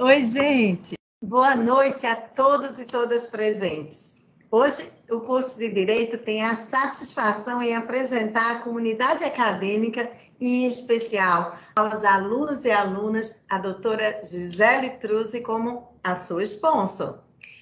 Oi, 0.00 0.22
gente. 0.22 0.94
Boa 1.20 1.56
noite 1.56 2.06
a 2.06 2.14
todos 2.14 2.78
e 2.78 2.84
todas 2.84 3.26
presentes. 3.26 4.22
Hoje, 4.48 4.88
o 5.10 5.22
curso 5.22 5.58
de 5.58 5.72
Direito 5.72 6.16
tem 6.18 6.44
a 6.44 6.54
satisfação 6.54 7.60
em 7.60 7.74
apresentar 7.74 8.52
à 8.52 8.58
comunidade 8.60 9.24
acadêmica 9.24 10.08
e, 10.38 10.62
em 10.62 10.68
especial, 10.68 11.58
aos 11.74 12.04
alunos 12.04 12.64
e 12.64 12.70
alunas, 12.70 13.42
a 13.50 13.58
doutora 13.58 14.20
Gisele 14.22 14.90
Truzzi 15.00 15.40
como 15.40 15.92
a 16.04 16.14
sua 16.14 16.44
sponsor. 16.44 17.18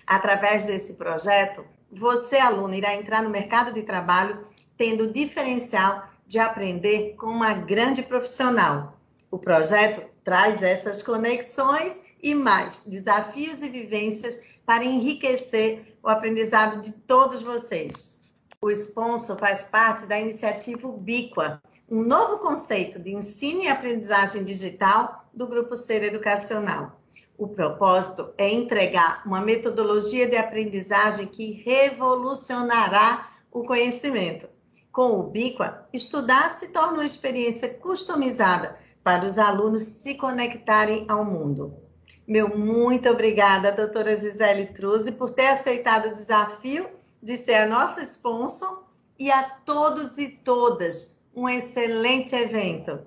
Através 0.06 0.66
desse 0.66 0.92
projeto, 0.96 1.64
você, 1.90 2.36
aluno, 2.36 2.74
irá 2.74 2.94
entrar 2.94 3.22
no 3.22 3.30
mercado 3.30 3.72
de 3.72 3.80
trabalho 3.80 4.46
tendo 4.76 5.04
o 5.04 5.10
diferencial 5.10 6.06
de 6.26 6.38
aprender 6.38 7.14
com 7.16 7.28
uma 7.28 7.54
grande 7.54 8.02
profissional. 8.02 8.98
O 9.30 9.38
projeto 9.38 10.06
traz 10.22 10.62
essas 10.62 11.02
conexões 11.02 12.04
e 12.22 12.34
mais 12.34 12.82
desafios 12.86 13.62
e 13.62 13.68
vivências 13.68 14.42
para 14.64 14.84
enriquecer 14.84 15.96
o 16.02 16.08
aprendizado 16.08 16.82
de 16.82 16.92
todos 16.92 17.42
vocês. 17.42 18.18
O 18.60 18.70
sponsor 18.70 19.38
faz 19.38 19.66
parte 19.66 20.06
da 20.06 20.18
iniciativa 20.18 20.88
Ubiqua, 20.88 21.62
um 21.90 22.02
novo 22.02 22.38
conceito 22.38 22.98
de 22.98 23.14
ensino 23.14 23.62
e 23.62 23.68
aprendizagem 23.68 24.42
digital 24.42 25.24
do 25.32 25.46
Grupo 25.46 25.76
Ser 25.76 26.02
Educacional. 26.02 27.00
O 27.38 27.46
propósito 27.46 28.32
é 28.38 28.50
entregar 28.50 29.22
uma 29.26 29.40
metodologia 29.40 30.26
de 30.26 30.36
aprendizagem 30.36 31.26
que 31.26 31.62
revolucionará 31.64 33.30
o 33.52 33.62
conhecimento. 33.62 34.48
Com 34.90 35.10
o 35.10 35.20
Ubiqua, 35.20 35.86
estudar 35.92 36.50
se 36.50 36.68
torna 36.68 36.94
uma 36.94 37.04
experiência 37.04 37.74
customizada 37.74 38.78
para 39.04 39.24
os 39.24 39.38
alunos 39.38 39.82
se 39.82 40.14
conectarem 40.14 41.04
ao 41.08 41.24
mundo. 41.24 41.85
Meu 42.28 42.58
muito 42.58 43.08
obrigada, 43.08 43.70
doutora 43.70 44.16
Gisele 44.16 44.66
Truzzi, 44.66 45.12
por 45.12 45.30
ter 45.30 45.46
aceitado 45.46 46.06
o 46.06 46.12
desafio 46.12 46.90
de 47.22 47.36
ser 47.36 47.54
a 47.54 47.68
nossa 47.68 48.02
sponsor 48.02 48.84
e 49.16 49.30
a 49.30 49.48
todos 49.48 50.18
e 50.18 50.32
todas 50.38 51.16
um 51.32 51.48
excelente 51.48 52.34
evento. 52.34 53.06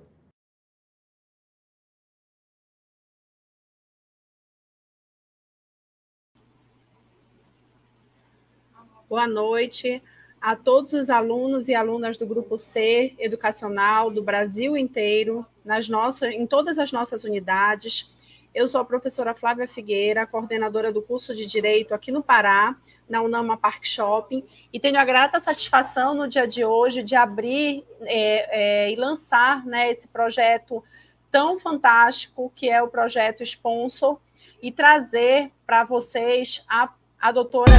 Boa 9.06 9.28
noite 9.28 10.02
a 10.40 10.56
todos 10.56 10.94
os 10.94 11.10
alunos 11.10 11.68
e 11.68 11.74
alunas 11.74 12.16
do 12.16 12.26
Grupo 12.26 12.56
C 12.56 13.14
Educacional 13.18 14.10
do 14.10 14.22
Brasil 14.22 14.78
inteiro, 14.78 15.44
nas 15.62 15.90
nossas, 15.90 16.32
em 16.32 16.46
todas 16.46 16.78
as 16.78 16.90
nossas 16.90 17.22
unidades. 17.24 18.08
Eu 18.54 18.66
sou 18.66 18.80
a 18.80 18.84
professora 18.84 19.32
Flávia 19.32 19.68
Figueira, 19.68 20.26
coordenadora 20.26 20.92
do 20.92 21.00
curso 21.00 21.34
de 21.34 21.46
Direito 21.46 21.94
aqui 21.94 22.10
no 22.10 22.22
Pará, 22.22 22.74
na 23.08 23.22
Unama 23.22 23.56
Park 23.56 23.84
Shopping, 23.84 24.44
e 24.72 24.80
tenho 24.80 24.98
a 24.98 25.04
grata 25.04 25.38
satisfação 25.38 26.14
no 26.14 26.28
dia 26.28 26.46
de 26.46 26.64
hoje 26.64 27.02
de 27.02 27.14
abrir 27.14 27.84
é, 28.02 28.86
é, 28.86 28.92
e 28.92 28.96
lançar 28.96 29.64
né, 29.64 29.90
esse 29.90 30.08
projeto 30.08 30.82
tão 31.30 31.58
fantástico 31.58 32.52
que 32.54 32.68
é 32.68 32.82
o 32.82 32.88
projeto 32.88 33.42
Sponsor 33.44 34.18
e 34.60 34.72
trazer 34.72 35.50
para 35.64 35.84
vocês 35.84 36.62
a, 36.68 36.92
a 37.20 37.30
doutora. 37.30 37.70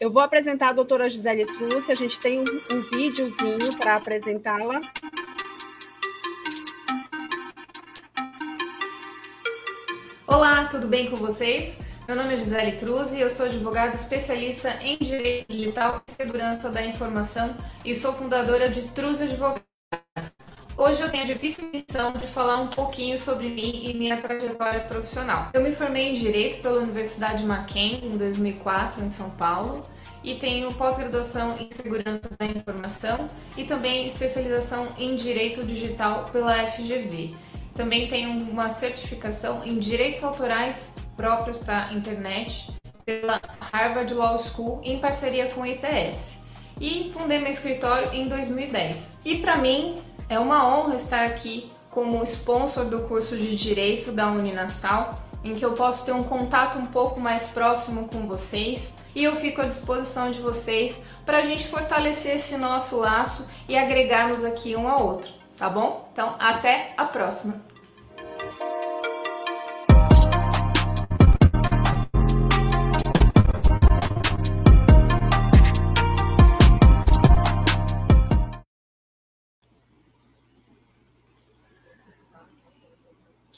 Eu 0.00 0.12
vou 0.12 0.22
apresentar 0.22 0.68
a 0.68 0.72
doutora 0.72 1.10
Gisele 1.10 1.44
Truce, 1.44 1.90
a 1.90 1.94
gente 1.94 2.20
tem 2.20 2.38
um, 2.38 2.44
um 2.72 2.82
videozinho 2.94 3.76
para 3.80 3.96
apresentá-la. 3.96 4.80
Olá, 10.24 10.66
tudo 10.66 10.86
bem 10.86 11.10
com 11.10 11.16
vocês? 11.16 11.76
Meu 12.06 12.16
nome 12.16 12.34
é 12.34 12.36
Gisele 12.36 12.76
Truzzi, 12.76 13.18
eu 13.18 13.28
sou 13.28 13.46
advogada 13.46 13.96
especialista 13.96 14.78
em 14.82 14.96
Direito 14.98 15.52
Digital 15.52 16.00
e 16.06 16.12
Segurança 16.12 16.70
da 16.70 16.80
Informação 16.80 17.48
e 17.84 17.92
sou 17.92 18.12
fundadora 18.12 18.68
de 18.68 18.82
Truzzi 18.92 19.24
Advogados. 19.24 19.67
Hoje 20.80 21.00
eu 21.00 21.10
tenho 21.10 21.24
a 21.24 21.26
difícil 21.26 21.68
missão 21.72 22.12
de 22.12 22.24
falar 22.28 22.60
um 22.60 22.68
pouquinho 22.68 23.18
sobre 23.18 23.48
mim 23.48 23.82
e 23.84 23.94
minha 23.94 24.22
trajetória 24.22 24.78
profissional. 24.82 25.48
Eu 25.52 25.60
me 25.60 25.72
formei 25.72 26.10
em 26.10 26.14
Direito 26.14 26.62
pela 26.62 26.78
Universidade 26.78 27.44
Mackenzie 27.44 28.06
em 28.06 28.16
2004, 28.16 29.04
em 29.04 29.10
São 29.10 29.28
Paulo, 29.30 29.82
e 30.22 30.36
tenho 30.36 30.72
pós-graduação 30.72 31.54
em 31.58 31.68
Segurança 31.72 32.30
da 32.38 32.46
Informação 32.46 33.28
e 33.56 33.64
também 33.64 34.06
especialização 34.06 34.92
em 35.00 35.16
Direito 35.16 35.66
Digital 35.66 36.26
pela 36.26 36.54
FGV. 36.70 37.34
Também 37.74 38.06
tenho 38.06 38.40
uma 38.48 38.68
certificação 38.68 39.62
em 39.64 39.80
Direitos 39.80 40.22
Autorais 40.22 40.92
próprios 41.16 41.56
para 41.56 41.88
a 41.88 41.92
internet 41.92 42.72
pela 43.04 43.40
Harvard 43.72 44.14
Law 44.14 44.38
School 44.38 44.80
em 44.84 44.96
parceria 45.00 45.48
com 45.52 45.62
o 45.62 45.66
ITS. 45.66 46.38
E 46.80 47.10
fundei 47.12 47.40
meu 47.40 47.50
escritório 47.50 48.14
em 48.14 48.26
2010. 48.26 49.18
E 49.24 49.38
para 49.38 49.58
mim, 49.58 49.96
é 50.28 50.38
uma 50.38 50.66
honra 50.66 50.96
estar 50.96 51.24
aqui 51.24 51.72
como 51.90 52.22
sponsor 52.24 52.84
do 52.84 53.02
curso 53.04 53.36
de 53.36 53.56
Direito 53.56 54.12
da 54.12 54.30
Uninasal, 54.30 55.10
em 55.42 55.54
que 55.54 55.64
eu 55.64 55.72
posso 55.72 56.04
ter 56.04 56.12
um 56.12 56.22
contato 56.22 56.78
um 56.78 56.84
pouco 56.84 57.20
mais 57.20 57.44
próximo 57.48 58.08
com 58.08 58.26
vocês 58.26 58.94
e 59.14 59.24
eu 59.24 59.36
fico 59.36 59.62
à 59.62 59.66
disposição 59.66 60.30
de 60.30 60.40
vocês 60.40 60.96
para 61.24 61.38
a 61.38 61.42
gente 61.42 61.66
fortalecer 61.66 62.36
esse 62.36 62.56
nosso 62.56 62.96
laço 62.96 63.48
e 63.68 63.76
agregarmos 63.76 64.44
aqui 64.44 64.76
um 64.76 64.88
ao 64.88 65.06
outro, 65.06 65.30
tá 65.56 65.68
bom? 65.68 66.08
Então, 66.12 66.36
até 66.38 66.92
a 66.96 67.04
próxima! 67.04 67.67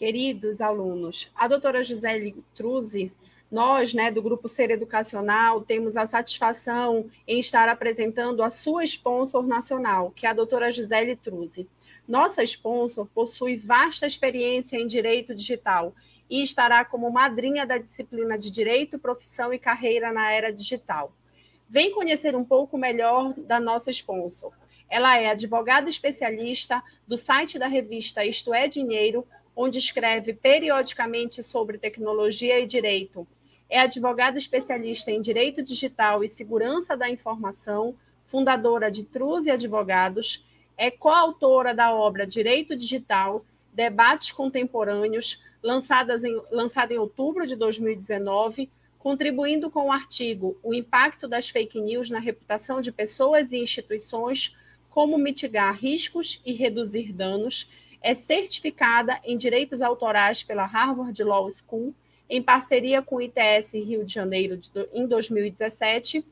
Queridos 0.01 0.63
alunos, 0.63 1.31
a 1.37 1.47
doutora 1.47 1.85
Gisele 1.85 2.35
Truzzi, 2.55 3.13
nós, 3.53 3.93
né, 3.93 4.11
do 4.11 4.23
Grupo 4.23 4.49
Ser 4.49 4.71
Educacional, 4.71 5.61
temos 5.61 5.95
a 5.95 6.07
satisfação 6.07 7.11
em 7.29 7.39
estar 7.39 7.69
apresentando 7.69 8.43
a 8.43 8.49
sua 8.49 8.83
sponsor 8.83 9.47
nacional, 9.47 10.11
que 10.11 10.25
é 10.25 10.31
a 10.31 10.33
doutora 10.33 10.73
Gisele 10.73 11.17
Truzzi. 11.17 11.69
Nossa 12.09 12.43
sponsor 12.43 13.07
possui 13.15 13.59
vasta 13.59 14.07
experiência 14.07 14.79
em 14.79 14.87
direito 14.87 15.35
digital 15.35 15.95
e 16.31 16.41
estará 16.41 16.83
como 16.83 17.13
madrinha 17.13 17.67
da 17.67 17.77
disciplina 17.77 18.39
de 18.39 18.51
Direito, 18.51 18.99
Profissão 18.99 19.53
e 19.53 19.59
Carreira 19.59 20.11
na 20.15 20.33
Era 20.33 20.51
Digital. 20.51 21.13
Vem 21.69 21.93
conhecer 21.93 22.35
um 22.35 22.45
pouco 22.45 22.79
melhor 22.79 23.35
da 23.35 23.61
nossa 23.61 23.91
sponsor. 23.91 24.51
Ela 24.89 25.19
é 25.19 25.29
advogada 25.29 25.91
especialista 25.91 26.83
do 27.07 27.19
site 27.19 27.59
da 27.59 27.67
revista 27.67 28.25
Isto 28.25 28.55
é 28.55 28.67
Dinheiro, 28.67 29.27
onde 29.55 29.79
escreve 29.79 30.33
periodicamente 30.33 31.43
sobre 31.43 31.79
tecnologia 31.79 32.59
e 32.61 32.67
direito. 32.67 33.27
É 33.69 33.81
advogada 33.81 34.39
especialista 34.39 35.11
em 35.11 35.21
direito 35.21 35.63
digital 35.63 36.25
e 36.25 36.29
segurança 36.29 36.97
da 36.97 37.09
informação, 37.09 37.95
fundadora 38.25 38.91
de 38.91 39.05
Truz 39.05 39.47
e 39.47 39.51
Advogados, 39.51 40.45
é 40.77 40.91
coautora 40.91 41.75
da 41.75 41.95
obra 41.95 42.27
Direito 42.27 42.75
Digital, 42.75 43.45
Debates 43.73 44.33
Contemporâneos, 44.33 45.39
lançadas 45.63 46.25
em, 46.25 46.41
lançada 46.51 46.95
em 46.95 46.99
outubro 46.99 47.47
de 47.47 47.55
2019, 47.55 48.71
contribuindo 48.99 49.71
com 49.71 49.87
o 49.87 49.93
artigo 49.93 50.59
O 50.63 50.73
Impacto 50.73 51.29
das 51.29 51.51
Fake 51.51 51.79
News 51.81 52.09
na 52.09 52.19
Reputação 52.19 52.81
de 52.81 52.91
Pessoas 52.91 53.53
e 53.53 53.59
Instituições, 53.59 54.57
Como 54.89 55.19
Mitigar 55.19 55.77
Riscos 55.79 56.41
e 56.47 56.53
Reduzir 56.53 57.13
Danos, 57.13 57.69
é 58.03 58.15
certificada 58.15 59.21
em 59.25 59.37
direitos 59.37 59.83
autorais 59.83 60.43
pela 60.43 60.65
Harvard 60.65 61.23
Law 61.23 61.53
School, 61.53 61.95
em 62.29 62.43
parceria 62.43 63.03
com 63.03 63.17
o 63.17 63.21
ITS 63.21 63.75
Rio 63.75 64.05
de 64.05 64.15
Janeiro 64.15 64.57
de, 64.57 64.71
em 64.93 65.07
2017, 65.07 66.25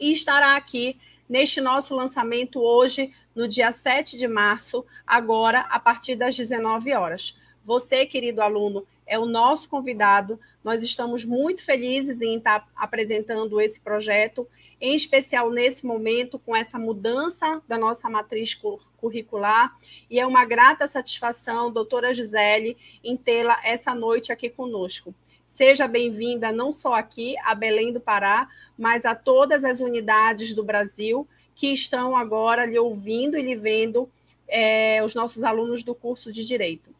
e 0.00 0.12
estará 0.12 0.56
aqui 0.56 0.98
neste 1.28 1.60
nosso 1.60 1.94
lançamento 1.94 2.60
hoje, 2.60 3.12
no 3.34 3.48
dia 3.48 3.72
7 3.72 4.16
de 4.16 4.28
março, 4.28 4.84
agora 5.06 5.60
a 5.62 5.80
partir 5.80 6.14
das 6.14 6.36
19 6.36 6.92
horas. 6.94 7.36
Você, 7.64 8.06
querido 8.06 8.40
aluno, 8.40 8.86
é 9.06 9.18
o 9.18 9.26
nosso 9.26 9.68
convidado. 9.68 10.38
Nós 10.62 10.82
estamos 10.82 11.24
muito 11.24 11.64
felizes 11.64 12.22
em 12.22 12.36
estar 12.36 12.68
apresentando 12.76 13.60
esse 13.60 13.80
projeto 13.80 14.46
em 14.80 14.94
especial 14.94 15.50
nesse 15.50 15.86
momento, 15.86 16.38
com 16.38 16.54
essa 16.54 16.78
mudança 16.78 17.62
da 17.66 17.78
nossa 17.78 18.08
matriz 18.08 18.54
curricular. 18.96 19.74
E 20.10 20.20
é 20.20 20.26
uma 20.26 20.44
grata 20.44 20.86
satisfação, 20.86 21.72
doutora 21.72 22.12
Gisele, 22.12 22.76
em 23.02 23.16
tê-la 23.16 23.58
essa 23.64 23.94
noite 23.94 24.32
aqui 24.32 24.50
conosco. 24.50 25.14
Seja 25.46 25.88
bem-vinda 25.88 26.52
não 26.52 26.70
só 26.70 26.92
aqui, 26.92 27.34
a 27.42 27.54
Belém 27.54 27.92
do 27.92 28.00
Pará, 28.00 28.48
mas 28.76 29.06
a 29.06 29.14
todas 29.14 29.64
as 29.64 29.80
unidades 29.80 30.52
do 30.52 30.62
Brasil 30.62 31.26
que 31.54 31.72
estão 31.72 32.14
agora 32.14 32.66
lhe 32.66 32.78
ouvindo 32.78 33.38
e 33.38 33.42
lhe 33.42 33.56
vendo, 33.56 34.10
é, 34.46 35.02
os 35.02 35.14
nossos 35.14 35.42
alunos 35.42 35.82
do 35.82 35.94
curso 35.94 36.30
de 36.30 36.44
Direito. 36.44 36.94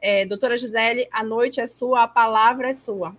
É, 0.00 0.26
doutora 0.26 0.58
Gisele, 0.58 1.08
a 1.10 1.24
noite 1.24 1.60
é 1.60 1.66
sua, 1.66 2.02
a 2.02 2.08
palavra 2.08 2.68
é 2.68 2.74
sua. 2.74 3.16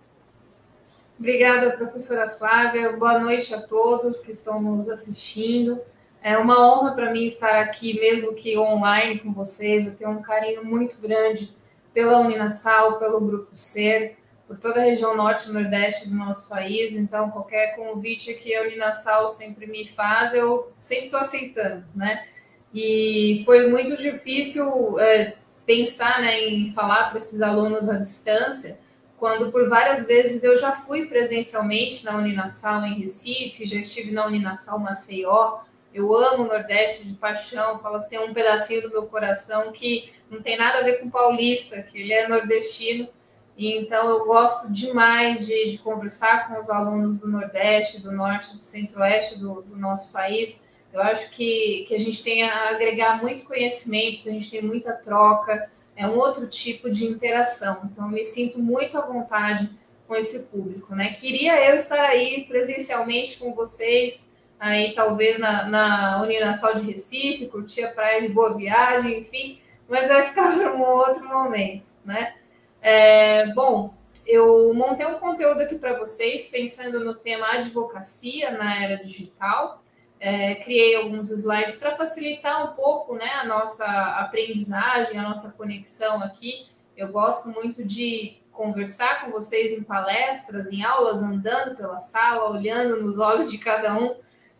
Obrigada, 1.18 1.76
professora 1.76 2.30
Flávia. 2.30 2.96
Boa 2.96 3.20
noite 3.20 3.54
a 3.54 3.60
todos 3.60 4.18
que 4.18 4.32
estão 4.32 4.60
nos 4.60 4.88
assistindo. 4.88 5.80
É 6.20 6.36
uma 6.36 6.66
honra 6.66 6.92
para 6.92 7.12
mim 7.12 7.26
estar 7.26 7.60
aqui, 7.60 7.98
mesmo 8.00 8.34
que 8.34 8.58
online 8.58 9.20
com 9.20 9.32
vocês. 9.32 9.86
Eu 9.86 9.94
tenho 9.94 10.10
um 10.10 10.22
carinho 10.22 10.64
muito 10.64 11.00
grande 11.00 11.54
pela 11.92 12.18
Uninasal, 12.18 12.98
pelo 12.98 13.20
Grupo 13.20 13.56
Ser, 13.56 14.16
por 14.48 14.58
toda 14.58 14.80
a 14.80 14.84
região 14.84 15.16
norte 15.16 15.48
e 15.48 15.52
nordeste 15.52 16.08
do 16.08 16.16
nosso 16.16 16.48
país. 16.48 16.96
Então, 16.96 17.30
qualquer 17.30 17.76
convite 17.76 18.34
que 18.34 18.54
a 18.56 18.62
Uninasal 18.62 19.28
sempre 19.28 19.66
me 19.68 19.88
faz, 19.88 20.34
eu 20.34 20.72
sempre 20.82 21.06
estou 21.06 21.20
aceitando, 21.20 21.84
né? 21.94 22.26
E 22.74 23.42
foi 23.44 23.70
muito 23.70 23.96
difícil 23.96 24.98
é, 24.98 25.36
pensar 25.64 26.20
né, 26.20 26.40
em 26.40 26.72
falar 26.72 27.10
para 27.10 27.18
esses 27.18 27.40
alunos 27.40 27.88
à 27.88 27.98
distância, 27.98 28.80
quando 29.18 29.50
por 29.52 29.68
várias 29.68 30.06
vezes 30.06 30.42
eu 30.44 30.58
já 30.58 30.72
fui 30.72 31.06
presencialmente 31.06 32.04
na 32.04 32.16
Uninasal 32.16 32.84
em 32.84 33.00
Recife, 33.00 33.66
já 33.66 33.76
estive 33.76 34.10
na 34.10 34.26
Uninasal 34.26 34.78
Maceió, 34.78 35.60
eu 35.94 36.12
amo 36.12 36.42
o 36.42 36.46
Nordeste 36.48 37.06
de 37.06 37.14
paixão, 37.14 37.78
falo 37.78 38.02
que 38.02 38.10
tem 38.10 38.18
um 38.18 38.34
pedacinho 38.34 38.82
do 38.82 38.90
meu 38.90 39.06
coração 39.06 39.70
que 39.70 40.12
não 40.28 40.42
tem 40.42 40.58
nada 40.58 40.80
a 40.80 40.82
ver 40.82 40.98
com 40.98 41.08
paulista, 41.08 41.80
que 41.82 41.98
ele 41.98 42.12
é 42.12 42.26
nordestino. 42.26 43.08
E 43.56 43.78
então 43.78 44.08
eu 44.08 44.24
gosto 44.24 44.72
demais 44.72 45.46
de, 45.46 45.70
de 45.70 45.78
conversar 45.78 46.48
com 46.48 46.60
os 46.60 46.68
alunos 46.68 47.20
do 47.20 47.28
Nordeste, 47.28 48.02
do 48.02 48.10
Norte, 48.10 48.56
do 48.56 48.64
Centro-Oeste 48.64 49.38
do, 49.38 49.62
do, 49.62 49.76
nosso 49.76 50.10
país. 50.10 50.66
Eu 50.92 51.00
acho 51.00 51.30
que, 51.30 51.84
que 51.86 51.94
a 51.94 52.00
gente 52.00 52.22
tem 52.24 52.42
a 52.42 52.70
agregar 52.70 53.22
muito 53.22 53.44
conhecimento, 53.44 54.28
a 54.28 54.32
gente 54.32 54.50
tem 54.50 54.62
muita 54.62 54.92
troca, 54.92 55.70
é 55.96 56.06
um 56.06 56.16
outro 56.16 56.48
tipo 56.48 56.90
de 56.90 57.04
interação. 57.04 57.82
Então 57.84 58.06
eu 58.06 58.10
me 58.10 58.24
sinto 58.24 58.58
muito 58.58 58.98
à 58.98 59.02
vontade 59.02 59.70
com 60.06 60.14
esse 60.14 60.44
público, 60.44 60.94
né? 60.94 61.14
Queria 61.14 61.70
eu 61.70 61.76
estar 61.76 62.02
aí 62.02 62.44
presencialmente 62.46 63.38
com 63.38 63.54
vocês, 63.54 64.26
aí 64.58 64.94
talvez 64.94 65.38
na, 65.38 65.68
na 65.68 66.22
Uninassal 66.22 66.74
de 66.74 66.82
Recife, 66.82 67.48
curtir 67.48 67.84
a 67.84 67.90
praia 67.90 68.22
de 68.22 68.28
Boa 68.28 68.56
Viagem, 68.56 69.20
enfim, 69.20 69.60
mas 69.88 70.08
vai 70.08 70.28
ficar 70.28 70.52
para 70.58 70.74
um 70.74 70.82
outro 70.82 71.26
momento, 71.26 71.86
né? 72.04 72.34
É, 72.82 73.52
bom, 73.54 73.94
eu 74.26 74.72
montei 74.74 75.06
um 75.06 75.18
conteúdo 75.18 75.60
aqui 75.60 75.78
para 75.78 75.98
vocês 75.98 76.48
pensando 76.48 77.04
no 77.04 77.14
tema 77.14 77.52
advocacia 77.52 78.50
na 78.50 78.82
era 78.82 78.96
digital. 78.96 79.82
É, 80.20 80.54
criei 80.56 80.96
alguns 80.96 81.30
slides 81.30 81.76
para 81.76 81.96
facilitar 81.96 82.70
um 82.70 82.74
pouco 82.74 83.14
né, 83.14 83.30
a 83.34 83.44
nossa 83.44 83.84
aprendizagem, 84.18 85.18
a 85.18 85.22
nossa 85.22 85.52
conexão 85.52 86.22
aqui. 86.22 86.66
Eu 86.96 87.08
gosto 87.08 87.50
muito 87.50 87.84
de 87.84 88.38
conversar 88.52 89.24
com 89.24 89.32
vocês 89.32 89.76
em 89.76 89.82
palestras, 89.82 90.72
em 90.72 90.84
aulas, 90.84 91.22
andando 91.22 91.76
pela 91.76 91.98
sala, 91.98 92.50
olhando 92.50 93.02
nos 93.02 93.18
olhos 93.18 93.50
de 93.50 93.58
cada 93.58 93.98
um 93.98 94.16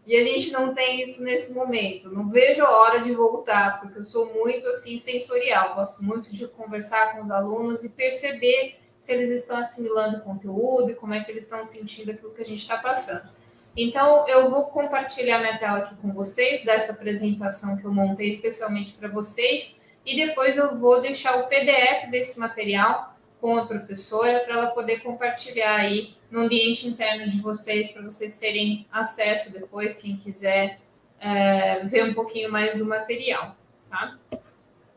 e 0.06 0.16
a 0.16 0.22
gente 0.22 0.52
não 0.52 0.74
tem 0.74 1.00
isso 1.00 1.22
nesse 1.22 1.52
momento. 1.52 2.10
Não 2.10 2.28
vejo 2.28 2.62
a 2.62 2.70
hora 2.70 3.00
de 3.00 3.12
voltar, 3.12 3.80
porque 3.80 3.98
eu 3.98 4.04
sou 4.04 4.32
muito 4.34 4.68
assim 4.68 4.98
sensorial, 4.98 5.74
gosto 5.74 6.04
muito 6.04 6.30
de 6.30 6.46
conversar 6.48 7.14
com 7.14 7.24
os 7.24 7.30
alunos 7.30 7.82
e 7.84 7.88
perceber 7.88 8.76
se 9.00 9.12
eles 9.12 9.30
estão 9.30 9.56
assimilando 9.56 10.18
o 10.18 10.22
conteúdo 10.22 10.90
e 10.90 10.94
como 10.94 11.14
é 11.14 11.22
que 11.22 11.30
eles 11.30 11.44
estão 11.44 11.64
sentindo 11.64 12.10
aquilo 12.10 12.34
que 12.34 12.42
a 12.42 12.44
gente 12.44 12.60
está 12.60 12.76
passando. 12.76 13.30
Então, 13.76 14.28
eu 14.28 14.50
vou 14.50 14.66
compartilhar 14.66 15.40
minha 15.40 15.58
tela 15.58 15.78
aqui 15.78 15.96
com 15.96 16.12
vocês, 16.12 16.64
dessa 16.64 16.92
apresentação 16.92 17.76
que 17.76 17.84
eu 17.84 17.92
montei 17.92 18.28
especialmente 18.28 18.92
para 18.92 19.08
vocês, 19.08 19.80
e 20.06 20.14
depois 20.14 20.56
eu 20.56 20.78
vou 20.78 21.00
deixar 21.00 21.38
o 21.38 21.48
PDF 21.48 22.08
desse 22.10 22.38
material 22.38 23.16
com 23.40 23.56
a 23.56 23.66
professora 23.66 24.40
para 24.40 24.54
ela 24.54 24.66
poder 24.68 25.00
compartilhar 25.00 25.76
aí 25.76 26.14
no 26.30 26.40
ambiente 26.40 26.86
interno 26.86 27.28
de 27.28 27.40
vocês, 27.40 27.90
para 27.90 28.02
vocês 28.02 28.38
terem 28.38 28.86
acesso 28.92 29.52
depois, 29.52 29.96
quem 29.96 30.16
quiser 30.16 30.78
é, 31.20 31.80
ver 31.84 32.04
um 32.04 32.14
pouquinho 32.14 32.50
mais 32.52 32.78
do 32.78 32.84
material, 32.84 33.56
tá? 33.90 34.18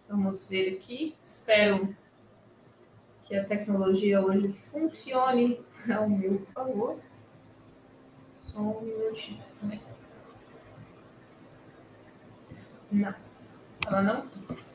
Vamos 0.10 0.48
ver 0.48 0.74
aqui. 0.74 1.16
Espero 1.26 1.96
que 3.26 3.36
a 3.36 3.44
tecnologia 3.44 4.22
hoje 4.22 4.54
funcione 4.72 5.60
ao 5.94 6.10
meu 6.10 6.46
favor. 6.54 7.00
Só 8.58 8.64
um 8.64 8.82
minutinho 8.82 9.44
também. 9.62 9.80
Não, 12.92 13.14
ela 13.86 14.02
não 14.02 14.28
quis. 14.30 14.74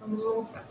Vamos 0.00 0.24
voltar. 0.24 0.64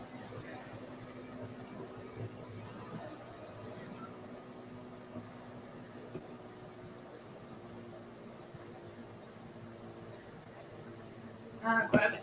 Ah, 11.64 11.78
agora 11.78 12.22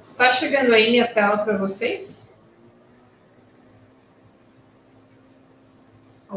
Está 0.00 0.30
chegando 0.32 0.74
aí 0.74 0.90
minha 0.90 1.06
tela 1.14 1.38
para 1.38 1.56
vocês? 1.56 2.11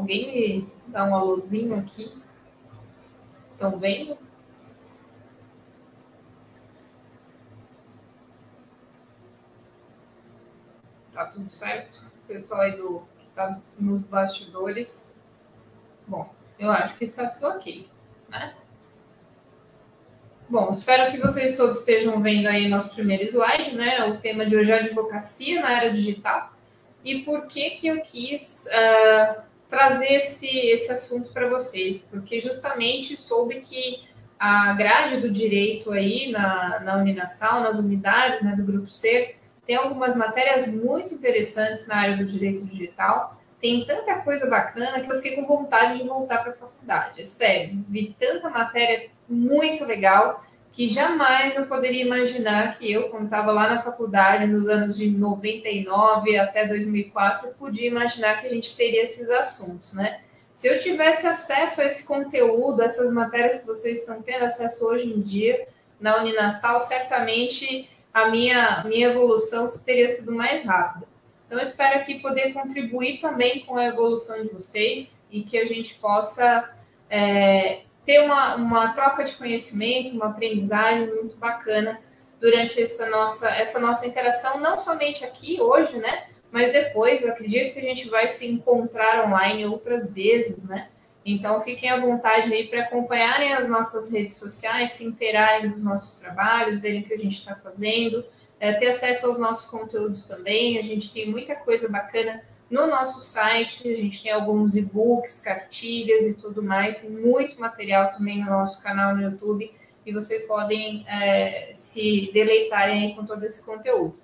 Alguém 0.05 0.31
me 0.31 0.71
dá 0.85 1.03
um 1.03 1.15
alôzinho 1.15 1.79
aqui? 1.79 2.13
Estão 3.43 3.79
vendo? 3.79 4.15
Tá 11.11 11.25
tudo 11.25 11.49
certo? 11.49 12.05
O 12.23 12.27
pessoal 12.27 12.61
aí 12.61 12.77
do, 12.77 12.99
que 13.17 13.25
está 13.29 13.59
nos 13.79 14.03
bastidores. 14.03 15.11
Bom, 16.07 16.31
eu 16.59 16.69
acho 16.69 16.95
que 16.99 17.05
está 17.05 17.27
tudo 17.27 17.47
ok, 17.47 17.89
né? 18.29 18.55
Bom, 20.47 20.71
espero 20.71 21.11
que 21.11 21.17
vocês 21.17 21.57
todos 21.57 21.79
estejam 21.79 22.21
vendo 22.21 22.45
aí 22.45 22.69
nosso 22.69 22.93
primeiro 22.93 23.23
slide, 23.23 23.75
né? 23.75 24.05
O 24.05 24.19
tema 24.19 24.45
de 24.45 24.55
hoje 24.55 24.71
é 24.71 24.81
advocacia 24.81 25.63
na 25.63 25.81
era 25.81 25.91
digital. 25.91 26.53
E 27.03 27.23
por 27.23 27.47
que 27.47 27.71
que 27.71 27.87
eu 27.87 28.03
quis 28.03 28.67
uh, 28.67 29.45
trazer 29.75 30.13
esse, 30.13 30.47
esse 30.47 30.91
assunto 30.91 31.33
para 31.33 31.49
vocês? 31.49 32.01
Porque 32.09 32.39
justamente 32.39 33.17
soube 33.17 33.61
que 33.61 34.03
a 34.39 34.73
grade 34.73 35.17
do 35.17 35.29
direito 35.29 35.91
aí 35.91 36.31
na, 36.31 36.79
na 36.79 36.97
Uninasal, 36.97 37.59
nas 37.59 37.77
unidades 37.77 38.41
né, 38.41 38.55
do 38.55 38.63
Grupo 38.63 38.87
C, 38.87 39.35
tem 39.67 39.75
algumas 39.75 40.15
matérias 40.15 40.71
muito 40.71 41.13
interessantes 41.13 41.87
na 41.87 41.97
área 41.97 42.17
do 42.17 42.25
direito 42.25 42.65
digital 42.65 43.35
tem 43.65 43.83
tanta 43.83 44.19
coisa 44.19 44.47
bacana 44.47 45.01
que 45.01 45.11
eu 45.11 45.15
fiquei 45.15 45.35
com 45.37 45.47
vontade 45.47 45.97
de 45.97 46.07
voltar 46.07 46.43
para 46.43 46.51
a 46.51 46.55
faculdade. 46.55 47.21
É 47.21 47.25
sério, 47.25 47.83
vi 47.89 48.15
tanta 48.19 48.47
matéria 48.47 49.09
muito 49.27 49.83
legal 49.85 50.45
que 50.75 50.89
jamais 50.89 51.55
eu 51.55 51.67
poderia 51.67 52.03
imaginar 52.03 52.77
que 52.77 52.91
eu, 52.91 53.09
quando 53.09 53.23
estava 53.25 53.49
lá 53.53 53.75
na 53.75 53.81
faculdade, 53.81 54.45
nos 54.45 54.67
anos 54.67 54.97
de 54.97 55.09
99 55.09 56.37
até 56.37 56.67
2004, 56.67 57.51
podia 57.57 57.87
imaginar 57.87 58.41
que 58.41 58.47
a 58.47 58.49
gente 58.49 58.75
teria 58.75 59.03
esses 59.03 59.29
assuntos, 59.29 59.93
né? 59.93 60.19
Se 60.53 60.67
eu 60.67 60.77
tivesse 60.77 61.25
acesso 61.25 61.81
a 61.81 61.85
esse 61.85 62.05
conteúdo, 62.05 62.81
essas 62.81 63.13
matérias 63.13 63.61
que 63.61 63.65
vocês 63.65 63.99
estão 63.99 64.21
tendo 64.21 64.43
acesso 64.43 64.85
hoje 64.85 65.07
em 65.07 65.21
dia 65.21 65.65
na 65.97 66.17
Uninasal, 66.21 66.81
certamente 66.81 67.89
a 68.13 68.27
minha, 68.27 68.83
minha 68.85 69.07
evolução 69.07 69.69
teria 69.79 70.11
sido 70.11 70.33
mais 70.33 70.65
rápida. 70.65 71.07
Então, 71.47 71.59
espero 71.59 71.99
aqui 71.99 72.19
poder 72.19 72.51
contribuir 72.51 73.21
também 73.21 73.61
com 73.61 73.77
a 73.77 73.85
evolução 73.85 74.43
de 74.43 74.49
vocês 74.49 75.25
e 75.31 75.41
que 75.41 75.57
a 75.57 75.65
gente 75.65 75.95
possa 75.95 76.69
é, 77.09 77.83
ter 78.05 78.19
uma, 78.21 78.55
uma 78.55 78.93
troca 78.93 79.23
de 79.23 79.33
conhecimento, 79.33 80.15
uma 80.15 80.27
aprendizagem 80.27 81.07
muito 81.07 81.35
bacana 81.37 81.99
durante 82.39 82.81
essa 82.81 83.09
nossa, 83.09 83.49
essa 83.49 83.79
nossa 83.79 84.05
interação, 84.05 84.59
não 84.59 84.77
somente 84.77 85.23
aqui 85.23 85.59
hoje, 85.59 85.97
né? 85.97 86.27
Mas 86.51 86.71
depois, 86.71 87.23
eu 87.23 87.31
acredito 87.31 87.73
que 87.73 87.79
a 87.79 87.83
gente 87.83 88.07
vai 88.09 88.29
se 88.29 88.47
encontrar 88.47 89.25
online 89.25 89.65
outras 89.65 90.13
vezes, 90.13 90.67
né? 90.69 90.89
Então, 91.25 91.61
fiquem 91.61 91.89
à 91.89 91.99
vontade 91.99 92.53
aí 92.53 92.67
para 92.67 92.83
acompanharem 92.83 93.53
as 93.53 93.67
nossas 93.67 94.11
redes 94.11 94.35
sociais, 94.35 94.91
se 94.91 95.03
interarem 95.03 95.71
dos 95.71 95.83
nossos 95.83 96.19
trabalhos, 96.19 96.79
verem 96.79 97.01
o 97.01 97.03
que 97.03 97.13
a 97.15 97.17
gente 97.17 97.37
está 97.37 97.55
fazendo 97.55 98.23
é, 98.59 98.73
ter 98.73 98.87
acesso 98.87 99.27
aos 99.27 99.37
nossos 99.37 99.69
conteúdos 99.69 100.27
também. 100.27 100.77
A 100.77 100.83
gente 100.83 101.11
tem 101.13 101.29
muita 101.29 101.55
coisa 101.55 101.89
bacana 101.89 102.43
no 102.69 102.87
nosso 102.87 103.21
site, 103.21 103.87
a 103.87 103.95
gente 103.95 104.23
tem 104.23 104.31
alguns 104.31 104.75
e-books, 104.75 105.41
cartilhas 105.41 106.23
e 106.23 106.33
tudo 106.33 106.63
mais, 106.63 106.99
tem 106.99 107.11
muito 107.11 107.59
material 107.59 108.11
também 108.11 108.43
no 108.43 108.49
nosso 108.49 108.81
canal 108.81 109.15
no 109.15 109.21
YouTube 109.21 109.71
e 110.05 110.13
vocês 110.13 110.45
podem 110.45 111.05
é, 111.07 111.71
se 111.73 112.29
deleitarem 112.33 113.15
com 113.15 113.25
todo 113.25 113.43
esse 113.43 113.63
conteúdo. 113.63 114.17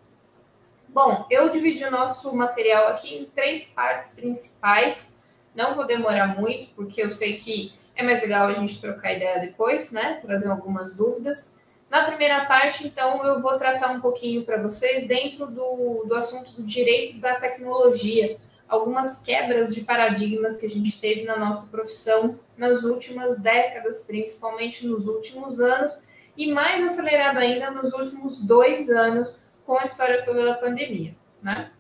Bom, 0.89 1.25
eu 1.29 1.50
dividi 1.50 1.83
o 1.86 1.91
nosso 1.91 2.36
material 2.36 2.88
aqui 2.89 3.15
em 3.15 3.25
três 3.25 3.69
partes 3.69 4.13
principais. 4.13 5.17
Não 5.55 5.75
vou 5.75 5.88
demorar 5.88 6.39
muito, 6.39 6.74
porque 6.75 7.01
eu 7.01 7.12
sei 7.12 7.38
que 7.38 7.74
é 7.95 8.03
mais 8.03 8.21
legal 8.21 8.48
a 8.48 8.53
gente 8.53 8.79
trocar 8.81 9.13
ideia 9.13 9.39
depois, 9.39 9.91
né? 9.91 10.19
Trazer 10.21 10.50
algumas 10.50 10.95
dúvidas. 10.95 11.55
Na 11.91 12.05
primeira 12.05 12.45
parte, 12.45 12.88
então, 12.88 13.21
eu 13.25 13.41
vou 13.41 13.57
tratar 13.57 13.91
um 13.91 14.00
pouquinho 14.00 14.45
para 14.45 14.62
vocês 14.62 15.05
dentro 15.10 15.48
do, 15.48 16.05
do 16.07 16.15
assunto 16.15 16.53
do 16.53 16.63
direito 16.63 17.19
da 17.19 17.36
tecnologia, 17.36 18.38
algumas 18.65 19.21
quebras 19.21 19.75
de 19.75 19.81
paradigmas 19.81 20.55
que 20.55 20.67
a 20.67 20.69
gente 20.69 21.01
teve 21.01 21.25
na 21.25 21.36
nossa 21.36 21.69
profissão 21.69 22.39
nas 22.57 22.83
últimas 22.83 23.41
décadas, 23.41 24.03
principalmente 24.03 24.88
nos 24.88 25.05
últimos 25.05 25.60
anos, 25.60 26.01
e 26.38 26.53
mais 26.53 26.81
acelerado 26.81 27.39
ainda 27.39 27.69
nos 27.71 27.91
últimos 27.91 28.41
dois 28.41 28.89
anos 28.89 29.36
com 29.65 29.77
a 29.77 29.83
história 29.83 30.24
toda 30.24 30.45
da 30.45 30.53
pandemia. 30.53 31.13
Né? 31.43 31.71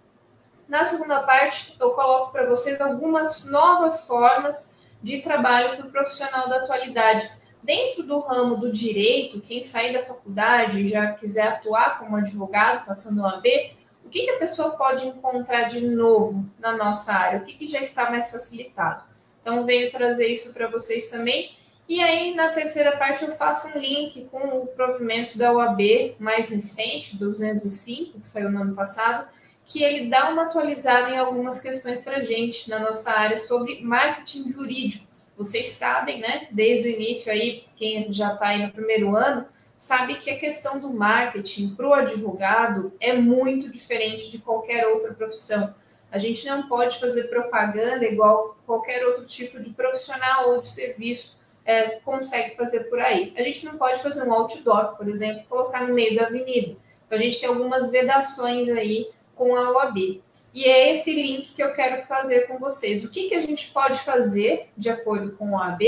Na 0.67 0.83
segunda 0.83 1.23
parte, 1.23 1.73
eu 1.79 1.91
coloco 1.91 2.33
para 2.33 2.49
vocês 2.49 2.81
algumas 2.81 3.45
novas 3.45 4.05
formas 4.05 4.75
de 5.01 5.21
trabalho 5.21 5.77
para 5.77 5.87
o 5.87 5.89
profissional 5.89 6.49
da 6.49 6.57
atualidade. 6.57 7.31
Dentro 7.63 8.03
do 8.03 8.19
ramo 8.19 8.57
do 8.57 8.71
direito, 8.71 9.41
quem 9.41 9.63
sair 9.63 9.93
da 9.93 10.03
faculdade 10.03 10.87
já 10.87 11.13
quiser 11.13 11.47
atuar 11.47 11.99
como 11.99 12.15
advogado, 12.15 12.85
passando 12.85 13.21
o 13.21 13.25
AB, 13.25 13.75
o 14.03 14.09
que, 14.09 14.23
que 14.23 14.31
a 14.31 14.39
pessoa 14.39 14.71
pode 14.71 15.05
encontrar 15.07 15.69
de 15.69 15.87
novo 15.87 16.45
na 16.59 16.75
nossa 16.75 17.13
área? 17.13 17.39
O 17.39 17.43
que, 17.43 17.53
que 17.53 17.67
já 17.67 17.79
está 17.79 18.09
mais 18.09 18.31
facilitado? 18.31 19.03
Então, 19.41 19.65
venho 19.65 19.91
trazer 19.91 20.27
isso 20.27 20.53
para 20.53 20.67
vocês 20.67 21.09
também. 21.09 21.51
E 21.87 22.01
aí, 22.01 22.33
na 22.35 22.49
terceira 22.53 22.97
parte, 22.97 23.25
eu 23.25 23.31
faço 23.33 23.67
um 23.77 23.79
link 23.79 24.25
com 24.25 24.39
o 24.39 24.67
provimento 24.67 25.37
da 25.37 25.53
UAB 25.53 26.15
mais 26.19 26.49
recente, 26.49 27.17
205, 27.17 28.19
que 28.19 28.27
saiu 28.27 28.49
no 28.49 28.61
ano 28.61 28.75
passado, 28.75 29.27
que 29.65 29.83
ele 29.83 30.09
dá 30.09 30.29
uma 30.29 30.43
atualizada 30.43 31.09
em 31.09 31.17
algumas 31.17 31.61
questões 31.61 32.01
para 32.01 32.17
a 32.17 32.23
gente 32.23 32.69
na 32.69 32.79
nossa 32.79 33.11
área 33.11 33.37
sobre 33.37 33.81
marketing 33.81 34.49
jurídico. 34.49 35.10
Vocês 35.41 35.71
sabem, 35.71 36.19
né, 36.19 36.47
desde 36.51 36.87
o 36.87 36.91
início 36.91 37.31
aí, 37.31 37.63
quem 37.75 38.13
já 38.13 38.33
está 38.33 38.49
aí 38.49 38.63
no 38.63 38.71
primeiro 38.71 39.15
ano, 39.15 39.47
sabe 39.79 40.19
que 40.19 40.29
a 40.29 40.37
questão 40.37 40.79
do 40.79 40.87
marketing 40.87 41.73
para 41.73 41.87
o 41.87 41.93
advogado 41.95 42.93
é 42.99 43.13
muito 43.13 43.71
diferente 43.71 44.29
de 44.29 44.37
qualquer 44.37 44.85
outra 44.85 45.15
profissão. 45.15 45.73
A 46.11 46.19
gente 46.19 46.45
não 46.45 46.67
pode 46.67 46.99
fazer 46.99 47.23
propaganda 47.23 48.05
igual 48.05 48.55
qualquer 48.67 49.03
outro 49.07 49.25
tipo 49.25 49.59
de 49.59 49.71
profissional 49.71 50.51
ou 50.51 50.61
de 50.61 50.69
serviço 50.69 51.35
é, 51.65 51.99
consegue 52.01 52.55
fazer 52.55 52.81
por 52.81 52.99
aí. 52.99 53.33
A 53.35 53.41
gente 53.41 53.65
não 53.65 53.79
pode 53.79 53.99
fazer 54.03 54.23
um 54.27 54.31
outdoor, 54.31 54.95
por 54.95 55.09
exemplo, 55.09 55.43
colocar 55.49 55.87
no 55.87 55.95
meio 55.95 56.15
da 56.15 56.27
avenida. 56.27 56.77
Então, 57.07 57.17
a 57.17 57.21
gente 57.21 57.39
tem 57.39 57.49
algumas 57.49 57.89
vedações 57.89 58.69
aí 58.69 59.09
com 59.35 59.55
a 59.55 59.71
OAB. 59.71 60.21
E 60.53 60.65
é 60.65 60.91
esse 60.91 61.13
link 61.13 61.53
que 61.53 61.63
eu 61.63 61.73
quero 61.73 62.05
fazer 62.07 62.47
com 62.47 62.57
vocês. 62.57 63.03
O 63.03 63.09
que, 63.09 63.29
que 63.29 63.35
a 63.35 63.41
gente 63.41 63.71
pode 63.71 63.99
fazer 63.99 64.69
de 64.77 64.89
acordo 64.89 65.31
com 65.33 65.57
a 65.57 65.67
OAB 65.67 65.81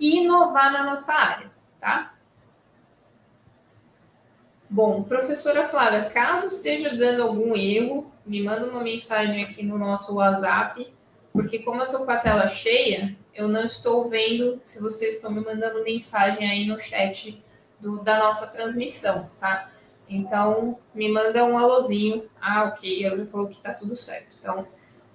e 0.00 0.22
inovar 0.22 0.72
na 0.72 0.82
nossa 0.82 1.12
área, 1.12 1.50
tá? 1.80 2.14
Bom, 4.68 5.02
professora 5.02 5.66
Flávia, 5.66 6.10
caso 6.10 6.46
esteja 6.46 6.94
dando 6.96 7.22
algum 7.22 7.56
erro, 7.56 8.12
me 8.24 8.42
manda 8.42 8.70
uma 8.70 8.82
mensagem 8.82 9.42
aqui 9.42 9.64
no 9.64 9.76
nosso 9.76 10.14
WhatsApp, 10.14 10.92
porque 11.32 11.60
como 11.60 11.80
eu 11.80 11.86
estou 11.86 12.04
com 12.04 12.10
a 12.10 12.18
tela 12.18 12.48
cheia, 12.48 13.16
eu 13.34 13.48
não 13.48 13.64
estou 13.64 14.08
vendo 14.08 14.60
se 14.64 14.80
vocês 14.80 15.16
estão 15.16 15.30
me 15.30 15.40
mandando 15.40 15.82
mensagem 15.82 16.48
aí 16.48 16.66
no 16.66 16.78
chat 16.80 17.42
do, 17.80 18.02
da 18.04 18.18
nossa 18.18 18.46
transmissão, 18.46 19.30
tá? 19.40 19.70
Então, 20.10 20.76
me 20.92 21.08
manda 21.08 21.44
um 21.44 21.56
alôzinho. 21.56 22.28
Ah, 22.40 22.64
ok, 22.64 23.04
ela 23.04 23.16
já 23.16 23.26
falou 23.26 23.48
que 23.48 23.62
tá 23.62 23.72
tudo 23.72 23.94
certo. 23.94 24.36
Então, 24.38 24.66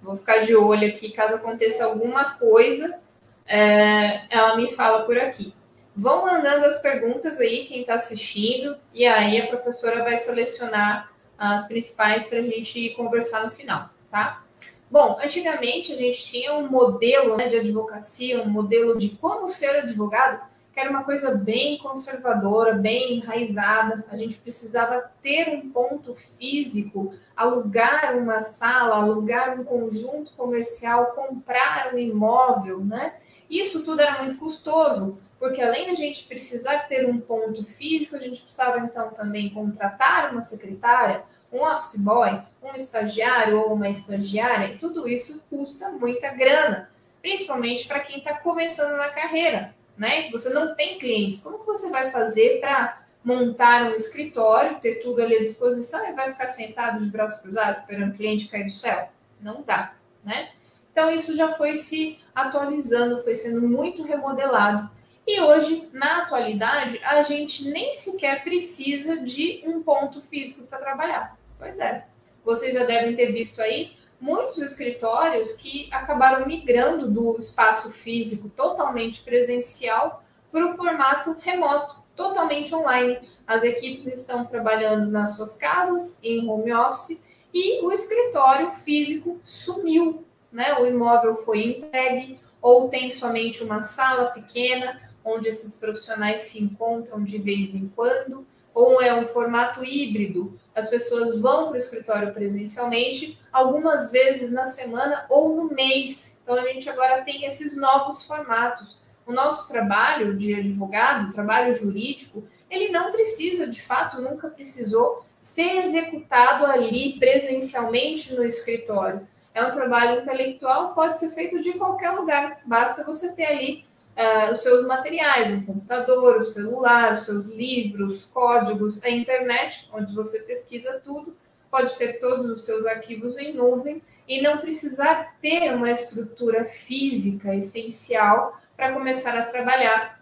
vou 0.02 0.16
ficar 0.16 0.40
de 0.40 0.56
olho 0.56 0.88
aqui, 0.88 1.12
caso 1.12 1.36
aconteça 1.36 1.84
alguma 1.84 2.36
coisa, 2.38 2.98
é, 3.46 4.22
ela 4.30 4.56
me 4.56 4.72
fala 4.74 5.04
por 5.04 5.18
aqui. 5.18 5.54
Vão 5.94 6.26
mandando 6.26 6.66
as 6.66 6.82
perguntas 6.82 7.42
aí, 7.42 7.66
quem 7.66 7.82
está 7.82 7.96
assistindo, 7.96 8.78
e 8.94 9.06
aí 9.06 9.42
a 9.42 9.48
professora 9.48 10.04
vai 10.04 10.18
selecionar 10.18 11.12
as 11.38 11.68
principais 11.68 12.26
para 12.28 12.40
a 12.40 12.44
gente 12.44 12.92
conversar 12.92 13.46
no 13.46 13.52
final, 13.52 13.90
tá? 14.10 14.44
Bom, 14.90 15.20
antigamente 15.22 15.92
a 15.92 15.98
gente 15.98 16.24
tinha 16.24 16.54
um 16.54 16.70
modelo 16.70 17.36
né, 17.36 17.48
de 17.48 17.58
advocacia, 17.58 18.42
um 18.42 18.50
modelo 18.50 18.98
de 18.98 19.10
como 19.10 19.50
ser 19.50 19.72
advogado, 19.72 20.42
era 20.76 20.90
uma 20.90 21.04
coisa 21.04 21.36
bem 21.36 21.78
conservadora, 21.78 22.74
bem 22.74 23.18
enraizada. 23.18 24.04
A 24.10 24.18
gente 24.18 24.36
precisava 24.38 25.12
ter 25.22 25.50
um 25.50 25.70
ponto 25.70 26.16
físico, 26.38 27.14
alugar 27.36 28.18
uma 28.18 28.42
sala, 28.42 28.96
alugar 28.96 29.60
um 29.60 29.64
conjunto 29.64 30.34
comercial, 30.34 31.14
comprar 31.14 31.94
um 31.94 31.98
imóvel, 31.98 32.80
né? 32.84 33.16
Isso 33.50 33.84
tudo 33.84 34.02
era 34.02 34.24
muito 34.24 34.38
custoso 34.38 35.18
porque 35.40 35.62
além 35.62 35.88
da 35.88 35.94
gente 35.94 36.26
precisar 36.26 36.88
ter 36.88 37.08
um 37.08 37.20
ponto 37.20 37.64
físico, 37.64 38.16
a 38.16 38.20
gente 38.20 38.42
precisava 38.42 38.80
então 38.80 39.12
também 39.12 39.50
contratar 39.50 40.32
uma 40.32 40.42
secretária, 40.42 41.24
um 41.52 41.62
office 41.62 42.00
boy, 42.00 42.42
um 42.64 42.74
estagiário 42.76 43.60
ou 43.60 43.74
uma 43.74 43.90
estagiária, 43.90 44.74
e 44.74 44.78
tudo 44.78 45.08
isso 45.08 45.44
custa 45.50 45.90
muita 45.90 46.30
grana, 46.30 46.90
principalmente 47.22 47.88
para 47.88 48.00
quem 48.00 48.18
está 48.18 48.34
começando 48.34 48.98
na 48.98 49.10
carreira, 49.10 49.76
né? 49.98 50.30
Você 50.32 50.50
não 50.50 50.76
tem 50.76 51.00
clientes, 51.00 51.42
como 51.42 51.64
você 51.64 51.90
vai 51.90 52.12
fazer 52.12 52.60
para 52.60 53.02
montar 53.24 53.90
um 53.90 53.96
escritório, 53.96 54.80
ter 54.80 55.02
tudo 55.02 55.22
ali 55.22 55.36
à 55.36 55.40
disposição 55.40 56.08
e 56.08 56.14
vai 56.14 56.32
ficar 56.32 56.48
sentado 56.48 57.04
de 57.04 57.10
braços 57.10 57.42
cruzados 57.42 57.80
esperando 57.80 58.12
o 58.12 58.16
cliente 58.16 58.48
cair 58.48 58.66
do 58.66 58.72
céu? 58.72 59.10
Não 59.42 59.64
dá, 59.64 59.94
né? 60.24 60.50
Então 60.92 61.10
isso 61.12 61.36
já 61.36 61.54
foi 61.54 61.76
se 61.76 62.20
atualizando, 62.34 63.24
foi 63.24 63.36
sendo 63.36 63.68
muito 63.68 64.04
remodelado 64.04 64.90
e 65.28 65.42
hoje, 65.42 65.90
na 65.92 66.24
atualidade, 66.24 67.00
a 67.04 67.24
gente 67.24 67.68
nem 67.70 67.96
sequer 67.96 68.44
precisa 68.44 69.18
de 69.18 69.64
um 69.66 69.82
ponto 69.82 70.22
físico 70.22 70.68
para 70.68 70.78
trabalhar. 70.78 71.36
Pois 71.58 71.80
é. 71.80 72.06
Vocês 72.44 72.76
já 72.76 72.84
devem 72.84 73.16
ter 73.16 73.32
visto 73.32 73.60
aí 73.60 73.95
muitos 74.20 74.58
escritórios 74.58 75.54
que 75.54 75.90
acabaram 75.92 76.46
migrando 76.46 77.10
do 77.10 77.40
espaço 77.40 77.92
físico 77.92 78.50
totalmente 78.50 79.22
presencial 79.22 80.24
para 80.52 80.66
o 80.66 80.76
formato 80.76 81.36
remoto, 81.40 82.02
totalmente 82.16 82.74
online. 82.74 83.20
As 83.46 83.64
equipes 83.64 84.08
estão 84.08 84.46
trabalhando 84.46 85.12
nas 85.12 85.36
suas 85.36 85.58
casas, 85.58 86.18
em 86.24 86.48
home 86.50 86.74
office, 86.74 87.24
e 87.54 87.84
o 87.86 87.92
escritório 87.92 88.72
físico 88.74 89.40
sumiu. 89.44 90.26
Né? 90.52 90.74
O 90.80 90.86
imóvel 90.86 91.38
foi 91.38 91.64
entregue, 91.64 92.40
ou 92.62 92.90
tem 92.90 93.14
somente 93.14 93.64
uma 93.64 93.82
sala 93.82 94.32
pequena 94.32 95.02
onde 95.26 95.50
esses 95.50 95.76
profissionais 95.76 96.44
se 96.44 96.64
encontram 96.64 97.24
de 97.24 97.40
vez 97.40 97.74
em 97.74 97.88
quando, 97.90 98.46
ou 98.74 99.02
é 99.02 99.14
um 99.20 99.28
formato 99.30 99.84
híbrido. 99.84 100.60
As 100.76 100.90
pessoas 100.90 101.40
vão 101.40 101.68
para 101.68 101.76
o 101.76 101.78
escritório 101.78 102.34
presencialmente 102.34 103.40
algumas 103.52 104.12
vezes 104.12 104.52
na 104.52 104.66
semana 104.66 105.26
ou 105.30 105.56
no 105.56 105.74
mês. 105.74 106.42
Então 106.44 106.56
a 106.56 106.62
gente 106.68 106.90
agora 106.90 107.24
tem 107.24 107.46
esses 107.46 107.78
novos 107.78 108.26
formatos. 108.28 109.00
O 109.26 109.32
nosso 109.32 109.68
trabalho 109.70 110.38
de 110.38 110.54
advogado, 110.54 111.34
trabalho 111.34 111.74
jurídico, 111.74 112.46
ele 112.70 112.90
não 112.90 113.12
precisa, 113.12 113.68
de 113.68 113.82
fato, 113.82 114.22
nunca 114.22 114.50
precisou 114.50 115.26
ser 115.42 115.86
executado 115.86 116.66
ali 116.66 117.18
presencialmente 117.18 118.34
no 118.34 118.44
escritório. 118.44 119.28
É 119.54 119.64
um 119.64 119.72
trabalho 119.72 120.22
intelectual, 120.22 120.94
pode 120.94 121.18
ser 121.18 121.30
feito 121.30 121.62
de 121.62 121.74
qualquer 121.74 122.12
lugar, 122.12 122.60
basta 122.66 123.06
você 123.06 123.34
ter 123.34 123.46
ali 123.46 123.86
uh, 124.16 124.52
os 124.52 124.62
seus 124.62 124.86
materiais, 124.88 125.54
o 125.54 125.66
computador, 125.66 126.38
o 126.38 126.46
celular, 126.46 127.14
os 127.14 127.22
seus 127.22 127.48
livros, 127.48 128.26
códigos, 128.26 129.04
a 129.04 129.10
internet, 129.10 129.90
onde 129.94 130.14
você 130.14 130.40
pesquisa 130.44 131.02
tudo, 131.04 131.36
pode 131.70 131.96
ter 131.98 132.20
todos 132.20 132.50
os 132.50 132.66
seus 132.66 132.86
arquivos 132.86 133.38
em 133.38 133.54
nuvem 133.54 134.02
e 134.28 134.42
não 134.42 134.58
precisar 134.58 135.36
ter 135.42 135.74
uma 135.74 135.92
estrutura 135.92 136.66
física 136.66 137.56
essencial 137.56 138.60
para 138.76 138.94
começar 138.94 139.38
a 139.38 139.46
trabalhar 139.46 140.22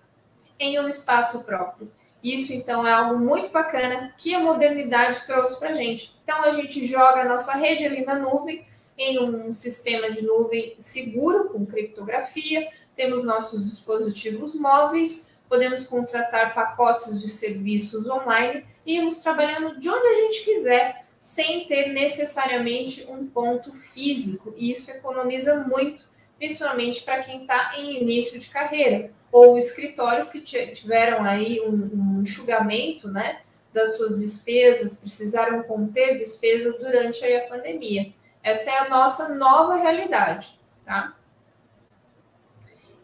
em 0.59 0.79
um 0.79 0.87
espaço 0.87 1.43
próprio. 1.43 1.91
Isso, 2.23 2.53
então, 2.53 2.87
é 2.87 2.91
algo 2.91 3.19
muito 3.19 3.49
bacana 3.49 4.13
que 4.17 4.33
a 4.33 4.39
modernidade 4.39 5.25
trouxe 5.25 5.59
para 5.59 5.71
a 5.71 5.73
gente. 5.73 6.15
Então, 6.23 6.41
a 6.43 6.51
gente 6.51 6.87
joga 6.87 7.21
a 7.21 7.27
nossa 7.27 7.53
rede 7.53 7.85
ali 7.85 8.05
na 8.05 8.17
nuvem, 8.17 8.65
em 8.97 9.19
um 9.19 9.53
sistema 9.53 10.09
de 10.09 10.21
nuvem 10.21 10.75
seguro, 10.79 11.49
com 11.49 11.65
criptografia, 11.65 12.71
temos 12.95 13.23
nossos 13.23 13.63
dispositivos 13.65 14.55
móveis, 14.55 15.31
podemos 15.49 15.85
contratar 15.85 16.53
pacotes 16.53 17.21
de 17.21 17.29
serviços 17.29 18.05
online 18.07 18.65
e 18.85 18.97
irmos 18.97 19.17
trabalhando 19.17 19.79
de 19.79 19.89
onde 19.89 20.07
a 20.07 20.15
gente 20.15 20.43
quiser, 20.43 21.05
sem 21.21 21.67
ter 21.67 21.93
necessariamente 21.93 23.05
um 23.09 23.25
ponto 23.27 23.71
físico. 23.73 24.53
E 24.57 24.71
isso 24.71 24.91
economiza 24.91 25.63
muito, 25.63 26.03
principalmente 26.37 27.03
para 27.03 27.23
quem 27.23 27.43
está 27.43 27.73
em 27.77 28.01
início 28.01 28.39
de 28.39 28.49
carreira, 28.49 29.11
ou 29.31 29.57
escritórios 29.57 30.29
que 30.29 30.41
tiveram 30.41 31.23
aí 31.23 31.61
um, 31.61 32.17
um 32.17 32.21
enxugamento 32.21 33.07
né, 33.07 33.41
das 33.73 33.95
suas 33.95 34.19
despesas, 34.19 34.97
precisaram 34.97 35.63
conter 35.63 36.17
despesas 36.17 36.77
durante 36.77 37.25
a 37.25 37.47
pandemia. 37.47 38.13
Essa 38.43 38.69
é 38.69 38.77
a 38.79 38.89
nossa 38.89 39.33
nova 39.33 39.77
realidade, 39.77 40.59
tá? 40.85 41.15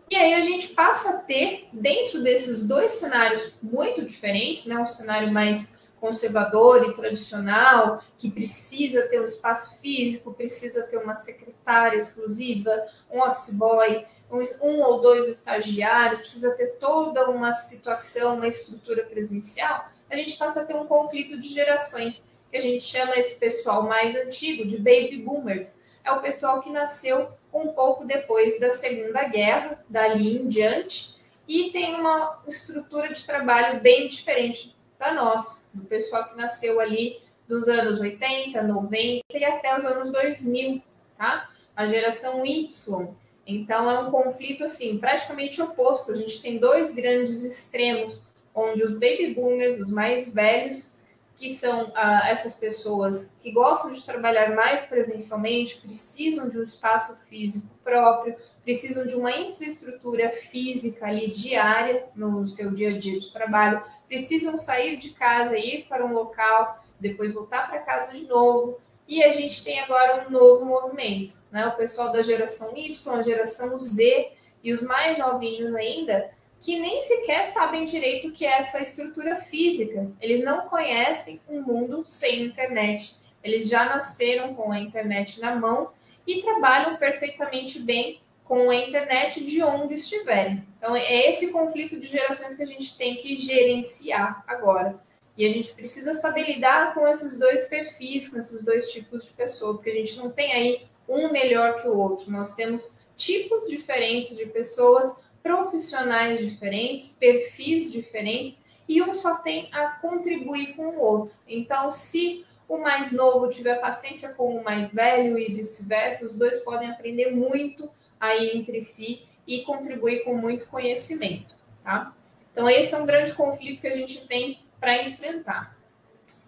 E 0.09 0.15
aí 0.15 0.33
a 0.33 0.41
gente 0.41 0.69
passa 0.69 1.09
a 1.11 1.17
ter, 1.17 1.69
dentro 1.71 2.23
desses 2.23 2.67
dois 2.67 2.93
cenários 2.93 3.53
muito 3.61 4.03
diferentes, 4.03 4.65
né, 4.65 4.77
um 4.77 4.87
cenário 4.87 5.31
mais 5.31 5.71
conservador 5.99 6.89
e 6.89 6.93
tradicional, 6.95 8.01
que 8.17 8.31
precisa 8.31 9.03
ter 9.03 9.21
um 9.21 9.25
espaço 9.25 9.79
físico, 9.79 10.33
precisa 10.33 10.83
ter 10.83 10.97
uma 10.97 11.15
secretária 11.15 11.97
exclusiva, 11.97 12.71
um 13.11 13.19
office 13.19 13.53
boy, 13.53 14.05
um, 14.31 14.43
um 14.65 14.81
ou 14.81 15.01
dois 15.01 15.27
estagiários, 15.27 16.21
precisa 16.21 16.55
ter 16.55 16.77
toda 16.79 17.29
uma 17.29 17.51
situação, 17.51 18.35
uma 18.35 18.47
estrutura 18.47 19.03
presencial, 19.03 19.89
a 20.09 20.15
gente 20.15 20.37
passa 20.37 20.61
a 20.61 20.65
ter 20.65 20.75
um 20.75 20.87
conflito 20.87 21.39
de 21.39 21.49
gerações, 21.49 22.29
que 22.49 22.57
a 22.57 22.61
gente 22.61 22.83
chama 22.83 23.15
esse 23.15 23.39
pessoal 23.39 23.83
mais 23.83 24.15
antigo 24.15 24.67
de 24.67 24.77
baby 24.77 25.17
boomers. 25.17 25.75
É 26.03 26.11
o 26.11 26.21
pessoal 26.21 26.61
que 26.61 26.71
nasceu 26.71 27.29
um 27.53 27.69
pouco 27.69 28.05
depois 28.05 28.59
da 28.59 28.71
Segunda 28.71 29.23
Guerra, 29.27 29.83
dali 29.89 30.37
em 30.37 30.47
diante, 30.47 31.15
e 31.47 31.71
tem 31.71 31.95
uma 31.95 32.43
estrutura 32.47 33.11
de 33.11 33.25
trabalho 33.25 33.81
bem 33.81 34.07
diferente 34.07 34.75
da 34.99 35.13
nossa, 35.13 35.63
do 35.73 35.83
pessoal 35.85 36.29
que 36.29 36.37
nasceu 36.37 36.79
ali 36.79 37.19
dos 37.47 37.67
anos 37.67 37.99
80, 37.99 38.61
90 38.61 39.23
e 39.33 39.43
até 39.43 39.77
os 39.77 39.83
anos 39.83 40.11
2000, 40.11 40.83
tá? 41.17 41.49
A 41.75 41.87
geração 41.87 42.45
Y. 42.45 43.07
Então 43.47 43.89
é 43.89 43.99
um 43.99 44.11
conflito 44.11 44.63
assim, 44.65 44.99
praticamente 44.99 45.59
oposto. 45.59 46.11
A 46.11 46.17
gente 46.17 46.39
tem 46.39 46.59
dois 46.59 46.93
grandes 46.93 47.43
extremos, 47.43 48.21
onde 48.53 48.83
os 48.83 48.93
baby 48.93 49.33
boomers, 49.33 49.79
os 49.79 49.89
mais 49.89 50.31
velhos, 50.31 50.93
que 51.39 51.55
são 51.55 51.89
ah, 51.95 52.29
essas 52.29 52.55
pessoas 52.55 53.33
que 53.41 53.51
gostam 53.51 53.93
de 53.93 54.05
trabalhar 54.05 54.53
mais 54.53 54.85
presencialmente, 54.85 55.79
precisam 55.79 56.49
de 56.49 56.59
um 56.59 56.63
espaço 56.63 57.17
físico 57.29 57.69
próprio, 57.81 58.35
precisam 58.61 59.07
de 59.07 59.15
uma 59.15 59.31
infraestrutura 59.31 60.31
física 60.31 61.07
ali 61.07 61.31
diária 61.31 62.07
no 62.13 62.45
seu 62.45 62.71
dia 62.71 62.89
a 62.89 62.99
dia 62.99 63.17
de 63.17 63.31
trabalho, 63.31 63.81
precisam 64.05 64.57
sair 64.57 64.97
de 64.97 65.11
casa, 65.11 65.57
ir 65.57 65.85
para 65.87 66.05
um 66.05 66.13
local, 66.13 66.83
depois 66.99 67.33
voltar 67.33 67.69
para 67.69 67.79
casa 67.79 68.11
de 68.11 68.25
novo. 68.25 68.77
E 69.07 69.23
a 69.23 69.31
gente 69.31 69.63
tem 69.63 69.79
agora 69.79 70.27
um 70.27 70.31
novo 70.31 70.65
movimento, 70.65 71.35
né? 71.49 71.65
O 71.67 71.75
pessoal 71.77 72.11
da 72.11 72.21
geração 72.21 72.75
Y, 72.75 73.11
a 73.11 73.23
geração 73.23 73.79
Z 73.79 74.33
e 74.61 74.73
os 74.73 74.81
mais 74.81 75.17
novinhos 75.17 75.73
ainda, 75.73 76.29
que 76.61 76.79
nem 76.79 77.01
sequer 77.01 77.45
sabem 77.47 77.85
direito 77.85 78.27
o 78.27 78.31
que 78.31 78.45
é 78.45 78.59
essa 78.59 78.81
estrutura 78.81 79.37
física. 79.37 80.11
Eles 80.21 80.43
não 80.43 80.67
conhecem 80.67 81.39
um 81.47 81.61
mundo 81.61 82.03
sem 82.05 82.43
internet. 82.43 83.15
Eles 83.43 83.69
já 83.69 83.85
nasceram 83.85 84.53
com 84.53 84.71
a 84.71 84.79
internet 84.79 85.39
na 85.39 85.55
mão 85.55 85.91
e 86.27 86.41
trabalham 86.41 86.97
perfeitamente 86.97 87.79
bem 87.79 88.21
com 88.43 88.69
a 88.69 88.75
internet 88.75 89.45
de 89.45 89.61
onde 89.63 89.93
estiverem. 89.93 90.63
Então, 90.77 90.95
é 90.95 91.29
esse 91.29 91.51
conflito 91.51 91.99
de 91.99 92.07
gerações 92.07 92.55
que 92.55 92.63
a 92.63 92.65
gente 92.65 92.97
tem 92.97 93.17
que 93.17 93.39
gerenciar 93.39 94.43
agora. 94.47 94.99
E 95.37 95.45
a 95.45 95.51
gente 95.51 95.73
precisa 95.73 96.15
saber 96.15 96.43
lidar 96.43 96.93
com 96.93 97.07
esses 97.07 97.39
dois 97.39 97.65
perfis, 97.67 98.27
com 98.27 98.39
esses 98.39 98.63
dois 98.63 98.91
tipos 98.91 99.25
de 99.25 99.33
pessoa, 99.33 99.75
porque 99.75 99.91
a 99.91 99.95
gente 99.95 100.17
não 100.17 100.29
tem 100.29 100.51
aí 100.51 100.87
um 101.07 101.31
melhor 101.31 101.81
que 101.81 101.87
o 101.87 101.97
outro. 101.97 102.29
Nós 102.29 102.55
temos 102.55 102.97
tipos 103.15 103.67
diferentes 103.67 104.35
de 104.35 104.47
pessoas 104.47 105.15
profissionais 105.41 106.39
diferentes, 106.39 107.11
perfis 107.11 107.91
diferentes, 107.91 108.57
e 108.87 109.01
um 109.01 109.13
só 109.13 109.35
tem 109.35 109.69
a 109.71 109.91
contribuir 109.91 110.75
com 110.75 110.87
o 110.87 110.99
outro. 110.99 111.33
Então, 111.47 111.91
se 111.91 112.45
o 112.67 112.77
mais 112.77 113.11
novo 113.11 113.49
tiver 113.49 113.79
paciência 113.79 114.33
com 114.33 114.55
o 114.55 114.63
mais 114.63 114.93
velho 114.93 115.37
e 115.37 115.53
vice-versa, 115.53 116.25
os 116.25 116.35
dois 116.35 116.61
podem 116.61 116.89
aprender 116.89 117.31
muito 117.31 117.89
aí 118.19 118.51
entre 118.57 118.81
si 118.81 119.23
e 119.47 119.63
contribuir 119.63 120.23
com 120.23 120.35
muito 120.35 120.67
conhecimento, 120.67 121.55
tá? 121.83 122.13
Então, 122.51 122.69
esse 122.69 122.93
é 122.93 122.97
um 122.97 123.05
grande 123.05 123.33
conflito 123.33 123.81
que 123.81 123.87
a 123.87 123.95
gente 123.95 124.27
tem 124.27 124.59
para 124.79 125.03
enfrentar. 125.03 125.77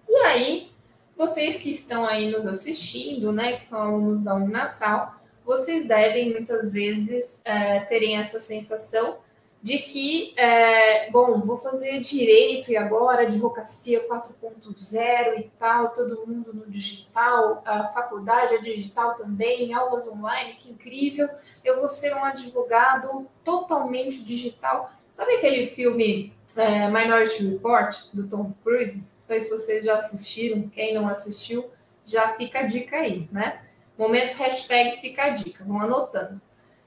E 0.08 0.16
aí, 0.26 0.72
vocês 1.16 1.62
que 1.62 1.72
estão 1.72 2.06
aí 2.06 2.30
nos 2.30 2.46
assistindo, 2.46 3.32
né, 3.32 3.54
que 3.54 3.64
são 3.64 3.82
alunos 3.82 4.22
da 4.22 4.36
Uninasal, 4.36 5.21
vocês 5.46 5.88
devem 5.88 6.32
muitas 6.32 6.72
vezes 6.72 7.42
é, 7.44 7.82
terem 7.82 8.18
essa 8.18 8.40
sensação 8.40 9.20
de 9.62 9.78
que, 9.78 10.34
é, 10.40 11.12
bom, 11.12 11.40
vou 11.42 11.58
fazer 11.60 12.00
direito 12.00 12.72
e 12.72 12.78
agora 12.78 13.24
advocacia 13.24 14.08
4.0 14.08 15.40
e 15.40 15.52
tal, 15.60 15.90
todo 15.90 16.26
mundo 16.26 16.52
no 16.52 16.66
digital, 16.66 17.62
a 17.64 17.88
faculdade 17.90 18.56
é 18.56 18.58
digital 18.58 19.16
também, 19.16 19.72
aulas 19.74 20.08
online, 20.08 20.56
que 20.56 20.72
incrível, 20.72 21.30
eu 21.64 21.80
vou 21.80 21.88
ser 21.88 22.16
um 22.16 22.24
advogado 22.24 23.28
totalmente 23.44 24.24
digital. 24.24 24.92
Sabe 25.14 25.36
aquele 25.36 25.68
filme 25.68 26.34
é, 26.56 26.88
Minority 26.88 27.48
Report, 27.48 27.96
do 28.12 28.28
Tom 28.28 28.54
Cruise? 28.64 29.02
Não 29.02 29.26
sei 29.26 29.42
se 29.42 29.50
vocês 29.52 29.84
já 29.84 29.96
assistiram, 29.96 30.70
quem 30.70 30.96
não 30.96 31.08
assistiu, 31.08 31.70
já 32.04 32.34
fica 32.34 32.62
a 32.62 32.64
dica 32.64 32.98
aí, 32.98 33.30
né? 33.32 33.62
Momento 33.98 34.34
hashtag 34.34 35.00
fica 35.00 35.24
a 35.24 35.30
dica, 35.30 35.64
vão 35.64 35.80
anotando. 35.80 36.42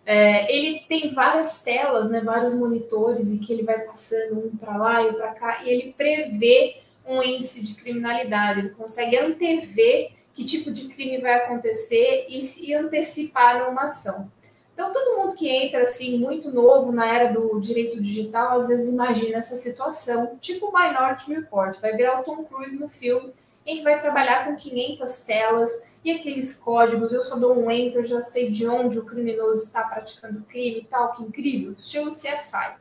É, 0.06 0.54
ele 0.54 0.80
tem 0.80 1.14
várias 1.14 1.62
telas, 1.62 2.10
né, 2.10 2.20
vários 2.20 2.54
monitores, 2.54 3.32
e 3.32 3.38
que 3.38 3.52
ele 3.52 3.62
vai 3.62 3.80
passando 3.80 4.46
um 4.46 4.56
para 4.56 4.76
lá 4.76 5.02
e 5.02 5.12
para 5.14 5.32
cá, 5.34 5.64
e 5.64 5.70
ele 5.70 5.94
prevê 5.96 6.82
um 7.06 7.22
índice 7.22 7.64
de 7.64 7.74
criminalidade, 7.74 8.60
ele 8.60 8.70
consegue 8.70 9.16
antever 9.16 10.12
que 10.34 10.44
tipo 10.44 10.72
de 10.72 10.88
crime 10.88 11.20
vai 11.20 11.34
acontecer 11.34 12.26
e 12.28 12.74
antecipar 12.74 13.64
numa 13.64 13.84
ação. 13.84 14.30
Então, 14.72 14.92
todo 14.92 15.16
mundo 15.16 15.36
que 15.36 15.48
entra 15.48 15.82
assim, 15.82 16.18
muito 16.18 16.50
novo 16.50 16.90
na 16.90 17.06
era 17.06 17.32
do 17.32 17.60
direito 17.60 18.02
digital, 18.02 18.58
às 18.58 18.66
vezes 18.66 18.92
imagina 18.92 19.38
essa 19.38 19.56
situação, 19.56 20.36
tipo 20.40 20.76
Minority 20.76 21.32
Report, 21.32 21.80
vai 21.80 21.96
virar 21.96 22.20
o 22.20 22.24
Tom 22.24 22.44
Cruise 22.44 22.76
no 22.76 22.88
filme, 22.88 23.32
ele 23.64 23.82
vai 23.82 24.00
trabalhar 24.00 24.46
com 24.46 24.56
500 24.56 25.20
telas, 25.20 25.70
e 26.04 26.12
aqueles 26.12 26.54
códigos, 26.54 27.14
eu 27.14 27.22
só 27.22 27.36
dou 27.36 27.58
um 27.58 27.70
enter, 27.70 28.04
já 28.04 28.20
sei 28.20 28.50
de 28.50 28.68
onde 28.68 28.98
o 28.98 29.06
criminoso 29.06 29.64
está 29.64 29.82
praticando 29.82 30.42
crime 30.42 30.80
e 30.80 30.84
tal, 30.84 31.12
que 31.12 31.22
incrível, 31.22 31.72
estilo 31.78 32.10
CSI. 32.10 32.74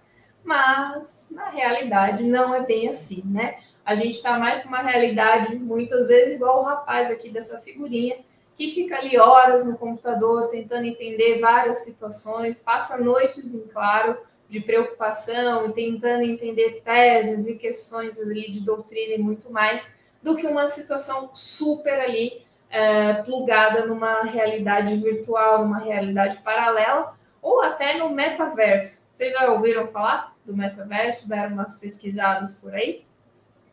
Mas, 0.43 1.27
na 1.31 1.49
realidade, 1.49 2.25
não 2.25 2.53
é 2.53 2.65
bem 2.65 2.89
assim, 2.89 3.23
né? 3.25 3.59
A 3.85 3.95
gente 3.95 4.15
está 4.15 4.37
mais 4.37 4.61
com 4.61 4.67
uma 4.67 4.81
realidade, 4.81 5.55
muitas 5.55 6.05
vezes, 6.07 6.35
igual 6.35 6.61
o 6.61 6.65
rapaz 6.65 7.09
aqui 7.09 7.29
dessa 7.29 7.61
figurinha, 7.61 8.17
que 8.57 8.71
fica 8.71 8.97
ali 8.97 9.17
horas 9.17 9.65
no 9.65 9.77
computador 9.77 10.49
tentando 10.49 10.85
entender 10.85 11.39
várias 11.39 11.79
situações, 11.79 12.59
passa 12.59 12.97
noites 12.97 13.55
em 13.55 13.67
claro 13.67 14.17
de 14.49 14.59
preocupação 14.59 15.69
e 15.69 15.73
tentando 15.73 16.23
entender 16.23 16.81
teses 16.83 17.47
e 17.47 17.57
questões 17.57 18.19
ali 18.19 18.51
de 18.51 18.59
doutrina 18.59 19.15
e 19.15 19.17
muito 19.17 19.49
mais, 19.49 19.81
do 20.21 20.35
que 20.35 20.45
uma 20.45 20.67
situação 20.67 21.31
super 21.33 21.99
ali 22.01 22.43
é, 22.73 23.21
plugada 23.21 23.85
numa 23.85 24.23
realidade 24.23 24.95
virtual, 24.97 25.59
numa 25.59 25.77
realidade 25.77 26.37
paralela, 26.37 27.15
ou 27.39 27.61
até 27.61 27.99
no 27.99 28.09
metaverso. 28.09 29.03
Vocês 29.11 29.31
já 29.31 29.51
ouviram 29.51 29.87
falar 29.89 30.35
do 30.43 30.57
metaverso? 30.57 31.29
Deram 31.29 31.53
umas 31.53 31.77
pesquisadas 31.77 32.55
por 32.55 32.73
aí? 32.73 33.05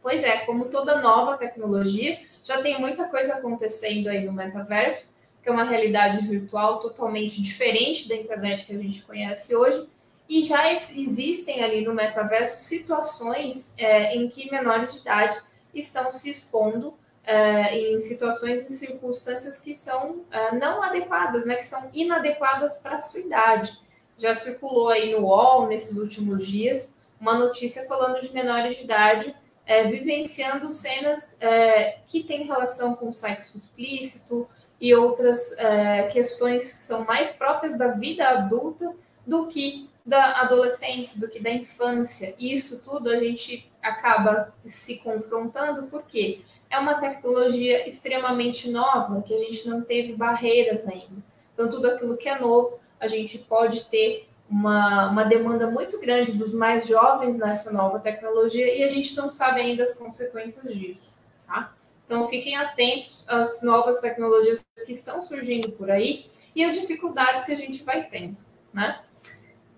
Pois 0.02 0.22
é, 0.22 0.44
como 0.44 0.66
toda 0.66 1.00
nova 1.00 1.38
tecnologia, 1.38 2.20
já 2.44 2.60
tem 2.60 2.78
muita 2.78 3.04
coisa 3.04 3.34
acontecendo 3.34 4.08
aí 4.08 4.26
no 4.26 4.34
metaverso, 4.34 5.14
que 5.42 5.48
é 5.48 5.52
uma 5.52 5.64
realidade 5.64 6.26
virtual 6.26 6.80
totalmente 6.80 7.42
diferente 7.42 8.06
da 8.06 8.14
internet 8.14 8.66
que 8.66 8.74
a 8.74 8.78
gente 8.78 9.00
conhece 9.00 9.56
hoje. 9.56 9.88
E 10.28 10.42
já 10.42 10.70
existem 10.72 11.64
ali 11.64 11.80
no 11.84 11.94
metaverso 11.94 12.62
situações 12.62 13.74
é, 13.78 14.14
em 14.14 14.28
que 14.28 14.50
menores 14.50 14.92
de 14.92 15.00
idade 15.00 15.40
estão 15.74 16.12
se 16.12 16.30
expondo 16.30 16.94
uh, 17.26 17.74
em 17.74 18.00
situações 18.00 18.68
e 18.68 18.72
circunstâncias 18.74 19.60
que 19.60 19.74
são 19.74 20.10
uh, 20.10 20.58
não 20.58 20.82
adequadas, 20.82 21.46
né, 21.46 21.56
que 21.56 21.66
são 21.66 21.90
inadequadas 21.92 22.78
para 22.78 22.96
a 22.96 23.02
sua 23.02 23.20
idade. 23.20 23.78
Já 24.18 24.34
circulou 24.34 24.88
aí 24.88 25.12
no 25.12 25.26
UOL, 25.26 25.68
nesses 25.68 25.96
últimos 25.96 26.46
dias, 26.46 26.96
uma 27.20 27.38
notícia 27.38 27.86
falando 27.86 28.20
de 28.20 28.32
menores 28.32 28.76
de 28.76 28.84
idade 28.84 29.34
é, 29.70 29.84
vivenciando 29.84 30.72
cenas 30.72 31.36
é, 31.40 31.98
que 32.08 32.24
têm 32.24 32.44
relação 32.44 32.96
com 32.96 33.12
sexo 33.12 33.56
explícito 33.56 34.48
e 34.80 34.92
outras 34.92 35.56
é, 35.58 36.08
questões 36.08 36.64
que 36.64 36.82
são 36.82 37.04
mais 37.04 37.34
próprias 37.34 37.78
da 37.78 37.86
vida 37.92 38.26
adulta 38.28 38.92
do 39.24 39.46
que 39.46 39.88
da 40.04 40.40
adolescência, 40.40 41.20
do 41.20 41.28
que 41.28 41.38
da 41.38 41.50
infância. 41.50 42.34
E 42.36 42.52
isso 42.52 42.80
tudo 42.80 43.10
a 43.10 43.20
gente 43.20 43.70
acaba 43.80 44.52
se 44.66 44.96
confrontando, 44.98 45.86
porque 45.86 46.40
é 46.70 46.78
uma 46.78 47.00
tecnologia 47.00 47.88
extremamente 47.88 48.70
nova, 48.70 49.22
que 49.22 49.34
a 49.34 49.38
gente 49.38 49.68
não 49.68 49.82
teve 49.82 50.14
barreiras 50.14 50.88
ainda. 50.88 51.22
Então, 51.52 51.68
tudo 51.68 51.88
aquilo 51.88 52.16
que 52.16 52.28
é 52.28 52.38
novo, 52.38 52.78
a 53.00 53.08
gente 53.08 53.38
pode 53.38 53.84
ter 53.86 54.28
uma, 54.48 55.10
uma 55.10 55.24
demanda 55.24 55.70
muito 55.70 56.00
grande 56.00 56.32
dos 56.32 56.54
mais 56.54 56.86
jovens 56.86 57.38
nessa 57.38 57.72
nova 57.72 57.98
tecnologia 57.98 58.72
e 58.74 58.84
a 58.84 58.88
gente 58.88 59.16
não 59.16 59.30
sabe 59.30 59.60
ainda 59.60 59.82
as 59.82 59.98
consequências 59.98 60.74
disso, 60.74 61.14
tá? 61.46 61.74
Então, 62.06 62.28
fiquem 62.28 62.56
atentos 62.56 63.24
às 63.28 63.62
novas 63.62 64.00
tecnologias 64.00 64.64
que 64.86 64.92
estão 64.92 65.22
surgindo 65.22 65.70
por 65.72 65.90
aí 65.90 66.30
e 66.54 66.64
as 66.64 66.74
dificuldades 66.74 67.44
que 67.44 67.52
a 67.52 67.56
gente 67.56 67.82
vai 67.82 68.04
tendo, 68.04 68.36
né? 68.72 69.00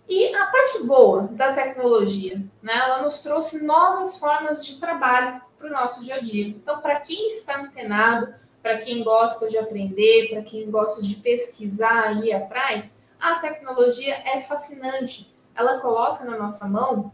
E 0.08 0.34
a 0.34 0.46
parte 0.46 0.82
boa 0.84 1.22
da 1.32 1.52
tecnologia, 1.52 2.42
né? 2.62 2.72
Ela 2.74 3.02
nos 3.02 3.22
trouxe 3.22 3.64
novas 3.64 4.18
formas 4.18 4.64
de 4.64 4.78
trabalho 4.80 5.40
para 5.62 5.70
o 5.70 5.72
nosso 5.72 6.04
dia 6.04 6.16
a 6.16 6.20
dia. 6.20 6.48
Então, 6.48 6.80
para 6.80 6.98
quem 6.98 7.30
está 7.30 7.60
antenado, 7.60 8.34
para 8.60 8.78
quem 8.78 9.04
gosta 9.04 9.48
de 9.48 9.56
aprender, 9.56 10.30
para 10.30 10.42
quem 10.42 10.68
gosta 10.68 11.00
de 11.00 11.14
pesquisar 11.16 12.08
aí 12.08 12.32
atrás, 12.32 12.98
a 13.20 13.36
tecnologia 13.36 14.14
é 14.14 14.40
fascinante. 14.42 15.32
Ela 15.54 15.78
coloca 15.80 16.24
na 16.24 16.36
nossa 16.36 16.66
mão 16.66 17.12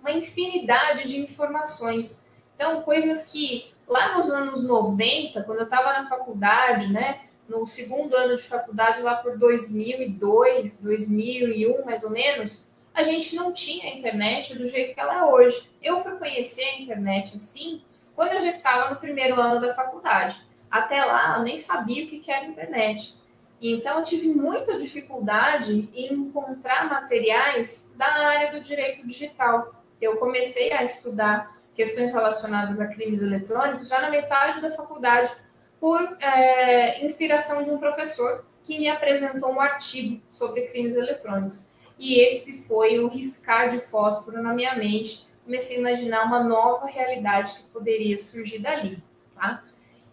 uma 0.00 0.12
infinidade 0.12 1.08
de 1.08 1.18
informações. 1.18 2.26
Então, 2.54 2.82
coisas 2.82 3.26
que 3.32 3.72
lá 3.86 4.18
nos 4.18 4.30
anos 4.30 4.62
90, 4.62 5.42
quando 5.44 5.60
eu 5.60 5.64
estava 5.64 5.94
na 5.94 6.08
faculdade, 6.08 6.92
né, 6.92 7.22
no 7.48 7.66
segundo 7.66 8.14
ano 8.14 8.36
de 8.36 8.42
faculdade, 8.42 9.00
lá 9.00 9.16
por 9.16 9.38
2002, 9.38 10.82
2001 10.82 11.84
mais 11.84 12.04
ou 12.04 12.10
menos, 12.10 12.66
a 12.98 13.04
gente 13.04 13.36
não 13.36 13.52
tinha 13.52 13.96
internet 13.96 14.58
do 14.58 14.66
jeito 14.66 14.92
que 14.92 15.00
ela 15.00 15.20
é 15.20 15.22
hoje. 15.22 15.70
Eu 15.80 16.02
fui 16.02 16.16
conhecer 16.16 16.64
a 16.64 16.80
internet 16.80 17.36
assim 17.36 17.80
quando 18.12 18.32
eu 18.32 18.40
já 18.40 18.50
estava 18.50 18.90
no 18.90 18.96
primeiro 18.96 19.40
ano 19.40 19.60
da 19.60 19.72
faculdade. 19.72 20.44
Até 20.68 21.04
lá, 21.04 21.36
eu 21.36 21.44
nem 21.44 21.60
sabia 21.60 22.04
o 22.04 22.08
que 22.08 22.28
era 22.28 22.44
internet. 22.46 23.16
Então, 23.62 24.00
eu 24.00 24.04
tive 24.04 24.26
muita 24.26 24.76
dificuldade 24.80 25.88
em 25.94 26.12
encontrar 26.12 26.88
materiais 26.88 27.94
da 27.96 28.06
área 28.06 28.50
do 28.50 28.64
direito 28.64 29.06
digital. 29.06 29.72
Eu 30.00 30.16
comecei 30.16 30.72
a 30.72 30.82
estudar 30.82 31.56
questões 31.76 32.12
relacionadas 32.12 32.80
a 32.80 32.88
crimes 32.88 33.22
eletrônicos 33.22 33.88
já 33.88 34.00
na 34.00 34.10
metade 34.10 34.60
da 34.60 34.74
faculdade, 34.74 35.32
por 35.78 36.16
é, 36.20 37.04
inspiração 37.04 37.62
de 37.62 37.70
um 37.70 37.78
professor 37.78 38.44
que 38.64 38.76
me 38.76 38.88
apresentou 38.88 39.52
um 39.52 39.60
artigo 39.60 40.20
sobre 40.32 40.62
crimes 40.62 40.96
eletrônicos. 40.96 41.68
E 41.98 42.20
esse 42.20 42.62
foi 42.64 42.98
o 42.98 43.08
riscar 43.08 43.70
de 43.70 43.80
fósforo 43.80 44.42
na 44.42 44.54
minha 44.54 44.74
mente. 44.76 45.26
Comecei 45.44 45.76
a 45.76 45.80
imaginar 45.80 46.24
uma 46.24 46.44
nova 46.44 46.86
realidade 46.86 47.54
que 47.54 47.62
poderia 47.64 48.18
surgir 48.18 48.60
dali. 48.60 49.02
Tá? 49.34 49.64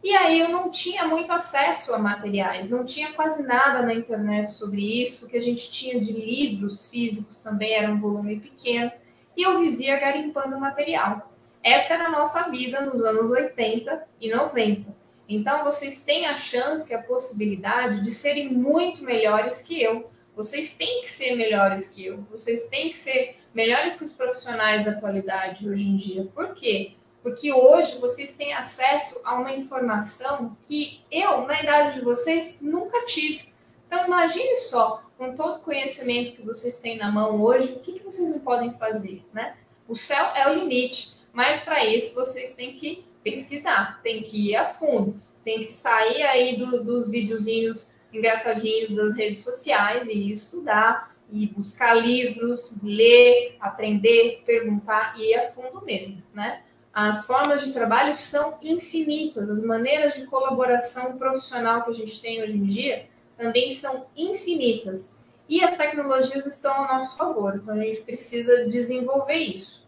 E 0.04 0.15
aí 0.15 0.39
eu 0.39 0.50
não 0.50 0.69
tinha 0.69 1.08
muito 1.08 1.32
acesso 1.32 1.93
a 1.93 1.98
materiais, 1.98 2.69
não 2.69 2.86
tinha 2.86 3.13
quase 3.13 3.41
nada 3.41 3.82
na 3.82 3.93
internet 3.93 4.52
sobre 4.52 5.04
isso. 5.04 5.26
O 5.26 5.30
que 5.30 5.38
a 5.38 5.41
gente 5.41 5.71
tinha 5.71 6.00
de 6.00 6.12
livros 6.12 6.89
físicos 6.89 7.41
também 7.41 7.74
era 7.74 7.91
um 7.91 8.00
volume 8.00 8.39
pequeno. 8.39 8.91
E 9.36 9.41
eu 9.41 9.60
vivia 9.60 10.00
garimpando 10.00 10.60
material. 10.60 11.32
Essa 11.63 11.95
era 11.95 12.06
a 12.06 12.12
nossa 12.12 12.50
vida 12.52 12.82
nos 12.82 13.04
anos 13.04 13.32
80 13.32 14.08
e 14.21 14.32
90. 14.32 14.95
Então, 15.28 15.63
vocês 15.63 16.06
têm 16.06 16.28
a 16.28 16.36
chance, 16.36 16.93
a 16.93 17.02
possibilidade 17.02 18.04
de 18.04 18.12
serem 18.12 18.54
muito 18.54 19.04
melhores 19.04 19.63
que 19.63 19.82
eu. 19.82 20.12
Vocês 20.36 20.76
têm 20.76 21.02
que 21.02 21.12
ser 21.12 21.36
melhores 21.36 21.89
que 21.89 22.06
eu. 22.06 22.26
Vocês 22.30 22.65
têm 22.65 22.89
que 22.89 22.98
ser 22.98 23.38
melhores 23.54 23.95
que 23.95 24.04
os 24.04 24.12
profissionais 24.12 24.84
da 24.84 24.91
atualidade 24.91 25.67
hoje 25.67 25.88
em 25.88 25.95
dia. 25.95 26.28
Por 26.34 26.54
quê? 26.54 26.93
Porque 27.24 27.52
hoje 27.52 27.98
vocês 27.98 28.34
têm 28.34 28.54
acesso 28.54 29.19
a 29.24 29.36
uma 29.36 29.54
informação 29.54 30.56
que 30.63 31.02
eu, 31.10 31.48
na 31.48 31.62
idade 31.62 32.00
de 32.00 32.06
vocês, 32.06 32.60
nunca 32.62 33.06
tive. 33.06 33.50
Então, 33.88 34.06
imagine 34.06 34.58
só, 34.58 35.04
com 35.17 35.34
todo 35.36 35.58
o 35.58 35.63
conhecimento 35.63 36.36
que 36.36 36.41
vocês 36.41 36.80
têm 36.80 36.98
na 36.98 37.12
mão 37.12 37.41
hoje, 37.41 37.74
o 37.74 37.80
que, 37.80 37.93
que 37.93 38.06
vocês 38.06 38.36
podem 38.43 38.74
fazer, 38.78 39.26
né? 39.34 39.56
O 39.88 39.95
céu 39.95 40.26
é 40.36 40.50
o 40.50 40.54
limite, 40.54 41.15
mas 41.32 41.62
para 41.62 41.86
isso 41.86 42.13
vocês 42.13 42.54
têm 42.54 42.78
que 42.78 43.06
pesquisar, 43.24 44.02
tem 44.04 44.21
que 44.24 44.52
ir 44.52 44.56
a 44.56 44.65
fundo, 44.65 45.19
tem 45.43 45.60
que 45.60 45.71
sair 45.71 46.24
aí 46.24 46.58
do, 46.58 46.84
dos 46.84 47.10
videozinhos 47.10 47.91
engraçadinhos 48.15 48.95
das 48.95 49.15
redes 49.15 49.43
sociais 49.43 50.08
e 50.08 50.32
estudar, 50.32 51.15
e 51.32 51.47
buscar 51.47 51.95
livros, 51.95 52.73
ler, 52.84 53.58
aprender, 53.60 54.43
perguntar 54.45 55.15
e 55.17 55.32
ir 55.32 55.36
a 55.36 55.49
fundo 55.49 55.84
mesmo, 55.84 56.21
né? 56.34 56.62
As 56.93 57.25
formas 57.25 57.65
de 57.65 57.73
trabalho 57.73 58.17
são 58.17 58.58
infinitas, 58.62 59.49
as 59.49 59.62
maneiras 59.63 60.13
de 60.13 60.25
colaboração 60.28 61.17
profissional 61.17 61.84
que 61.84 61.91
a 61.91 61.93
gente 61.93 62.21
tem 62.21 62.41
hoje 62.41 62.54
em 62.54 62.63
dia 62.63 63.08
também 63.38 63.71
são 63.71 64.06
infinitas. 64.15 65.13
E 65.47 65.62
as 65.63 65.75
tecnologias 65.75 66.45
estão 66.45 66.73
ao 66.73 66.88
nosso 66.88 67.17
favor, 67.17 67.56
então 67.56 67.75
a 67.75 67.84
gente 67.84 68.01
precisa 68.01 68.65
desenvolver 68.67 69.36
isso. 69.36 69.86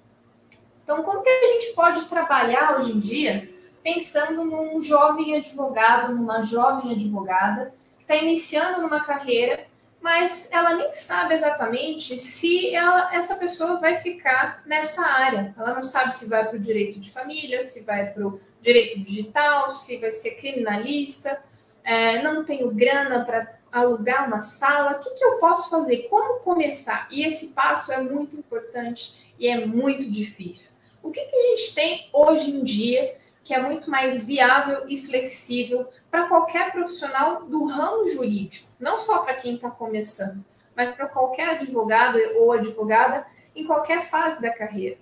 Então, 0.83 1.01
como 1.03 1.23
que 1.23 1.29
a 1.29 1.53
gente 1.53 1.73
pode 1.73 2.05
trabalhar 2.05 2.79
hoje 2.79 2.91
em 2.91 2.99
dia 2.99 3.49
pensando 3.81 4.43
num 4.43 4.81
jovem 4.83 5.37
advogado, 5.37 6.13
numa 6.13 6.43
jovem 6.43 6.91
advogada 6.91 7.73
está 8.07 8.15
iniciando 8.15 8.81
numa 8.81 9.03
carreira 9.03 9.67
mas 10.07 10.49
ela 10.53 10.75
nem 10.75 10.93
sabe 10.93 11.33
exatamente 11.33 12.17
se 12.17 12.73
ela, 12.73 13.13
essa 13.13 13.35
pessoa 13.35 13.77
vai 13.77 13.97
ficar 13.97 14.63
nessa 14.65 15.05
área. 15.05 15.53
Ela 15.57 15.73
não 15.73 15.83
sabe 15.83 16.13
se 16.13 16.29
vai 16.29 16.47
para 16.47 16.55
o 16.55 16.59
direito 16.59 16.99
de 16.99 17.11
família, 17.11 17.63
se 17.63 17.83
vai 17.83 18.11
para 18.11 18.25
o 18.25 18.39
direito 18.61 19.01
digital, 19.01 19.71
se 19.71 19.97
vai 19.97 20.11
ser 20.11 20.35
criminalista. 20.35 21.43
É, 21.83 22.21
não 22.21 22.45
tenho 22.45 22.71
grana 22.71 23.25
para 23.25 23.57
alugar 23.71 24.27
uma 24.27 24.39
sala. 24.39 24.93
O 24.97 24.99
que, 25.03 25.09
que 25.15 25.25
eu 25.25 25.39
posso 25.39 25.69
fazer? 25.69 26.07
Como 26.09 26.39
começar? 26.39 27.07
E 27.11 27.25
esse 27.25 27.47
passo 27.47 27.91
é 27.91 27.99
muito 27.99 28.35
importante 28.35 29.13
e 29.37 29.47
é 29.47 29.65
muito 29.65 30.09
difícil. 30.09 30.71
O 31.03 31.11
que, 31.11 31.19
que 31.19 31.35
a 31.35 31.41
gente 31.49 31.73
tem 31.73 32.09
hoje 32.13 32.51
em 32.51 32.63
dia 32.63 33.15
que 33.47 33.53
é 33.53 33.62
muito 33.62 33.89
mais 33.89 34.25
viável 34.25 34.89
e 34.89 35.01
flexível 35.01 35.88
para 36.12 36.27
qualquer 36.27 36.69
profissional 36.73 37.43
do 37.43 37.63
ramo 37.63 38.10
jurídico, 38.10 38.67
não 38.77 38.99
só 38.99 39.19
para 39.19 39.36
quem 39.36 39.55
está 39.55 39.71
começando, 39.71 40.43
mas 40.75 40.91
para 40.91 41.07
qualquer 41.07 41.51
advogado 41.51 42.19
ou 42.36 42.51
advogada 42.51 43.25
em 43.55 43.65
qualquer 43.65 44.05
fase 44.05 44.41
da 44.41 44.53
carreira. 44.53 44.97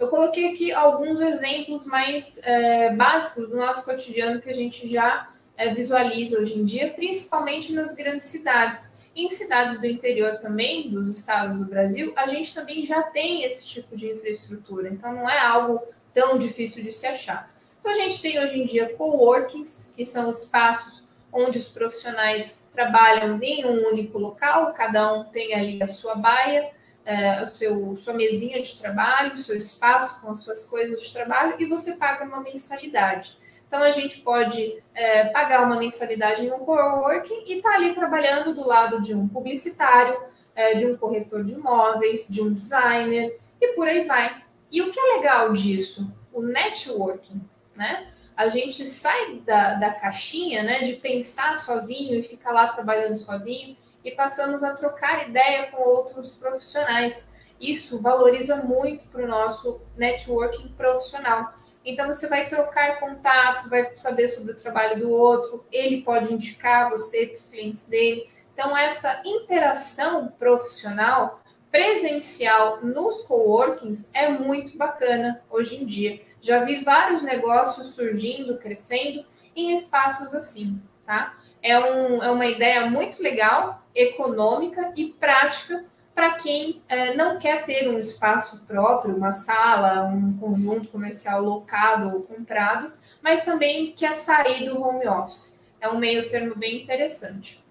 Eu 0.00 0.08
coloquei 0.08 0.54
aqui 0.54 0.72
alguns 0.72 1.20
exemplos 1.20 1.84
mais 1.84 2.40
é, 2.44 2.94
básicos 2.94 3.50
do 3.50 3.56
nosso 3.56 3.84
cotidiano 3.84 4.40
que 4.40 4.48
a 4.48 4.54
gente 4.54 4.88
já 4.88 5.28
é, 5.54 5.74
visualiza 5.74 6.40
hoje 6.40 6.58
em 6.58 6.64
dia, 6.64 6.94
principalmente 6.94 7.74
nas 7.74 7.94
grandes 7.94 8.24
cidades. 8.24 8.96
Em 9.14 9.28
cidades 9.28 9.78
do 9.78 9.86
interior 9.86 10.38
também, 10.38 10.88
dos 10.88 11.18
estados 11.18 11.58
do 11.58 11.66
Brasil, 11.66 12.14
a 12.16 12.26
gente 12.26 12.54
também 12.54 12.86
já 12.86 13.02
tem 13.02 13.44
esse 13.44 13.66
tipo 13.66 13.94
de 13.94 14.10
infraestrutura, 14.10 14.88
então 14.88 15.12
não 15.12 15.28
é 15.28 15.38
algo 15.38 15.82
tão 16.14 16.38
difícil 16.38 16.82
de 16.82 16.90
se 16.90 17.06
achar. 17.06 17.51
Então, 17.82 17.90
a 17.90 17.96
gente 17.96 18.22
tem 18.22 18.38
hoje 18.38 18.62
em 18.62 18.64
dia 18.64 18.94
coworkings, 18.94 19.90
que 19.92 20.06
são 20.06 20.30
espaços 20.30 21.02
onde 21.32 21.58
os 21.58 21.68
profissionais 21.68 22.68
trabalham 22.72 23.42
em 23.42 23.66
um 23.66 23.88
único 23.88 24.18
local, 24.18 24.72
cada 24.72 25.12
um 25.12 25.24
tem 25.24 25.52
ali 25.52 25.82
a 25.82 25.88
sua 25.88 26.14
baia, 26.14 26.70
é, 27.04 27.30
a 27.30 27.46
seu, 27.46 27.96
sua 27.96 28.14
mesinha 28.14 28.62
de 28.62 28.78
trabalho, 28.78 29.36
seu 29.36 29.56
espaço 29.56 30.20
com 30.20 30.30
as 30.30 30.44
suas 30.44 30.62
coisas 30.62 31.02
de 31.02 31.12
trabalho, 31.12 31.56
e 31.58 31.66
você 31.66 31.96
paga 31.96 32.24
uma 32.24 32.40
mensalidade. 32.40 33.36
Então, 33.66 33.82
a 33.82 33.90
gente 33.90 34.20
pode 34.20 34.80
é, 34.94 35.30
pagar 35.30 35.66
uma 35.66 35.74
mensalidade 35.74 36.46
em 36.46 36.52
um 36.52 36.60
coworking 36.60 37.46
e 37.48 37.56
estar 37.56 37.70
tá 37.70 37.74
ali 37.74 37.96
trabalhando 37.96 38.54
do 38.54 38.64
lado 38.64 39.02
de 39.02 39.12
um 39.12 39.26
publicitário, 39.26 40.22
é, 40.54 40.76
de 40.76 40.86
um 40.86 40.96
corretor 40.96 41.42
de 41.42 41.54
imóveis, 41.54 42.28
de 42.28 42.42
um 42.42 42.54
designer, 42.54 43.40
e 43.60 43.68
por 43.74 43.88
aí 43.88 44.06
vai. 44.06 44.40
E 44.70 44.80
o 44.82 44.92
que 44.92 45.00
é 45.00 45.16
legal 45.16 45.52
disso? 45.52 46.14
O 46.32 46.42
networking 46.42 47.40
né? 47.74 48.12
A 48.36 48.48
gente 48.48 48.82
sai 48.84 49.36
da, 49.46 49.74
da 49.74 49.92
caixinha, 49.92 50.62
né, 50.62 50.80
de 50.80 50.94
pensar 50.94 51.58
sozinho 51.58 52.18
e 52.18 52.22
ficar 52.22 52.52
lá 52.52 52.68
trabalhando 52.68 53.16
sozinho 53.16 53.76
e 54.04 54.10
passamos 54.10 54.64
a 54.64 54.74
trocar 54.74 55.28
ideia 55.28 55.70
com 55.70 55.82
outros 55.82 56.32
profissionais. 56.32 57.34
Isso 57.60 58.00
valoriza 58.00 58.56
muito 58.64 59.06
para 59.08 59.24
o 59.24 59.28
nosso 59.28 59.80
networking 59.96 60.68
profissional. 60.68 61.54
Então 61.84 62.06
você 62.06 62.28
vai 62.28 62.48
trocar 62.48 63.00
contatos, 63.00 63.68
vai 63.68 63.92
saber 63.96 64.28
sobre 64.28 64.52
o 64.52 64.56
trabalho 64.56 65.00
do 65.00 65.10
outro, 65.10 65.64
ele 65.70 66.02
pode 66.02 66.32
indicar 66.32 66.90
você 66.90 67.26
para 67.26 67.36
os 67.36 67.48
clientes 67.48 67.88
dele. 67.88 68.30
Então 68.54 68.76
essa 68.76 69.22
interação 69.24 70.28
profissional 70.38 71.40
presencial 71.70 72.84
nos 72.84 73.22
coworkings 73.22 74.10
é 74.12 74.28
muito 74.28 74.76
bacana 74.76 75.42
hoje 75.50 75.82
em 75.82 75.86
dia. 75.86 76.20
Já 76.42 76.64
vi 76.64 76.84
vários 76.84 77.22
negócios 77.22 77.94
surgindo, 77.94 78.58
crescendo 78.58 79.24
em 79.54 79.72
espaços 79.72 80.34
assim, 80.34 80.82
tá? 81.06 81.38
É, 81.62 81.78
um, 81.78 82.20
é 82.22 82.30
uma 82.30 82.46
ideia 82.46 82.86
muito 82.86 83.22
legal, 83.22 83.80
econômica 83.94 84.92
e 84.96 85.12
prática 85.12 85.84
para 86.14 86.34
quem 86.34 86.82
é, 86.88 87.14
não 87.14 87.38
quer 87.38 87.64
ter 87.64 87.88
um 87.88 87.98
espaço 87.98 88.64
próprio, 88.66 89.16
uma 89.16 89.32
sala, 89.32 90.04
um 90.04 90.36
conjunto 90.36 90.88
comercial 90.88 91.42
locado 91.42 92.12
ou 92.12 92.22
comprado, 92.22 92.92
mas 93.22 93.44
também 93.44 93.92
quer 93.92 94.12
sair 94.12 94.68
do 94.68 94.82
home 94.82 95.06
office. 95.06 95.60
É 95.80 95.88
um 95.88 95.98
meio 95.98 96.28
termo 96.28 96.54
bem 96.56 96.82
interessante. 96.82 97.64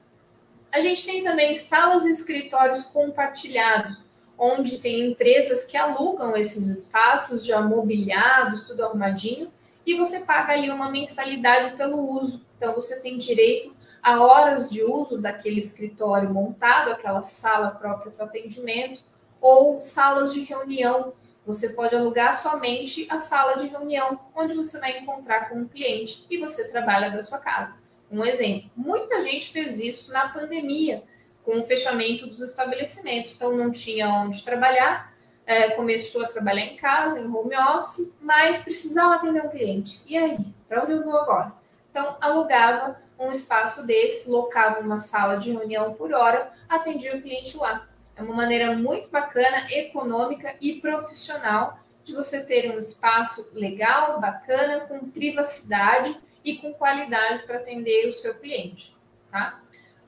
A 0.71 0.79
gente 0.79 1.05
tem 1.05 1.23
também 1.23 1.57
salas 1.57 2.05
e 2.05 2.11
escritórios 2.11 2.83
compartilhados, 2.85 3.97
onde 4.43 4.79
tem 4.79 5.11
empresas 5.11 5.65
que 5.65 5.77
alugam 5.77 6.35
esses 6.35 6.67
espaços 6.67 7.45
já 7.45 7.61
mobiliados, 7.61 8.65
tudo 8.65 8.83
arrumadinho, 8.83 9.53
e 9.85 9.95
você 9.95 10.21
paga 10.21 10.53
ali 10.53 10.67
uma 10.71 10.89
mensalidade 10.89 11.77
pelo 11.77 12.09
uso. 12.09 12.43
Então 12.57 12.73
você 12.73 12.99
tem 13.01 13.19
direito 13.19 13.75
a 14.01 14.19
horas 14.19 14.67
de 14.67 14.83
uso 14.83 15.21
daquele 15.21 15.59
escritório 15.59 16.33
montado, 16.33 16.89
aquela 16.89 17.21
sala 17.21 17.69
própria 17.69 18.11
para 18.11 18.25
atendimento, 18.25 19.03
ou 19.39 19.79
salas 19.79 20.33
de 20.33 20.41
reunião. 20.43 21.13
Você 21.45 21.69
pode 21.69 21.95
alugar 21.95 22.35
somente 22.41 23.05
a 23.11 23.19
sala 23.19 23.57
de 23.57 23.67
reunião, 23.67 24.21
onde 24.35 24.55
você 24.55 24.79
vai 24.79 24.97
encontrar 24.97 25.49
com 25.49 25.55
o 25.57 25.59
um 25.59 25.67
cliente 25.67 26.25
e 26.31 26.39
você 26.39 26.67
trabalha 26.69 27.11
da 27.11 27.21
sua 27.21 27.37
casa. 27.37 27.75
Um 28.11 28.25
exemplo: 28.25 28.71
muita 28.75 29.21
gente 29.21 29.51
fez 29.51 29.79
isso 29.79 30.11
na 30.11 30.29
pandemia, 30.29 31.03
com 31.43 31.59
o 31.59 31.65
fechamento 31.65 32.27
dos 32.27 32.41
estabelecimentos. 32.41 33.31
Então, 33.31 33.55
não 33.55 33.71
tinha 33.71 34.09
onde 34.09 34.43
trabalhar, 34.43 35.13
é, 35.45 35.71
começou 35.71 36.23
a 36.23 36.27
trabalhar 36.27 36.65
em 36.65 36.77
casa, 36.77 37.19
em 37.19 37.25
home 37.25 37.55
office, 37.55 38.13
mas 38.21 38.63
precisava 38.63 39.15
atender 39.15 39.43
um 39.43 39.49
cliente. 39.49 40.01
E 40.07 40.17
aí? 40.17 40.37
Para 40.67 40.83
onde 40.83 40.93
eu 40.93 41.03
vou 41.03 41.17
agora? 41.17 41.53
Então, 41.89 42.15
alugava 42.21 43.01
um 43.19 43.31
espaço 43.31 43.85
desse, 43.85 44.29
locava 44.29 44.79
uma 44.79 44.99
sala 44.99 45.37
de 45.37 45.51
reunião 45.51 45.93
por 45.93 46.13
hora, 46.13 46.51
atendia 46.67 47.15
o 47.15 47.21
cliente 47.21 47.57
lá. 47.57 47.87
É 48.15 48.23
uma 48.23 48.35
maneira 48.35 48.75
muito 48.75 49.09
bacana, 49.09 49.71
econômica 49.71 50.55
e 50.61 50.79
profissional 50.79 51.79
de 52.03 52.13
você 52.13 52.43
ter 52.43 52.71
um 52.71 52.79
espaço 52.79 53.49
legal, 53.53 54.19
bacana, 54.19 54.81
com 54.81 55.11
privacidade 55.11 56.17
e 56.43 56.57
com 56.57 56.73
qualidade 56.73 57.43
para 57.43 57.57
atender 57.57 58.09
o 58.09 58.13
seu 58.13 58.33
cliente. 58.35 58.95
Tá? 59.31 59.61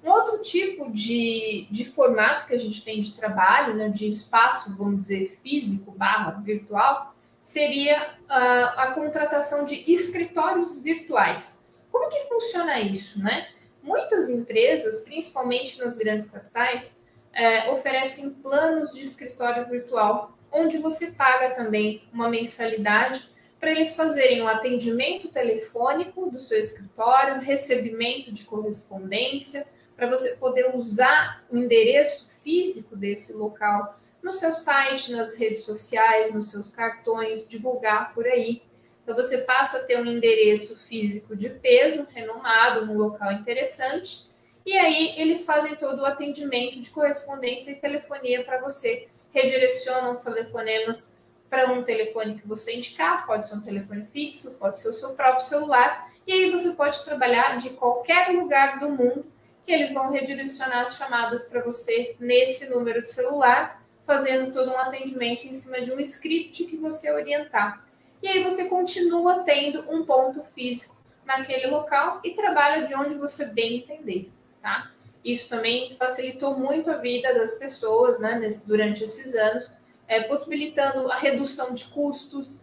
Um 0.03 0.11
outro 0.11 0.41
tipo 0.41 0.91
de, 0.91 1.65
de 1.71 1.85
formato 1.85 2.47
que 2.47 2.53
a 2.53 2.59
gente 2.59 2.83
tem 2.83 2.99
de 2.99 3.13
trabalho, 3.13 3.75
né, 3.75 3.87
de 3.87 4.09
espaço, 4.09 4.75
vamos 4.75 5.03
dizer, 5.03 5.39
físico 5.41 5.91
barra 5.91 6.31
virtual, 6.41 7.15
seria 7.41 8.09
uh, 8.23 8.79
a 8.79 8.91
contratação 8.93 9.65
de 9.65 9.83
escritórios 9.91 10.81
virtuais. 10.81 11.57
Como 11.91 12.09
que 12.09 12.27
funciona 12.27 12.79
isso, 12.81 13.21
né? 13.21 13.47
Muitas 13.81 14.29
empresas, 14.29 15.01
principalmente 15.01 15.77
nas 15.79 15.97
grandes 15.97 16.29
capitais, 16.29 16.97
é, 17.33 17.69
oferecem 17.71 18.29
planos 18.35 18.93
de 18.93 19.03
escritório 19.03 19.67
virtual, 19.67 20.37
onde 20.51 20.77
você 20.77 21.11
paga 21.11 21.55
também 21.55 22.03
uma 22.13 22.29
mensalidade 22.29 23.29
para 23.59 23.71
eles 23.71 23.95
fazerem 23.95 24.41
o 24.41 24.45
um 24.45 24.47
atendimento 24.47 25.29
telefônico 25.29 26.29
do 26.29 26.39
seu 26.39 26.59
escritório, 26.59 27.41
recebimento 27.41 28.31
de 28.31 28.43
correspondência, 28.43 29.65
para 29.95 30.07
você 30.07 30.35
poder 30.35 30.75
usar 30.75 31.43
o 31.49 31.57
endereço 31.57 32.29
físico 32.43 32.95
desse 32.95 33.33
local 33.33 33.99
no 34.21 34.33
seu 34.33 34.53
site, 34.53 35.11
nas 35.11 35.37
redes 35.37 35.63
sociais, 35.63 36.33
nos 36.33 36.51
seus 36.51 36.71
cartões, 36.71 37.47
divulgar 37.47 38.13
por 38.13 38.25
aí. 38.25 38.63
Então 39.03 39.15
você 39.15 39.39
passa 39.39 39.79
a 39.79 39.83
ter 39.83 39.99
um 39.99 40.05
endereço 40.05 40.77
físico 40.87 41.35
de 41.35 41.49
peso, 41.49 42.07
renomado, 42.13 42.85
num 42.85 42.97
local 42.97 43.33
interessante, 43.33 44.29
e 44.65 44.77
aí 44.77 45.13
eles 45.17 45.45
fazem 45.45 45.75
todo 45.75 46.01
o 46.01 46.05
atendimento 46.05 46.79
de 46.79 46.89
correspondência 46.89 47.71
e 47.71 47.75
telefonia 47.75 48.45
para 48.45 48.61
você, 48.61 49.09
redirecionam 49.33 50.13
os 50.13 50.21
telefonemas 50.21 51.17
para 51.49 51.71
um 51.71 51.83
telefone 51.83 52.39
que 52.39 52.47
você 52.47 52.75
indicar, 52.75 53.25
pode 53.27 53.47
ser 53.47 53.55
um 53.55 53.61
telefone 53.61 54.07
fixo, 54.13 54.51
pode 54.51 54.79
ser 54.79 54.89
o 54.89 54.93
seu 54.93 55.09
próprio 55.15 55.45
celular, 55.45 56.09
e 56.25 56.31
aí 56.31 56.51
você 56.51 56.71
pode 56.71 57.03
trabalhar 57.03 57.59
de 57.59 57.71
qualquer 57.71 58.29
lugar 58.29 58.79
do 58.79 58.89
mundo, 58.89 59.25
que 59.65 59.71
eles 59.71 59.93
vão 59.93 60.11
redirecionar 60.11 60.79
as 60.79 60.97
chamadas 60.97 61.47
para 61.47 61.61
você 61.61 62.15
nesse 62.19 62.69
número 62.69 63.01
de 63.01 63.11
celular, 63.11 63.83
fazendo 64.05 64.51
todo 64.51 64.71
um 64.71 64.77
atendimento 64.77 65.47
em 65.47 65.53
cima 65.53 65.81
de 65.81 65.91
um 65.91 65.99
script 65.99 66.65
que 66.65 66.77
você 66.77 67.11
orientar. 67.11 67.85
E 68.21 68.27
aí 68.27 68.43
você 68.43 68.65
continua 68.65 69.43
tendo 69.43 69.89
um 69.89 70.05
ponto 70.05 70.43
físico 70.53 70.97
naquele 71.25 71.67
local 71.67 72.19
e 72.23 72.31
trabalha 72.31 72.85
de 72.85 72.93
onde 72.93 73.15
você 73.15 73.45
bem 73.45 73.77
entender 73.77 74.29
tá? 74.63 74.89
Isso 75.23 75.47
também 75.49 75.95
facilitou 75.99 76.57
muito 76.57 76.89
a 76.89 76.97
vida 76.97 77.31
das 77.35 77.59
pessoas, 77.59 78.19
né, 78.19 78.39
nesse, 78.39 78.67
durante 78.67 79.03
esses 79.03 79.35
anos, 79.35 79.69
é, 80.07 80.23
possibilitando 80.23 81.11
a 81.11 81.19
redução 81.19 81.73
de 81.73 81.85
custos, 81.85 82.59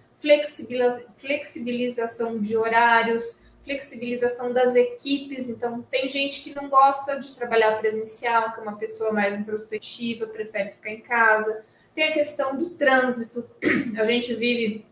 flexibilização 1.18 2.38
de 2.40 2.56
horários, 2.56 3.39
flexibilização 3.64 4.52
das 4.52 4.74
equipes. 4.74 5.48
Então, 5.48 5.82
tem 5.82 6.08
gente 6.08 6.42
que 6.42 6.54
não 6.54 6.68
gosta 6.68 7.20
de 7.20 7.34
trabalhar 7.34 7.78
presencial, 7.78 8.52
que 8.52 8.60
é 8.60 8.62
uma 8.62 8.76
pessoa 8.76 9.12
mais 9.12 9.38
introspectiva, 9.38 10.26
prefere 10.26 10.70
ficar 10.70 10.90
em 10.90 11.00
casa. 11.00 11.64
Tem 11.94 12.08
a 12.08 12.12
questão 12.12 12.56
do 12.56 12.70
trânsito. 12.70 13.48
A 13.98 14.06
gente 14.06 14.34
vive 14.34 14.86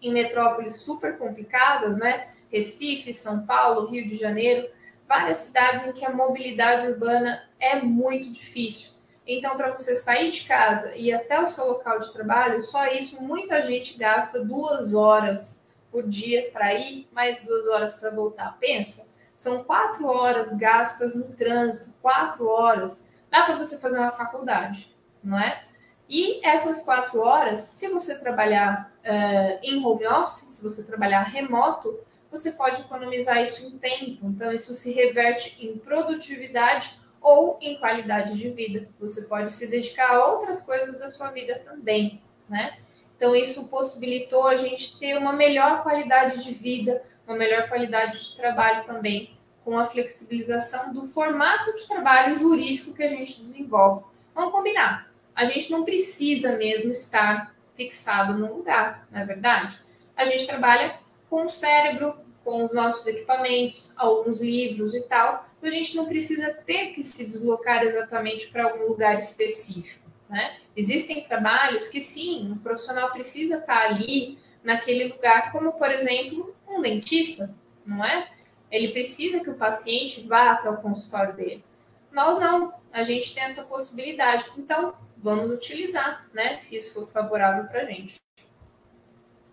em 0.00 0.12
metrópoles 0.12 0.76
super 0.76 1.16
complicadas, 1.18 1.98
né? 1.98 2.28
Recife, 2.50 3.12
São 3.12 3.44
Paulo, 3.46 3.88
Rio 3.88 4.06
de 4.06 4.16
Janeiro 4.16 4.68
várias 5.08 5.38
cidades 5.38 5.86
em 5.86 5.92
que 5.92 6.04
a 6.04 6.10
mobilidade 6.10 6.88
urbana 6.88 7.42
é 7.60 7.76
muito 7.80 8.32
difícil. 8.32 8.92
Então, 9.26 9.56
para 9.56 9.70
você 9.70 9.96
sair 9.96 10.30
de 10.30 10.42
casa 10.46 10.94
e 10.94 11.06
ir 11.06 11.14
até 11.14 11.40
o 11.40 11.48
seu 11.48 11.66
local 11.66 11.98
de 11.98 12.12
trabalho, 12.12 12.62
só 12.62 12.86
isso 12.88 13.22
muita 13.22 13.62
gente 13.62 13.98
gasta 13.98 14.44
duas 14.44 14.92
horas 14.92 15.63
por 15.94 16.08
dia 16.08 16.50
para 16.52 16.74
ir, 16.74 17.08
mais 17.12 17.44
duas 17.44 17.68
horas 17.68 17.94
para 17.94 18.10
voltar. 18.10 18.58
Pensa, 18.58 19.08
são 19.36 19.62
quatro 19.62 20.08
horas 20.08 20.52
gastas 20.56 21.14
no 21.14 21.32
trânsito, 21.36 21.94
quatro 22.02 22.48
horas. 22.48 23.06
Dá 23.30 23.44
para 23.44 23.56
você 23.56 23.78
fazer 23.78 23.98
uma 23.98 24.10
faculdade, 24.10 24.92
não 25.22 25.38
é? 25.38 25.62
E 26.08 26.44
essas 26.44 26.82
quatro 26.82 27.20
horas, 27.20 27.60
se 27.60 27.88
você 27.90 28.18
trabalhar 28.18 28.92
uh, 29.04 29.58
em 29.62 29.86
home 29.86 30.04
office, 30.04 30.56
se 30.56 30.62
você 30.64 30.84
trabalhar 30.84 31.22
remoto, 31.22 32.00
você 32.28 32.50
pode 32.50 32.80
economizar 32.80 33.40
isso 33.40 33.64
em 33.64 33.78
tempo. 33.78 34.26
Então, 34.26 34.50
isso 34.50 34.74
se 34.74 34.92
reverte 34.92 35.64
em 35.64 35.78
produtividade 35.78 36.98
ou 37.20 37.56
em 37.60 37.78
qualidade 37.78 38.36
de 38.36 38.50
vida. 38.50 38.88
Você 38.98 39.22
pode 39.22 39.52
se 39.52 39.70
dedicar 39.70 40.10
a 40.10 40.26
outras 40.26 40.60
coisas 40.60 40.98
da 40.98 41.08
sua 41.08 41.30
vida 41.30 41.62
também, 41.64 42.20
né? 42.48 42.78
Então, 43.16 43.34
isso 43.34 43.68
possibilitou 43.68 44.46
a 44.46 44.56
gente 44.56 44.98
ter 44.98 45.16
uma 45.16 45.32
melhor 45.32 45.82
qualidade 45.82 46.42
de 46.42 46.52
vida, 46.52 47.02
uma 47.26 47.36
melhor 47.36 47.68
qualidade 47.68 48.30
de 48.30 48.36
trabalho 48.36 48.84
também, 48.84 49.36
com 49.64 49.78
a 49.78 49.86
flexibilização 49.86 50.92
do 50.92 51.06
formato 51.06 51.74
de 51.76 51.86
trabalho 51.86 52.36
jurídico 52.36 52.92
que 52.92 53.02
a 53.02 53.08
gente 53.08 53.40
desenvolve. 53.40 54.04
Vamos 54.34 54.52
combinar. 54.52 55.10
A 55.34 55.46
gente 55.46 55.70
não 55.72 55.84
precisa 55.84 56.56
mesmo 56.56 56.90
estar 56.92 57.54
fixado 57.74 58.34
num 58.34 58.52
lugar, 58.52 59.06
não 59.10 59.20
é 59.20 59.24
verdade? 59.24 59.80
A 60.16 60.24
gente 60.24 60.46
trabalha 60.46 60.98
com 61.28 61.46
o 61.46 61.50
cérebro, 61.50 62.14
com 62.44 62.64
os 62.64 62.72
nossos 62.72 63.06
equipamentos, 63.06 63.94
alguns 63.96 64.40
livros 64.40 64.94
e 64.94 65.00
tal. 65.02 65.48
Então 65.58 65.68
a 65.68 65.72
gente 65.72 65.96
não 65.96 66.06
precisa 66.06 66.52
ter 66.52 66.92
que 66.92 67.02
se 67.02 67.26
deslocar 67.26 67.82
exatamente 67.82 68.48
para 68.48 68.64
algum 68.64 68.86
lugar 68.86 69.18
específico. 69.18 70.03
Né? 70.28 70.58
Existem 70.76 71.22
trabalhos 71.24 71.88
que 71.88 72.00
sim, 72.00 72.52
o 72.52 72.56
profissional 72.56 73.10
precisa 73.10 73.58
estar 73.58 73.86
ali 73.86 74.38
naquele 74.62 75.12
lugar, 75.12 75.52
como 75.52 75.72
por 75.72 75.90
exemplo 75.90 76.54
um 76.66 76.80
dentista, 76.80 77.54
não 77.84 78.04
é? 78.04 78.30
Ele 78.70 78.92
precisa 78.92 79.40
que 79.40 79.50
o 79.50 79.54
paciente 79.54 80.26
vá 80.26 80.52
até 80.52 80.68
o 80.68 80.78
consultório 80.78 81.34
dele. 81.34 81.64
Nós 82.10 82.38
não, 82.40 82.72
a 82.92 83.04
gente 83.04 83.34
tem 83.34 83.44
essa 83.44 83.64
possibilidade. 83.64 84.46
Então, 84.56 84.94
vamos 85.16 85.50
utilizar, 85.50 86.26
né? 86.32 86.56
Se 86.56 86.76
isso 86.76 86.94
for 86.94 87.08
favorável 87.08 87.64
para 87.64 87.82
a 87.82 87.84
gente. 87.84 88.16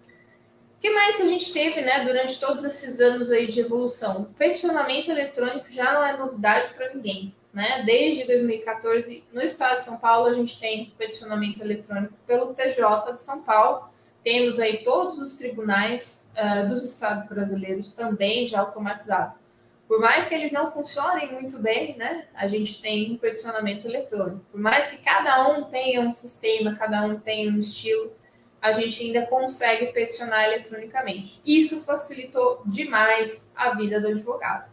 O 0.04 0.82
que 0.82 0.90
mais 0.90 1.16
que 1.16 1.24
a 1.24 1.28
gente 1.28 1.54
teve, 1.54 1.82
né, 1.82 2.04
durante 2.06 2.40
todos 2.40 2.64
esses 2.64 3.00
anos 3.00 3.32
aí 3.32 3.46
de 3.46 3.60
evolução? 3.60 4.24
O 4.24 4.34
peticionamento 4.34 5.12
eletrônico 5.12 5.70
já 5.70 5.94
não 5.94 6.04
é 6.04 6.18
novidade 6.18 6.74
para 6.74 6.92
ninguém, 6.92 7.36
né? 7.54 7.84
Desde 7.86 8.26
2014, 8.26 9.24
no 9.32 9.42
estado 9.42 9.78
de 9.78 9.84
São 9.84 9.98
Paulo, 9.98 10.28
a 10.28 10.34
gente 10.34 10.60
tem 10.60 10.94
peticionamento 10.98 11.62
eletrônico 11.62 12.14
pelo 12.26 12.54
TJ 12.54 13.14
de 13.14 13.22
São 13.22 13.44
Paulo. 13.44 13.90
Temos 14.24 14.60
aí 14.60 14.84
todos 14.84 15.20
os 15.20 15.36
tribunais 15.36 16.30
uh, 16.36 16.70
dos 16.70 16.84
estados 16.84 17.28
brasileiros 17.28 17.94
também 17.96 18.48
já 18.48 18.60
automatizados. 18.60 19.40
Por 19.88 20.00
mais 20.00 20.30
que 20.30 20.34
eles 20.34 20.54
não 20.54 20.72
funcionem 20.72 21.34
muito 21.34 21.60
bem, 21.60 21.98
né? 21.98 22.26
A 22.34 22.48
gente 22.48 22.82
tem 22.82 23.12
um 23.12 23.18
peticionamento 23.18 23.86
eletrônico. 23.86 24.40
Por 24.50 24.62
mais 24.62 24.88
que 24.88 24.98
cada 25.00 25.50
um 25.50 25.66
tenha 25.66 26.00
um 26.00 26.14
sistema, 26.14 26.76
cada 26.76 27.04
um 27.04 27.20
tenha 27.20 27.52
um 27.52 27.60
estilo, 27.60 28.14
a 28.62 28.72
gente 28.72 29.04
ainda 29.04 29.26
consegue 29.26 29.88
peticionar 29.88 30.46
eletronicamente. 30.46 31.42
Isso 31.46 31.84
facilitou 31.84 32.62
demais 32.66 33.52
a 33.54 33.72
vida 33.76 34.00
do 34.00 34.08
advogado. 34.08 34.71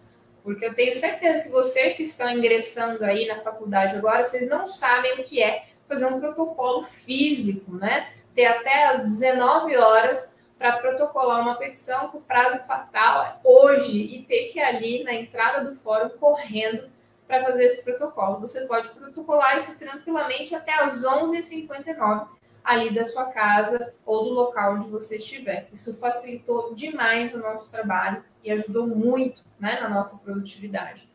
Porque 0.48 0.64
eu 0.64 0.74
tenho 0.74 0.94
certeza 0.94 1.42
que 1.42 1.50
vocês 1.50 1.94
que 1.94 2.04
estão 2.04 2.30
ingressando 2.30 3.04
aí 3.04 3.28
na 3.28 3.42
faculdade 3.42 3.94
agora, 3.94 4.24
vocês 4.24 4.48
não 4.48 4.66
sabem 4.66 5.20
o 5.20 5.22
que 5.22 5.42
é 5.42 5.66
fazer 5.86 6.06
um 6.06 6.18
protocolo 6.18 6.84
físico, 6.84 7.74
né? 7.74 8.10
Ter 8.34 8.46
até 8.46 8.86
às 8.86 9.02
19 9.02 9.76
horas 9.76 10.34
para 10.58 10.78
protocolar 10.78 11.42
uma 11.42 11.56
petição 11.56 12.08
com 12.08 12.22
prazo 12.22 12.64
fatal 12.64 13.24
é 13.24 13.36
hoje 13.44 14.16
e 14.16 14.22
ter 14.22 14.48
que 14.48 14.58
ir 14.58 14.62
ali 14.62 15.04
na 15.04 15.12
entrada 15.12 15.62
do 15.70 15.76
fórum 15.80 16.08
correndo 16.18 16.88
para 17.26 17.44
fazer 17.44 17.64
esse 17.64 17.84
protocolo. 17.84 18.40
Você 18.40 18.62
pode 18.62 18.88
protocolar 18.88 19.58
isso 19.58 19.78
tranquilamente 19.78 20.54
até 20.54 20.72
às 20.72 21.04
11h59 21.04 22.26
ali 22.64 22.94
da 22.94 23.04
sua 23.04 23.26
casa 23.32 23.94
ou 24.06 24.24
do 24.24 24.30
local 24.30 24.76
onde 24.76 24.88
você 24.88 25.18
estiver. 25.18 25.68
Isso 25.74 25.98
facilitou 25.98 26.74
demais 26.74 27.34
o 27.34 27.38
nosso 27.38 27.70
trabalho 27.70 28.24
ajudou 28.50 28.86
muito 28.86 29.42
né, 29.58 29.80
na 29.80 29.88
nossa 29.88 30.18
produtividade. 30.18 31.08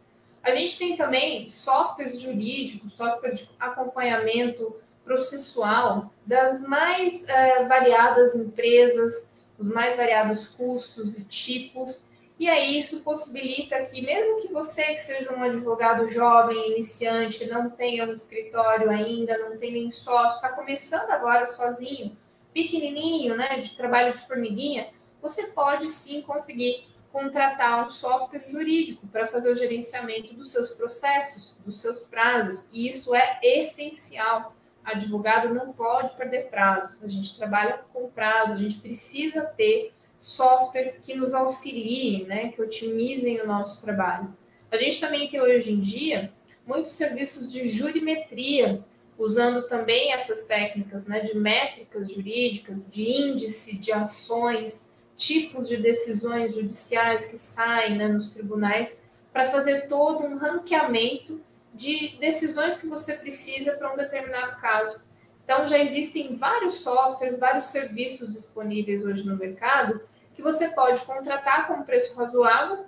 A 0.43 0.53
gente 0.53 0.77
tem 0.77 0.97
também 0.97 1.49
softwares 1.49 2.19
jurídicos, 2.19 2.95
software 2.95 3.33
de 3.33 3.49
acompanhamento 3.59 4.75
processual 5.05 6.11
das 6.25 6.61
mais 6.61 7.27
é, 7.27 7.63
variadas 7.65 8.35
empresas, 8.35 9.29
os 9.57 9.67
mais 9.67 9.95
variados 9.95 10.49
custos 10.49 11.17
e 11.17 11.25
tipos. 11.25 12.07
E 12.37 12.49
aí 12.49 12.77
isso 12.77 13.01
possibilita 13.01 13.81
que, 13.85 14.01
mesmo 14.01 14.41
que 14.41 14.51
você 14.51 14.83
que 14.95 14.99
seja 14.99 15.33
um 15.33 15.43
advogado 15.43 16.09
jovem, 16.09 16.71
iniciante, 16.71 17.47
não 17.47 17.69
tenha 17.69 18.05
um 18.05 18.11
escritório 18.11 18.89
ainda, 18.89 19.37
não 19.37 19.57
tenha 19.57 19.73
nem 19.73 19.91
sócio, 19.91 20.35
está 20.35 20.49
começando 20.49 21.11
agora 21.11 21.45
sozinho, 21.45 22.17
pequenininho, 22.53 23.35
né, 23.37 23.61
de 23.61 23.75
trabalho 23.75 24.13
de 24.13 24.19
formiguinha, 24.19 24.89
você 25.21 25.47
pode 25.47 25.89
sim 25.89 26.21
conseguir 26.21 26.85
contratar 27.13 27.87
um 27.87 27.91
software 27.91 28.43
jurídico 28.47 29.05
para 29.07 29.27
fazer 29.27 29.53
o 29.53 29.55
gerenciamento 29.55 30.33
dos 30.33 30.51
seus 30.51 30.71
processos, 30.71 31.55
dos 31.63 31.79
seus 31.79 31.99
prazos. 31.99 32.65
E 32.73 32.89
isso 32.89 33.13
é 33.13 33.39
essencial. 33.43 34.55
Advogado 34.83 35.53
não 35.53 35.71
pode 35.71 36.17
perder 36.17 36.49
prazo. 36.49 36.97
A 37.03 37.07
gente 37.07 37.37
trabalha 37.37 37.81
com 37.93 38.09
prazo, 38.09 38.55
a 38.55 38.57
gente 38.57 38.79
precisa 38.79 39.43
ter 39.43 39.93
softwares 40.17 40.97
que 40.97 41.13
nos 41.13 41.35
auxiliem, 41.35 42.25
né, 42.25 42.49
que 42.49 42.61
otimizem 42.61 43.39
o 43.41 43.47
nosso 43.47 43.83
trabalho. 43.85 44.35
A 44.71 44.77
gente 44.77 44.99
também 44.99 45.29
tem 45.29 45.39
hoje 45.39 45.71
em 45.71 45.79
dia 45.79 46.33
muitos 46.65 46.93
serviços 46.93 47.51
de 47.51 47.67
jurimetria, 47.67 48.83
usando 49.19 49.67
também 49.67 50.13
essas 50.13 50.45
técnicas 50.45 51.05
né, 51.05 51.19
de 51.19 51.37
métricas 51.37 52.11
jurídicas, 52.11 52.89
de 52.89 53.03
índice 53.03 53.77
de 53.77 53.91
ações, 53.91 54.91
tipos 55.15 55.67
de 55.67 55.77
decisões 55.77 56.55
judiciais 56.55 57.25
que 57.25 57.37
saem 57.37 57.97
né, 57.97 58.07
nos 58.07 58.33
tribunais, 58.33 59.01
para 59.31 59.49
fazer 59.49 59.87
todo 59.87 60.25
um 60.25 60.37
ranqueamento 60.37 61.41
de 61.73 62.17
decisões 62.19 62.77
que 62.77 62.87
você 62.87 63.13
precisa 63.17 63.73
para 63.73 63.91
um 63.91 63.97
determinado 63.97 64.61
caso. 64.61 65.03
Então, 65.43 65.67
já 65.67 65.79
existem 65.79 66.37
vários 66.37 66.75
softwares, 66.75 67.39
vários 67.39 67.65
serviços 67.65 68.31
disponíveis 68.31 69.03
hoje 69.03 69.27
no 69.27 69.35
mercado 69.35 70.01
que 70.33 70.41
você 70.41 70.69
pode 70.69 71.03
contratar 71.05 71.67
com 71.67 71.83
preço 71.83 72.15
razoável 72.15 72.85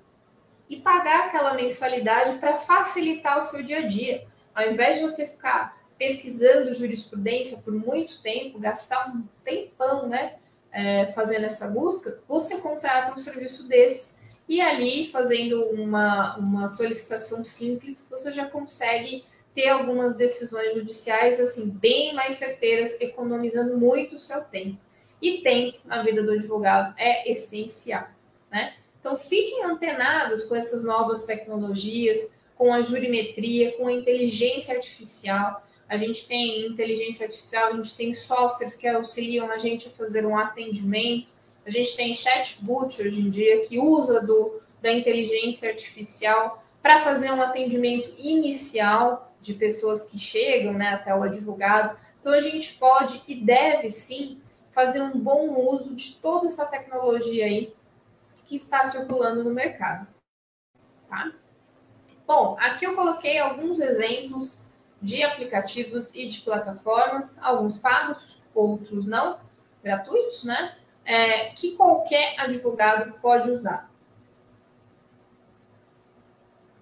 e 0.69 0.77
pagar 0.77 1.27
aquela 1.27 1.53
mensalidade 1.53 2.37
para 2.39 2.57
facilitar 2.57 3.41
o 3.41 3.45
seu 3.45 3.61
dia 3.61 3.79
a 3.79 3.87
dia. 3.87 4.25
Ao 4.53 4.71
invés 4.71 4.97
de 4.97 5.03
você 5.03 5.27
ficar 5.27 5.77
pesquisando 5.97 6.73
jurisprudência 6.73 7.59
por 7.59 7.73
muito 7.73 8.21
tempo, 8.21 8.59
gastar 8.59 9.09
um 9.09 9.23
tempão, 9.43 10.07
né, 10.07 10.37
é, 10.75 11.13
fazendo 11.13 11.45
essa 11.45 11.69
busca, 11.69 12.19
você 12.27 12.57
contrata 12.57 13.13
um 13.13 13.19
serviço 13.19 13.67
desses 13.67 14.19
e 14.47 14.61
ali, 14.61 15.09
fazendo 15.09 15.63
uma, 15.71 16.37
uma 16.37 16.67
solicitação 16.67 17.43
simples, 17.43 18.07
você 18.11 18.31
já 18.31 18.45
consegue 18.45 19.25
ter 19.55 19.69
algumas 19.69 20.15
decisões 20.15 20.75
judiciais 20.75 21.39
assim 21.39 21.69
bem 21.69 22.13
mais 22.13 22.35
certeiras, 22.35 22.99
economizando 22.99 23.77
muito 23.77 24.17
o 24.17 24.19
seu 24.19 24.43
tempo. 24.43 24.77
E 25.21 25.41
tempo 25.41 25.79
na 25.85 26.03
vida 26.03 26.21
do 26.21 26.33
advogado 26.33 26.93
é 26.97 27.31
essencial, 27.31 28.09
né? 28.51 28.75
Então 28.99 29.17
fiquem 29.17 29.63
antenados 29.63 30.43
com 30.43 30.55
essas 30.55 30.83
novas 30.83 31.25
tecnologias, 31.25 32.35
com 32.55 32.73
a 32.73 32.81
jurimetria, 32.81 33.77
com 33.77 33.87
a 33.87 33.93
inteligência 33.93 34.75
artificial. 34.75 35.64
A 35.87 35.97
gente 35.97 36.27
tem 36.27 36.67
inteligência 36.67 37.27
artificial, 37.27 37.69
a 37.69 37.75
gente 37.75 37.95
tem 37.95 38.13
softwares 38.13 38.75
que 38.75 38.87
auxiliam 38.87 39.49
a 39.51 39.57
gente 39.57 39.87
a 39.87 39.91
fazer 39.91 40.25
um 40.25 40.37
atendimento. 40.37 41.27
A 41.65 41.69
gente 41.69 41.95
tem 41.95 42.13
chatbot 42.13 43.01
hoje 43.01 43.21
em 43.21 43.29
dia 43.29 43.65
que 43.65 43.77
usa 43.79 44.21
do, 44.25 44.61
da 44.81 44.91
inteligência 44.91 45.69
artificial 45.69 46.63
para 46.81 47.03
fazer 47.03 47.31
um 47.31 47.41
atendimento 47.41 48.13
inicial 48.17 49.35
de 49.41 49.53
pessoas 49.53 50.07
que 50.07 50.17
chegam 50.17 50.73
né, 50.73 50.89
até 50.89 51.15
o 51.15 51.23
advogado. 51.23 51.97
Então 52.19 52.33
a 52.33 52.41
gente 52.41 52.73
pode 52.73 53.21
e 53.27 53.35
deve 53.35 53.91
sim 53.91 54.41
fazer 54.71 55.01
um 55.01 55.17
bom 55.17 55.69
uso 55.69 55.95
de 55.95 56.15
toda 56.15 56.47
essa 56.47 56.65
tecnologia 56.65 57.45
aí 57.45 57.73
que 58.45 58.55
está 58.55 58.89
circulando 58.89 59.43
no 59.43 59.51
mercado. 59.51 60.07
Tá? 61.07 61.31
Bom, 62.25 62.57
aqui 62.59 62.85
eu 62.85 62.95
coloquei 62.95 63.37
alguns 63.37 63.79
exemplos 63.79 64.64
de 65.05 65.23
aplicativos 65.23 66.09
e 66.15 66.27
de 66.27 66.41
plataformas, 66.41 67.37
alguns 67.39 67.77
pagos, 67.77 68.35
outros 68.55 69.05
não, 69.05 69.39
gratuitos, 69.83 70.43
né? 70.43 70.75
É, 71.05 71.51
que 71.51 71.75
qualquer 71.75 72.33
advogado 72.39 73.13
pode 73.21 73.51
usar. 73.51 73.91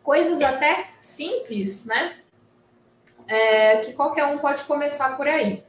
Coisas 0.02 0.42
até 0.42 0.92
simples, 1.02 1.86
né? 1.86 2.18
É, 3.28 3.78
que 3.80 3.94
qualquer 3.94 4.26
um 4.28 4.38
pode 4.38 4.64
começar 4.64 5.18
por 5.18 5.28
aí. 5.28 5.62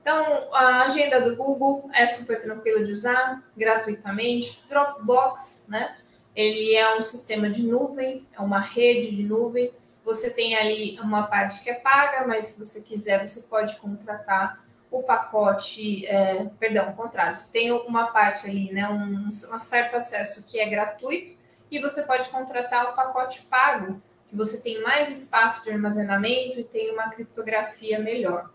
Então, 0.00 0.48
a 0.54 0.84
agenda 0.84 1.20
do 1.20 1.36
Google 1.36 1.90
é 1.92 2.06
super 2.06 2.40
tranquila 2.40 2.86
de 2.86 2.92
usar, 2.92 3.42
gratuitamente. 3.54 4.66
Dropbox, 4.66 5.66
né? 5.68 5.98
Ele 6.34 6.74
é 6.74 6.96
um 6.96 7.02
sistema 7.02 7.50
de 7.50 7.66
nuvem, 7.66 8.26
é 8.32 8.40
uma 8.40 8.60
rede 8.60 9.14
de 9.14 9.22
nuvem 9.24 9.70
você 10.08 10.30
tem 10.30 10.56
ali 10.56 10.98
uma 11.00 11.26
parte 11.26 11.62
que 11.62 11.68
é 11.68 11.74
paga, 11.74 12.26
mas 12.26 12.46
se 12.46 12.58
você 12.58 12.80
quiser, 12.80 13.28
você 13.28 13.42
pode 13.42 13.76
contratar 13.76 14.64
o 14.90 15.02
pacote, 15.02 16.06
é, 16.06 16.46
perdão, 16.58 16.86
ao 16.86 16.94
contrário, 16.94 17.36
você 17.36 17.52
tem 17.52 17.70
uma 17.70 18.06
parte 18.06 18.48
ali, 18.48 18.72
né, 18.72 18.88
um, 18.88 19.28
um 19.28 19.60
certo 19.60 19.96
acesso 19.96 20.46
que 20.46 20.58
é 20.58 20.66
gratuito, 20.66 21.36
e 21.70 21.78
você 21.78 22.04
pode 22.04 22.26
contratar 22.30 22.90
o 22.90 22.96
pacote 22.96 23.42
pago, 23.50 24.00
que 24.26 24.34
você 24.34 24.62
tem 24.62 24.82
mais 24.82 25.10
espaço 25.10 25.62
de 25.62 25.70
armazenamento 25.72 26.58
e 26.58 26.64
tem 26.64 26.90
uma 26.90 27.10
criptografia 27.10 27.98
melhor. 27.98 28.50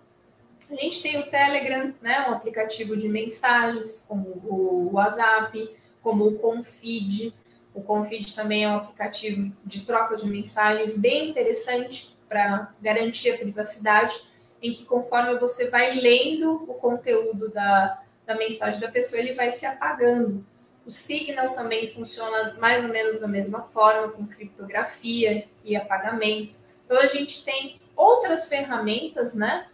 A 0.71 0.73
gente 0.73 1.03
tem 1.03 1.19
o 1.19 1.29
Telegram, 1.29 1.93
né, 2.01 2.25
um 2.29 2.33
aplicativo 2.33 2.97
de 2.97 3.07
mensagens, 3.07 4.03
como 4.07 4.27
o 4.43 4.93
WhatsApp, 4.93 5.77
como 6.01 6.25
o 6.25 6.39
Confid, 6.39 7.31
o 7.73 7.81
Confid 7.81 8.33
também 8.35 8.63
é 8.63 8.69
um 8.69 8.77
aplicativo 8.77 9.51
de 9.65 9.85
troca 9.85 10.15
de 10.15 10.27
mensagens 10.27 10.97
bem 10.97 11.29
interessante 11.29 12.15
para 12.29 12.73
garantir 12.81 13.31
a 13.31 13.37
privacidade, 13.37 14.15
em 14.61 14.73
que 14.73 14.85
conforme 14.85 15.37
você 15.39 15.69
vai 15.69 15.95
lendo 15.95 16.63
o 16.69 16.73
conteúdo 16.75 17.51
da, 17.51 18.01
da 18.25 18.35
mensagem 18.35 18.79
da 18.79 18.89
pessoa, 18.89 19.21
ele 19.21 19.33
vai 19.33 19.51
se 19.51 19.65
apagando. 19.65 20.45
O 20.85 20.91
Signal 20.91 21.53
também 21.53 21.93
funciona 21.93 22.55
mais 22.59 22.83
ou 22.83 22.89
menos 22.89 23.19
da 23.19 23.27
mesma 23.27 23.63
forma, 23.73 24.11
com 24.11 24.27
criptografia 24.27 25.45
e 25.63 25.75
apagamento. 25.75 26.55
Então 26.85 26.99
a 26.99 27.07
gente 27.07 27.43
tem 27.43 27.79
outras 27.95 28.47
ferramentas, 28.47 29.33
né, 29.33 29.67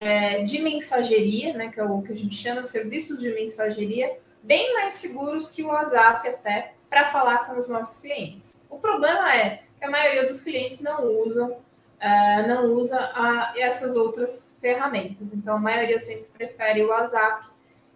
é, 0.00 0.42
de 0.42 0.60
mensageria, 0.60 1.52
né, 1.54 1.70
que 1.70 1.80
é 1.80 1.84
o 1.84 2.02
que 2.02 2.12
a 2.12 2.16
gente 2.16 2.34
chama 2.34 2.62
de 2.62 2.68
serviços 2.68 3.20
de 3.20 3.32
mensageria, 3.32 4.18
bem 4.42 4.74
mais 4.74 4.94
seguros 4.94 5.50
que 5.50 5.62
o 5.62 5.68
WhatsApp 5.68 6.28
até 6.28 6.74
para 6.92 7.08
falar 7.08 7.46
com 7.46 7.58
os 7.58 7.66
nossos 7.68 8.02
clientes. 8.02 8.66
O 8.68 8.78
problema 8.78 9.34
é 9.34 9.62
que 9.78 9.84
a 9.86 9.90
maioria 9.90 10.28
dos 10.28 10.42
clientes 10.42 10.78
não 10.82 11.06
usam 11.26 11.52
uh, 11.52 12.46
não 12.46 12.74
usa 12.74 12.98
a, 13.14 13.54
essas 13.56 13.96
outras 13.96 14.54
ferramentas. 14.60 15.32
Então, 15.32 15.56
a 15.56 15.58
maioria 15.58 15.98
sempre 15.98 16.26
prefere 16.36 16.82
o 16.82 16.88
WhatsApp. 16.88 17.46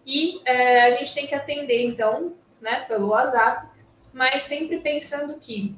E 0.07 0.39
uh, 0.39 0.87
a 0.87 0.91
gente 0.93 1.15
tem 1.15 1.27
que 1.27 1.35
atender, 1.35 1.85
então, 1.85 2.33
né, 2.59 2.87
pelo 2.89 3.09
WhatsApp, 3.09 3.69
mas 4.15 4.45
sempre 4.45 4.79
pensando 4.79 5.39
que 5.39 5.77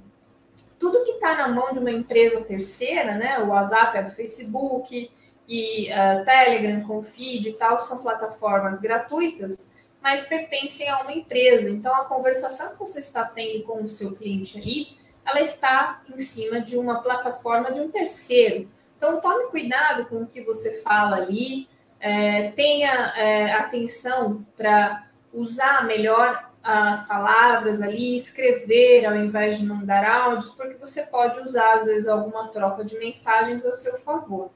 tudo 0.79 1.05
que 1.05 1.13
está 1.13 1.35
na 1.35 1.49
mão 1.49 1.73
de 1.73 1.81
uma 1.81 1.91
empresa 1.91 2.41
terceira, 2.43 3.15
né, 3.15 3.41
o 3.41 3.49
WhatsApp 3.49 3.99
é 3.99 4.03
do 4.05 4.13
Facebook 4.13 5.11
e 5.49 5.91
uh, 5.91 6.25
Telegram, 6.25 6.87
Confid 6.87 7.49
e 7.49 7.53
tal, 7.55 7.81
são 7.81 8.01
plataformas 8.01 8.81
gratuitas, 8.81 9.68
mas 10.09 10.27
pertencem 10.27 10.89
a 10.89 11.03
uma 11.03 11.13
empresa. 11.13 11.69
Então, 11.69 11.95
a 11.95 12.07
conversação 12.07 12.73
que 12.73 12.79
você 12.79 13.01
está 13.01 13.27
tendo 13.27 13.65
com 13.65 13.83
o 13.83 13.89
seu 13.91 14.17
cliente 14.17 14.59
ali, 14.59 14.97
ela 15.23 15.43
está 15.43 16.01
em 16.09 16.19
cima 16.19 16.63
de 16.63 16.79
uma 16.79 17.03
plataforma 17.03 17.71
de 17.71 17.79
um 17.79 17.91
terceiro. 17.91 18.71
Então, 18.97 19.21
tome 19.21 19.51
cuidado 19.51 20.07
com 20.07 20.23
o 20.23 20.27
que 20.27 20.43
você 20.43 20.81
fala 20.81 21.17
ali, 21.17 21.69
é, 22.01 22.53
tenha 22.53 23.13
é, 23.17 23.53
atenção 23.53 24.47
para 24.57 25.07
usar 25.31 25.85
melhor 25.87 26.53
as 26.63 27.07
palavras 27.07 27.83
ali, 27.83 28.17
escrever 28.17 29.05
ao 29.05 29.15
invés 29.15 29.59
de 29.59 29.67
mandar 29.67 30.07
áudios, 30.07 30.55
porque 30.55 30.75
você 30.77 31.03
pode 31.03 31.39
usar, 31.41 31.81
às 31.81 31.85
vezes, 31.85 32.09
alguma 32.09 32.49
troca 32.49 32.83
de 32.83 32.99
mensagens 32.99 33.67
a 33.67 33.73
seu 33.73 34.01
favor. 34.01 34.51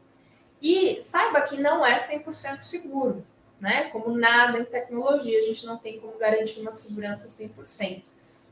E 0.63 1.03
saiba 1.03 1.43
que 1.43 1.61
não 1.61 1.85
é 1.85 1.99
100% 1.99 2.63
seguro 2.63 3.23
né? 3.63 3.85
Como 3.91 4.11
nada 4.19 4.59
em 4.59 4.65
tecnologia, 4.65 5.39
a 5.39 5.45
gente 5.45 5.65
não 5.65 5.79
tem 5.79 6.01
como 6.01 6.19
garantir 6.19 6.61
uma 6.61 6.73
segurança 6.73 7.29
100%. 7.29 8.03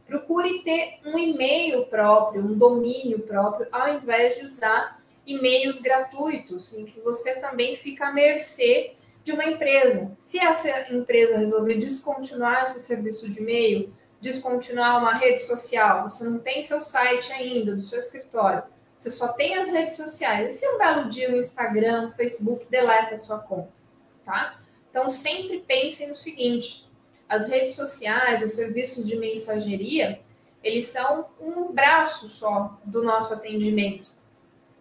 Procure 0.06 0.62
ter 0.62 1.00
um 1.04 1.18
e-mail 1.18 1.86
próprio, 1.86 2.42
um 2.42 2.56
domínio 2.56 3.18
próprio, 3.18 3.66
ao 3.72 3.92
invés 3.92 4.38
de 4.38 4.46
usar 4.46 5.02
e-mails 5.26 5.80
gratuitos, 5.80 6.72
em 6.72 6.84
que 6.84 7.00
você 7.00 7.34
também 7.40 7.76
fica 7.76 8.06
à 8.06 8.12
mercê 8.12 8.92
de 9.24 9.32
uma 9.32 9.44
empresa. 9.44 10.16
Se 10.20 10.38
essa 10.38 10.92
empresa 10.92 11.38
resolver 11.38 11.74
descontinuar 11.74 12.62
esse 12.62 12.80
serviço 12.80 13.28
de 13.28 13.40
e-mail, 13.40 13.92
descontinuar 14.20 14.98
uma 14.98 15.14
rede 15.14 15.40
social, 15.40 16.08
você 16.08 16.22
não 16.24 16.38
tem 16.38 16.62
seu 16.62 16.82
site 16.82 17.32
ainda, 17.32 17.74
do 17.74 17.82
seu 17.82 17.98
escritório, 17.98 18.62
Você 18.96 19.10
só 19.10 19.28
tem 19.28 19.56
as 19.56 19.70
redes 19.70 19.96
sociais. 19.96 20.54
E 20.54 20.58
se 20.58 20.68
um 20.68 20.78
belo 20.78 21.08
dia 21.08 21.32
o 21.32 21.36
Instagram, 21.36 22.10
o 22.10 22.12
Facebook 22.12 22.66
deleta 22.70 23.14
a 23.14 23.18
sua 23.18 23.38
conta, 23.38 23.70
tá? 24.24 24.59
Então 24.90 25.10
sempre 25.10 25.60
pensem 25.60 26.08
no 26.08 26.16
seguinte: 26.16 26.86
as 27.28 27.48
redes 27.48 27.74
sociais, 27.74 28.42
os 28.42 28.52
serviços 28.52 29.06
de 29.06 29.16
mensageria, 29.16 30.20
eles 30.62 30.88
são 30.88 31.26
um 31.40 31.72
braço 31.72 32.28
só 32.28 32.78
do 32.84 33.02
nosso 33.02 33.32
atendimento. 33.32 34.10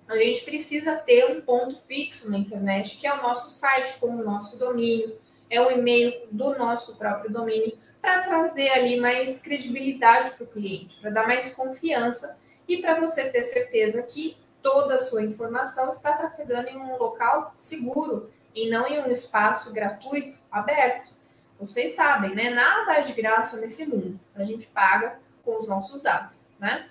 A 0.07 0.17
gente 0.17 0.43
precisa 0.43 0.95
ter 0.95 1.25
um 1.25 1.41
ponto 1.41 1.79
fixo 1.87 2.31
na 2.31 2.39
internet, 2.39 2.97
que 2.97 3.05
é 3.05 3.13
o 3.13 3.21
nosso 3.21 3.51
site 3.51 3.99
como 3.99 4.19
o 4.19 4.25
nosso 4.25 4.57
domínio, 4.57 5.15
é 5.49 5.61
o 5.61 5.69
e-mail 5.69 6.27
do 6.31 6.57
nosso 6.57 6.95
próprio 6.95 7.31
domínio, 7.31 7.77
para 8.01 8.23
trazer 8.23 8.69
ali 8.69 8.99
mais 8.99 9.39
credibilidade 9.39 10.31
para 10.31 10.43
o 10.43 10.47
cliente, 10.47 10.99
para 10.99 11.11
dar 11.11 11.27
mais 11.27 11.53
confiança 11.53 12.37
e 12.67 12.77
para 12.77 12.99
você 12.99 13.29
ter 13.29 13.43
certeza 13.43 14.01
que 14.01 14.37
toda 14.63 14.95
a 14.95 14.99
sua 14.99 15.23
informação 15.23 15.91
está 15.91 16.13
trafegando 16.13 16.69
em 16.69 16.77
um 16.77 16.97
local 16.97 17.53
seguro 17.57 18.31
e 18.65 18.69
não 18.69 18.87
em 18.87 18.99
um 19.01 19.11
espaço 19.11 19.73
gratuito, 19.73 20.37
aberto. 20.51 21.11
Vocês 21.59 21.95
sabem, 21.95 22.33
né? 22.33 22.49
Nada 22.49 22.99
é 22.99 23.01
de 23.01 23.13
graça 23.13 23.57
nesse 23.57 23.87
mundo. 23.87 24.19
A 24.35 24.43
gente 24.43 24.67
paga 24.67 25.19
com 25.43 25.59
os 25.59 25.67
nossos 25.67 26.01
dados, 26.01 26.39
né? 26.57 26.87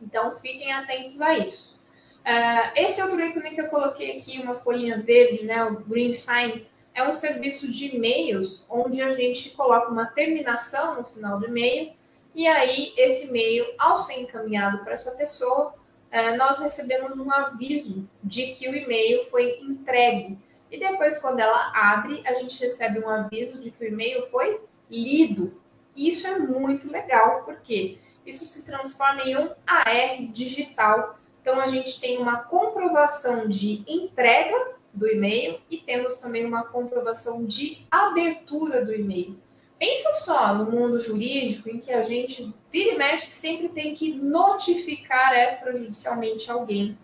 Então 0.00 0.36
fiquem 0.36 0.72
atentos 0.72 1.20
a 1.20 1.36
isso. 1.36 1.78
Uh, 2.20 2.72
esse 2.76 3.02
outro 3.02 3.20
ícone 3.20 3.50
que 3.50 3.60
eu 3.60 3.68
coloquei 3.68 4.18
aqui, 4.18 4.40
uma 4.40 4.56
folhinha 4.56 5.00
verde, 5.02 5.44
né? 5.44 5.64
O 5.64 5.80
Green 5.80 6.12
Sign, 6.12 6.66
é 6.94 7.02
um 7.02 7.12
serviço 7.12 7.70
de 7.70 7.96
e-mails 7.96 8.64
onde 8.68 9.00
a 9.00 9.14
gente 9.14 9.50
coloca 9.50 9.90
uma 9.90 10.06
terminação 10.06 10.96
no 10.96 11.04
final 11.04 11.38
do 11.38 11.46
e-mail 11.46 11.92
e 12.34 12.46
aí 12.46 12.92
esse 12.96 13.28
e-mail, 13.28 13.66
ao 13.78 14.00
ser 14.00 14.20
encaminhado 14.20 14.84
para 14.84 14.92
essa 14.92 15.12
pessoa, 15.12 15.74
uh, 15.74 16.36
nós 16.36 16.60
recebemos 16.60 17.18
um 17.18 17.32
aviso 17.32 18.08
de 18.22 18.54
que 18.54 18.68
o 18.68 18.74
e-mail 18.74 19.28
foi 19.30 19.58
entregue. 19.60 20.38
E 20.70 20.78
depois, 20.78 21.18
quando 21.18 21.40
ela 21.40 21.72
abre, 21.74 22.22
a 22.26 22.34
gente 22.34 22.60
recebe 22.60 22.98
um 22.98 23.08
aviso 23.08 23.60
de 23.60 23.70
que 23.70 23.84
o 23.84 23.88
e-mail 23.88 24.26
foi 24.30 24.60
lido. 24.90 25.60
Isso 25.96 26.26
é 26.26 26.38
muito 26.38 26.90
legal, 26.90 27.42
porque 27.44 27.98
isso 28.24 28.44
se 28.44 28.66
transforma 28.66 29.22
em 29.22 29.36
um 29.36 29.50
AR 29.66 30.22
digital. 30.30 31.18
Então, 31.40 31.60
a 31.60 31.68
gente 31.68 31.98
tem 31.98 32.18
uma 32.18 32.42
comprovação 32.42 33.48
de 33.48 33.82
entrega 33.88 34.76
do 34.92 35.08
e-mail 35.08 35.60
e 35.70 35.78
temos 35.78 36.16
também 36.16 36.44
uma 36.44 36.64
comprovação 36.64 37.44
de 37.46 37.86
abertura 37.90 38.84
do 38.84 38.94
e-mail. 38.94 39.38
Pensa 39.78 40.12
só 40.24 40.54
no 40.54 40.70
mundo 40.70 41.00
jurídico 41.00 41.70
em 41.70 41.78
que 41.78 41.92
a 41.92 42.02
gente, 42.02 42.52
vira 42.70 42.94
e 42.94 42.98
mexe, 42.98 43.30
sempre 43.30 43.68
tem 43.68 43.94
que 43.94 44.12
notificar 44.12 45.32
extrajudicialmente 45.34 46.50
alguém. 46.50 46.98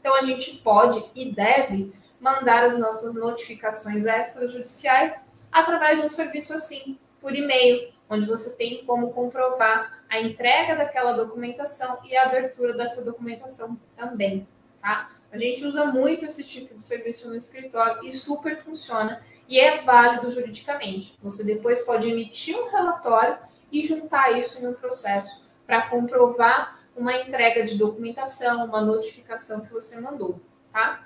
Então, 0.00 0.14
a 0.16 0.22
gente 0.22 0.56
pode 0.56 1.04
e 1.14 1.30
deve 1.30 1.92
mandar 2.24 2.64
as 2.64 2.78
nossas 2.78 3.14
notificações 3.14 4.06
extrajudiciais 4.06 5.20
através 5.52 6.00
de 6.00 6.06
um 6.06 6.10
serviço 6.10 6.54
assim, 6.54 6.98
por 7.20 7.34
e-mail, 7.36 7.92
onde 8.08 8.24
você 8.24 8.56
tem 8.56 8.82
como 8.86 9.12
comprovar 9.12 10.02
a 10.08 10.18
entrega 10.18 10.74
daquela 10.74 11.12
documentação 11.12 11.98
e 12.02 12.16
a 12.16 12.24
abertura 12.24 12.72
dessa 12.72 13.04
documentação 13.04 13.78
também, 13.94 14.48
tá? 14.80 15.10
A 15.30 15.36
gente 15.36 15.66
usa 15.66 15.84
muito 15.84 16.24
esse 16.24 16.42
tipo 16.44 16.74
de 16.74 16.82
serviço 16.82 17.28
no 17.28 17.36
escritório 17.36 18.02
e 18.04 18.14
super 18.14 18.62
funciona 18.64 19.22
e 19.46 19.60
é 19.60 19.82
válido 19.82 20.32
juridicamente. 20.32 21.18
Você 21.22 21.44
depois 21.44 21.82
pode 21.82 22.10
emitir 22.10 22.56
um 22.56 22.70
relatório 22.70 23.36
e 23.70 23.86
juntar 23.86 24.38
isso 24.38 24.62
em 24.62 24.66
um 24.66 24.72
processo 24.72 25.44
para 25.66 25.90
comprovar 25.90 26.80
uma 26.96 27.14
entrega 27.18 27.66
de 27.66 27.76
documentação, 27.76 28.64
uma 28.64 28.80
notificação 28.80 29.60
que 29.60 29.72
você 29.72 30.00
mandou, 30.00 30.40
tá? 30.72 31.04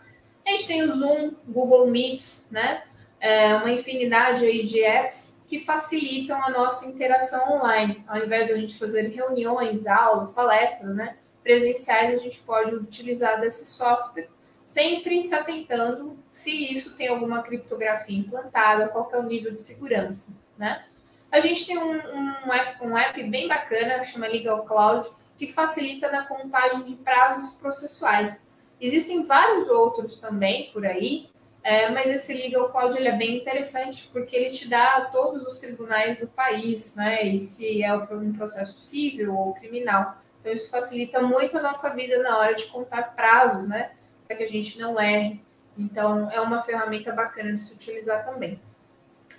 A 0.48 0.52
gente 0.52 0.66
tem 0.66 0.82
o 0.82 0.94
Zoom, 0.94 1.34
Google 1.46 1.88
Meets, 1.88 2.48
né? 2.50 2.82
É 3.20 3.54
uma 3.56 3.70
infinidade 3.70 4.46
aí 4.46 4.64
de 4.64 4.82
apps 4.82 5.42
que 5.46 5.60
facilitam 5.60 6.42
a 6.42 6.48
nossa 6.48 6.86
interação 6.86 7.52
online. 7.52 8.02
Ao 8.08 8.16
invés 8.16 8.46
de 8.46 8.54
a 8.54 8.56
gente 8.56 8.78
fazer 8.78 9.08
reuniões, 9.08 9.86
aulas, 9.86 10.32
palestras, 10.32 10.96
né? 10.96 11.18
Presenciais, 11.42 12.14
a 12.14 12.16
gente 12.16 12.40
pode 12.40 12.74
utilizar 12.74 13.38
desses 13.42 13.68
softwares, 13.68 14.30
sempre 14.64 15.22
se 15.22 15.34
atentando 15.34 16.18
se 16.30 16.72
isso 16.72 16.96
tem 16.96 17.08
alguma 17.08 17.42
criptografia 17.42 18.18
implantada, 18.18 18.88
qual 18.88 19.10
é 19.12 19.18
o 19.18 19.24
nível 19.24 19.52
de 19.52 19.58
segurança, 19.58 20.34
né? 20.56 20.82
A 21.30 21.40
gente 21.40 21.66
tem 21.66 21.76
um, 21.76 21.92
um, 21.92 22.52
app, 22.54 22.86
um 22.86 22.96
app 22.96 23.22
bem 23.24 23.48
bacana, 23.48 24.00
que 24.00 24.06
chama 24.06 24.26
Legal 24.26 24.64
Cloud, 24.64 25.10
que 25.36 25.52
facilita 25.52 26.10
na 26.10 26.24
contagem 26.24 26.84
de 26.84 26.94
prazos 26.96 27.52
processuais. 27.56 28.42
Existem 28.80 29.24
vários 29.24 29.68
outros 29.68 30.18
também 30.18 30.70
por 30.72 30.86
aí, 30.86 31.28
é, 31.62 31.90
mas 31.90 32.08
esse 32.08 32.32
Legal 32.32 32.70
Cloud 32.70 32.96
ele 32.96 33.08
é 33.08 33.16
bem 33.16 33.36
interessante 33.36 34.08
porque 34.12 34.34
ele 34.34 34.50
te 34.50 34.68
dá 34.68 35.08
todos 35.12 35.46
os 35.46 35.58
tribunais 35.58 36.18
do 36.20 36.26
país, 36.28 36.94
né? 36.94 37.22
E 37.26 37.40
se 37.40 37.82
é 37.82 37.92
um 37.94 38.32
processo 38.32 38.80
civil 38.80 39.34
ou 39.34 39.54
criminal. 39.54 40.16
Então 40.40 40.52
isso 40.52 40.70
facilita 40.70 41.20
muito 41.20 41.58
a 41.58 41.62
nossa 41.62 41.94
vida 41.94 42.22
na 42.22 42.38
hora 42.38 42.54
de 42.54 42.66
contar 42.66 43.14
prazos, 43.14 43.68
né? 43.68 43.90
Para 44.26 44.36
que 44.36 44.44
a 44.44 44.48
gente 44.48 44.78
não 44.78 44.98
erre. 44.98 45.40
Então 45.76 46.30
é 46.30 46.40
uma 46.40 46.62
ferramenta 46.62 47.12
bacana 47.12 47.52
de 47.52 47.60
se 47.60 47.74
utilizar 47.74 48.24
também. 48.24 48.60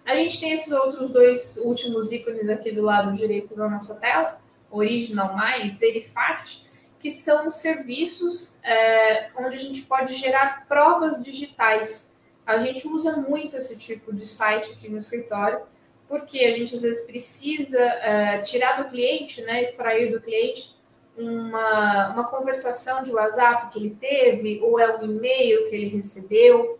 A 0.05 0.15
gente 0.15 0.39
tem 0.39 0.51
esses 0.51 0.71
outros 0.71 1.11
dois 1.11 1.57
últimos 1.57 2.11
ícones 2.11 2.47
aqui 2.49 2.71
do 2.71 2.81
lado 2.81 3.15
direito 3.15 3.55
da 3.55 3.67
nossa 3.67 3.95
tela, 3.95 4.39
Original 4.69 5.35
My 5.35 5.67
e 5.67 5.71
Verifact 5.71 6.68
que 6.99 7.11
são 7.11 7.51
serviços 7.51 8.57
é, 8.61 9.29
onde 9.37 9.55
a 9.55 9.59
gente 9.59 9.83
pode 9.83 10.13
gerar 10.15 10.65
provas 10.67 11.23
digitais. 11.23 12.13
A 12.45 12.59
gente 12.59 12.87
usa 12.87 13.17
muito 13.17 13.55
esse 13.55 13.77
tipo 13.77 14.13
de 14.13 14.27
site 14.27 14.73
aqui 14.73 14.89
no 14.89 14.97
escritório, 14.97 15.61
porque 16.07 16.39
a 16.39 16.57
gente 16.57 16.75
às 16.75 16.81
vezes 16.81 17.05
precisa 17.05 17.79
é, 17.79 18.41
tirar 18.41 18.83
do 18.83 18.89
cliente, 18.89 19.41
né, 19.43 19.63
extrair 19.63 20.11
do 20.11 20.19
cliente 20.19 20.77
uma, 21.15 22.13
uma 22.13 22.23
conversação 22.25 23.03
de 23.03 23.11
WhatsApp 23.11 23.71
que 23.71 23.79
ele 23.79 23.95
teve, 23.99 24.59
ou 24.61 24.79
é 24.79 24.97
um 24.97 25.03
e-mail 25.05 25.69
que 25.69 25.75
ele 25.75 25.89
recebeu, 25.89 26.79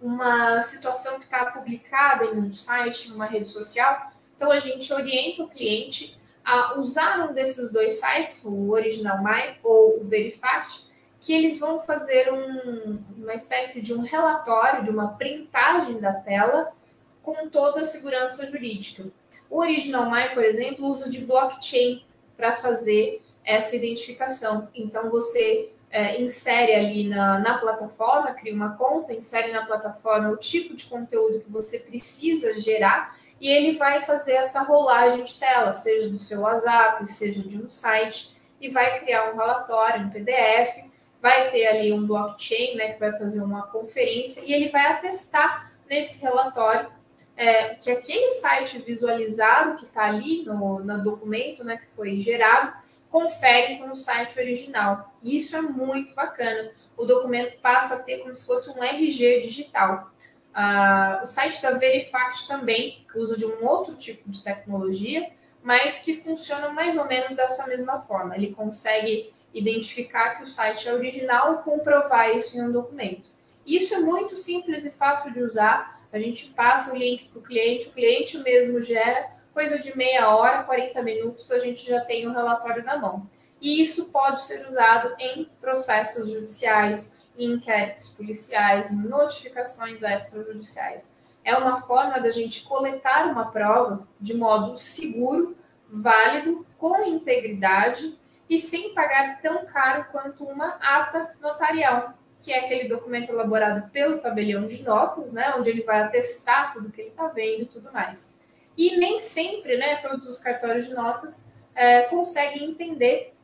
uma 0.00 0.62
situação 0.62 1.18
que 1.18 1.24
está 1.24 1.46
publicada 1.46 2.24
em 2.26 2.38
um 2.38 2.52
site, 2.52 3.08
em 3.08 3.12
uma 3.12 3.26
rede 3.26 3.48
social. 3.48 4.12
Então 4.36 4.50
a 4.50 4.60
gente 4.60 4.92
orienta 4.92 5.42
o 5.42 5.48
cliente 5.48 6.18
a 6.46 6.78
usar 6.78 7.28
um 7.28 7.34
desses 7.34 7.72
dois 7.72 7.98
sites, 7.98 8.44
o 8.44 8.70
Original 8.70 9.18
My 9.18 9.56
ou 9.64 10.00
o 10.00 10.04
Verifact, 10.04 10.86
que 11.20 11.34
eles 11.34 11.58
vão 11.58 11.80
fazer 11.80 12.32
um, 12.32 13.00
uma 13.16 13.34
espécie 13.34 13.82
de 13.82 13.92
um 13.92 14.00
relatório, 14.02 14.84
de 14.84 14.90
uma 14.90 15.08
printagem 15.14 15.98
da 15.98 16.12
tela 16.12 16.72
com 17.20 17.48
toda 17.48 17.80
a 17.80 17.86
segurança 17.86 18.48
jurídica. 18.48 19.06
O 19.50 19.58
Original 19.58 20.08
My, 20.08 20.32
por 20.32 20.44
exemplo, 20.44 20.86
usa 20.86 21.10
de 21.10 21.24
blockchain 21.24 22.06
para 22.36 22.54
fazer 22.54 23.20
essa 23.44 23.74
identificação. 23.74 24.68
Então, 24.72 25.10
você 25.10 25.72
é, 25.90 26.22
insere 26.22 26.74
ali 26.74 27.08
na, 27.08 27.40
na 27.40 27.58
plataforma, 27.58 28.32
cria 28.34 28.54
uma 28.54 28.76
conta, 28.76 29.12
insere 29.12 29.50
na 29.50 29.66
plataforma 29.66 30.30
o 30.30 30.36
tipo 30.36 30.76
de 30.76 30.86
conteúdo 30.86 31.40
que 31.40 31.50
você 31.50 31.80
precisa 31.80 32.60
gerar 32.60 33.18
e 33.40 33.48
ele 33.48 33.76
vai 33.76 34.02
fazer 34.02 34.32
essa 34.32 34.62
rolagem 34.62 35.24
de 35.24 35.34
tela, 35.34 35.74
seja 35.74 36.08
do 36.08 36.18
seu 36.18 36.40
WhatsApp, 36.40 37.06
seja 37.06 37.42
de 37.42 37.58
um 37.58 37.70
site, 37.70 38.36
e 38.60 38.70
vai 38.70 39.00
criar 39.00 39.30
um 39.30 39.36
relatório, 39.36 40.06
um 40.06 40.10
PDF, 40.10 40.84
vai 41.20 41.50
ter 41.50 41.66
ali 41.66 41.92
um 41.92 42.06
blockchain, 42.06 42.76
né, 42.76 42.92
que 42.92 43.00
vai 43.00 43.12
fazer 43.18 43.40
uma 43.40 43.66
conferência, 43.66 44.42
e 44.44 44.52
ele 44.52 44.70
vai 44.70 44.86
atestar 44.86 45.72
nesse 45.88 46.20
relatório 46.22 46.90
é, 47.36 47.74
que 47.74 47.90
aquele 47.90 48.30
site 48.30 48.78
visualizado 48.78 49.76
que 49.76 49.84
está 49.84 50.06
ali 50.06 50.42
no, 50.44 50.80
no 50.80 51.04
documento, 51.04 51.62
né, 51.62 51.76
que 51.76 51.86
foi 51.94 52.20
gerado, 52.20 52.72
confere 53.10 53.78
com 53.78 53.90
o 53.90 53.96
site 53.96 54.38
original. 54.38 55.14
Isso 55.22 55.56
é 55.56 55.60
muito 55.60 56.14
bacana. 56.14 56.70
O 56.96 57.04
documento 57.04 57.58
passa 57.60 57.96
a 57.96 58.02
ter 58.02 58.18
como 58.18 58.34
se 58.34 58.46
fosse 58.46 58.70
um 58.70 58.82
RG 58.82 59.42
digital. 59.42 60.10
Uh, 60.56 61.22
o 61.22 61.26
site 61.26 61.60
da 61.60 61.72
Verifact 61.72 62.48
também 62.48 63.04
usa 63.14 63.36
de 63.36 63.44
um 63.44 63.66
outro 63.66 63.94
tipo 63.94 64.30
de 64.30 64.42
tecnologia, 64.42 65.30
mas 65.62 65.98
que 65.98 66.22
funciona 66.22 66.70
mais 66.70 66.96
ou 66.96 67.04
menos 67.06 67.36
dessa 67.36 67.66
mesma 67.66 68.00
forma. 68.00 68.34
Ele 68.34 68.54
consegue 68.54 69.34
identificar 69.52 70.36
que 70.36 70.44
o 70.44 70.46
site 70.46 70.88
é 70.88 70.94
original 70.94 71.54
e 71.54 71.62
comprovar 71.62 72.34
isso 72.34 72.56
em 72.56 72.62
um 72.62 72.72
documento. 72.72 73.28
Isso 73.66 73.94
é 73.94 73.98
muito 73.98 74.36
simples 74.36 74.86
e 74.86 74.90
fácil 74.90 75.32
de 75.32 75.42
usar. 75.42 76.00
A 76.12 76.18
gente 76.18 76.48
passa 76.48 76.94
o 76.94 76.96
link 76.96 77.28
para 77.28 77.40
o 77.40 77.42
cliente, 77.42 77.88
o 77.88 77.92
cliente 77.92 78.38
mesmo 78.38 78.80
gera, 78.80 79.30
coisa 79.52 79.78
de 79.78 79.96
meia 79.96 80.34
hora, 80.34 80.62
40 80.62 81.02
minutos, 81.02 81.50
a 81.50 81.58
gente 81.58 81.84
já 81.84 82.00
tem 82.00 82.26
o 82.26 82.32
relatório 82.32 82.84
na 82.84 82.96
mão. 82.96 83.28
E 83.60 83.82
isso 83.82 84.10
pode 84.10 84.42
ser 84.42 84.66
usado 84.68 85.14
em 85.18 85.50
processos 85.60 86.30
judiciais, 86.30 87.15
em 87.36 87.52
inquéritos 87.52 88.08
policiais, 88.08 88.90
notificações 88.90 90.02
extrajudiciais. 90.02 91.10
É 91.44 91.56
uma 91.56 91.82
forma 91.82 92.18
da 92.18 92.32
gente 92.32 92.64
coletar 92.64 93.30
uma 93.30 93.50
prova 93.50 94.06
de 94.20 94.34
modo 94.34 94.76
seguro, 94.76 95.56
válido, 95.88 96.66
com 96.76 97.04
integridade 97.04 98.18
e 98.48 98.58
sem 98.58 98.92
pagar 98.94 99.40
tão 99.40 99.64
caro 99.66 100.06
quanto 100.10 100.44
uma 100.44 100.76
ata 100.80 101.34
notarial, 101.40 102.14
que 102.40 102.52
é 102.52 102.64
aquele 102.64 102.88
documento 102.88 103.30
elaborado 103.30 103.88
pelo 103.90 104.18
tabelião 104.18 104.66
de 104.66 104.82
notas, 104.82 105.32
né, 105.32 105.54
onde 105.56 105.70
ele 105.70 105.82
vai 105.82 106.02
atestar 106.02 106.72
tudo 106.72 106.90
que 106.90 107.00
ele 107.00 107.10
está 107.10 107.28
vendo 107.28 107.62
e 107.62 107.66
tudo 107.66 107.92
mais. 107.92 108.34
E 108.76 108.96
nem 108.96 109.20
sempre, 109.20 109.76
né, 109.76 109.96
todos 109.96 110.26
os 110.26 110.38
cartórios 110.38 110.86
de 110.86 110.94
notas 110.94 111.46
é, 111.74 112.02
conseguem 112.02 112.70
entender 112.70 113.35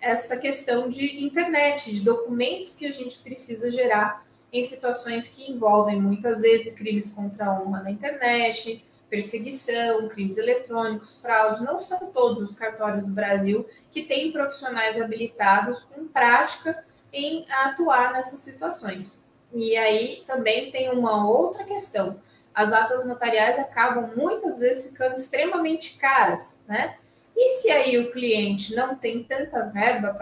essa 0.00 0.36
questão 0.36 0.88
de 0.88 1.24
internet, 1.24 1.92
de 1.92 2.00
documentos 2.00 2.76
que 2.76 2.86
a 2.86 2.92
gente 2.92 3.18
precisa 3.18 3.70
gerar 3.70 4.26
em 4.52 4.62
situações 4.62 5.28
que 5.28 5.50
envolvem 5.50 6.00
muitas 6.00 6.40
vezes 6.40 6.74
crimes 6.74 7.12
contra 7.12 7.46
a 7.46 7.60
honra 7.60 7.82
na 7.82 7.90
internet, 7.90 8.84
perseguição, 9.08 10.08
crimes 10.08 10.38
eletrônicos, 10.38 11.20
fraude. 11.20 11.64
Não 11.64 11.80
são 11.80 12.10
todos 12.12 12.50
os 12.50 12.56
cartórios 12.56 13.04
do 13.04 13.10
Brasil 13.10 13.68
que 13.90 14.04
têm 14.04 14.32
profissionais 14.32 15.00
habilitados 15.00 15.82
com 15.84 16.06
prática 16.06 16.84
em 17.12 17.46
atuar 17.50 18.12
nessas 18.12 18.40
situações. 18.40 19.24
E 19.52 19.76
aí 19.76 20.22
também 20.26 20.70
tem 20.70 20.90
uma 20.90 21.28
outra 21.28 21.64
questão. 21.64 22.20
As 22.54 22.72
atas 22.72 23.04
notariais 23.06 23.58
acabam 23.58 24.10
muitas 24.16 24.60
vezes 24.60 24.90
ficando 24.90 25.14
extremamente 25.14 25.98
caras, 25.98 26.62
né? 26.66 26.96
E 27.36 27.48
se 27.60 27.70
aí 27.70 27.98
o 27.98 28.10
cliente 28.10 28.74
não 28.74 28.94
tem 28.96 29.22
tanta 29.22 29.66
verba 29.66 30.14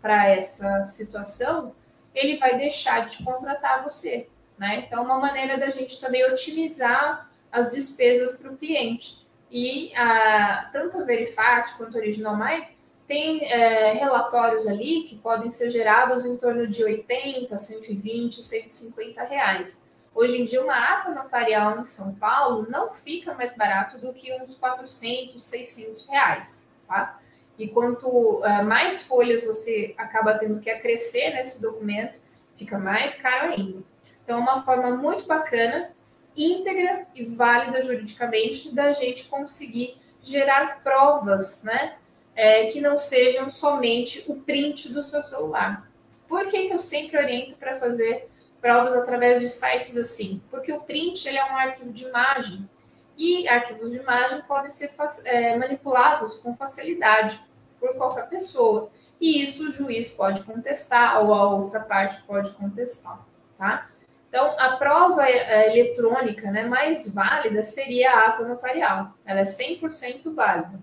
para 0.00 0.28
essa 0.28 0.86
situação, 0.86 1.74
ele 2.14 2.38
vai 2.38 2.56
deixar 2.56 3.08
de 3.08 3.22
contratar 3.24 3.82
você. 3.82 4.28
Né? 4.56 4.84
Então, 4.86 5.02
uma 5.04 5.18
maneira 5.18 5.58
da 5.58 5.70
gente 5.70 6.00
também 6.00 6.24
otimizar 6.30 7.28
as 7.50 7.72
despesas 7.72 8.38
para 8.38 8.52
o 8.52 8.56
cliente. 8.56 9.18
E 9.50 9.92
a, 9.96 10.68
tanto 10.72 10.98
a 10.98 11.04
Verifat 11.04 11.74
quanto 11.76 11.96
a 11.96 12.00
Original 12.00 12.36
My 12.36 12.68
tem 13.08 13.44
é, 13.50 13.94
relatórios 13.94 14.68
ali 14.68 15.02
que 15.08 15.16
podem 15.16 15.50
ser 15.50 15.72
gerados 15.72 16.24
em 16.24 16.36
torno 16.36 16.68
de 16.68 16.84
80, 16.84 17.58
120, 17.58 18.40
150 18.40 19.24
reais. 19.24 19.84
Hoje 20.14 20.40
em 20.40 20.44
dia, 20.44 20.62
uma 20.62 20.74
ata 20.74 21.10
notarial 21.10 21.78
em 21.78 21.84
São 21.84 22.14
Paulo 22.14 22.66
não 22.68 22.92
fica 22.92 23.32
mais 23.34 23.56
barato 23.56 23.98
do 23.98 24.12
que 24.12 24.32
uns 24.42 24.56
400, 24.56 25.42
600 25.42 26.06
reais, 26.08 26.66
tá? 26.86 27.20
E 27.58 27.68
quanto 27.68 28.08
uh, 28.08 28.64
mais 28.64 29.02
folhas 29.02 29.44
você 29.44 29.94
acaba 29.96 30.38
tendo 30.38 30.60
que 30.60 30.70
acrescer 30.70 31.34
nesse 31.34 31.60
documento, 31.62 32.18
fica 32.56 32.78
mais 32.78 33.14
caro 33.16 33.52
ainda. 33.52 33.82
Então, 34.24 34.38
é 34.38 34.42
uma 34.42 34.62
forma 34.62 34.96
muito 34.96 35.26
bacana, 35.26 35.90
íntegra 36.36 37.06
e 37.14 37.24
válida 37.24 37.82
juridicamente 37.82 38.74
da 38.74 38.92
gente 38.92 39.28
conseguir 39.28 40.00
gerar 40.22 40.82
provas, 40.82 41.62
né? 41.62 41.96
É, 42.34 42.66
que 42.66 42.80
não 42.80 42.98
sejam 42.98 43.50
somente 43.50 44.24
o 44.28 44.36
print 44.36 44.88
do 44.92 45.02
seu 45.02 45.22
celular. 45.22 45.90
Por 46.28 46.46
que, 46.48 46.68
que 46.68 46.74
eu 46.74 46.80
sempre 46.80 47.18
oriento 47.18 47.58
para 47.58 47.78
fazer 47.78 48.29
provas 48.60 48.94
através 48.94 49.40
de 49.40 49.48
sites 49.48 49.96
assim? 49.96 50.42
Porque 50.50 50.72
o 50.72 50.82
print 50.82 51.26
ele 51.26 51.38
é 51.38 51.44
um 51.44 51.56
arquivo 51.56 51.92
de 51.92 52.04
imagem 52.04 52.68
e 53.16 53.48
arquivos 53.48 53.90
de 53.90 53.98
imagem 53.98 54.42
podem 54.42 54.70
ser 54.70 54.92
é, 55.24 55.56
manipulados 55.56 56.36
com 56.36 56.56
facilidade 56.56 57.40
por 57.78 57.94
qualquer 57.94 58.28
pessoa. 58.28 58.90
E 59.20 59.42
isso 59.42 59.68
o 59.68 59.70
juiz 59.70 60.12
pode 60.12 60.42
contestar 60.44 61.22
ou 61.22 61.34
a 61.34 61.54
outra 61.54 61.80
parte 61.80 62.22
pode 62.22 62.50
contestar, 62.52 63.20
tá? 63.58 63.90
Então, 64.30 64.54
a 64.58 64.76
prova 64.76 65.28
é, 65.28 65.76
eletrônica 65.76 66.50
né, 66.52 66.62
mais 66.62 67.12
válida 67.12 67.64
seria 67.64 68.12
a 68.12 68.26
ata 68.28 68.44
notarial. 68.44 69.12
Ela 69.26 69.40
é 69.40 69.44
100% 69.44 70.32
válida. 70.32 70.80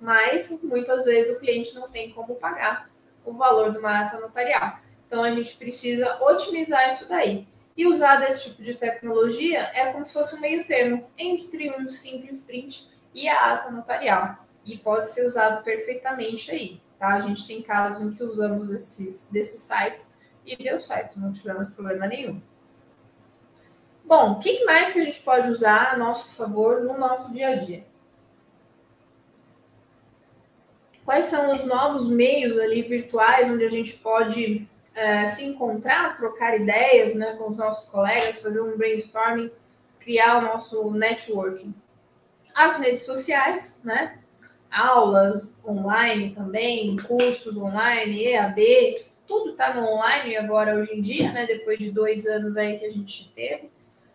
Mas, 0.00 0.50
muitas 0.62 1.04
vezes, 1.04 1.36
o 1.36 1.40
cliente 1.40 1.74
não 1.74 1.90
tem 1.90 2.10
como 2.10 2.34
pagar 2.36 2.88
o 3.24 3.32
valor 3.34 3.70
de 3.70 3.78
uma 3.78 4.00
ata 4.00 4.18
notarial. 4.18 4.78
Então, 5.14 5.22
a 5.22 5.30
gente 5.30 5.56
precisa 5.56 6.20
otimizar 6.24 6.92
isso 6.92 7.08
daí. 7.08 7.46
E 7.76 7.86
usar 7.86 8.16
desse 8.16 8.50
tipo 8.50 8.64
de 8.64 8.74
tecnologia 8.74 9.60
é 9.72 9.92
como 9.92 10.04
se 10.04 10.12
fosse 10.12 10.34
um 10.34 10.40
meio 10.40 10.66
termo 10.66 11.08
entre 11.16 11.70
um 11.70 11.88
simples 11.88 12.40
print 12.40 12.90
e 13.14 13.28
a 13.28 13.54
ata 13.54 13.70
notarial 13.70 14.44
e 14.66 14.76
pode 14.76 15.08
ser 15.08 15.24
usado 15.24 15.62
perfeitamente 15.62 16.50
aí, 16.50 16.80
tá? 16.98 17.10
A 17.10 17.20
gente 17.20 17.46
tem 17.46 17.62
casos 17.62 18.02
em 18.02 18.10
que 18.10 18.24
usamos 18.24 18.70
esses, 18.70 19.28
desses 19.30 19.60
sites 19.60 20.10
e 20.44 20.56
deu 20.56 20.80
certo, 20.80 21.20
não 21.20 21.32
tivemos 21.32 21.72
problema 21.72 22.08
nenhum. 22.08 22.42
Bom, 24.04 24.32
o 24.32 24.38
que 24.40 24.64
mais 24.64 24.92
que 24.92 24.98
a 24.98 25.04
gente 25.04 25.22
pode 25.22 25.48
usar 25.48 25.92
a 25.92 25.96
nosso 25.96 26.34
favor 26.34 26.80
no 26.80 26.98
nosso 26.98 27.32
dia 27.32 27.50
a 27.50 27.54
dia? 27.54 27.86
Quais 31.04 31.26
são 31.26 31.54
os 31.54 31.64
novos 31.64 32.08
meios 32.08 32.58
ali 32.58 32.82
virtuais 32.82 33.48
onde 33.48 33.64
a 33.64 33.70
gente 33.70 33.92
pode 33.98 34.68
é, 34.94 35.26
se 35.26 35.44
encontrar, 35.44 36.16
trocar 36.16 36.58
ideias 36.58 37.14
né, 37.14 37.34
com 37.36 37.50
os 37.50 37.56
nossos 37.56 37.88
colegas, 37.88 38.40
fazer 38.40 38.60
um 38.60 38.76
brainstorming, 38.76 39.50
criar 40.00 40.38
o 40.38 40.42
nosso 40.42 40.90
networking? 40.92 41.74
As 42.54 42.78
redes 42.78 43.04
sociais, 43.04 43.80
né? 43.82 44.18
aulas 44.74 45.56
online 45.64 46.34
também, 46.34 46.96
cursos 46.96 47.56
online, 47.56 48.24
EAD, 48.24 49.06
tudo 49.26 49.52
está 49.52 49.72
no 49.72 49.86
online 49.86 50.36
agora 50.36 50.74
hoje 50.74 50.92
em 50.92 51.00
dia, 51.00 51.32
né? 51.32 51.46
Depois 51.46 51.78
de 51.78 51.92
dois 51.92 52.26
anos 52.26 52.56
aí 52.56 52.78
que 52.78 52.86
a 52.86 52.90
gente 52.90 53.32
teve. 53.34 53.70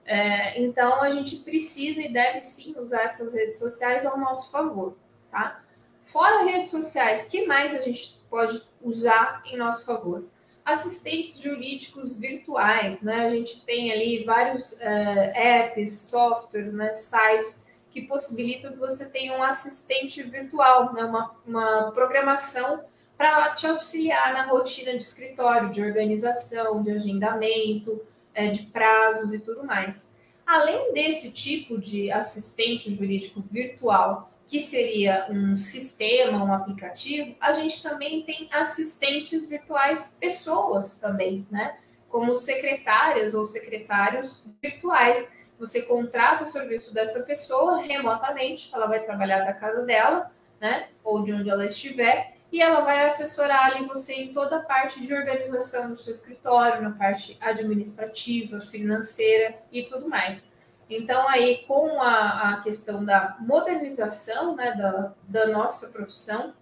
É, 0.06 0.62
então 0.62 1.02
a 1.02 1.12
gente 1.12 1.38
precisa 1.38 2.02
e 2.02 2.12
deve 2.12 2.42
sim 2.42 2.76
usar 2.78 3.04
essas 3.04 3.34
redes 3.34 3.58
sociais 3.58 4.06
ao 4.06 4.20
nosso 4.20 4.52
favor, 4.52 4.98
tá? 5.32 5.64
Fora 6.06 6.44
redes 6.44 6.72
sociais, 6.72 7.26
que 7.26 7.46
mais 7.46 7.74
a 7.74 7.82
gente 7.82 8.20
pode 8.30 8.62
usar 8.82 9.42
em 9.46 9.56
nosso 9.56 9.86
favor? 9.86 10.26
Assistentes 10.66 11.40
jurídicos 11.40 12.16
virtuais, 12.16 13.02
né? 13.02 13.28
A 13.28 13.30
gente 13.32 13.66
tem 13.66 13.92
ali 13.92 14.24
vários 14.24 14.74
uh, 14.74 15.32
apps, 15.34 15.94
softwares, 15.94 16.74
né? 16.74 16.94
sites 16.94 17.66
que 17.92 18.04
possibilita 18.04 18.72
que 18.72 18.78
você 18.78 19.10
tenha 19.10 19.38
um 19.38 19.42
assistente 19.42 20.22
virtual, 20.22 20.94
né? 20.94 21.04
uma, 21.04 21.36
uma 21.46 21.92
programação 21.92 22.84
para 23.18 23.54
te 23.56 23.68
auxiliar 23.68 24.34
na 24.34 24.46
rotina 24.46 24.92
de 24.92 25.04
escritório, 25.04 25.72
de 25.72 25.82
organização, 25.82 26.82
de 26.82 26.92
agendamento, 26.92 28.02
é, 28.34 28.48
de 28.50 28.64
prazos 28.64 29.34
e 29.34 29.40
tudo 29.40 29.66
mais. 29.66 30.10
Além 30.46 30.94
desse 30.94 31.32
tipo 31.32 31.78
de 31.78 32.12
assistente 32.12 32.94
jurídico 32.94 33.44
virtual, 33.52 34.29
que 34.50 34.64
seria 34.64 35.28
um 35.30 35.60
sistema, 35.60 36.44
um 36.44 36.52
aplicativo, 36.52 37.36
a 37.40 37.54
gente 37.54 37.84
também 37.84 38.24
tem 38.24 38.50
assistentes 38.52 39.48
virtuais 39.48 40.18
pessoas 40.20 41.00
também, 41.00 41.48
né? 41.52 41.78
Como 42.10 42.34
secretárias 42.34 43.36
ou 43.36 43.46
secretários 43.46 44.44
virtuais 44.60 45.32
você 45.60 45.84
contrata 45.84 46.46
o 46.46 46.50
serviço 46.50 46.92
dessa 46.92 47.24
pessoa 47.24 47.82
remotamente, 47.82 48.72
ela 48.74 48.88
vai 48.88 49.04
trabalhar 49.04 49.46
da 49.46 49.54
casa 49.54 49.86
dela, 49.86 50.32
né? 50.60 50.88
Ou 51.04 51.24
de 51.24 51.32
onde 51.32 51.50
ela 51.50 51.66
estiver, 51.66 52.34
e 52.52 52.60
ela 52.60 52.82
vai 52.82 53.06
assessorar 53.06 53.66
ali 53.66 53.86
você 53.86 54.14
em 54.14 54.34
toda 54.34 54.58
a 54.58 54.64
parte 54.64 55.00
de 55.06 55.14
organização 55.14 55.94
do 55.94 56.02
seu 56.02 56.14
escritório, 56.14 56.82
na 56.82 56.92
parte 56.92 57.38
administrativa, 57.40 58.60
financeira 58.62 59.60
e 59.72 59.84
tudo 59.84 60.10
mais. 60.10 60.49
Então, 60.90 61.28
aí, 61.30 61.66
com 61.68 62.02
a, 62.02 62.54
a 62.54 62.62
questão 62.62 63.06
da 63.06 63.38
modernização 63.40 64.56
né, 64.56 64.74
da, 64.76 65.14
da 65.28 65.48
nossa 65.48 65.90
profissão 65.90 66.54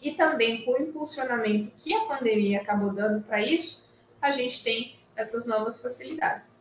e 0.00 0.12
também 0.12 0.64
com 0.64 0.72
o 0.72 0.82
impulsionamento 0.82 1.70
que 1.76 1.94
a 1.94 2.06
pandemia 2.06 2.60
acabou 2.60 2.92
dando 2.92 3.22
para 3.22 3.40
isso, 3.40 3.88
a 4.20 4.32
gente 4.32 4.64
tem 4.64 4.98
essas 5.14 5.46
novas 5.46 5.80
facilidades. 5.80 6.60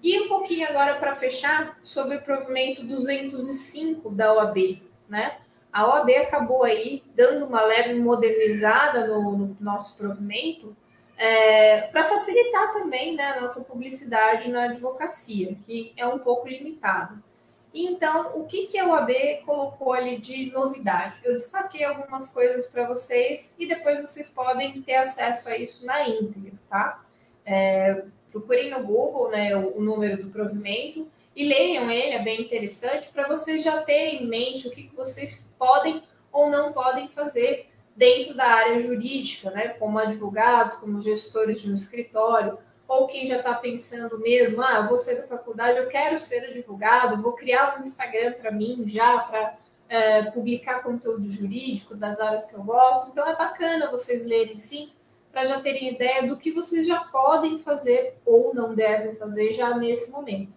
E 0.00 0.20
um 0.20 0.28
pouquinho 0.28 0.68
agora 0.68 0.96
para 0.96 1.16
fechar 1.16 1.78
sobre 1.82 2.18
o 2.18 2.22
provimento 2.22 2.86
205 2.86 4.10
da 4.10 4.32
OAB, 4.34 4.80
né? 5.08 5.38
A 5.72 5.88
OAB 5.88 6.10
acabou 6.10 6.62
aí 6.62 7.02
dando 7.16 7.46
uma 7.46 7.62
leve 7.62 7.94
modernizada 7.94 9.08
no, 9.08 9.36
no 9.36 9.56
nosso 9.58 9.96
provimento 9.96 10.76
é, 11.16 11.82
para 11.88 12.04
facilitar 12.04 12.72
também 12.72 13.14
né, 13.14 13.32
a 13.32 13.40
nossa 13.40 13.62
publicidade 13.64 14.50
na 14.50 14.64
advocacia, 14.64 15.56
que 15.64 15.92
é 15.96 16.06
um 16.06 16.18
pouco 16.18 16.48
limitado. 16.48 17.22
Então, 17.72 18.38
o 18.38 18.46
que, 18.46 18.66
que 18.66 18.78
a 18.78 18.86
OAB 18.86 19.10
colocou 19.44 19.92
ali 19.92 20.18
de 20.18 20.52
novidade? 20.52 21.16
Eu 21.24 21.32
destaquei 21.32 21.84
algumas 21.84 22.32
coisas 22.32 22.68
para 22.68 22.86
vocês 22.86 23.54
e 23.58 23.66
depois 23.66 24.00
vocês 24.00 24.30
podem 24.30 24.80
ter 24.82 24.94
acesso 24.94 25.48
a 25.48 25.56
isso 25.56 25.84
na 25.84 26.08
íntegra, 26.08 26.52
tá? 26.70 27.04
É, 27.44 28.04
procurem 28.30 28.70
no 28.70 28.84
Google 28.84 29.30
né, 29.30 29.56
o, 29.56 29.78
o 29.78 29.82
número 29.82 30.22
do 30.22 30.30
provimento 30.30 31.10
e 31.34 31.48
leiam 31.48 31.90
ele, 31.90 32.14
é 32.14 32.22
bem 32.22 32.42
interessante, 32.42 33.08
para 33.08 33.26
vocês 33.26 33.64
já 33.64 33.82
terem 33.82 34.22
em 34.22 34.26
mente 34.28 34.68
o 34.68 34.70
que, 34.70 34.84
que 34.84 34.94
vocês 34.94 35.50
podem 35.58 36.00
ou 36.32 36.48
não 36.48 36.72
podem 36.72 37.08
fazer 37.08 37.68
dentro 37.96 38.34
da 38.34 38.44
área 38.44 38.80
jurídica, 38.80 39.50
né, 39.50 39.68
como 39.68 39.98
advogados, 39.98 40.74
como 40.76 41.00
gestores 41.00 41.62
de 41.62 41.72
um 41.72 41.76
escritório, 41.76 42.58
ou 42.86 43.06
quem 43.06 43.26
já 43.26 43.36
está 43.36 43.54
pensando 43.54 44.18
mesmo, 44.18 44.60
ah, 44.62 44.80
eu 44.80 44.88
vou 44.88 44.98
ser 44.98 45.16
da 45.16 45.26
faculdade, 45.26 45.78
eu 45.78 45.88
quero 45.88 46.20
ser 46.20 46.44
advogado, 46.44 47.22
vou 47.22 47.32
criar 47.32 47.78
um 47.78 47.82
Instagram 47.82 48.32
para 48.32 48.50
mim 48.50 48.84
já, 48.86 49.18
para 49.20 49.56
é, 49.88 50.22
publicar 50.30 50.82
conteúdo 50.82 51.30
jurídico 51.30 51.94
das 51.94 52.20
áreas 52.20 52.46
que 52.46 52.54
eu 52.54 52.62
gosto. 52.62 53.10
Então 53.10 53.26
é 53.26 53.36
bacana 53.36 53.90
vocês 53.90 54.24
lerem 54.24 54.58
sim, 54.58 54.92
para 55.32 55.46
já 55.46 55.60
terem 55.60 55.94
ideia 55.94 56.28
do 56.28 56.36
que 56.36 56.52
vocês 56.52 56.86
já 56.86 57.00
podem 57.00 57.58
fazer 57.60 58.16
ou 58.24 58.54
não 58.54 58.74
devem 58.74 59.16
fazer 59.16 59.52
já 59.52 59.76
nesse 59.76 60.10
momento. 60.10 60.52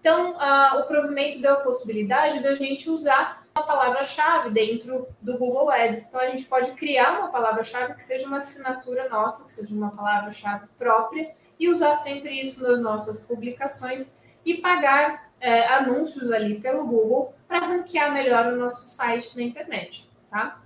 Então, 0.00 0.38
a, 0.38 0.80
o 0.80 0.86
provimento 0.86 1.40
deu 1.40 1.54
a 1.54 1.60
possibilidade 1.60 2.42
da 2.42 2.54
gente 2.54 2.90
usar 2.90 3.43
uma 3.56 3.64
palavra-chave 3.64 4.50
dentro 4.50 5.06
do 5.22 5.38
Google 5.38 5.70
Ads. 5.70 6.08
Então, 6.08 6.20
a 6.20 6.28
gente 6.28 6.44
pode 6.46 6.72
criar 6.72 7.20
uma 7.20 7.28
palavra-chave 7.28 7.94
que 7.94 8.02
seja 8.02 8.26
uma 8.26 8.38
assinatura 8.38 9.08
nossa, 9.08 9.44
que 9.44 9.52
seja 9.52 9.72
uma 9.72 9.92
palavra-chave 9.92 10.66
própria, 10.76 11.32
e 11.58 11.68
usar 11.68 11.94
sempre 11.96 12.42
isso 12.42 12.62
nas 12.64 12.82
nossas 12.82 13.22
publicações 13.22 14.16
e 14.44 14.54
pagar 14.54 15.30
é, 15.40 15.68
anúncios 15.68 16.32
ali 16.32 16.58
pelo 16.58 16.88
Google 16.88 17.32
para 17.46 17.64
ranquear 17.64 18.12
melhor 18.12 18.52
o 18.52 18.56
nosso 18.56 18.88
site 18.88 19.36
na 19.36 19.42
internet, 19.42 20.10
tá? 20.28 20.60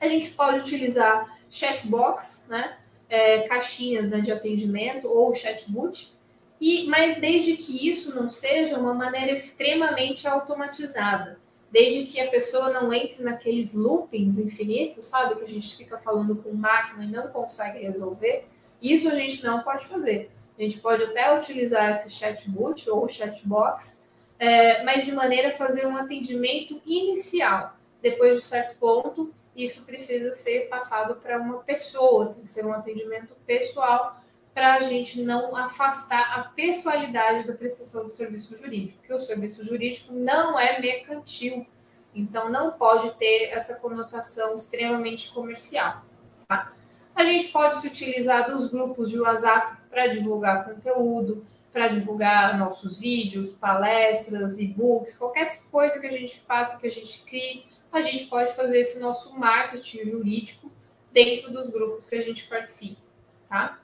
A 0.00 0.08
gente 0.08 0.30
pode 0.30 0.58
utilizar 0.58 1.38
chatbox, 1.48 2.46
né? 2.48 2.76
É, 3.08 3.42
caixinhas 3.42 4.10
né, 4.10 4.20
de 4.20 4.32
atendimento 4.32 5.06
ou 5.06 5.32
chatbot, 5.32 6.12
e, 6.60 6.88
mas 6.88 7.20
desde 7.20 7.56
que 7.56 7.88
isso 7.88 8.12
não 8.16 8.32
seja 8.32 8.78
uma 8.78 8.92
maneira 8.92 9.30
extremamente 9.30 10.26
automatizada, 10.26 11.38
desde 11.70 12.04
que 12.04 12.20
a 12.20 12.30
pessoa 12.30 12.70
não 12.70 12.92
entre 12.92 13.22
naqueles 13.22 13.74
loopings 13.74 14.38
infinitos, 14.38 15.06
sabe, 15.06 15.36
que 15.36 15.44
a 15.44 15.48
gente 15.48 15.76
fica 15.76 15.98
falando 15.98 16.36
com 16.36 16.52
máquina 16.52 17.04
e 17.04 17.10
não 17.10 17.28
consegue 17.28 17.80
resolver, 17.80 18.46
isso 18.80 19.08
a 19.08 19.14
gente 19.14 19.44
não 19.44 19.62
pode 19.62 19.86
fazer. 19.86 20.30
A 20.58 20.62
gente 20.62 20.78
pode 20.78 21.02
até 21.02 21.36
utilizar 21.36 21.90
esse 21.90 22.10
chatbot 22.10 22.88
ou 22.88 23.08
chatbox, 23.08 24.02
é, 24.38 24.82
mas 24.84 25.04
de 25.04 25.12
maneira 25.12 25.50
a 25.50 25.56
fazer 25.56 25.86
um 25.86 25.96
atendimento 25.96 26.80
inicial. 26.86 27.76
Depois 28.00 28.40
de 28.40 28.46
certo 28.46 28.78
ponto, 28.78 29.34
isso 29.54 29.84
precisa 29.84 30.32
ser 30.32 30.68
passado 30.68 31.16
para 31.16 31.38
uma 31.38 31.58
pessoa, 31.58 32.34
tem 32.34 32.42
que 32.42 32.50
ser 32.50 32.64
um 32.64 32.72
atendimento 32.72 33.34
pessoal 33.46 34.22
para 34.56 34.76
a 34.76 34.82
gente 34.84 35.20
não 35.20 35.54
afastar 35.54 36.38
a 36.38 36.44
pessoalidade 36.44 37.46
da 37.46 37.52
prestação 37.52 38.06
do 38.06 38.10
serviço 38.10 38.56
jurídico, 38.56 38.96
porque 39.00 39.12
o 39.12 39.20
serviço 39.20 39.62
jurídico 39.62 40.14
não 40.14 40.58
é 40.58 40.80
mercantil, 40.80 41.66
então 42.14 42.48
não 42.48 42.72
pode 42.72 43.10
ter 43.18 43.50
essa 43.50 43.74
conotação 43.74 44.56
extremamente 44.56 45.30
comercial. 45.30 46.02
Tá? 46.48 46.72
A 47.14 47.22
gente 47.22 47.48
pode 47.48 47.82
se 47.82 47.88
utilizar 47.88 48.50
dos 48.50 48.70
grupos 48.70 49.10
de 49.10 49.20
WhatsApp 49.20 49.76
para 49.90 50.06
divulgar 50.06 50.64
conteúdo, 50.64 51.46
para 51.70 51.88
divulgar 51.88 52.58
nossos 52.58 53.00
vídeos, 53.00 53.50
palestras, 53.56 54.58
e-books, 54.58 55.18
qualquer 55.18 55.54
coisa 55.70 56.00
que 56.00 56.06
a 56.06 56.12
gente 56.12 56.40
faça, 56.40 56.80
que 56.80 56.86
a 56.86 56.90
gente 56.90 57.24
crie, 57.24 57.66
a 57.92 58.00
gente 58.00 58.24
pode 58.24 58.54
fazer 58.54 58.80
esse 58.80 59.00
nosso 59.00 59.38
marketing 59.38 60.08
jurídico 60.08 60.72
dentro 61.12 61.52
dos 61.52 61.68
grupos 61.68 62.08
que 62.08 62.14
a 62.14 62.22
gente 62.22 62.48
participa, 62.48 63.02
tá? 63.50 63.80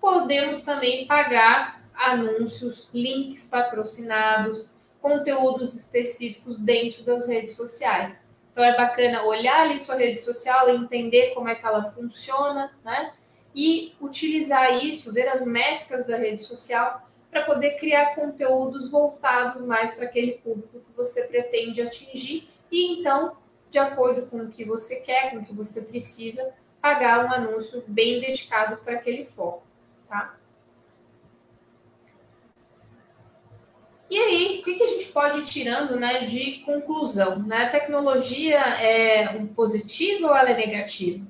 Podemos 0.00 0.62
também 0.62 1.06
pagar 1.06 1.82
anúncios, 1.94 2.88
links 2.94 3.46
patrocinados, 3.46 4.72
conteúdos 5.00 5.74
específicos 5.74 6.58
dentro 6.58 7.04
das 7.04 7.28
redes 7.28 7.54
sociais. 7.56 8.28
Então 8.52 8.64
é 8.64 8.76
bacana 8.76 9.24
olhar 9.24 9.62
ali 9.62 9.78
sua 9.80 9.96
rede 9.96 10.18
social 10.18 10.68
entender 10.70 11.34
como 11.34 11.48
é 11.48 11.54
que 11.54 11.64
ela 11.64 11.92
funciona, 11.92 12.72
né? 12.84 13.12
E 13.54 13.94
utilizar 14.00 14.84
isso, 14.84 15.12
ver 15.12 15.28
as 15.28 15.46
métricas 15.46 16.06
da 16.06 16.16
rede 16.16 16.42
social 16.42 17.08
para 17.30 17.44
poder 17.44 17.78
criar 17.78 18.14
conteúdos 18.14 18.90
voltados 18.90 19.64
mais 19.64 19.94
para 19.94 20.06
aquele 20.06 20.32
público 20.38 20.80
que 20.80 20.96
você 20.96 21.24
pretende 21.26 21.80
atingir 21.80 22.48
e 22.70 22.98
então, 22.98 23.36
de 23.70 23.78
acordo 23.78 24.26
com 24.26 24.38
o 24.38 24.50
que 24.50 24.64
você 24.64 24.96
quer, 24.96 25.30
com 25.30 25.38
o 25.38 25.44
que 25.44 25.54
você 25.54 25.82
precisa, 25.82 26.54
pagar 26.80 27.24
um 27.24 27.32
anúncio 27.32 27.82
bem 27.86 28.20
dedicado 28.20 28.78
para 28.78 28.94
aquele 28.94 29.26
foco, 29.26 29.62
tá? 30.10 30.36
E 34.10 34.18
aí, 34.18 34.58
o 34.58 34.62
que 34.64 34.82
a 34.82 34.88
gente 34.88 35.06
pode 35.12 35.38
ir 35.38 35.44
tirando 35.46 35.94
né, 35.94 36.26
de 36.26 36.58
conclusão? 36.64 37.38
Né? 37.38 37.66
A 37.66 37.70
tecnologia 37.70 38.58
é 38.58 39.30
um 39.30 39.46
positivo 39.46 40.26
ou 40.26 40.36
ela 40.36 40.50
é 40.50 40.56
negativa? 40.56 41.24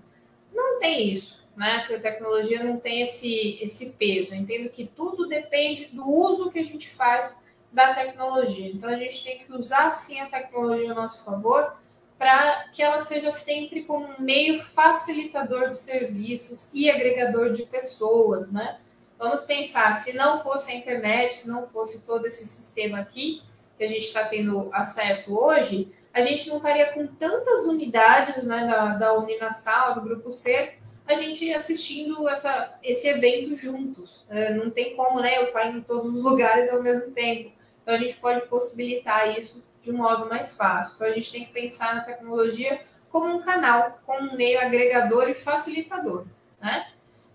Não 0.52 0.80
tem 0.80 1.12
isso 1.12 1.40
né? 1.60 1.84
A 1.94 2.00
tecnologia 2.00 2.64
não 2.64 2.78
tem 2.78 3.02
esse, 3.02 3.58
esse 3.62 3.90
peso. 3.90 4.34
Eu 4.34 4.38
entendo 4.38 4.70
que 4.70 4.86
tudo 4.86 5.28
depende 5.28 5.90
do 5.92 6.08
uso 6.08 6.50
que 6.50 6.58
a 6.58 6.64
gente 6.64 6.88
faz 6.88 7.44
da 7.70 7.94
tecnologia. 7.94 8.68
Então 8.68 8.88
a 8.88 8.96
gente 8.96 9.22
tem 9.22 9.40
que 9.40 9.52
usar 9.52 9.92
sim 9.92 10.18
a 10.20 10.26
tecnologia 10.26 10.92
a 10.92 10.94
nosso 10.94 11.22
favor 11.22 11.76
para 12.20 12.68
que 12.74 12.82
ela 12.82 13.02
seja 13.02 13.30
sempre 13.30 13.82
como 13.84 14.04
um 14.06 14.20
meio 14.20 14.62
facilitador 14.62 15.70
de 15.70 15.78
serviços 15.78 16.68
e 16.70 16.90
agregador 16.90 17.54
de 17.54 17.62
pessoas, 17.62 18.52
né? 18.52 18.78
Vamos 19.18 19.40
pensar, 19.40 19.96
se 19.96 20.12
não 20.12 20.42
fosse 20.42 20.70
a 20.70 20.74
internet, 20.74 21.32
se 21.32 21.48
não 21.48 21.66
fosse 21.68 22.02
todo 22.02 22.26
esse 22.26 22.46
sistema 22.46 22.98
aqui 23.00 23.42
que 23.78 23.84
a 23.84 23.88
gente 23.88 24.04
está 24.04 24.22
tendo 24.26 24.68
acesso 24.70 25.34
hoje, 25.34 25.90
a 26.12 26.20
gente 26.20 26.46
não 26.50 26.58
estaria 26.58 26.92
com 26.92 27.06
tantas 27.06 27.64
unidades 27.64 28.44
né, 28.44 28.66
da, 28.66 28.96
da 28.96 29.18
Uninasal, 29.18 29.94
do 29.94 30.02
Grupo 30.02 30.30
Ser, 30.30 30.78
a 31.06 31.14
gente 31.14 31.50
assistindo 31.54 32.28
essa, 32.28 32.78
esse 32.82 33.08
evento 33.08 33.56
juntos. 33.56 34.26
É, 34.28 34.52
não 34.52 34.68
tem 34.70 34.94
como, 34.94 35.20
né? 35.20 35.38
Eu 35.38 35.44
estar 35.44 35.74
em 35.74 35.80
todos 35.80 36.14
os 36.14 36.22
lugares 36.22 36.70
ao 36.70 36.82
mesmo 36.82 37.12
tempo. 37.12 37.50
Então 37.82 37.94
a 37.94 37.96
gente 37.98 38.16
pode 38.16 38.46
possibilitar 38.46 39.38
isso 39.38 39.64
de 39.82 39.90
um 39.90 39.96
modo 39.96 40.28
mais 40.28 40.56
fácil. 40.56 40.94
Então 40.94 41.06
a 41.06 41.12
gente 41.12 41.32
tem 41.32 41.44
que 41.44 41.52
pensar 41.52 41.94
na 41.94 42.02
tecnologia 42.02 42.80
como 43.10 43.34
um 43.34 43.42
canal, 43.42 44.00
como 44.06 44.30
um 44.30 44.36
meio 44.36 44.60
agregador 44.60 45.28
e 45.28 45.34
facilitador, 45.34 46.26
né? 46.60 46.86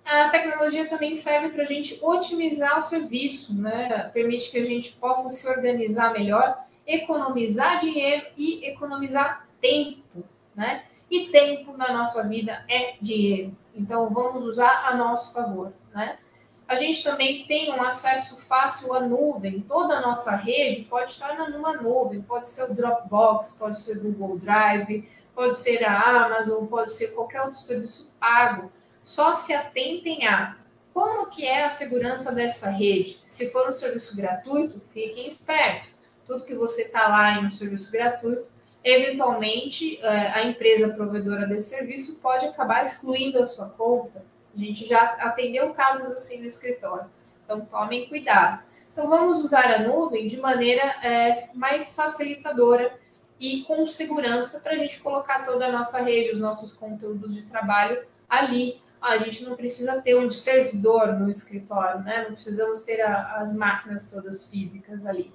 A 0.05 0.29
tecnologia 0.29 0.87
também 0.87 1.15
serve 1.15 1.49
para 1.49 1.63
a 1.63 1.67
gente 1.67 1.99
otimizar 2.03 2.79
o 2.79 2.83
serviço, 2.83 3.59
né? 3.59 4.09
Permite 4.13 4.51
que 4.51 4.59
a 4.59 4.65
gente 4.65 4.93
possa 4.93 5.29
se 5.29 5.47
organizar 5.47 6.13
melhor, 6.13 6.63
economizar 6.85 7.79
dinheiro 7.79 8.27
e 8.37 8.65
economizar 8.65 9.47
tempo, 9.59 10.23
né? 10.55 10.83
E 11.09 11.29
tempo 11.29 11.75
na 11.75 11.91
nossa 11.91 12.27
vida 12.27 12.63
é 12.69 12.95
dinheiro. 13.01 13.57
Então, 13.73 14.09
vamos 14.13 14.45
usar 14.45 14.85
a 14.85 14.95
nosso 14.95 15.33
favor, 15.33 15.73
né? 15.93 16.19
A 16.68 16.78
gente 16.78 17.03
também 17.03 17.45
tem 17.45 17.72
um 17.72 17.82
acesso 17.84 18.41
fácil 18.41 18.93
à 18.93 18.99
nuvem. 19.01 19.61
Toda 19.61 19.95
a 19.95 20.01
nossa 20.01 20.36
rede 20.36 20.84
pode 20.84 21.11
estar 21.11 21.49
numa 21.49 21.74
nuvem. 21.74 22.22
Pode 22.22 22.49
ser 22.49 22.63
o 22.63 22.74
Dropbox, 22.74 23.55
pode 23.59 23.80
ser 23.80 23.97
o 23.97 24.01
Google 24.01 24.39
Drive, 24.39 25.07
pode 25.36 25.59
ser 25.59 25.86
a 25.86 26.26
Amazon, 26.26 26.66
pode 26.66 26.93
ser 26.93 27.09
qualquer 27.09 27.41
outro 27.43 27.59
serviço 27.59 28.11
pago. 28.20 28.72
Só 29.03 29.36
se 29.36 29.53
atentem 29.53 30.28
a 30.28 30.57
como 30.91 31.30
que 31.30 31.45
é 31.45 31.66
a 31.66 31.70
segurança 31.70 32.34
dessa 32.34 32.70
rede. 32.70 33.20
Se 33.28 33.51
for 33.51 33.70
um 33.70 33.74
serviço 33.74 34.16
gratuito, 34.16 34.82
fiquem 34.91 35.28
espertos. 35.28 35.89
Tudo 36.26 36.45
que 36.45 36.55
você 36.55 36.84
está 36.84 37.07
lá 37.07 37.34
em 37.34 37.45
um 37.45 37.51
serviço 37.51 37.91
gratuito, 37.91 38.47
eventualmente 38.84 39.99
é, 40.01 40.32
a 40.32 40.45
empresa 40.45 40.93
provedora 40.93 41.45
desse 41.45 41.76
serviço 41.76 42.16
pode 42.16 42.45
acabar 42.45 42.84
excluindo 42.84 43.43
a 43.43 43.45
sua 43.45 43.70
conta. 43.70 44.24
A 44.56 44.60
gente 44.60 44.88
já 44.88 45.01
atendeu 45.20 45.74
casos 45.74 46.06
assim 46.12 46.41
no 46.41 46.47
escritório. 46.47 47.10
Então 47.43 47.62
tomem 47.62 48.08
cuidado. 48.08 48.64
Então 48.93 49.10
vamos 49.10 49.43
usar 49.43 49.72
a 49.74 49.80
nuvem 49.80 50.28
de 50.28 50.38
maneira 50.38 50.82
é, 51.03 51.49
mais 51.53 51.93
facilitadora 51.93 52.97
e 53.39 53.64
com 53.64 53.86
segurança 53.88 54.62
para 54.62 54.72
a 54.72 54.78
gente 54.78 55.01
colocar 55.01 55.45
toda 55.45 55.68
a 55.68 55.72
nossa 55.72 56.01
rede, 56.01 56.34
os 56.34 56.39
nossos 56.39 56.74
conteúdos 56.74 57.34
de 57.34 57.41
trabalho 57.43 58.06
ali. 58.30 58.82
A 59.01 59.18
gente 59.18 59.43
não 59.43 59.56
precisa 59.56 60.01
ter 60.01 60.16
um 60.16 60.32
servidor 60.32 61.20
no 61.20 61.30
escritório, 61.30 62.01
né? 62.03 62.26
Não 62.28 62.36
precisamos 62.36 62.84
ter 62.84 63.01
a, 63.01 63.41
as 63.41 63.56
máquinas 63.56 64.10
todas 64.10 64.47
físicas 64.47 65.06
ali. 65.06 65.34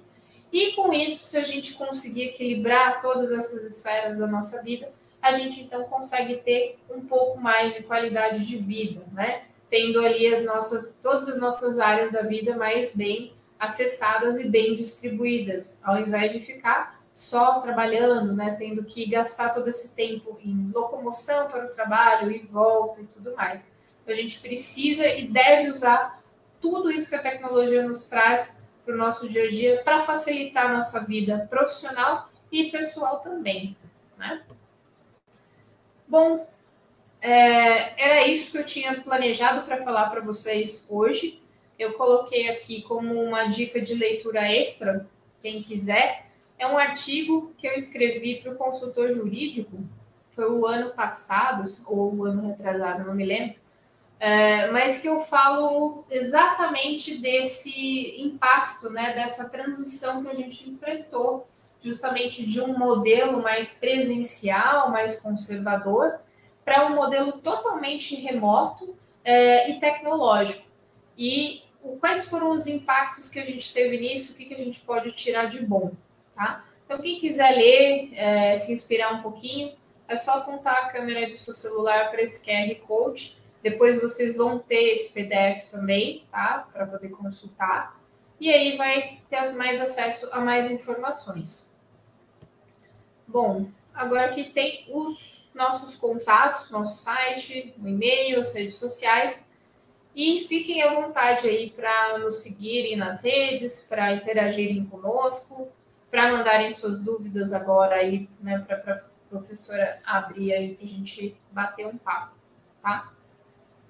E 0.51 0.73
com 0.73 0.91
isso, 0.91 1.25
se 1.25 1.37
a 1.37 1.43
gente 1.43 1.75
conseguir 1.75 2.29
equilibrar 2.29 3.01
todas 3.01 3.31
essas 3.31 3.63
esferas 3.63 4.17
da 4.17 4.27
nossa 4.27 4.61
vida, 4.61 4.91
a 5.21 5.31
gente 5.33 5.61
então 5.61 5.83
consegue 5.83 6.37
ter 6.37 6.79
um 6.89 7.01
pouco 7.01 7.39
mais 7.39 7.73
de 7.73 7.83
qualidade 7.83 8.45
de 8.45 8.57
vida, 8.57 9.03
né? 9.11 9.43
Tendo 9.69 10.03
ali 10.03 10.33
as 10.33 10.43
nossas, 10.43 10.97
todas 11.01 11.29
as 11.29 11.39
nossas 11.39 11.79
áreas 11.79 12.11
da 12.11 12.23
vida 12.23 12.55
mais 12.55 12.95
bem 12.95 13.33
acessadas 13.59 14.39
e 14.39 14.49
bem 14.49 14.75
distribuídas, 14.75 15.79
ao 15.83 15.99
invés 15.99 16.31
de 16.31 16.39
ficar 16.39 16.99
só 17.13 17.59
trabalhando, 17.59 18.33
né? 18.33 18.55
Tendo 18.57 18.83
que 18.83 19.05
gastar 19.05 19.49
todo 19.49 19.67
esse 19.69 19.95
tempo 19.95 20.39
em 20.43 20.71
locomoção 20.73 21.49
para 21.49 21.65
o 21.65 21.69
trabalho 21.69 22.31
e 22.31 22.39
volta 22.39 23.01
e 23.01 23.05
tudo 23.05 23.35
mais. 23.35 23.69
Então 24.01 24.15
a 24.15 24.17
gente 24.17 24.39
precisa 24.39 25.07
e 25.07 25.27
deve 25.27 25.71
usar 25.71 26.19
tudo 26.59 26.91
isso 26.91 27.09
que 27.09 27.15
a 27.15 27.21
tecnologia 27.21 27.87
nos 27.87 28.07
traz 28.07 28.63
para 28.83 28.95
o 28.95 28.97
nosso 28.97 29.29
dia 29.29 29.45
a 29.45 29.49
dia, 29.49 29.81
para 29.83 30.01
facilitar 30.01 30.65
a 30.65 30.73
nossa 30.73 30.99
vida 31.01 31.47
profissional 31.49 32.29
e 32.51 32.71
pessoal 32.71 33.19
também. 33.19 33.77
Né? 34.17 34.41
Bom, 36.11 36.45
é, 37.21 38.03
era 38.03 38.27
isso 38.27 38.51
que 38.51 38.57
eu 38.57 38.65
tinha 38.65 39.01
planejado 39.01 39.65
para 39.65 39.81
falar 39.81 40.09
para 40.09 40.19
vocês 40.19 40.85
hoje. 40.89 41.41
Eu 41.79 41.93
coloquei 41.93 42.49
aqui 42.49 42.81
como 42.81 43.13
uma 43.13 43.45
dica 43.45 43.79
de 43.79 43.93
leitura 43.93 44.41
extra, 44.41 45.07
quem 45.41 45.63
quiser. 45.63 46.25
é 46.59 46.67
um 46.67 46.77
artigo 46.77 47.53
que 47.57 47.65
eu 47.65 47.75
escrevi 47.75 48.41
para 48.41 48.51
o 48.51 48.57
consultor 48.57 49.13
jurídico, 49.13 49.79
foi 50.35 50.51
o 50.51 50.65
ano 50.65 50.89
passado, 50.93 51.63
ou 51.85 52.13
o 52.13 52.25
ano 52.25 52.49
retrasado, 52.49 53.05
não 53.05 53.15
me 53.15 53.25
lembro, 53.25 53.55
é, 54.19 54.69
mas 54.69 55.01
que 55.01 55.07
eu 55.07 55.21
falo 55.21 56.03
exatamente 56.09 57.19
desse 57.19 58.21
impacto, 58.21 58.89
né, 58.89 59.13
dessa 59.13 59.49
transição 59.49 60.21
que 60.21 60.29
a 60.29 60.35
gente 60.35 60.69
enfrentou, 60.69 61.47
justamente 61.83 62.45
de 62.45 62.61
um 62.61 62.77
modelo 62.77 63.41
mais 63.41 63.73
presencial, 63.73 64.91
mais 64.91 65.19
conservador, 65.19 66.19
para 66.63 66.87
um 66.87 66.95
modelo 66.95 67.33
totalmente 67.33 68.15
remoto 68.15 68.95
é, 69.23 69.71
e 69.71 69.79
tecnológico. 69.79 70.67
E 71.17 71.63
quais 71.99 72.25
foram 72.25 72.49
os 72.49 72.67
impactos 72.67 73.29
que 73.29 73.39
a 73.39 73.45
gente 73.45 73.73
teve 73.73 73.99
nisso, 73.99 74.33
o 74.33 74.35
que, 74.35 74.45
que 74.45 74.53
a 74.53 74.63
gente 74.63 74.79
pode 74.81 75.11
tirar 75.11 75.45
de 75.45 75.65
bom, 75.65 75.91
tá? 76.35 76.65
Então, 76.85 77.01
quem 77.01 77.19
quiser 77.19 77.55
ler, 77.55 78.11
é, 78.15 78.57
se 78.57 78.73
inspirar 78.73 79.13
um 79.13 79.21
pouquinho, 79.21 79.73
é 80.07 80.17
só 80.17 80.39
apontar 80.39 80.75
a 80.75 80.89
câmera 80.89 81.29
do 81.29 81.37
seu 81.37 81.53
celular 81.53 82.11
para 82.11 82.21
esse 82.21 82.43
QR 82.45 82.75
Code. 82.85 83.37
Depois 83.63 84.01
vocês 84.01 84.35
vão 84.35 84.59
ter 84.59 84.95
esse 84.95 85.13
PDF 85.13 85.69
também, 85.71 86.25
tá? 86.29 86.67
Para 86.73 86.85
poder 86.85 87.09
consultar. 87.09 87.97
E 88.39 88.51
aí 88.51 88.75
vai 88.75 89.19
ter 89.29 89.53
mais 89.53 89.79
acesso 89.79 90.27
a 90.33 90.41
mais 90.41 90.69
informações. 90.69 91.70
Bom, 93.31 93.67
agora 93.93 94.25
aqui 94.25 94.51
tem 94.51 94.85
os 94.89 95.49
nossos 95.55 95.95
contatos, 95.95 96.69
nosso 96.69 97.01
site, 97.01 97.73
o 97.81 97.87
e-mail, 97.87 98.41
as 98.41 98.53
redes 98.53 98.75
sociais. 98.75 99.47
E 100.13 100.45
fiquem 100.49 100.83
à 100.83 100.93
vontade 100.93 101.47
aí 101.47 101.69
para 101.69 102.17
nos 102.17 102.39
seguirem 102.39 102.97
nas 102.97 103.23
redes, 103.23 103.85
para 103.87 104.13
interagirem 104.15 104.83
conosco, 104.83 105.69
para 106.09 106.29
mandarem 106.29 106.73
suas 106.73 107.01
dúvidas 107.01 107.53
agora 107.53 107.95
aí, 107.95 108.29
né, 108.41 108.59
para 108.67 108.95
a 108.95 109.01
professora 109.29 110.01
abrir 110.03 110.51
aí 110.51 110.75
para 110.75 110.83
a 110.83 110.89
gente 110.89 111.37
bater 111.53 111.87
um 111.87 111.97
papo, 111.97 112.35
tá? 112.83 113.13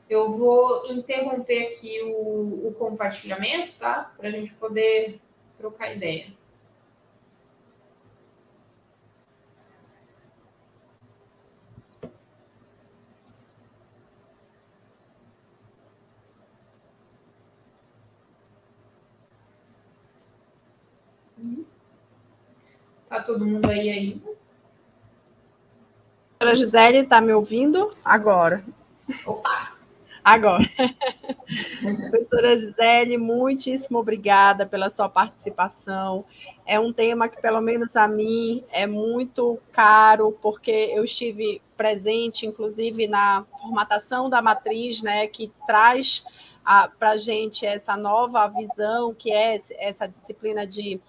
Eu 0.08 0.38
vou 0.38 0.86
interromper 0.92 1.70
aqui 1.70 2.00
o, 2.04 2.68
o 2.68 2.76
compartilhamento, 2.78 3.72
tá? 3.80 4.14
Para 4.16 4.28
a 4.28 4.32
gente 4.32 4.54
poder 4.54 5.20
trocar 5.58 5.96
ideia. 5.96 6.32
Tá 23.12 23.22
todo 23.22 23.45
mundo 23.45 23.70
aí 23.70 23.89
ainda? 23.89 24.22
Doutora 26.39 26.55
Gisele, 26.55 26.99
está 26.99 27.20
me 27.20 27.34
ouvindo? 27.34 27.91
Agora. 28.05 28.64
Opa! 29.26 29.74
Agora. 30.24 30.64
Professora 32.09 32.57
Gisele, 32.57 33.18
muitíssimo 33.18 33.99
obrigada 33.99 34.66
pela 34.66 34.89
sua 34.89 35.09
participação. 35.09 36.24
É 36.66 36.80
um 36.80 36.93
tema 36.93 37.28
que, 37.28 37.41
pelo 37.41 37.59
menos 37.59 37.97
a 37.97 38.07
mim, 38.07 38.64
é 38.72 38.88
muito 38.88 39.59
caro, 39.74 40.32
porque 40.41 40.72
eu 40.72 41.03
estive 41.03 41.62
presente, 41.76 42.45
inclusive, 42.45 43.07
na 43.07 43.43
formatação 43.59 44.30
da 44.30 44.41
matriz, 44.41 45.01
né, 45.01 45.28
que 45.28 45.51
traz 45.68 46.24
para 46.97 47.09
a 47.09 47.18
gente 47.18 47.66
essa 47.66 47.97
nova 47.97 48.47
visão, 48.47 49.14
que 49.14 49.34
é 49.34 49.59
essa 49.80 50.07
disciplina 50.07 50.66
de 50.66 51.01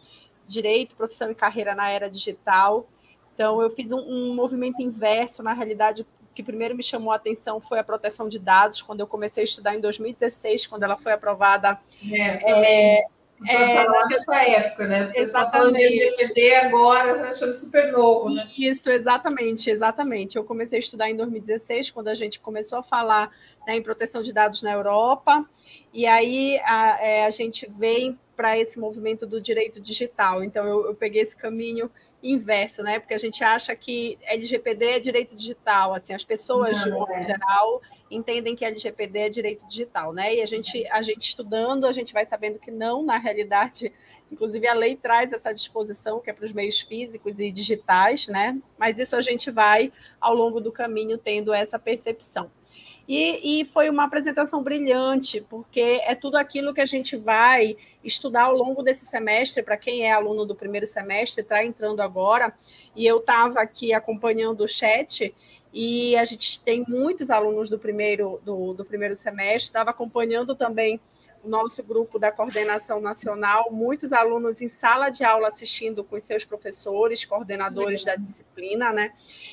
direito, 0.52 0.94
profissão 0.94 1.30
e 1.30 1.34
carreira 1.34 1.74
na 1.74 1.90
era 1.90 2.10
digital. 2.10 2.86
Então, 3.34 3.62
eu 3.62 3.70
fiz 3.70 3.90
um, 3.92 3.98
um, 3.98 4.34
movimento 4.34 4.80
inverso, 4.82 5.42
na 5.42 5.52
realidade, 5.52 6.06
que 6.34 6.42
primeiro 6.42 6.74
me 6.74 6.82
chamou 6.82 7.12
a 7.12 7.16
atenção 7.16 7.60
foi 7.60 7.78
a 7.78 7.84
proteção 7.84 8.28
de 8.28 8.38
dados, 8.38 8.82
quando 8.82 9.00
eu 9.00 9.06
comecei 9.06 9.42
a 9.42 9.44
estudar 9.44 9.74
em 9.74 9.80
2016, 9.80 10.66
quando 10.66 10.82
ela 10.82 10.96
foi 10.96 11.12
aprovada. 11.12 11.78
É, 12.10 12.98
é, 12.98 13.04
é, 13.48 13.86
nessa 14.08 14.42
época, 14.42 14.86
né? 14.86 15.12
O 15.14 15.18
exatamente. 15.18 15.78
de 15.78 16.02
LGPD 16.02 16.54
agora, 16.54 17.28
achando 17.28 17.54
super 17.54 17.90
novo, 17.90 18.30
né? 18.30 18.48
Isso, 18.56 18.90
exatamente, 18.90 19.70
exatamente. 19.70 20.36
Eu 20.36 20.44
comecei 20.44 20.78
a 20.78 20.80
estudar 20.80 21.10
em 21.10 21.16
2016, 21.16 21.90
quando 21.90 22.08
a 22.08 22.14
gente 22.14 22.38
começou 22.38 22.78
a 22.78 22.82
falar 22.82 23.30
né, 23.66 23.76
em 23.76 23.82
proteção 23.82 24.22
de 24.22 24.32
dados 24.32 24.62
na 24.62 24.72
Europa, 24.72 25.48
e 25.92 26.06
aí 26.06 26.58
a, 26.64 26.98
é, 27.00 27.24
a 27.26 27.30
gente 27.30 27.70
vem 27.70 28.18
para 28.34 28.58
esse 28.58 28.78
movimento 28.78 29.26
do 29.26 29.40
direito 29.40 29.80
digital. 29.80 30.42
Então, 30.42 30.66
eu, 30.66 30.86
eu, 30.86 30.94
peguei 30.94 31.22
esse 31.22 31.36
caminho 31.36 31.90
inverso, 32.22 32.82
né? 32.82 32.98
Porque 32.98 33.14
a 33.14 33.18
gente 33.18 33.44
acha 33.44 33.74
que 33.76 34.18
LGPD 34.22 34.84
é 34.86 34.98
direito 34.98 35.36
digital, 35.36 35.94
assim, 35.94 36.14
as 36.14 36.24
pessoas, 36.24 36.78
Não, 36.78 36.84
de 36.84 36.90
modo 36.90 37.12
é. 37.12 37.24
geral, 37.24 37.82
entendem 38.10 38.56
que 38.56 38.64
LGPD 38.64 39.18
é 39.18 39.28
direito 39.28 39.66
digital, 39.68 40.12
né? 40.12 40.34
E 40.34 40.40
a 40.40 40.46
gente, 40.46 40.86
a 40.88 41.02
gente 41.02 41.28
estudando, 41.28 41.86
a 41.86 41.92
gente 41.92 42.12
vai 42.12 42.24
sabendo 42.24 42.58
que 42.58 42.70
não, 42.70 43.02
na 43.02 43.18
realidade, 43.18 43.92
inclusive 44.30 44.66
a 44.66 44.74
lei 44.74 44.96
traz 44.96 45.32
essa 45.32 45.52
disposição 45.52 46.20
que 46.20 46.30
é 46.30 46.32
para 46.32 46.46
os 46.46 46.52
meios 46.52 46.80
físicos 46.80 47.38
e 47.38 47.50
digitais, 47.52 48.26
né? 48.28 48.58
Mas 48.78 48.98
isso 48.98 49.14
a 49.14 49.20
gente 49.20 49.50
vai, 49.50 49.92
ao 50.20 50.34
longo 50.34 50.60
do 50.60 50.72
caminho, 50.72 51.18
tendo 51.18 51.52
essa 51.52 51.78
percepção. 51.78 52.50
E, 53.08 53.60
e, 53.60 53.64
foi 53.66 53.90
uma 53.90 54.04
apresentação 54.04 54.62
brilhante, 54.62 55.44
porque 55.50 56.00
é 56.04 56.14
tudo 56.14 56.36
aquilo 56.36 56.72
que 56.72 56.80
a 56.80 56.86
gente 56.86 57.16
vai 57.16 57.76
estudar 58.02 58.44
ao 58.44 58.56
longo 58.56 58.82
desse 58.82 59.04
semestre. 59.04 59.62
Para 59.62 59.76
quem 59.76 60.06
é 60.06 60.12
aluno 60.12 60.44
do 60.44 60.54
primeiro 60.54 60.86
semestre, 60.86 61.42
está 61.42 61.64
entrando 61.64 62.00
agora, 62.00 62.54
e 62.94 63.04
eu 63.04 63.18
estava 63.18 63.60
aqui 63.60 63.92
acompanhando 63.92 64.62
o 64.62 64.68
chat, 64.68 65.34
e 65.72 66.16
a 66.16 66.24
gente 66.24 66.60
tem 66.60 66.84
muitos 66.86 67.30
alunos 67.30 67.68
do 67.68 67.78
primeiro, 67.78 68.40
do, 68.44 68.74
do 68.74 68.84
primeiro 68.84 69.16
semestre, 69.16 69.68
estava 69.68 69.90
acompanhando 69.90 70.54
também 70.54 71.00
nosso 71.44 71.82
grupo 71.82 72.18
da 72.18 72.30
coordenação 72.30 73.00
nacional, 73.00 73.70
muitos 73.70 74.12
alunos 74.12 74.60
em 74.60 74.68
sala 74.68 75.08
de 75.10 75.24
aula 75.24 75.48
assistindo 75.48 76.04
com 76.04 76.20
seus 76.20 76.44
professores, 76.44 77.24
coordenadores 77.24 78.04
da 78.04 78.16
disciplina, 78.16 78.92
né? 78.92 79.12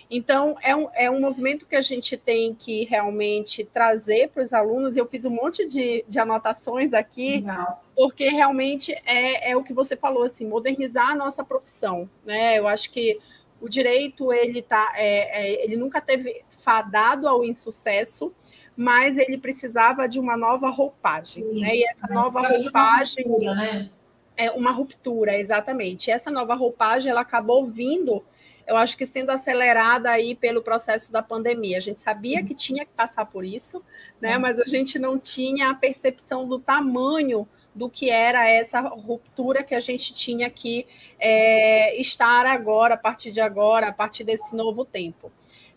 Então, 0.09 0.55
é 0.61 0.75
um, 0.75 0.89
é 0.93 1.09
um 1.09 1.19
movimento 1.19 1.65
que 1.65 1.75
a 1.75 1.81
gente 1.81 2.17
tem 2.17 2.53
que 2.53 2.85
realmente 2.85 3.63
trazer 3.63 4.29
para 4.29 4.43
os 4.43 4.53
alunos. 4.53 4.95
Eu 4.95 5.07
fiz 5.07 5.25
um 5.25 5.31
monte 5.31 5.67
de, 5.67 6.03
de 6.07 6.19
anotações 6.19 6.93
aqui, 6.93 7.41
Não. 7.41 7.77
porque 7.95 8.29
realmente 8.29 8.93
é, 9.05 9.51
é 9.51 9.57
o 9.57 9.63
que 9.63 9.73
você 9.73 9.95
falou, 9.95 10.23
assim, 10.23 10.45
modernizar 10.45 11.09
a 11.09 11.15
nossa 11.15 11.43
profissão, 11.43 12.09
né? 12.25 12.57
Eu 12.57 12.67
acho 12.67 12.91
que 12.91 13.19
o 13.61 13.67
direito, 13.67 14.31
ele, 14.31 14.61
tá, 14.61 14.93
é, 14.95 15.41
é, 15.41 15.63
ele 15.63 15.75
nunca 15.75 15.99
teve 15.99 16.43
fadado 16.59 17.27
ao 17.27 17.43
insucesso, 17.43 18.33
mas 18.79 19.17
ele 19.17 19.37
precisava 19.37 20.07
de 20.07 20.21
uma 20.21 20.37
nova 20.37 20.69
roupagem, 20.69 21.43
Sim, 21.43 21.59
né? 21.59 21.75
E 21.75 21.83
essa 21.85 22.07
nova 22.07 22.39
roupagem 22.47 23.25
ruptura, 23.27 23.53
né? 23.53 23.89
é 24.37 24.49
uma 24.51 24.71
ruptura, 24.71 25.37
exatamente. 25.37 26.07
E 26.07 26.11
essa 26.11 26.31
nova 26.31 26.55
roupagem 26.55 27.11
ela 27.11 27.19
acabou 27.19 27.67
vindo, 27.67 28.23
eu 28.65 28.77
acho 28.77 28.95
que 28.95 29.05
sendo 29.05 29.31
acelerada 29.31 30.09
aí 30.09 30.33
pelo 30.33 30.61
processo 30.61 31.11
da 31.11 31.21
pandemia. 31.21 31.77
A 31.77 31.81
gente 31.81 32.01
sabia 32.01 32.41
que 32.41 32.55
tinha 32.55 32.85
que 32.85 32.93
passar 32.93 33.25
por 33.25 33.43
isso, 33.43 33.83
né? 34.21 34.37
Mas 34.37 34.57
a 34.57 34.65
gente 34.65 34.97
não 34.97 35.19
tinha 35.19 35.71
a 35.71 35.75
percepção 35.75 36.47
do 36.47 36.57
tamanho 36.57 37.45
do 37.75 37.89
que 37.89 38.09
era 38.09 38.47
essa 38.47 38.79
ruptura 38.79 39.61
que 39.61 39.75
a 39.75 39.81
gente 39.81 40.13
tinha 40.13 40.49
que 40.49 40.87
é, 41.19 41.99
estar 41.99 42.45
agora, 42.45 42.93
a 42.93 42.97
partir 42.97 43.33
de 43.33 43.41
agora, 43.41 43.89
a 43.89 43.93
partir 43.93 44.23
desse 44.23 44.55
novo 44.55 44.85
tempo. 44.85 45.29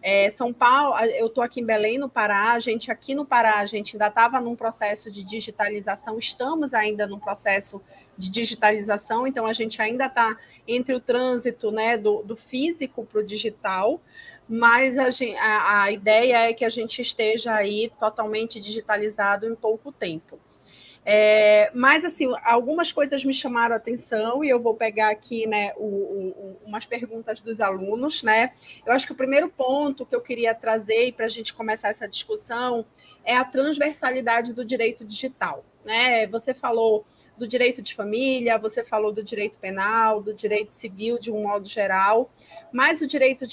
É, 0.03 0.29
São 0.31 0.53
Paulo, 0.53 0.99
eu 1.05 1.29
estou 1.29 1.45
aqui 1.45 1.61
em 1.61 1.65
Belém, 1.65 1.97
no 1.97 2.09
Pará, 2.09 2.53
a 2.53 2.59
gente 2.59 2.91
aqui 2.91 3.15
no 3.15 3.25
Pará, 3.25 3.61
a 3.61 3.67
gente 3.67 3.95
ainda 3.95 4.09
estava 4.09 4.41
num 4.41 4.57
processo 4.57 5.13
de 5.13 5.23
digitalização, 5.23 6.19
estamos 6.19 6.75
ainda 6.75 7.07
num 7.07 7.21
processo 7.21 7.81
de 8.19 8.29
digitalização, 8.29 9.27
então 9.27 9.47
a 9.47 9.53
gente 9.53 9.81
ainda 9.81 10.07
está 10.07 10.37
entre 10.67 10.93
o 10.93 11.01
trânsito 11.01 11.71
né, 11.71 11.97
do, 11.97 12.23
do 12.23 12.37
físico 12.37 13.07
para 13.07 13.21
o 13.21 13.25
digital, 13.25 14.01
mas 14.49 14.99
a, 14.99 15.09
a, 15.41 15.83
a 15.85 15.93
ideia 15.93 16.51
é 16.51 16.53
que 16.53 16.65
a 16.65 16.69
gente 16.69 17.01
esteja 17.01 17.55
aí 17.55 17.91
totalmente 17.99 18.61
digitalizado 18.61 19.47
em 19.47 19.55
pouco 19.55 19.93
tempo. 19.93 20.39
É, 21.05 21.71
mas, 21.75 22.05
assim, 22.05 22.33
algumas 22.45 22.93
coisas 22.93 23.25
me 23.25 23.35
chamaram 23.35 23.75
a 23.75 23.79
atenção 23.79 24.45
e 24.45 24.49
eu 24.49 24.61
vou 24.61 24.75
pegar 24.75 25.11
aqui, 25.11 25.47
né, 25.47 25.73
o, 25.77 25.85
o, 25.85 26.57
umas 26.65 26.87
perguntas 26.87 27.41
dos 27.41 27.61
alunos, 27.61 28.23
né? 28.23 28.53
Eu 28.87 28.93
acho 28.93 29.07
que 29.07 29.13
o 29.13 29.17
primeiro 29.17 29.49
ponto 29.49 30.07
que 30.07 30.15
eu 30.15 30.21
queria 30.21 30.55
trazer 30.55 31.13
para 31.15 31.27
a 31.27 31.29
gente 31.29 31.53
começar 31.53 31.89
essa 31.89 32.07
discussão 32.07 32.87
é 33.25 33.37
a 33.37 33.45
transversalidade 33.45 34.53
do 34.53 34.65
direito 34.65 35.05
digital, 35.05 35.65
né? 35.85 36.27
Você 36.29 36.55
falou 36.55 37.05
do 37.37 37.49
direito 37.49 37.83
de 37.83 37.95
família, 37.95 38.59
você 38.59 38.85
falou 38.85 39.13
do 39.13 39.23
direito 39.23 39.59
penal, 39.59 40.23
do 40.23 40.33
direito 40.33 40.73
civil 40.73 41.19
de 41.19 41.33
um 41.33 41.43
modo 41.43 41.67
geral, 41.67 42.31
mas 42.73 43.01
o 43.01 43.07
direito 43.07 43.47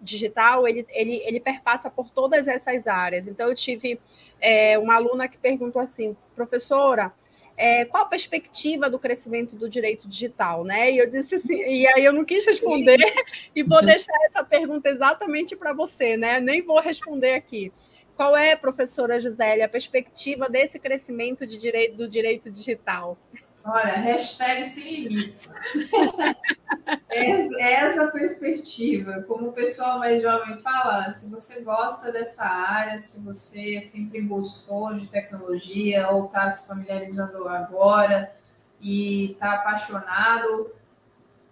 digital, 0.00 0.68
ele, 0.68 0.86
ele, 0.90 1.16
ele 1.24 1.40
perpassa 1.40 1.90
por 1.90 2.10
todas 2.10 2.46
essas 2.46 2.86
áreas. 2.86 3.26
Então, 3.26 3.48
eu 3.48 3.54
tive 3.54 3.98
é, 4.42 4.76
uma 4.76 4.96
aluna 4.96 5.28
que 5.28 5.38
perguntou 5.38 5.80
assim, 5.80 6.16
professora, 6.34 7.12
é, 7.56 7.84
qual 7.84 8.02
a 8.02 8.06
perspectiva 8.06 8.90
do 8.90 8.98
crescimento 8.98 9.54
do 9.54 9.68
direito 9.68 10.08
digital, 10.08 10.64
né? 10.64 10.90
E 10.90 10.98
eu 10.98 11.08
disse 11.08 11.36
assim, 11.36 11.54
e 11.54 11.86
aí 11.86 12.04
eu 12.04 12.12
não 12.12 12.24
quis 12.24 12.44
responder 12.44 12.98
e 13.54 13.62
vou 13.62 13.80
deixar 13.84 14.16
essa 14.24 14.42
pergunta 14.42 14.88
exatamente 14.88 15.54
para 15.54 15.72
você, 15.72 16.16
né? 16.16 16.40
Nem 16.40 16.60
vou 16.60 16.80
responder 16.80 17.34
aqui. 17.34 17.72
Qual 18.16 18.36
é, 18.36 18.56
professora 18.56 19.18
Gisele, 19.20 19.62
a 19.62 19.68
perspectiva 19.68 20.48
desse 20.48 20.78
crescimento 20.78 21.46
de 21.46 21.58
direito, 21.58 21.96
do 21.96 22.08
direito 22.08 22.50
digital? 22.50 23.16
Olha, 23.64 23.94
hashtag 23.94 24.68
sem 24.68 25.04
limites. 25.04 25.48
essa 27.58 28.08
perspectiva, 28.10 29.22
como 29.22 29.48
o 29.48 29.52
pessoal 29.52 29.98
mais 29.98 30.20
jovem 30.20 30.58
fala, 30.60 31.10
se 31.12 31.30
você 31.30 31.60
gosta 31.60 32.10
dessa 32.10 32.44
área, 32.44 32.98
se 32.98 33.20
você 33.20 33.80
sempre 33.82 34.20
gostou 34.22 34.94
de 34.94 35.06
tecnologia 35.06 36.10
ou 36.10 36.26
está 36.26 36.50
se 36.50 36.66
familiarizando 36.66 37.48
agora 37.48 38.34
e 38.80 39.32
está 39.32 39.54
apaixonado, 39.54 40.72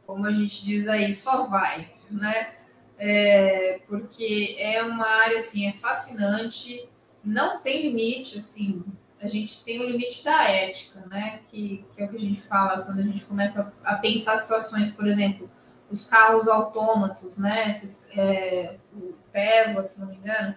como 0.04 0.26
a 0.26 0.32
gente 0.32 0.64
diz 0.64 0.88
aí, 0.88 1.14
só 1.14 1.46
vai, 1.46 1.92
né? 2.11 2.54
É, 2.98 3.80
porque 3.86 4.56
é 4.58 4.82
uma 4.82 5.06
área 5.06 5.38
assim, 5.38 5.68
é 5.68 5.72
fascinante, 5.72 6.88
não 7.24 7.62
tem 7.62 7.82
limite, 7.82 8.38
assim, 8.38 8.84
a 9.20 9.28
gente 9.28 9.62
tem 9.64 9.80
o 9.80 9.86
limite 9.86 10.24
da 10.24 10.44
ética, 10.44 11.04
né? 11.10 11.40
Que, 11.50 11.84
que 11.94 12.02
é 12.02 12.06
o 12.06 12.08
que 12.08 12.16
a 12.16 12.20
gente 12.20 12.40
fala 12.40 12.82
quando 12.82 13.00
a 13.00 13.02
gente 13.02 13.24
começa 13.24 13.72
a 13.84 13.96
pensar 13.96 14.36
situações, 14.38 14.92
por 14.92 15.06
exemplo, 15.06 15.50
os 15.90 16.06
carros 16.06 16.48
autômatos, 16.48 17.36
né? 17.36 17.68
Esses, 17.68 18.06
é, 18.16 18.76
o 18.94 19.12
Tesla, 19.30 19.84
se 19.84 20.00
não 20.00 20.08
me 20.08 20.16
engano, 20.16 20.54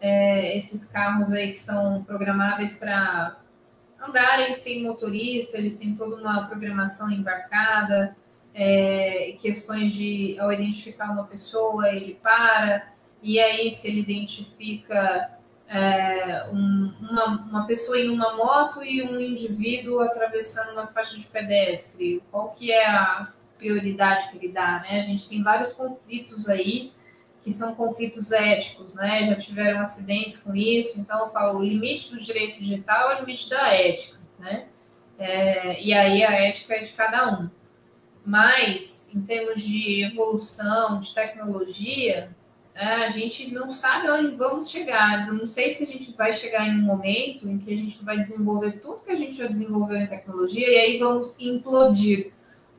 é, 0.00 0.56
esses 0.56 0.86
carros 0.86 1.32
aí 1.32 1.48
que 1.48 1.58
são 1.58 2.04
programáveis 2.04 2.74
para 2.74 3.36
andarem 4.00 4.52
sem 4.52 4.84
motorista, 4.84 5.58
eles 5.58 5.78
têm 5.78 5.96
toda 5.96 6.16
uma 6.16 6.46
programação 6.46 7.10
embarcada, 7.10 8.16
é, 8.54 9.36
questões 9.40 9.92
de 9.92 10.38
ao 10.38 10.52
identificar 10.52 11.10
uma 11.10 11.24
pessoa, 11.24 11.90
ele 11.90 12.14
para, 12.22 12.92
e 13.20 13.40
aí 13.40 13.70
se 13.72 13.88
ele 13.88 14.00
identifica 14.00 15.35
é, 15.68 16.48
um, 16.52 16.92
uma, 17.00 17.26
uma 17.26 17.66
pessoa 17.66 17.98
em 17.98 18.08
uma 18.08 18.36
moto 18.36 18.82
e 18.84 19.02
um 19.02 19.18
indivíduo 19.18 20.00
atravessando 20.00 20.72
uma 20.72 20.86
faixa 20.86 21.18
de 21.18 21.26
pedestre, 21.26 22.22
qual 22.30 22.50
que 22.50 22.70
é 22.70 22.86
a 22.86 23.32
prioridade 23.58 24.28
que 24.30 24.36
ele 24.36 24.52
dá, 24.52 24.80
né? 24.80 25.00
A 25.00 25.02
gente 25.02 25.28
tem 25.28 25.42
vários 25.42 25.72
conflitos 25.72 26.48
aí 26.48 26.92
que 27.42 27.52
são 27.52 27.74
conflitos 27.74 28.32
éticos, 28.32 28.94
né? 28.94 29.26
Já 29.28 29.36
tiveram 29.36 29.80
acidentes 29.80 30.42
com 30.42 30.54
isso, 30.54 31.00
então 31.00 31.26
eu 31.26 31.30
falo, 31.30 31.58
o 31.58 31.64
limite 31.64 32.10
do 32.10 32.20
direito 32.20 32.60
digital 32.60 33.12
é 33.12 33.16
o 33.16 33.20
limite 33.20 33.48
da 33.48 33.72
ética, 33.72 34.18
né? 34.38 34.66
É, 35.18 35.82
e 35.82 35.92
aí 35.94 36.22
a 36.24 36.32
ética 36.32 36.74
é 36.74 36.82
de 36.82 36.92
cada 36.92 37.38
um. 37.38 37.48
Mas, 38.24 39.14
em 39.14 39.22
termos 39.22 39.62
de 39.62 40.04
evolução, 40.04 41.00
de 41.00 41.14
tecnologia, 41.14 42.35
a 42.76 43.08
gente 43.08 43.52
não 43.54 43.72
sabe 43.72 44.10
onde 44.10 44.36
vamos 44.36 44.68
chegar. 44.68 45.32
Não 45.32 45.46
sei 45.46 45.72
se 45.72 45.84
a 45.84 45.86
gente 45.86 46.12
vai 46.12 46.34
chegar 46.34 46.68
em 46.68 46.78
um 46.78 46.82
momento 46.82 47.48
em 47.48 47.58
que 47.58 47.72
a 47.72 47.76
gente 47.76 48.04
vai 48.04 48.18
desenvolver 48.18 48.80
tudo 48.80 49.02
que 49.02 49.10
a 49.10 49.16
gente 49.16 49.34
já 49.34 49.46
desenvolveu 49.46 49.96
em 49.96 50.06
tecnologia 50.06 50.68
e 50.68 50.76
aí 50.76 50.98
vamos 50.98 51.36
implodir 51.40 52.32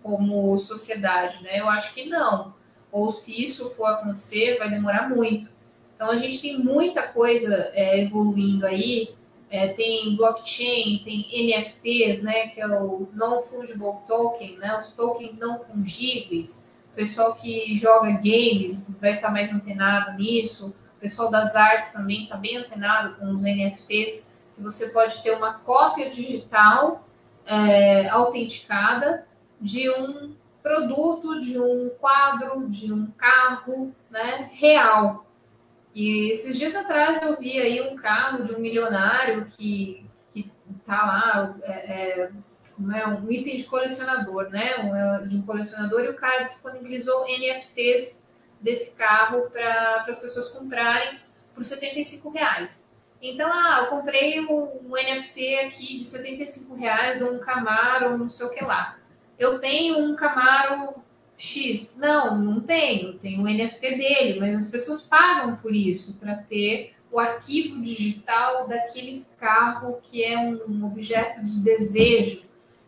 como 0.04 0.58
sociedade, 0.60 1.44
né? 1.44 1.60
Eu 1.60 1.68
acho 1.68 1.96
que 1.96 2.06
não. 2.06 2.54
Ou 2.92 3.12
se 3.12 3.44
isso 3.44 3.72
for 3.72 3.86
acontecer, 3.86 4.58
vai 4.60 4.70
demorar 4.70 5.10
muito. 5.10 5.50
Então 5.96 6.12
a 6.12 6.18
gente 6.18 6.40
tem 6.42 6.60
muita 6.60 7.02
coisa 7.02 7.72
é, 7.74 8.00
evoluindo 8.04 8.68
aí. 8.68 9.16
É, 9.50 9.70
tem 9.70 10.16
blockchain, 10.16 11.02
tem 11.04 11.26
NFTs, 11.48 12.22
né? 12.22 12.48
Que 12.50 12.62
é 12.62 12.68
o 12.68 13.08
non-fungible 13.14 14.06
token, 14.06 14.58
né? 14.58 14.78
Os 14.80 14.92
tokens 14.92 15.40
não 15.40 15.60
fungíveis 15.64 16.67
pessoal 16.98 17.36
que 17.36 17.78
joga 17.78 18.10
games 18.14 18.98
vai 19.00 19.14
estar 19.14 19.30
mais 19.30 19.54
antenado 19.54 20.18
nisso, 20.18 20.76
o 20.98 21.00
pessoal 21.00 21.30
das 21.30 21.56
artes 21.56 21.94
também 21.94 22.24
está 22.24 22.36
bem 22.36 22.58
antenado 22.58 23.16
com 23.16 23.36
os 23.36 23.44
NFTs, 23.44 24.32
que 24.56 24.62
você 24.64 24.90
pode 24.90 25.22
ter 25.22 25.38
uma 25.38 25.54
cópia 25.54 26.10
digital 26.10 27.08
é, 27.46 28.10
autenticada 28.10 29.28
de 29.62 29.88
um 29.92 30.34
produto, 30.64 31.40
de 31.40 31.60
um 31.60 31.90
quadro, 32.00 32.68
de 32.68 32.92
um 32.92 33.06
carro, 33.12 33.94
né, 34.10 34.50
real. 34.54 35.28
E 35.94 36.32
esses 36.32 36.58
dias 36.58 36.76
atrás 36.76 37.22
eu 37.22 37.38
vi 37.38 37.60
aí 37.60 37.80
um 37.92 37.96
carro 37.96 38.44
de 38.44 38.56
um 38.56 38.60
milionário 38.60 39.46
que 39.46 40.04
que 40.34 40.52
tá 40.86 41.06
lá 41.06 41.56
é, 41.64 41.72
é, 41.72 42.32
é 42.96 43.08
um 43.08 43.32
item 43.32 43.58
de 43.58 43.64
colecionador, 43.64 44.50
né? 44.50 44.78
Um, 44.80 44.96
é 44.96 45.26
de 45.26 45.38
um 45.38 45.42
colecionador, 45.42 46.02
e 46.02 46.10
o 46.10 46.16
cara 46.16 46.44
disponibilizou 46.44 47.26
NFTs 47.26 48.24
desse 48.62 48.96
carro 48.96 49.50
para 49.50 50.06
as 50.08 50.20
pessoas 50.20 50.50
comprarem 50.50 51.20
por 51.54 51.64
75 51.64 52.30
reais. 52.30 52.88
Então, 53.22 53.52
ah, 53.52 53.82
eu 53.82 53.88
comprei 53.88 54.40
um, 54.40 54.64
um 54.86 54.92
NFT 54.92 55.56
aqui 55.66 56.00
de 56.00 56.06
75 56.06 56.76
reais 56.76 57.18
de 57.18 57.24
um 57.24 57.40
Camaro, 57.40 58.18
não 58.18 58.30
sei 58.30 58.46
o 58.46 58.50
que 58.50 58.64
lá. 58.64 58.98
Eu 59.40 59.60
tenho 59.60 60.00
um 60.00 60.16
Camaro 60.16 60.94
X. 61.38 61.96
Não, 61.98 62.38
não 62.38 62.60
tenho. 62.60 63.14
Tenho 63.14 63.42
um 63.42 63.46
NFT 63.46 63.96
dele, 63.96 64.40
mas 64.40 64.66
as 64.66 64.72
pessoas 64.72 65.02
pagam 65.02 65.56
por 65.56 65.76
isso, 65.76 66.14
para 66.16 66.36
ter 66.36 66.96
o 67.12 67.20
arquivo 67.20 67.82
digital 67.82 68.68
daquele 68.68 69.26
carro 69.40 70.00
que 70.04 70.24
é 70.24 70.38
um 70.38 70.86
objeto 70.86 71.46
de 71.46 71.64
desejo 71.64 72.47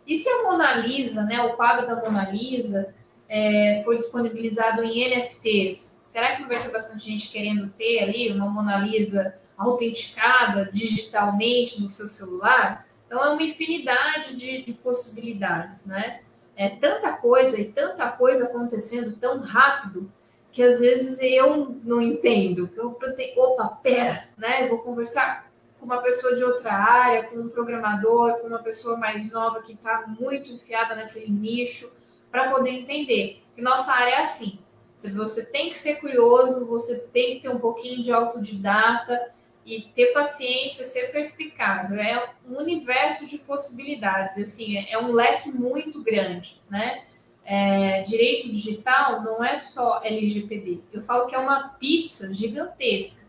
e 0.09 0.17
se 0.17 0.27
a 0.27 0.41
Mona 0.41 0.73
Lisa, 0.73 1.21
né, 1.23 1.39
o 1.43 1.55
quadro 1.55 1.85
da 1.85 1.97
Mona 1.97 2.31
Lisa, 2.31 2.95
é, 3.29 3.83
foi 3.85 3.95
disponibilizado 3.97 4.83
em 4.83 5.07
NFTs, 5.07 6.01
será 6.07 6.35
que 6.35 6.41
não 6.41 6.49
vai 6.49 6.59
ter 6.59 6.71
bastante 6.71 7.05
gente 7.05 7.29
querendo 7.29 7.69
ter 7.69 7.99
ali 7.99 8.31
uma 8.31 8.49
Mona 8.49 8.79
Lisa 8.79 9.35
autenticada 9.55 10.67
digitalmente 10.73 11.79
no 11.79 11.91
seu 11.91 12.07
celular? 12.07 12.87
Então, 13.05 13.23
é 13.23 13.29
uma 13.29 13.43
infinidade 13.43 14.35
de, 14.35 14.63
de 14.63 14.73
possibilidades, 14.73 15.85
né? 15.85 16.21
É 16.55 16.69
tanta 16.69 17.13
coisa 17.13 17.61
e 17.61 17.65
tanta 17.71 18.09
coisa 18.09 18.45
acontecendo 18.45 19.15
tão 19.15 19.41
rápido 19.41 20.11
que 20.51 20.63
às 20.63 20.79
vezes 20.79 21.19
eu 21.21 21.79
não 21.83 22.01
entendo. 22.01 22.67
Eu 22.75 22.97
tenho, 23.15 23.39
opa, 23.39 23.67
pera, 23.83 24.27
né? 24.35 24.65
Eu 24.65 24.69
vou 24.69 24.79
conversar 24.79 25.48
com 25.79 25.85
uma 25.85 26.01
pessoa 26.01 26.35
de 26.35 26.43
outra 26.43 26.73
área, 26.73 27.23
com 27.23 27.37
um 27.37 27.49
programador, 27.49 28.39
com 28.39 28.47
uma 28.47 28.59
pessoa 28.59 28.97
mais 28.97 29.31
nova 29.31 29.61
que 29.61 29.73
está 29.73 30.05
muito 30.19 30.51
enfiada 30.51 30.95
naquele 30.95 31.31
nicho, 31.31 31.91
para 32.29 32.51
poder 32.51 32.71
entender. 32.71 33.43
que 33.55 33.61
nossa 33.61 33.91
área 33.91 34.15
é 34.15 34.21
assim. 34.21 34.59
Você 34.97 35.45
tem 35.45 35.69
que 35.69 35.77
ser 35.77 35.95
curioso, 35.95 36.65
você 36.65 37.07
tem 37.07 37.35
que 37.35 37.43
ter 37.43 37.49
um 37.49 37.59
pouquinho 37.59 38.03
de 38.03 38.11
autodidata 38.11 39.31
e 39.65 39.83
ter 39.93 40.07
paciência, 40.07 40.85
ser 40.85 41.11
perspicaz. 41.11 41.91
É 41.93 42.31
um 42.47 42.57
universo 42.57 43.25
de 43.25 43.37
possibilidades, 43.39 44.37
assim, 44.37 44.77
é 44.77 44.97
um 44.97 45.11
leque 45.11 45.49
muito 45.49 46.03
grande, 46.03 46.61
né? 46.69 47.03
É, 47.45 48.03
direito 48.03 48.51
digital 48.51 49.23
não 49.23 49.43
é 49.43 49.57
só 49.57 50.01
LGPD. 50.03 50.81
Eu 50.93 51.01
falo 51.01 51.27
que 51.27 51.35
é 51.35 51.39
uma 51.39 51.69
pizza 51.69 52.33
gigantesca. 52.33 53.25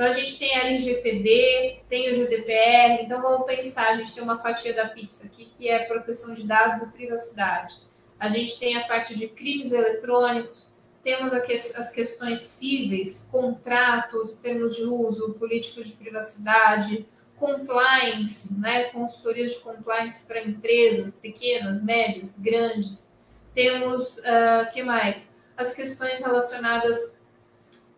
Então 0.00 0.12
a 0.12 0.14
gente 0.14 0.38
tem 0.38 0.56
a 0.56 0.64
LGPD, 0.64 1.80
tem 1.86 2.10
o 2.10 2.14
GDPR, 2.14 3.02
então 3.02 3.20
vamos 3.20 3.46
pensar, 3.46 3.88
a 3.88 3.96
gente 3.96 4.14
tem 4.14 4.22
uma 4.22 4.38
fatia 4.38 4.72
da 4.72 4.88
pizza 4.88 5.26
aqui 5.26 5.52
que 5.54 5.68
é 5.68 5.84
proteção 5.84 6.34
de 6.34 6.46
dados 6.46 6.80
e 6.80 6.90
privacidade. 6.90 7.74
A 8.18 8.30
gente 8.30 8.58
tem 8.58 8.78
a 8.78 8.88
parte 8.88 9.14
de 9.14 9.28
crimes 9.28 9.72
eletrônicos, 9.72 10.72
temos 11.04 11.34
as 11.34 11.92
questões 11.92 12.40
cíveis, 12.40 13.28
contratos, 13.30 14.38
termos 14.38 14.74
de 14.74 14.84
uso, 14.84 15.34
políticas 15.34 15.88
de 15.88 15.92
privacidade, 15.92 17.06
compliance, 17.36 18.58
né, 18.58 18.84
consultorias 18.84 19.52
de 19.52 19.58
compliance 19.58 20.26
para 20.26 20.40
empresas 20.40 21.14
pequenas, 21.14 21.84
médias, 21.84 22.38
grandes. 22.38 23.12
Temos, 23.54 24.16
uh, 24.20 24.72
que 24.72 24.82
mais? 24.82 25.30
As 25.58 25.74
questões 25.74 26.20
relacionadas 26.20 27.20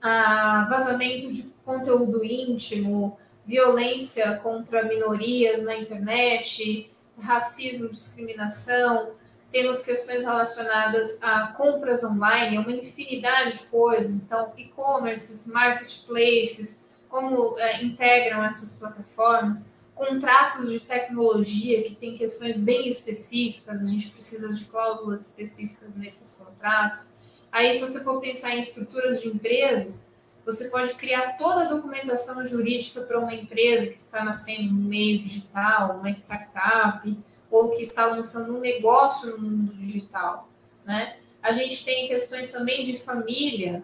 a 0.03 0.67
vazamento 0.69 1.33
de 1.33 1.52
conteúdo 1.65 2.25
íntimo, 2.25 3.19
violência 3.45 4.37
contra 4.39 4.85
minorias 4.85 5.63
na 5.63 5.77
internet, 5.77 6.91
racismo, 7.19 7.89
discriminação. 7.89 9.13
Temos 9.51 9.83
questões 9.83 10.25
relacionadas 10.25 11.23
a 11.23 11.49
compras 11.49 12.03
online, 12.03 12.59
uma 12.59 12.73
infinidade 12.73 13.59
de 13.59 13.65
coisas. 13.67 14.11
Então, 14.23 14.53
e-commerces, 14.57 15.47
marketplaces, 15.47 16.87
como 17.09 17.59
é, 17.59 17.85
integram 17.85 18.43
essas 18.43 18.79
plataformas, 18.79 19.71
contratos 19.95 20.73
de 20.73 20.81
tecnologia 20.81 21.85
que 21.85 21.95
tem 21.95 22.17
questões 22.17 22.57
bem 22.57 22.89
específicas, 22.89 23.83
a 23.83 23.87
gente 23.87 24.11
precisa 24.11 24.53
de 24.55 24.65
cláusulas 24.65 25.29
específicas 25.29 25.95
nesses 25.95 26.33
contratos. 26.33 27.13
Aí, 27.53 27.75
se 27.75 27.81
você 27.81 28.03
for 28.03 28.19
pensar 28.21 28.57
em 28.57 28.61
estruturas 28.61 29.21
de 29.21 29.29
empresas, 29.29 30.12
você 30.45 30.69
pode 30.69 30.95
criar 30.95 31.37
toda 31.37 31.65
a 31.65 31.69
documentação 31.69 32.45
jurídica 32.45 33.03
para 33.03 33.19
uma 33.19 33.35
empresa 33.35 33.87
que 33.87 33.99
está 33.99 34.25
nascendo 34.25 34.73
no 34.73 34.89
meio 34.89 35.21
digital, 35.21 35.99
uma 35.99 36.11
startup, 36.11 37.17
ou 37.51 37.71
que 37.71 37.83
está 37.83 38.07
lançando 38.07 38.57
um 38.57 38.61
negócio 38.61 39.37
no 39.37 39.51
mundo 39.51 39.75
digital, 39.75 40.49
né? 40.85 41.17
A 41.43 41.53
gente 41.53 41.85
tem 41.85 42.09
questões 42.09 42.51
também 42.51 42.85
de 42.85 42.99
família, 42.99 43.83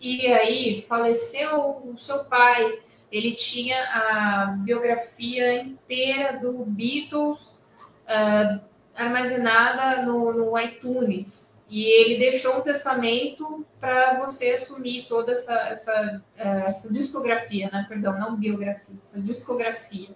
e 0.00 0.26
aí 0.26 0.82
faleceu 0.82 1.82
o 1.84 1.96
seu 1.96 2.24
pai, 2.24 2.80
ele 3.10 3.34
tinha 3.34 3.76
a 3.84 4.46
biografia 4.58 5.62
inteira 5.62 6.38
do 6.38 6.64
Beatles 6.64 7.56
uh, 8.04 8.60
armazenada 8.94 10.02
no, 10.02 10.32
no 10.32 10.58
iTunes. 10.58 11.47
E 11.68 11.84
ele 11.84 12.18
deixou 12.18 12.56
um 12.56 12.60
testamento 12.62 13.66
para 13.78 14.18
você 14.18 14.52
assumir 14.52 15.06
toda 15.06 15.32
essa, 15.32 15.54
essa, 15.68 16.22
uh, 16.38 16.68
essa 16.68 16.92
discografia, 16.92 17.68
né? 17.70 17.84
Perdão, 17.88 18.18
não 18.18 18.36
biografia, 18.36 18.96
essa 19.02 19.20
discografia. 19.20 20.10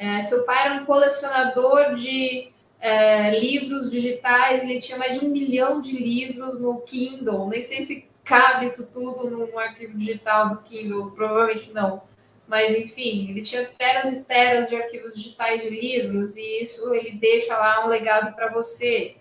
Uh, 0.00 0.22
seu 0.24 0.44
pai 0.44 0.66
era 0.66 0.82
um 0.82 0.84
colecionador 0.84 1.94
de 1.94 2.50
uh, 2.80 3.38
livros 3.38 3.90
digitais, 3.90 4.64
ele 4.64 4.80
tinha 4.80 4.98
mais 4.98 5.20
de 5.20 5.26
um 5.26 5.30
milhão 5.30 5.80
de 5.80 5.96
livros 5.96 6.60
no 6.60 6.80
Kindle. 6.80 7.48
Nem 7.48 7.62
sei 7.62 7.86
se 7.86 8.08
cabe 8.24 8.66
isso 8.66 8.92
tudo 8.92 9.30
num 9.30 9.58
arquivo 9.58 9.96
digital 9.96 10.50
do 10.50 10.62
Kindle, 10.62 11.12
provavelmente 11.12 11.72
não. 11.72 12.02
Mas, 12.48 12.76
enfim, 12.76 13.30
ele 13.30 13.42
tinha 13.42 13.64
teras 13.64 14.12
e 14.12 14.24
teras 14.24 14.68
de 14.68 14.74
arquivos 14.74 15.14
digitais 15.14 15.62
de 15.62 15.70
livros, 15.70 16.36
e 16.36 16.64
isso 16.64 16.92
ele 16.92 17.12
deixa 17.12 17.56
lá 17.56 17.84
um 17.84 17.88
legado 17.88 18.34
para 18.34 18.52
você. 18.52 19.14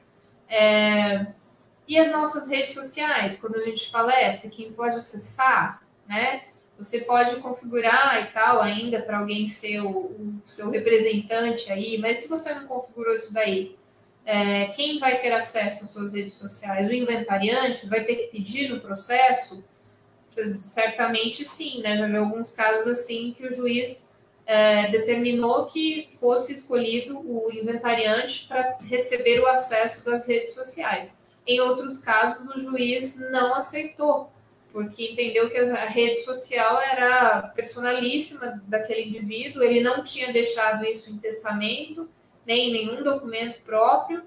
É... 0.50 1.28
E 1.90 1.98
as 1.98 2.12
nossas 2.12 2.48
redes 2.48 2.76
sociais, 2.76 3.40
quando 3.40 3.56
a 3.56 3.66
gente 3.66 3.90
falece, 3.90 4.52
quem 4.52 4.72
pode 4.72 4.96
acessar, 4.96 5.82
né? 6.08 6.44
Você 6.78 7.00
pode 7.00 7.38
configurar 7.38 8.30
e 8.30 8.32
tal 8.32 8.62
ainda 8.62 9.02
para 9.02 9.18
alguém 9.18 9.50
ser 9.50 9.82
o, 9.82 9.90
o, 9.90 10.42
seu 10.46 10.70
representante 10.70 11.72
aí, 11.72 11.98
mas 11.98 12.20
se 12.20 12.30
você 12.30 12.54
não 12.54 12.68
configurou 12.68 13.16
isso 13.16 13.34
daí, 13.34 13.76
é, 14.24 14.68
quem 14.68 15.00
vai 15.00 15.20
ter 15.20 15.32
acesso 15.32 15.84
às 15.84 15.90
suas 15.90 16.14
redes 16.14 16.34
sociais? 16.34 16.88
O 16.88 16.94
inventariante 16.94 17.88
vai 17.88 18.04
ter 18.06 18.18
que 18.18 18.28
pedir 18.28 18.70
no 18.70 18.80
processo 18.80 19.64
certamente 20.60 21.44
sim, 21.44 21.82
né? 21.82 21.98
Já 21.98 22.06
vi 22.06 22.18
alguns 22.18 22.54
casos 22.54 22.86
assim 22.86 23.34
que 23.36 23.48
o 23.48 23.52
juiz 23.52 24.14
é, 24.46 24.92
determinou 24.92 25.66
que 25.66 26.08
fosse 26.20 26.54
escolhido 26.54 27.20
o 27.20 27.52
inventariante 27.52 28.48
para 28.48 28.78
receber 28.84 29.40
o 29.40 29.48
acesso 29.48 30.06
das 30.06 30.28
redes 30.28 30.54
sociais. 30.54 31.18
Em 31.46 31.60
outros 31.60 31.98
casos, 31.98 32.48
o 32.56 32.60
juiz 32.60 33.20
não 33.32 33.56
aceitou, 33.56 34.32
porque 34.72 35.12
entendeu 35.12 35.50
que 35.50 35.58
a 35.58 35.86
rede 35.86 36.18
social 36.18 36.80
era 36.80 37.42
personalíssima 37.56 38.62
daquele 38.68 39.10
indivíduo, 39.10 39.64
ele 39.64 39.82
não 39.82 40.04
tinha 40.04 40.32
deixado 40.32 40.86
isso 40.86 41.12
em 41.12 41.18
testamento, 41.18 42.10
nem 42.46 42.70
em 42.70 42.74
nenhum 42.74 43.04
documento 43.04 43.62
próprio, 43.64 44.24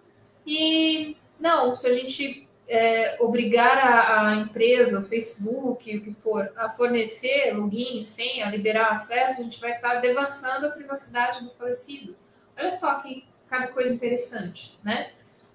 e 0.46 1.16
não, 1.38 1.76
se 1.76 1.86
a 1.86 1.92
gente 1.92 2.48
é, 2.68 3.16
obrigar 3.20 3.78
a, 3.78 4.30
a, 4.30 4.36
empresa, 4.36 5.00
o 5.00 5.04
Facebook, 5.04 5.96
o 5.96 6.02
que 6.02 6.14
for, 6.14 6.52
a 6.56 6.70
fornecer 6.70 7.52
login, 7.52 8.02
senha, 8.02 8.48
liberar 8.48 8.92
acesso, 8.92 9.40
a 9.40 9.44
gente 9.44 9.60
vai 9.60 9.72
estar 9.72 9.96
devassando 9.96 10.66
a 10.66 10.70
privacidade 10.70 11.44
do 11.44 11.50
falecido. 11.50 12.16
Olha 12.56 12.70
só 12.70 13.00
que 13.00 13.24
cada 13.48 13.68
coisa 13.68 13.94
interessante, 13.94 14.78
né? 14.82 15.12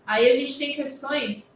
Aí 0.07 0.31
a 0.31 0.35
gente 0.37 0.57
tem 0.57 0.73
questões 0.73 1.53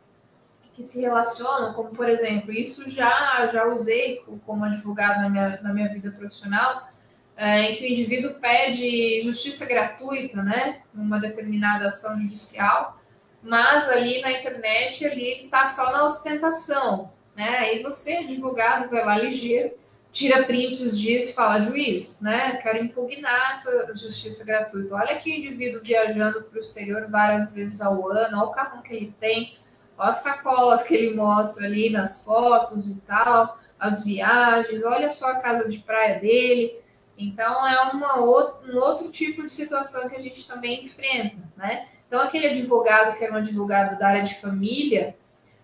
que 0.73 0.83
se 0.83 0.99
relacionam, 1.01 1.73
como 1.73 1.89
por 1.91 2.07
exemplo, 2.07 2.51
isso 2.51 2.89
já 2.89 3.47
já 3.51 3.65
usei 3.65 4.21
como 4.45 4.65
advogado 4.65 5.21
na 5.21 5.29
minha, 5.29 5.61
na 5.61 5.73
minha 5.73 5.89
vida 5.89 6.11
profissional, 6.11 6.89
é, 7.37 7.71
em 7.71 7.75
que 7.75 7.83
o 7.85 7.87
indivíduo 7.87 8.39
pede 8.41 9.21
justiça 9.23 9.65
gratuita, 9.65 10.43
né, 10.43 10.81
numa 10.93 11.19
determinada 11.19 11.87
ação 11.87 12.19
judicial, 12.19 13.01
mas 13.41 13.89
ali 13.89 14.21
na 14.21 14.31
internet 14.31 15.03
ele 15.03 15.45
está 15.45 15.65
só 15.65 15.91
na 15.91 16.03
ostentação, 16.03 17.11
né? 17.35 17.57
Aí 17.57 17.81
você, 17.81 18.17
advogado, 18.17 18.89
vai 18.89 19.03
lá 19.03 19.17
ligeiro, 19.17 19.73
tira 20.11 20.43
prints 20.43 20.99
disso 20.99 21.31
e 21.31 21.33
fala, 21.33 21.61
juiz, 21.61 22.19
né? 22.21 22.57
Quero 22.57 22.83
impugnar 22.83 23.53
essa 23.53 23.95
justiça 23.95 24.43
gratuita. 24.45 24.95
Olha 24.95 25.17
que 25.17 25.35
indivíduo 25.35 25.81
viajando 25.81 26.41
para 26.43 26.57
o 26.57 26.61
exterior 26.61 27.07
várias 27.09 27.53
vezes 27.53 27.81
ao 27.81 28.09
ano, 28.09 28.37
olha 28.37 28.47
o 28.47 28.51
carro 28.51 28.81
que 28.81 28.93
ele 28.93 29.15
tem, 29.19 29.57
olha 29.97 30.09
as 30.09 30.17
sacolas 30.17 30.83
que 30.83 30.93
ele 30.93 31.15
mostra 31.15 31.65
ali 31.65 31.89
nas 31.89 32.23
fotos 32.23 32.89
e 32.89 32.99
tal, 33.01 33.57
as 33.79 34.03
viagens, 34.03 34.83
olha 34.83 35.09
só 35.11 35.31
a 35.31 35.39
casa 35.39 35.69
de 35.69 35.79
praia 35.79 36.19
dele. 36.19 36.79
Então 37.17 37.65
é 37.67 37.91
uma, 37.91 38.19
um 38.19 38.77
outro 38.77 39.11
tipo 39.11 39.43
de 39.43 39.51
situação 39.51 40.09
que 40.09 40.15
a 40.15 40.19
gente 40.21 40.47
também 40.47 40.85
enfrenta, 40.85 41.37
né? 41.55 41.87
Então, 42.11 42.19
aquele 42.19 42.47
advogado 42.47 43.17
que 43.17 43.23
era 43.23 43.31
um 43.31 43.37
advogado 43.37 43.97
da 43.97 44.09
área 44.09 44.23
de 44.23 44.35
família 44.35 45.15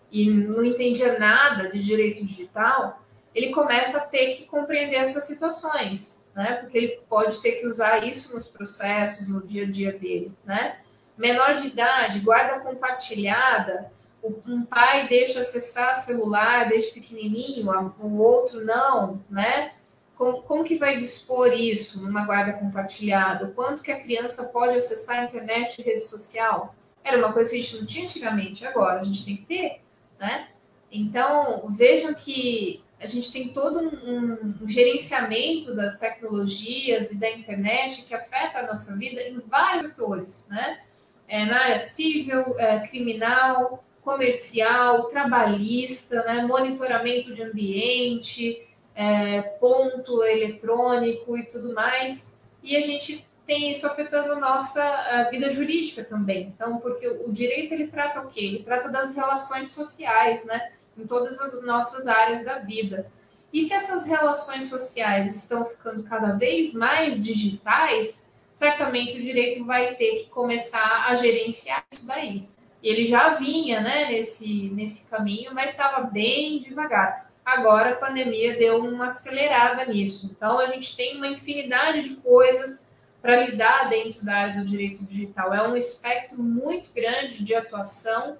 e 0.09 0.29
não 0.29 0.63
entendia 0.63 1.19
nada 1.19 1.69
de 1.69 1.83
direito 1.83 2.25
digital, 2.25 3.03
ele 3.37 3.53
começa 3.53 3.99
a 3.99 4.01
ter 4.01 4.35
que 4.35 4.45
compreender 4.45 4.95
essas 4.95 5.25
situações, 5.25 6.27
né? 6.33 6.55
Porque 6.55 6.75
ele 6.75 7.01
pode 7.07 7.39
ter 7.39 7.51
que 7.53 7.67
usar 7.67 8.03
isso 8.03 8.33
nos 8.33 8.47
processos, 8.47 9.27
no 9.27 9.45
dia 9.45 9.63
a 9.63 9.69
dia 9.69 9.93
dele, 9.93 10.31
né? 10.43 10.79
Menor 11.15 11.53
de 11.53 11.67
idade, 11.67 12.19
guarda 12.21 12.59
compartilhada, 12.61 13.91
um 14.23 14.63
pai 14.65 15.07
deixa 15.07 15.41
acessar 15.41 15.99
celular 15.99 16.67
desde 16.67 16.93
pequenininho, 16.93 17.71
o 17.99 18.17
outro 18.17 18.65
não, 18.65 19.23
né? 19.29 19.73
Como, 20.15 20.41
como, 20.41 20.63
que 20.63 20.79
vai 20.79 20.97
dispor 20.97 21.53
isso 21.53 22.01
numa 22.01 22.25
guarda 22.25 22.53
compartilhada? 22.53 23.45
O 23.45 23.53
quanto 23.53 23.83
que 23.83 23.91
a 23.91 23.99
criança 23.99 24.45
pode 24.45 24.77
acessar 24.77 25.19
a 25.19 25.23
internet 25.25 25.79
e 25.79 25.83
rede 25.83 26.03
social? 26.03 26.73
Era 27.03 27.19
uma 27.19 27.31
coisa 27.31 27.51
que 27.51 27.59
a 27.59 27.61
gente 27.61 27.77
não 27.77 27.85
tinha 27.85 28.05
antigamente, 28.05 28.65
agora 28.65 28.99
a 28.99 29.03
gente 29.03 29.23
tem 29.23 29.37
que 29.37 29.45
ter, 29.45 29.81
né? 30.19 30.47
Então, 30.91 31.67
vejam 31.69 32.15
que 32.15 32.83
a 32.99 33.05
gente 33.05 33.31
tem 33.31 33.49
todo 33.49 33.79
um, 33.79 34.55
um 34.63 34.67
gerenciamento 34.67 35.75
das 35.75 35.99
tecnologias 35.99 37.11
e 37.11 37.19
da 37.19 37.29
internet 37.29 38.03
que 38.03 38.13
afeta 38.13 38.59
a 38.59 38.63
nossa 38.63 38.95
vida 38.95 39.21
em 39.21 39.39
vários 39.39 39.87
setores, 39.87 40.47
né? 40.49 40.79
É, 41.27 41.45
na 41.45 41.59
área 41.59 41.79
civil, 41.79 42.57
é, 42.57 42.87
criminal, 42.87 43.83
comercial, 44.01 45.05
trabalhista, 45.09 46.23
né? 46.23 46.43
monitoramento 46.43 47.33
de 47.33 47.43
ambiente, 47.43 48.67
é, 48.95 49.41
ponto 49.59 50.23
eletrônico 50.23 51.37
e 51.37 51.43
tudo 51.43 51.73
mais. 51.73 52.35
E 52.63 52.75
a 52.75 52.81
gente 52.81 53.27
tem 53.45 53.71
isso 53.71 53.85
afetando 53.85 54.33
a 54.33 54.39
nossa 54.39 55.29
vida 55.29 55.51
jurídica 55.51 56.03
também. 56.03 56.53
Então, 56.55 56.79
porque 56.79 57.07
o 57.07 57.31
direito 57.31 57.73
ele 57.73 57.87
trata 57.87 58.21
o 58.21 58.29
quê? 58.29 58.41
Ele 58.41 58.63
trata 58.63 58.89
das 58.89 59.13
relações 59.13 59.71
sociais, 59.71 60.45
né? 60.45 60.71
Em 60.97 61.05
todas 61.05 61.39
as 61.39 61.61
nossas 61.63 62.07
áreas 62.07 62.43
da 62.43 62.59
vida. 62.59 63.11
E 63.53 63.63
se 63.63 63.73
essas 63.73 64.07
relações 64.07 64.69
sociais 64.69 65.35
estão 65.35 65.65
ficando 65.65 66.03
cada 66.03 66.31
vez 66.31 66.73
mais 66.73 67.21
digitais, 67.21 68.29
certamente 68.53 69.17
o 69.17 69.21
direito 69.21 69.65
vai 69.65 69.95
ter 69.95 70.23
que 70.23 70.29
começar 70.29 71.05
a 71.07 71.15
gerenciar 71.15 71.85
isso 71.91 72.05
daí. 72.07 72.47
Ele 72.81 73.05
já 73.05 73.29
vinha 73.29 73.81
né, 73.81 74.09
nesse, 74.09 74.69
nesse 74.69 75.07
caminho, 75.09 75.53
mas 75.53 75.71
estava 75.71 76.01
bem 76.01 76.61
devagar. 76.61 77.31
Agora 77.45 77.91
a 77.91 77.95
pandemia 77.95 78.57
deu 78.57 78.83
uma 78.83 79.07
acelerada 79.07 79.85
nisso. 79.85 80.29
Então 80.29 80.59
a 80.59 80.67
gente 80.67 80.95
tem 80.95 81.17
uma 81.17 81.27
infinidade 81.27 82.09
de 82.09 82.15
coisas 82.17 82.87
para 83.21 83.45
lidar 83.45 83.89
dentro 83.89 84.23
da 84.25 84.35
área 84.35 84.61
do 84.61 84.67
direito 84.67 85.03
digital. 85.05 85.53
É 85.53 85.67
um 85.67 85.75
espectro 85.75 86.41
muito 86.41 86.91
grande 86.93 87.43
de 87.43 87.55
atuação, 87.55 88.37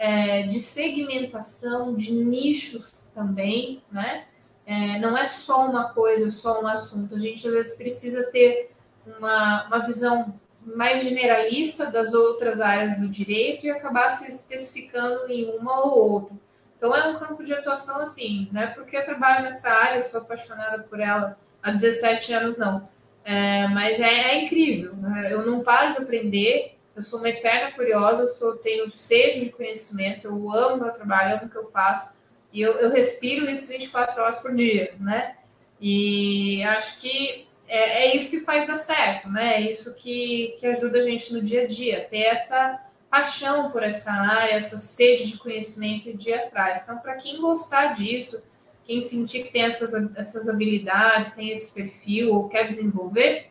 é, 0.00 0.44
de 0.44 0.58
segmentação, 0.58 1.94
de 1.94 2.10
nichos 2.14 3.10
também, 3.14 3.82
né? 3.92 4.24
É, 4.64 4.98
não 4.98 5.16
é 5.16 5.26
só 5.26 5.68
uma 5.68 5.92
coisa, 5.92 6.30
só 6.30 6.62
um 6.62 6.66
assunto. 6.66 7.14
A 7.14 7.18
gente 7.18 7.46
às 7.46 7.52
vezes 7.52 7.76
precisa 7.76 8.30
ter 8.30 8.70
uma, 9.18 9.66
uma 9.66 9.78
visão 9.80 10.34
mais 10.64 11.02
generalista 11.02 11.86
das 11.86 12.14
outras 12.14 12.62
áreas 12.62 12.98
do 12.98 13.08
direito 13.08 13.66
e 13.66 13.70
acabar 13.70 14.12
se 14.12 14.32
especificando 14.32 15.30
em 15.30 15.54
uma 15.58 15.84
ou 15.84 16.12
outra. 16.12 16.36
Então 16.78 16.96
é 16.96 17.08
um 17.08 17.18
campo 17.18 17.44
de 17.44 17.52
atuação 17.52 18.00
assim, 18.00 18.48
não 18.52 18.62
é 18.62 18.68
porque 18.68 18.96
eu 18.96 19.04
trabalho 19.04 19.44
nessa 19.44 19.68
área, 19.68 20.00
sou 20.00 20.22
apaixonada 20.22 20.82
por 20.84 20.98
ela 20.98 21.38
há 21.62 21.72
17 21.72 22.32
anos, 22.32 22.56
não. 22.56 22.88
É, 23.22 23.68
mas 23.68 24.00
é, 24.00 24.32
é 24.32 24.44
incrível, 24.44 24.96
né? 24.96 25.30
eu 25.30 25.44
não 25.44 25.62
paro 25.62 25.92
de 25.92 25.98
aprender, 25.98 26.78
eu 26.94 27.02
sou 27.02 27.18
uma 27.18 27.28
eterna 27.28 27.72
curiosa, 27.72 28.26
sou, 28.26 28.56
tenho 28.56 28.90
sede 28.90 29.46
de 29.46 29.52
conhecimento, 29.52 30.26
eu 30.26 30.52
amo 30.52 30.82
meu 30.82 30.92
trabalho, 30.92 31.36
amo 31.36 31.46
o 31.46 31.48
que 31.48 31.56
eu 31.56 31.70
faço, 31.70 32.14
e 32.52 32.60
eu, 32.60 32.72
eu 32.72 32.90
respiro 32.90 33.48
isso 33.48 33.68
24 33.68 34.20
horas 34.20 34.38
por 34.38 34.54
dia, 34.54 34.94
né? 34.98 35.36
E 35.80 36.62
acho 36.64 37.00
que 37.00 37.48
é, 37.66 38.04
é, 38.04 38.16
isso 38.16 38.30
que 38.30 38.40
faz 38.40 38.66
dar 38.66 38.76
certo, 38.76 39.28
né? 39.28 39.54
É 39.54 39.60
isso 39.60 39.94
que, 39.94 40.56
que 40.58 40.66
ajuda 40.66 40.98
a 40.98 41.02
gente 41.04 41.32
no 41.32 41.40
dia 41.40 41.62
a 41.62 41.66
dia, 41.66 42.08
ter 42.10 42.22
essa 42.22 42.84
paixão 43.08 43.70
por 43.70 43.82
essa 43.82 44.10
área, 44.10 44.54
essa 44.54 44.78
sede 44.78 45.30
de 45.30 45.38
conhecimento 45.38 46.08
e 46.08 46.16
de 46.16 46.30
ir 46.30 46.34
atrás. 46.34 46.82
Então, 46.82 46.98
para 46.98 47.14
quem 47.14 47.40
gostar 47.40 47.94
disso, 47.94 48.44
quem 48.84 49.02
sentir 49.02 49.44
que 49.44 49.52
tem 49.52 49.62
essas, 49.62 49.92
essas 50.16 50.48
habilidades, 50.48 51.34
tem 51.34 51.50
esse 51.50 51.72
perfil 51.72 52.34
ou 52.34 52.48
quer 52.48 52.66
desenvolver, 52.66 53.50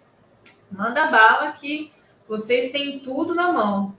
manda 0.69 1.07
bala 1.07 1.53
que 1.53 1.91
Vocês 2.30 2.71
têm 2.71 2.99
tudo 2.99 3.34
na 3.34 3.51
mão. 3.51 3.97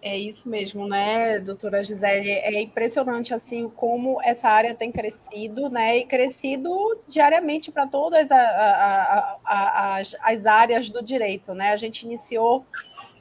É 0.00 0.16
isso 0.16 0.48
mesmo, 0.48 0.86
né, 0.86 1.40
doutora 1.40 1.82
Gisele? 1.82 2.30
É 2.30 2.62
impressionante 2.62 3.34
assim 3.34 3.68
como 3.68 4.22
essa 4.22 4.48
área 4.48 4.72
tem 4.72 4.92
crescido, 4.92 5.68
né? 5.68 5.98
E 5.98 6.06
crescido 6.06 6.70
diariamente 7.08 7.72
para 7.72 7.88
todas 7.88 8.30
a, 8.30 8.38
a, 8.38 9.38
a, 9.44 9.96
as, 9.96 10.14
as 10.20 10.46
áreas 10.46 10.88
do 10.88 11.02
direito, 11.02 11.52
né? 11.52 11.72
A 11.72 11.76
gente 11.76 12.04
iniciou 12.04 12.64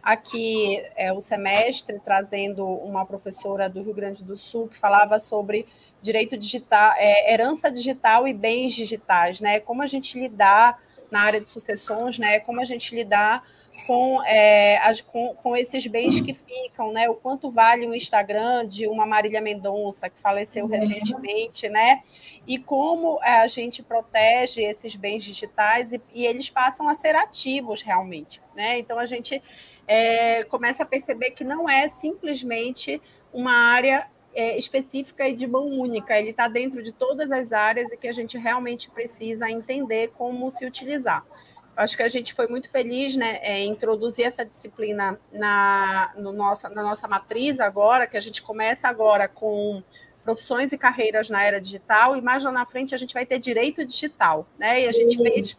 aqui 0.04 0.86
é, 0.96 1.12
o 1.12 1.20
semestre 1.20 2.00
trazendo 2.00 2.64
uma 2.64 3.04
professora 3.08 3.68
do 3.68 3.82
Rio 3.82 3.96
Grande 3.96 4.24
do 4.24 4.38
Sul 4.38 4.68
que 4.68 4.78
falava 4.78 5.18
sobre 5.18 5.66
direito 6.00 6.38
digital, 6.38 6.94
é, 6.98 7.34
herança 7.34 7.72
digital 7.72 8.28
e 8.28 8.34
bens 8.34 8.76
digitais, 8.76 9.42
né? 9.42 9.60
Como 9.60 9.82
a 9.82 9.88
gente 9.88 10.20
lidar 10.20 10.80
na 11.12 11.22
área 11.22 11.42
de 11.42 11.48
sucessões, 11.48 12.18
né? 12.18 12.40
Como 12.40 12.60
a 12.60 12.66
gente 12.66 12.94
lidar 12.96 13.44
com, 13.88 14.24
é, 14.24 14.78
as, 14.78 15.02
com, 15.02 15.36
com, 15.36 15.56
esses 15.56 15.86
bens 15.86 16.22
que 16.22 16.34
ficam, 16.34 16.92
né? 16.92 17.10
O 17.10 17.16
quanto 17.16 17.52
vale 17.52 17.86
o 17.86 17.94
Instagram 17.94 18.68
de 18.68 18.88
uma 18.88 19.06
Marília 19.06 19.42
Mendonça, 19.42 20.10
que 20.10 20.20
faleceu 20.22 20.66
uhum. 20.66 20.72
recentemente, 20.72 21.68
né? 21.68 22.02
E 22.48 22.58
como 22.58 23.20
é, 23.24 23.40
a 23.42 23.48
gente 23.48 23.84
protege 23.84 24.62
esses 24.62 24.96
bens 24.96 25.24
digitais 25.24 25.92
e, 25.92 26.02
e 26.14 26.26
eles 26.26 26.50
passam 26.50 26.88
a 26.88 26.96
ser 26.96 27.16
ativos 27.16 27.82
realmente, 27.82 28.42
né? 28.56 28.80
Então 28.80 28.98
a 28.98 29.06
gente 29.06 29.42
é, 29.88 30.44
começa 30.46 30.84
a 30.84 30.86
perceber 30.86 31.32
que 31.32 31.44
não 31.44 31.70
é 31.70 31.88
simplesmente 31.88 33.02
uma 33.34 33.54
área 33.54 34.08
é, 34.36 34.58
específica 34.58 35.28
e 35.28 35.34
de 35.34 35.48
mão 35.48 35.66
única, 35.66 36.20
ele 36.20 36.32
está 36.32 36.48
dentro 36.48 36.84
de 36.84 36.92
todas 36.92 37.32
as 37.32 37.54
áreas 37.54 37.92
e 37.92 37.98
que 37.98 38.08
a 38.08 38.12
gente 38.12 38.38
realmente 38.38 38.92
precisa 38.92 39.50
entender 39.50 40.12
como 40.18 40.52
se 40.52 40.66
utilizar. 40.66 41.26
Acho 41.76 41.98
que 41.98 42.04
a 42.04 42.08
gente 42.08 42.34
foi 42.34 42.48
muito 42.48 42.70
feliz 42.70 43.16
né, 43.16 43.40
é, 43.42 43.60
em 43.60 43.72
introduzir 43.72 44.26
essa 44.26 44.46
disciplina 44.46 45.20
na, 45.32 46.14
no 46.16 46.32
nossa, 46.32 46.70
na 46.70 46.84
nossa 46.84 47.08
matriz 47.08 47.60
agora, 47.60 48.08
que 48.08 48.16
a 48.16 48.22
gente 48.22 48.42
começa 48.42 48.88
agora 48.88 49.28
com 49.28 49.82
profissões 50.24 50.72
e 50.72 50.78
carreiras 50.78 51.30
na 51.30 51.44
era 51.44 51.62
digital, 51.62 52.18
e 52.18 52.22
mais 52.22 52.44
lá 52.44 52.52
na 52.52 52.66
frente 52.66 52.96
a 52.96 52.98
gente 52.98 53.14
vai 53.14 53.26
ter 53.26 53.40
direito 53.40 53.86
digital, 53.86 54.48
né? 54.58 54.82
E 54.82 54.88
a 54.88 54.92
gente 54.92 55.18
fez 55.18 55.58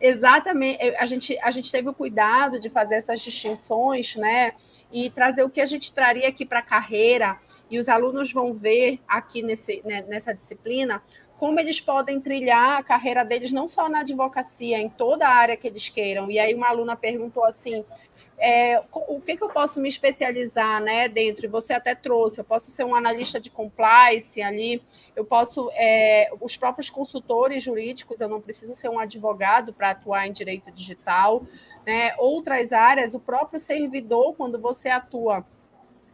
exatamente, 0.00 0.78
a 0.98 1.06
gente, 1.06 1.38
a 1.40 1.50
gente 1.50 1.70
teve 1.70 1.88
o 1.88 1.94
cuidado 1.94 2.58
de 2.58 2.68
fazer 2.68 2.96
essas 2.96 3.20
distinções, 3.20 4.16
né? 4.16 4.52
E 4.92 5.10
trazer 5.10 5.44
o 5.44 5.50
que 5.50 5.60
a 5.60 5.66
gente 5.66 5.92
traria 5.92 6.28
aqui 6.28 6.44
para 6.44 6.58
a 6.58 6.62
carreira, 6.62 7.38
e 7.72 7.78
os 7.78 7.88
alunos 7.88 8.30
vão 8.30 8.52
ver 8.52 9.00
aqui 9.08 9.42
nesse, 9.42 9.80
né, 9.84 10.04
nessa 10.06 10.32
disciplina 10.32 11.02
como 11.38 11.58
eles 11.58 11.80
podem 11.80 12.20
trilhar 12.20 12.78
a 12.78 12.84
carreira 12.84 13.24
deles 13.24 13.50
não 13.50 13.66
só 13.66 13.88
na 13.88 14.00
advocacia, 14.00 14.78
em 14.78 14.88
toda 14.88 15.26
a 15.26 15.34
área 15.34 15.56
que 15.56 15.66
eles 15.66 15.88
queiram. 15.88 16.30
E 16.30 16.38
aí 16.38 16.54
uma 16.54 16.68
aluna 16.68 16.94
perguntou 16.94 17.44
assim, 17.44 17.84
é, 18.38 18.80
o 18.92 19.20
que, 19.20 19.36
que, 19.36 19.42
eu 19.42 19.48
posso 19.48 19.80
me 19.80 19.88
especializar 19.88 20.80
né, 20.80 21.08
dentro? 21.08 21.44
E 21.44 21.48
você 21.48 21.72
até 21.72 21.96
trouxe, 21.96 22.40
eu 22.40 22.44
posso 22.44 22.70
ser 22.70 22.84
um 22.84 22.94
analista 22.94 23.40
de 23.40 23.50
compliance 23.50 24.40
ali, 24.40 24.82
eu 25.16 25.24
posso, 25.24 25.68
é, 25.74 26.30
os 26.40 26.56
próprios 26.56 26.88
consultores 26.90 27.62
jurídicos, 27.62 28.20
eu 28.20 28.28
não 28.28 28.40
preciso 28.40 28.74
ser 28.74 28.88
um 28.88 28.98
advogado 28.98 29.72
para 29.72 29.90
atuar 29.90 30.28
em 30.28 30.32
direito 30.32 30.70
digital. 30.70 31.44
Né? 31.84 32.14
Outras 32.18 32.72
áreas, 32.72 33.14
o 33.14 33.20
próprio 33.20 33.58
servidor, 33.58 34.34
quando 34.36 34.60
você 34.60 34.88
atua 34.88 35.44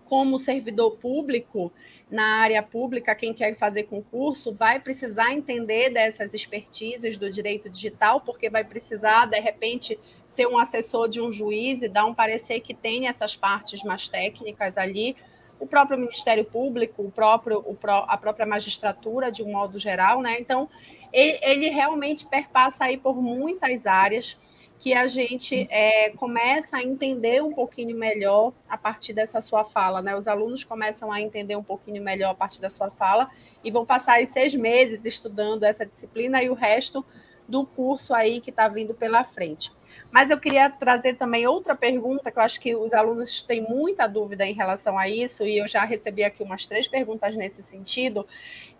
como 0.08 0.38
servidor 0.38 0.92
público, 0.92 1.70
na 2.10 2.40
área 2.40 2.62
pública, 2.62 3.14
quem 3.14 3.34
quer 3.34 3.54
fazer 3.56 3.82
concurso, 3.82 4.54
vai 4.54 4.80
precisar 4.80 5.34
entender 5.34 5.90
dessas 5.90 6.32
expertises 6.32 7.18
do 7.18 7.30
direito 7.30 7.68
digital, 7.68 8.22
porque 8.22 8.48
vai 8.48 8.64
precisar, 8.64 9.26
de 9.26 9.38
repente, 9.38 9.98
ser 10.26 10.46
um 10.46 10.58
assessor 10.58 11.10
de 11.10 11.20
um 11.20 11.30
juiz 11.30 11.82
e 11.82 11.88
dar 11.88 12.06
um 12.06 12.14
parecer 12.14 12.60
que 12.60 12.72
tenha 12.72 13.10
essas 13.10 13.36
partes 13.36 13.82
mais 13.82 14.08
técnicas 14.08 14.78
ali. 14.78 15.14
O 15.60 15.66
próprio 15.66 15.98
Ministério 15.98 16.44
Público, 16.44 17.02
o 17.02 17.10
próprio, 17.10 17.58
o 17.66 17.74
pró, 17.74 18.06
a 18.08 18.16
própria 18.16 18.46
magistratura, 18.46 19.30
de 19.30 19.42
um 19.42 19.52
modo 19.52 19.78
geral, 19.78 20.22
né? 20.22 20.40
Então, 20.40 20.70
ele, 21.12 21.38
ele 21.42 21.68
realmente 21.68 22.24
perpassa 22.24 22.84
aí 22.84 22.96
por 22.96 23.20
muitas 23.20 23.86
áreas 23.86 24.38
que 24.78 24.94
a 24.94 25.06
gente 25.08 25.66
é, 25.70 26.10
começa 26.10 26.76
a 26.76 26.82
entender 26.82 27.42
um 27.42 27.52
pouquinho 27.52 27.96
melhor 27.96 28.52
a 28.68 28.76
partir 28.76 29.12
dessa 29.12 29.40
sua 29.40 29.64
fala, 29.64 30.00
né? 30.00 30.16
Os 30.16 30.28
alunos 30.28 30.62
começam 30.62 31.10
a 31.10 31.20
entender 31.20 31.56
um 31.56 31.64
pouquinho 31.64 32.02
melhor 32.02 32.30
a 32.30 32.34
partir 32.34 32.60
da 32.60 32.70
sua 32.70 32.90
fala 32.90 33.28
e 33.64 33.70
vão 33.70 33.84
passar 33.84 34.14
aí 34.14 34.26
seis 34.26 34.54
meses 34.54 35.04
estudando 35.04 35.64
essa 35.64 35.84
disciplina 35.84 36.42
e 36.42 36.48
o 36.48 36.54
resto 36.54 37.04
do 37.48 37.66
curso 37.66 38.14
aí 38.14 38.40
que 38.40 38.50
está 38.50 38.68
vindo 38.68 38.94
pela 38.94 39.24
frente. 39.24 39.72
Mas 40.10 40.30
eu 40.30 40.38
queria 40.38 40.70
trazer 40.70 41.16
também 41.16 41.46
outra 41.46 41.74
pergunta, 41.74 42.30
que 42.30 42.38
eu 42.38 42.42
acho 42.42 42.60
que 42.60 42.74
os 42.74 42.92
alunos 42.92 43.42
têm 43.42 43.62
muita 43.62 44.06
dúvida 44.06 44.46
em 44.46 44.54
relação 44.54 44.98
a 44.98 45.08
isso, 45.08 45.44
e 45.44 45.58
eu 45.58 45.66
já 45.66 45.84
recebi 45.84 46.24
aqui 46.24 46.42
umas 46.42 46.66
três 46.66 46.86
perguntas 46.88 47.34
nesse 47.34 47.62
sentido, 47.62 48.26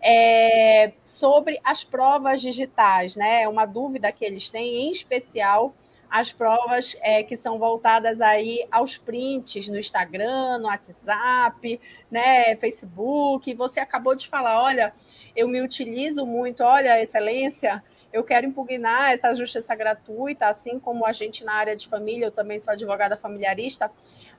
é, 0.01 0.93
sobre 1.03 1.59
as 1.63 1.83
provas 1.83 2.41
digitais, 2.41 3.15
né? 3.15 3.43
É 3.43 3.49
uma 3.49 3.65
dúvida 3.65 4.11
que 4.11 4.23
eles 4.23 4.49
têm, 4.49 4.87
em 4.87 4.91
especial 4.91 5.73
as 6.09 6.31
provas 6.31 6.95
é, 7.01 7.21
que 7.21 7.37
são 7.37 7.59
voltadas 7.59 8.19
aí 8.19 8.65
aos 8.71 8.97
prints 8.97 9.67
no 9.69 9.77
Instagram, 9.77 10.57
no 10.57 10.65
WhatsApp, 10.65 11.79
né, 12.09 12.55
Facebook. 12.55 13.53
Você 13.53 13.79
acabou 13.79 14.15
de 14.15 14.27
falar, 14.27 14.61
olha, 14.63 14.93
eu 15.35 15.47
me 15.47 15.61
utilizo 15.61 16.25
muito, 16.25 16.63
olha, 16.63 17.01
excelência, 17.01 17.83
eu 18.11 18.23
quero 18.23 18.45
impugnar 18.45 19.11
essa 19.11 19.33
justiça 19.33 19.75
gratuita, 19.75 20.47
assim 20.47 20.79
como 20.79 21.05
a 21.05 21.11
gente 21.11 21.43
na 21.43 21.53
área 21.53 21.75
de 21.75 21.87
família, 21.87 22.25
eu 22.25 22.31
também 22.31 22.59
sou 22.59 22.73
advogada 22.73 23.15
familiarista, 23.15 23.91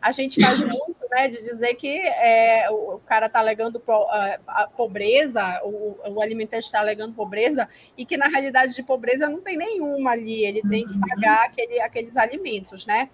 a 0.02 0.10
gente 0.12 0.42
faz 0.42 0.58
muito 0.64 0.96
né, 1.10 1.28
de 1.28 1.36
dizer 1.36 1.74
que 1.74 1.98
é, 1.98 2.68
o, 2.70 3.00
cara 3.06 3.26
está 3.26 3.38
alegando 3.38 3.82
a 4.46 4.68
pobreza, 4.76 5.60
o, 5.64 5.96
o 6.08 6.20
alimentante 6.20 6.64
está 6.64 6.80
alegando 6.80 7.14
pobreza, 7.14 7.68
e 7.96 8.04
que 8.04 8.16
na 8.16 8.28
realidade 8.28 8.74
de 8.74 8.82
pobreza 8.82 9.28
não 9.28 9.40
tem 9.40 9.56
nenhuma 9.56 10.10
ali, 10.10 10.44
ele 10.44 10.62
tem 10.62 10.86
que 10.86 10.98
pagar 10.98 11.46
aquele, 11.46 11.80
aqueles 11.80 12.16
alimentos, 12.16 12.86
né? 12.86 13.08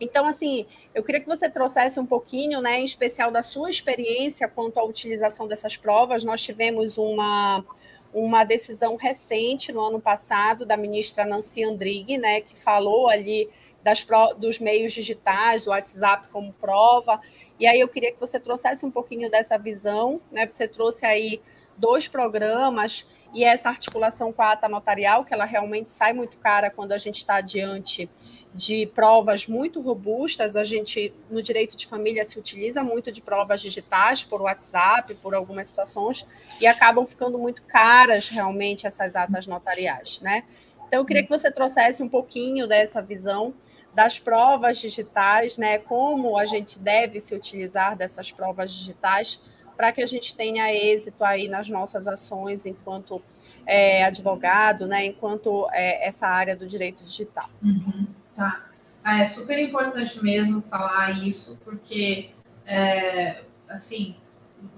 Então, 0.00 0.26
assim, 0.26 0.66
eu 0.94 1.04
queria 1.04 1.20
que 1.20 1.26
você 1.26 1.48
trouxesse 1.48 2.00
um 2.00 2.06
pouquinho, 2.06 2.62
né, 2.62 2.80
em 2.80 2.84
especial 2.84 3.30
da 3.30 3.42
sua 3.42 3.68
experiência 3.68 4.48
quanto 4.48 4.80
à 4.80 4.84
utilização 4.84 5.46
dessas 5.46 5.76
provas. 5.76 6.24
Nós 6.24 6.40
tivemos 6.40 6.96
uma, 6.96 7.62
uma 8.12 8.44
decisão 8.44 8.96
recente 8.96 9.72
no 9.72 9.80
ano 9.80 10.00
passado 10.00 10.66
da 10.66 10.76
ministra 10.76 11.24
Nancy 11.24 11.62
Andrighi, 11.62 12.18
né, 12.18 12.40
que 12.40 12.56
falou 12.56 13.08
ali 13.08 13.48
das, 13.82 14.06
dos 14.36 14.58
meios 14.58 14.92
digitais, 14.92 15.66
o 15.66 15.70
WhatsApp 15.70 16.28
como 16.28 16.52
prova. 16.52 17.20
E 17.58 17.66
aí 17.66 17.80
eu 17.80 17.88
queria 17.88 18.12
que 18.12 18.20
você 18.20 18.38
trouxesse 18.38 18.84
um 18.84 18.90
pouquinho 18.90 19.30
dessa 19.30 19.56
visão, 19.56 20.20
né? 20.30 20.46
Você 20.46 20.68
trouxe 20.68 21.04
aí 21.06 21.40
dois 21.76 22.06
programas 22.06 23.06
e 23.32 23.44
essa 23.44 23.68
articulação 23.68 24.32
com 24.32 24.42
a 24.42 24.52
ata 24.52 24.68
notarial, 24.68 25.24
que 25.24 25.32
ela 25.32 25.44
realmente 25.44 25.90
sai 25.90 26.12
muito 26.12 26.38
cara 26.38 26.70
quando 26.70 26.92
a 26.92 26.98
gente 26.98 27.16
está 27.16 27.40
diante 27.40 28.08
de 28.54 28.86
provas 28.86 29.46
muito 29.46 29.80
robustas. 29.80 30.56
A 30.56 30.64
gente, 30.64 31.12
no 31.30 31.42
direito 31.42 31.76
de 31.76 31.86
família, 31.86 32.24
se 32.24 32.38
utiliza 32.38 32.82
muito 32.82 33.12
de 33.12 33.20
provas 33.20 33.60
digitais 33.60 34.24
por 34.24 34.42
WhatsApp, 34.42 35.14
por 35.16 35.34
algumas 35.34 35.68
situações, 35.68 36.26
e 36.60 36.66
acabam 36.66 37.06
ficando 37.06 37.38
muito 37.38 37.62
caras 37.62 38.28
realmente 38.28 38.86
essas 38.86 39.14
atas 39.16 39.46
notariais, 39.46 40.20
né? 40.20 40.44
Então, 40.86 41.00
eu 41.00 41.04
queria 41.04 41.22
que 41.22 41.28
você 41.28 41.50
trouxesse 41.50 42.02
um 42.02 42.08
pouquinho 42.08 42.66
dessa 42.66 43.00
visão 43.00 43.54
das 43.94 44.18
provas 44.18 44.78
digitais, 44.78 45.56
né? 45.56 45.78
Como 45.78 46.36
a 46.36 46.46
gente 46.46 46.78
deve 46.78 47.20
se 47.20 47.34
utilizar 47.34 47.96
dessas 47.96 48.30
provas 48.30 48.72
digitais 48.72 49.40
para 49.76 49.92
que 49.92 50.02
a 50.02 50.06
gente 50.06 50.34
tenha 50.34 50.72
êxito 50.74 51.24
aí 51.24 51.48
nas 51.48 51.68
nossas 51.68 52.06
ações 52.06 52.66
enquanto 52.66 53.22
é, 53.64 54.04
advogado, 54.04 54.86
né? 54.86 55.06
Enquanto 55.06 55.68
é, 55.72 56.06
essa 56.06 56.26
área 56.26 56.56
do 56.56 56.66
direito 56.66 57.04
digital. 57.04 57.48
Uhum. 57.62 58.06
Tá. 58.40 58.64
Ah, 59.04 59.20
é 59.20 59.26
super 59.26 59.58
importante 59.58 60.18
mesmo 60.24 60.62
falar 60.62 61.10
isso, 61.10 61.58
porque, 61.62 62.30
é, 62.64 63.42
assim, 63.68 64.16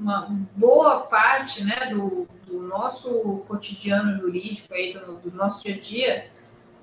uma 0.01 0.28
boa 0.56 1.02
parte 1.02 1.62
né, 1.62 1.90
do, 1.90 2.26
do, 2.44 2.60
nosso 2.60 3.44
cotidiano 3.47 4.18
jurídico, 4.18 4.74
aí, 4.74 4.93
do, 4.94 5.14
do 5.18 5.30
nosso 5.30 5.62
dia 5.62 5.76
a 5.76 5.80
dia, 5.80 6.26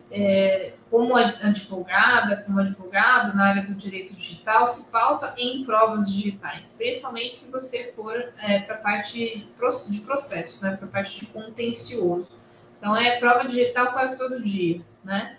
é, 0.09 0.75
como 0.89 1.17
advogada, 1.17 2.43
como 2.43 2.61
advogado 2.61 3.35
na 3.35 3.49
área 3.49 3.63
do 3.63 3.75
direito 3.75 4.15
digital, 4.15 4.65
se 4.65 4.89
pauta 4.89 5.35
em 5.37 5.65
provas 5.65 6.09
digitais, 6.09 6.73
principalmente 6.77 7.35
se 7.35 7.51
você 7.51 7.91
for 7.91 8.31
é, 8.37 8.59
para 8.59 8.75
a 8.75 8.77
parte 8.77 9.45
de 9.89 9.99
processos, 9.99 10.61
né, 10.61 10.77
para 10.77 10.87
a 10.87 10.91
parte 10.91 11.19
de 11.19 11.25
contencioso. 11.25 12.29
Então, 12.77 12.95
é 12.95 13.19
prova 13.19 13.45
digital 13.49 13.91
quase 13.91 14.17
todo 14.17 14.41
dia, 14.41 14.79
né? 15.03 15.38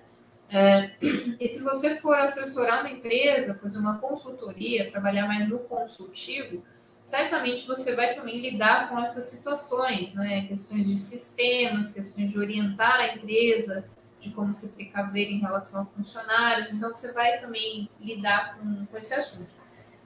É, 0.53 0.91
e 1.01 1.47
se 1.47 1.63
você 1.63 1.97
for 1.97 2.19
assessorar 2.19 2.81
uma 2.81 2.91
empresa, 2.91 3.55
fazer 3.55 3.79
uma 3.79 3.99
consultoria, 3.99 4.91
trabalhar 4.91 5.27
mais 5.27 5.49
no 5.49 5.61
consultivo, 5.61 6.65
certamente 7.05 7.67
você 7.67 7.95
vai 7.95 8.15
também 8.15 8.41
lidar 8.41 8.89
com 8.89 8.99
essas 8.99 9.25
situações, 9.25 10.15
né? 10.15 10.47
Questões 10.47 10.87
de 10.87 10.99
sistemas, 10.99 11.93
questões 11.93 12.31
de 12.33 12.39
orientar 12.39 13.01
a 13.01 13.15
empresa 13.15 13.89
de 14.21 14.31
como 14.31 14.53
se 14.53 14.75
precaver 14.75 15.29
em 15.29 15.41
relação 15.41 15.83
a 15.83 15.87
funcionários. 15.87 16.73
Então, 16.73 16.93
você 16.93 17.13
vai 17.13 17.39
também 17.39 17.89
lidar 17.99 18.57
com, 18.57 18.87
com 18.87 18.97
esse 18.99 19.15
assunto. 19.15 19.49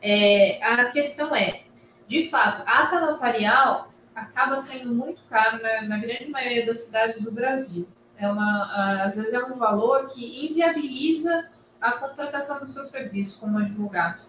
É, 0.00 0.62
a 0.62 0.90
questão 0.90 1.34
é, 1.34 1.64
de 2.06 2.28
fato, 2.28 2.62
a 2.66 2.84
ata 2.84 3.00
notarial 3.00 3.92
acaba 4.14 4.58
saindo 4.58 4.94
muito 4.94 5.22
caro 5.28 5.60
na, 5.60 5.82
na, 5.82 5.98
grande 5.98 6.28
maioria 6.30 6.64
das 6.64 6.80
cidades 6.80 7.22
do 7.22 7.32
Brasil. 7.32 7.88
É 8.16 8.28
uma, 8.28 9.02
às 9.04 9.16
vezes 9.16 9.32
é 9.32 9.44
um 9.44 9.56
valor 9.56 10.08
que 10.08 10.46
inviabiliza 10.46 11.48
a 11.80 11.92
contratação 11.92 12.60
do 12.60 12.70
seu 12.70 12.86
serviço 12.86 13.38
como 13.38 13.58
advogado. 13.58 14.22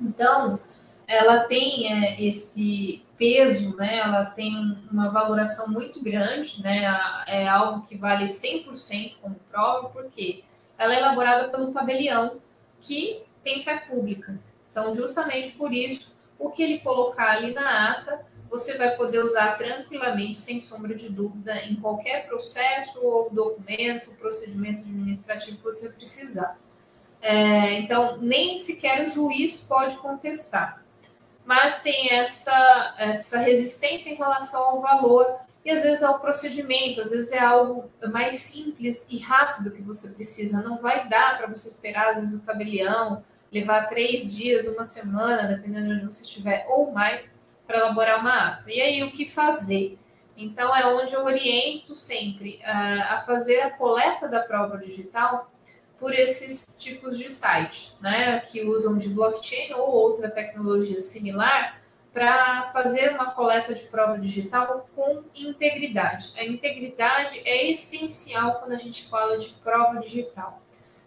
Então, 0.00 0.60
ela 1.06 1.44
tem 1.44 1.92
é, 1.92 2.22
esse 2.22 3.04
peso, 3.18 3.76
né? 3.76 3.98
Ela 3.98 4.24
tem 4.26 4.78
uma 4.90 5.10
valoração 5.10 5.68
muito 5.68 6.02
grande, 6.02 6.62
né? 6.62 6.84
É 7.26 7.48
algo 7.48 7.86
que 7.86 7.96
vale 7.96 8.26
100% 8.26 9.16
como 9.20 9.34
prova, 9.50 9.88
porque 9.88 10.44
ela 10.78 10.94
é 10.94 10.98
elaborada 10.98 11.48
pelo 11.48 11.72
tabelião 11.72 12.40
que 12.80 13.24
tem 13.42 13.62
fé 13.62 13.78
pública. 13.78 14.38
Então, 14.70 14.94
justamente 14.94 15.50
por 15.52 15.72
isso, 15.72 16.14
o 16.38 16.50
que 16.50 16.62
ele 16.62 16.78
colocar 16.78 17.32
ali 17.32 17.52
na 17.52 17.90
ata 17.90 18.24
você 18.50 18.76
vai 18.76 18.96
poder 18.96 19.24
usar 19.24 19.56
tranquilamente, 19.56 20.40
sem 20.40 20.60
sombra 20.60 20.94
de 20.94 21.08
dúvida, 21.08 21.56
em 21.64 21.76
qualquer 21.76 22.26
processo 22.26 22.98
ou 23.00 23.30
documento, 23.30 24.10
procedimento 24.16 24.82
administrativo 24.82 25.58
que 25.58 25.62
você 25.62 25.90
precisar. 25.90 26.58
É, 27.22 27.78
então, 27.80 28.18
nem 28.18 28.58
sequer 28.58 29.06
o 29.06 29.10
juiz 29.10 29.64
pode 29.64 29.96
contestar. 29.96 30.82
Mas 31.44 31.80
tem 31.80 32.10
essa, 32.10 32.94
essa 32.98 33.38
resistência 33.38 34.10
em 34.10 34.16
relação 34.16 34.60
ao 34.60 34.80
valor 34.80 35.38
e 35.64 35.70
às 35.70 35.82
vezes 35.82 36.02
ao 36.02 36.18
procedimento, 36.18 37.02
às 37.02 37.10
vezes 37.10 37.32
é 37.32 37.38
algo 37.38 37.90
mais 38.10 38.36
simples 38.36 39.06
e 39.10 39.18
rápido 39.18 39.70
que 39.70 39.82
você 39.82 40.08
precisa. 40.10 40.62
Não 40.62 40.78
vai 40.78 41.08
dar 41.08 41.38
para 41.38 41.46
você 41.46 41.68
esperar, 41.68 42.10
às 42.10 42.20
vezes, 42.20 42.40
o 42.40 42.44
tabelião, 42.44 43.22
levar 43.52 43.88
três 43.88 44.32
dias, 44.34 44.66
uma 44.66 44.84
semana, 44.84 45.56
dependendo 45.56 45.88
de 45.88 45.94
onde 45.94 46.14
você 46.14 46.24
estiver, 46.24 46.66
ou 46.68 46.92
mais 46.92 47.38
para 47.70 47.78
elaborar 47.78 48.18
uma 48.18 48.48
ata. 48.48 48.72
E 48.72 48.80
aí, 48.80 49.04
o 49.04 49.12
que 49.12 49.30
fazer? 49.30 49.96
Então, 50.36 50.74
é 50.74 50.84
onde 50.86 51.14
eu 51.14 51.24
oriento 51.24 51.94
sempre 51.94 52.60
uh, 52.64 53.14
a 53.14 53.20
fazer 53.20 53.60
a 53.60 53.70
coleta 53.70 54.26
da 54.26 54.40
prova 54.40 54.76
digital 54.76 55.52
por 55.96 56.12
esses 56.12 56.76
tipos 56.76 57.16
de 57.16 57.30
site, 57.30 57.94
né, 58.00 58.40
que 58.40 58.64
usam 58.64 58.98
de 58.98 59.10
blockchain 59.10 59.72
ou 59.74 59.88
outra 59.92 60.30
tecnologia 60.30 61.00
similar 61.00 61.78
para 62.12 62.70
fazer 62.72 63.12
uma 63.12 63.32
coleta 63.32 63.72
de 63.72 63.82
prova 63.82 64.18
digital 64.18 64.88
com 64.96 65.22
integridade. 65.32 66.32
A 66.36 66.44
integridade 66.44 67.40
é 67.44 67.70
essencial 67.70 68.54
quando 68.54 68.72
a 68.72 68.78
gente 68.78 69.04
fala 69.08 69.38
de 69.38 69.50
prova 69.62 70.00
digital. 70.00 70.60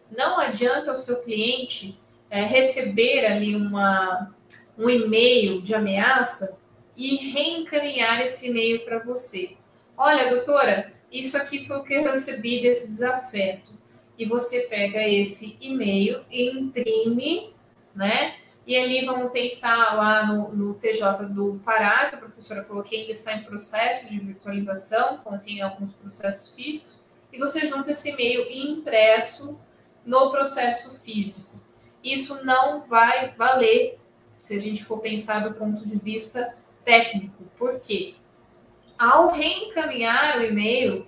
Não 0.10 0.40
adianta 0.40 0.94
o 0.94 0.98
seu 0.98 1.24
cliente 1.24 2.00
é, 2.30 2.46
receber 2.46 3.26
ali 3.26 3.56
uma, 3.56 4.34
um 4.78 4.90
e-mail 4.90 5.62
de 5.62 5.74
ameaça 5.74 6.58
e 6.96 7.32
reencaminhar 7.32 8.22
esse 8.22 8.50
e-mail 8.50 8.84
para 8.86 9.00
você. 9.00 9.58
Olha, 9.98 10.30
doutora, 10.30 10.94
isso 11.12 11.38
aqui 11.38 11.68
foi 11.68 11.78
o 11.78 11.84
que 11.84 11.94
eu 11.94 12.04
recebi 12.04 12.62
desse 12.62 12.88
desafeto. 12.88 13.72
E 14.18 14.26
você 14.26 14.62
pega 14.62 15.08
esse 15.08 15.58
e-mail 15.60 16.24
e 16.30 16.52
imprime, 16.52 17.54
né? 17.96 18.36
E 18.66 18.78
ali 18.78 19.06
vamos 19.06 19.32
pensar 19.32 19.96
lá 19.96 20.26
no, 20.26 20.56
no, 20.56 20.74
TJ 20.76 21.26
do 21.30 21.60
Pará, 21.66 22.10
que 22.10 22.16
a 22.16 22.20
professora 22.20 22.64
falou 22.64 22.84
que 22.84 22.96
ainda 22.96 23.12
está 23.12 23.34
em 23.34 23.44
processo 23.44 24.08
de 24.10 24.20
virtualização, 24.20 25.18
contém 25.18 25.62
alguns 25.62 25.92
processos 25.94 26.54
físicos, 26.54 27.04
e 27.32 27.38
você 27.38 27.66
junta 27.68 27.92
esse 27.92 28.10
e-mail 28.10 28.50
impresso 28.50 29.60
no 30.06 30.32
processo 30.32 30.98
físico. 31.00 31.60
Isso 32.02 32.44
não 32.46 32.88
vai 32.88 33.32
valer 33.36 34.00
se 34.44 34.54
a 34.54 34.60
gente 34.60 34.84
for 34.84 35.00
pensar 35.00 35.40
do 35.40 35.54
ponto 35.54 35.88
de 35.88 35.98
vista 35.98 36.54
técnico, 36.84 37.46
porque 37.58 38.16
ao 39.00 39.32
reencaminhar 39.32 40.38
o 40.38 40.44
e-mail 40.44 41.08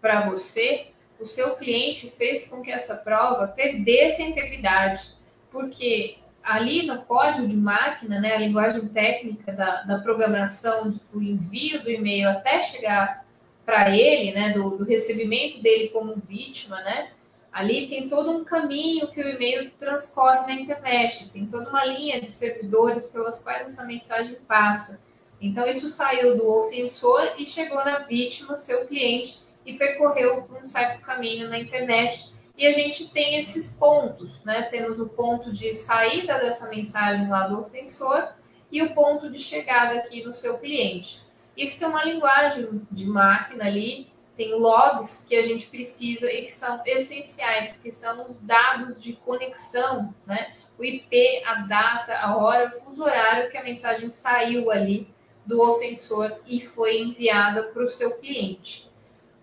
para 0.00 0.30
você, 0.30 0.92
o 1.18 1.26
seu 1.26 1.56
cliente 1.56 2.08
fez 2.16 2.46
com 2.46 2.62
que 2.62 2.70
essa 2.70 2.94
prova 2.94 3.48
perdesse 3.48 4.22
a 4.22 4.28
integridade, 4.28 5.12
porque 5.50 6.18
ali 6.40 6.86
no 6.86 7.02
código 7.02 7.48
de 7.48 7.56
máquina, 7.56 8.20
né, 8.20 8.36
a 8.36 8.38
linguagem 8.38 8.86
técnica 8.86 9.52
da, 9.52 9.82
da 9.82 9.98
programação 9.98 10.94
do 11.12 11.20
envio 11.20 11.82
do 11.82 11.90
e-mail 11.90 12.28
até 12.30 12.62
chegar 12.62 13.26
para 13.66 13.90
ele, 13.90 14.30
né, 14.30 14.52
do, 14.52 14.70
do, 14.70 14.84
recebimento 14.84 15.60
dele 15.60 15.88
como 15.88 16.14
vítima, 16.28 16.80
né, 16.82 17.10
Ali 17.52 17.88
tem 17.88 18.08
todo 18.08 18.30
um 18.30 18.44
caminho 18.44 19.08
que 19.08 19.20
o 19.20 19.28
e-mail 19.28 19.70
transcorre 19.78 20.40
na 20.46 20.52
internet, 20.52 21.28
tem 21.30 21.46
toda 21.46 21.70
uma 21.70 21.84
linha 21.84 22.20
de 22.20 22.30
servidores 22.30 23.06
pelas 23.06 23.42
quais 23.42 23.68
essa 23.68 23.84
mensagem 23.84 24.36
passa. 24.46 25.02
Então, 25.40 25.66
isso 25.66 25.88
saiu 25.88 26.36
do 26.36 26.48
ofensor 26.48 27.34
e 27.38 27.46
chegou 27.46 27.84
na 27.84 28.00
vítima, 28.00 28.56
seu 28.56 28.86
cliente, 28.86 29.40
e 29.64 29.74
percorreu 29.74 30.48
um 30.62 30.66
certo 30.66 31.00
caminho 31.00 31.48
na 31.48 31.58
internet. 31.58 32.32
E 32.56 32.66
a 32.66 32.72
gente 32.72 33.08
tem 33.10 33.38
esses 33.38 33.74
pontos, 33.76 34.42
né? 34.44 34.62
Temos 34.62 34.98
o 34.98 35.08
ponto 35.08 35.52
de 35.52 35.74
saída 35.74 36.38
dessa 36.38 36.68
mensagem 36.68 37.28
lá 37.28 37.46
do 37.46 37.60
ofensor 37.60 38.32
e 38.70 38.82
o 38.82 38.94
ponto 38.94 39.30
de 39.30 39.38
chegada 39.38 39.98
aqui 39.98 40.24
no 40.24 40.34
seu 40.34 40.58
cliente. 40.58 41.22
Isso 41.56 41.78
tem 41.78 41.88
uma 41.88 42.04
linguagem 42.04 42.82
de 42.90 43.06
máquina 43.06 43.64
ali 43.64 44.08
tem 44.38 44.54
logs 44.54 45.26
que 45.28 45.34
a 45.34 45.42
gente 45.42 45.66
precisa 45.66 46.32
e 46.32 46.44
que 46.44 46.52
são 46.52 46.80
essenciais, 46.86 47.80
que 47.82 47.90
são 47.90 48.30
os 48.30 48.36
dados 48.36 49.02
de 49.02 49.14
conexão, 49.14 50.14
né? 50.24 50.54
O 50.78 50.84
IP, 50.84 51.42
a 51.44 51.54
data, 51.62 52.16
a 52.16 52.36
hora, 52.36 52.72
o 52.72 52.84
fuso 52.84 53.02
horário 53.02 53.50
que 53.50 53.58
a 53.58 53.64
mensagem 53.64 54.08
saiu 54.08 54.70
ali 54.70 55.12
do 55.44 55.60
ofensor 55.60 56.38
e 56.46 56.60
foi 56.60 57.00
enviada 57.00 57.64
para 57.64 57.82
o 57.82 57.88
seu 57.88 58.12
cliente. 58.18 58.88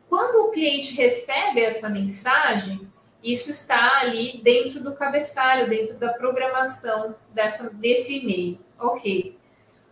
Quando 0.08 0.48
o 0.48 0.52
cliente 0.52 0.96
recebe 0.96 1.60
essa 1.60 1.90
mensagem, 1.90 2.90
isso 3.22 3.52
está 3.52 4.00
ali 4.00 4.40
dentro 4.42 4.80
do 4.80 4.96
cabeçalho, 4.96 5.68
dentro 5.68 5.98
da 5.98 6.14
programação 6.14 7.16
dessa, 7.34 7.70
desse 7.70 8.20
e-mail. 8.20 8.60
Ok. 8.80 9.38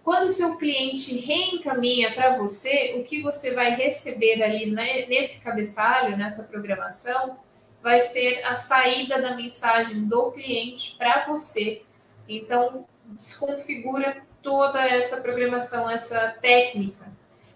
Quando 0.03 0.25
o 0.25 0.31
seu 0.34 0.57
cliente 0.57 1.17
reencaminha 1.17 2.13
para 2.13 2.38
você, 2.38 2.95
o 2.97 3.05
que 3.05 3.21
você 3.21 3.53
vai 3.53 3.73
receber 3.73 4.43
ali 4.43 4.69
né, 4.69 5.05
nesse 5.05 5.41
cabeçalho, 5.41 6.17
nessa 6.17 6.43
programação, 6.43 7.38
vai 7.81 8.01
ser 8.01 8.43
a 8.43 8.55
saída 8.55 9.21
da 9.21 9.35
mensagem 9.35 10.05
do 10.05 10.31
cliente 10.31 10.97
para 10.97 11.25
você. 11.25 11.84
Então, 12.27 12.85
desconfigura 13.05 14.25
toda 14.41 14.85
essa 14.85 15.21
programação, 15.21 15.89
essa 15.89 16.30
técnica. 16.41 17.11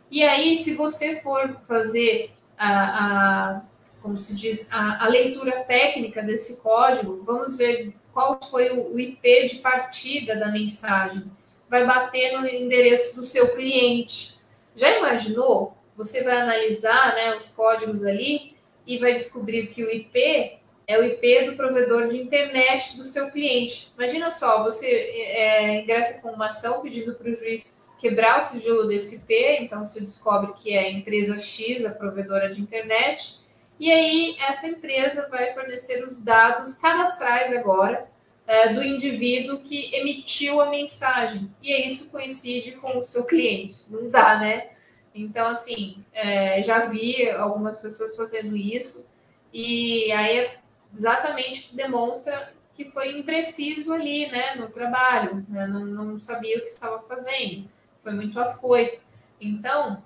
E 0.09 0.23
aí, 0.23 0.55
se 0.55 0.73
você 0.73 1.19
for 1.21 1.59
fazer 1.67 2.31
a, 2.57 3.57
a 3.57 3.61
como 4.01 4.17
se 4.17 4.35
diz, 4.35 4.71
a, 4.71 5.03
a, 5.03 5.07
leitura 5.09 5.63
técnica 5.65 6.21
desse 6.21 6.61
código, 6.61 7.23
vamos 7.25 7.57
ver 7.57 7.93
qual 8.13 8.39
foi 8.49 8.69
o, 8.69 8.93
o 8.93 8.99
IP 8.99 9.47
de 9.47 9.55
partida 9.57 10.37
da 10.37 10.49
mensagem 10.49 11.29
vai 11.69 11.85
bater 11.85 12.39
no 12.39 12.47
endereço 12.47 13.15
do 13.15 13.25
seu 13.25 13.55
cliente. 13.55 14.39
Já 14.75 14.97
imaginou? 14.97 15.75
Você 15.95 16.23
vai 16.23 16.37
analisar 16.37 17.15
né, 17.15 17.35
os 17.35 17.49
códigos 17.49 18.05
ali 18.05 18.55
e 18.85 18.97
vai 18.99 19.13
descobrir 19.13 19.67
que 19.67 19.83
o 19.83 19.89
IP 19.89 20.57
é 20.87 20.97
o 20.97 21.03
IP 21.03 21.47
do 21.47 21.57
provedor 21.57 22.07
de 22.07 22.17
internet 22.17 22.95
do 22.95 23.03
seu 23.03 23.29
cliente. 23.29 23.91
Imagina 23.97 24.31
só, 24.31 24.63
você 24.63 24.87
é, 24.87 25.81
ingressa 25.81 26.21
com 26.21 26.29
uma 26.29 26.47
ação 26.47 26.81
pedindo 26.81 27.13
para 27.13 27.29
o 27.29 27.33
juiz 27.33 27.77
quebrar 27.99 28.39
o 28.39 28.45
sigilo 28.45 28.87
desse 28.87 29.17
IP, 29.17 29.33
então 29.59 29.83
você 29.83 29.99
descobre 29.99 30.53
que 30.53 30.71
é 30.71 30.79
a 30.79 30.91
empresa 30.91 31.39
X, 31.39 31.83
a 31.83 31.91
provedora 31.91 32.53
de 32.53 32.61
internet, 32.61 33.39
e 33.79 33.91
aí 33.91 34.37
essa 34.39 34.67
empresa 34.67 35.27
vai 35.29 35.53
fornecer 35.53 36.07
os 36.07 36.23
dados 36.23 36.75
cadastrais 36.75 37.53
agora 37.53 38.07
é, 38.47 38.73
do 38.73 38.81
indivíduo 38.81 39.59
que 39.59 39.93
emitiu 39.93 40.61
a 40.61 40.69
mensagem. 40.69 41.53
E 41.61 41.71
é 41.73 41.87
isso 41.87 42.09
coincide 42.09 42.71
com 42.71 42.97
o 42.97 43.05
seu 43.05 43.25
cliente. 43.25 43.83
Não 43.89 44.09
dá, 44.09 44.39
né? 44.39 44.69
Então, 45.13 45.49
assim, 45.49 46.03
é, 46.13 46.63
já 46.63 46.85
vi 46.85 47.29
algumas 47.31 47.79
pessoas 47.79 48.15
fazendo 48.15 48.55
isso, 48.55 49.05
e 49.51 50.11
aí 50.11 50.51
exatamente 50.95 51.75
demonstra 51.75 52.53
que 52.75 52.85
foi 52.91 53.17
impreciso 53.17 53.91
ali, 53.91 54.29
né, 54.29 54.55
no 54.55 54.69
trabalho, 54.69 55.43
né? 55.49 55.65
não, 55.65 55.83
não 55.83 56.19
sabia 56.19 56.57
o 56.57 56.61
que 56.61 56.67
estava 56.67 57.01
fazendo, 57.01 57.67
foi 58.03 58.13
muito 58.13 58.39
afoito. 58.39 59.01
Então, 59.41 60.03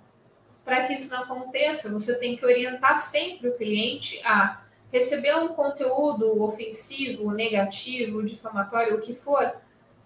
para 0.64 0.88
que 0.88 0.94
isso 0.94 1.12
não 1.12 1.24
aconteça, 1.24 1.92
você 1.92 2.18
tem 2.18 2.38
que 2.38 2.46
orientar 2.46 2.98
sempre 3.00 3.50
o 3.50 3.58
cliente 3.58 4.22
a 4.24 4.61
receber 4.92 5.36
um 5.36 5.50
conteúdo 5.50 6.44
ofensivo, 6.44 7.32
negativo, 7.32 8.24
difamatório, 8.24 8.98
o 8.98 9.02
que 9.02 9.16
for, 9.16 9.56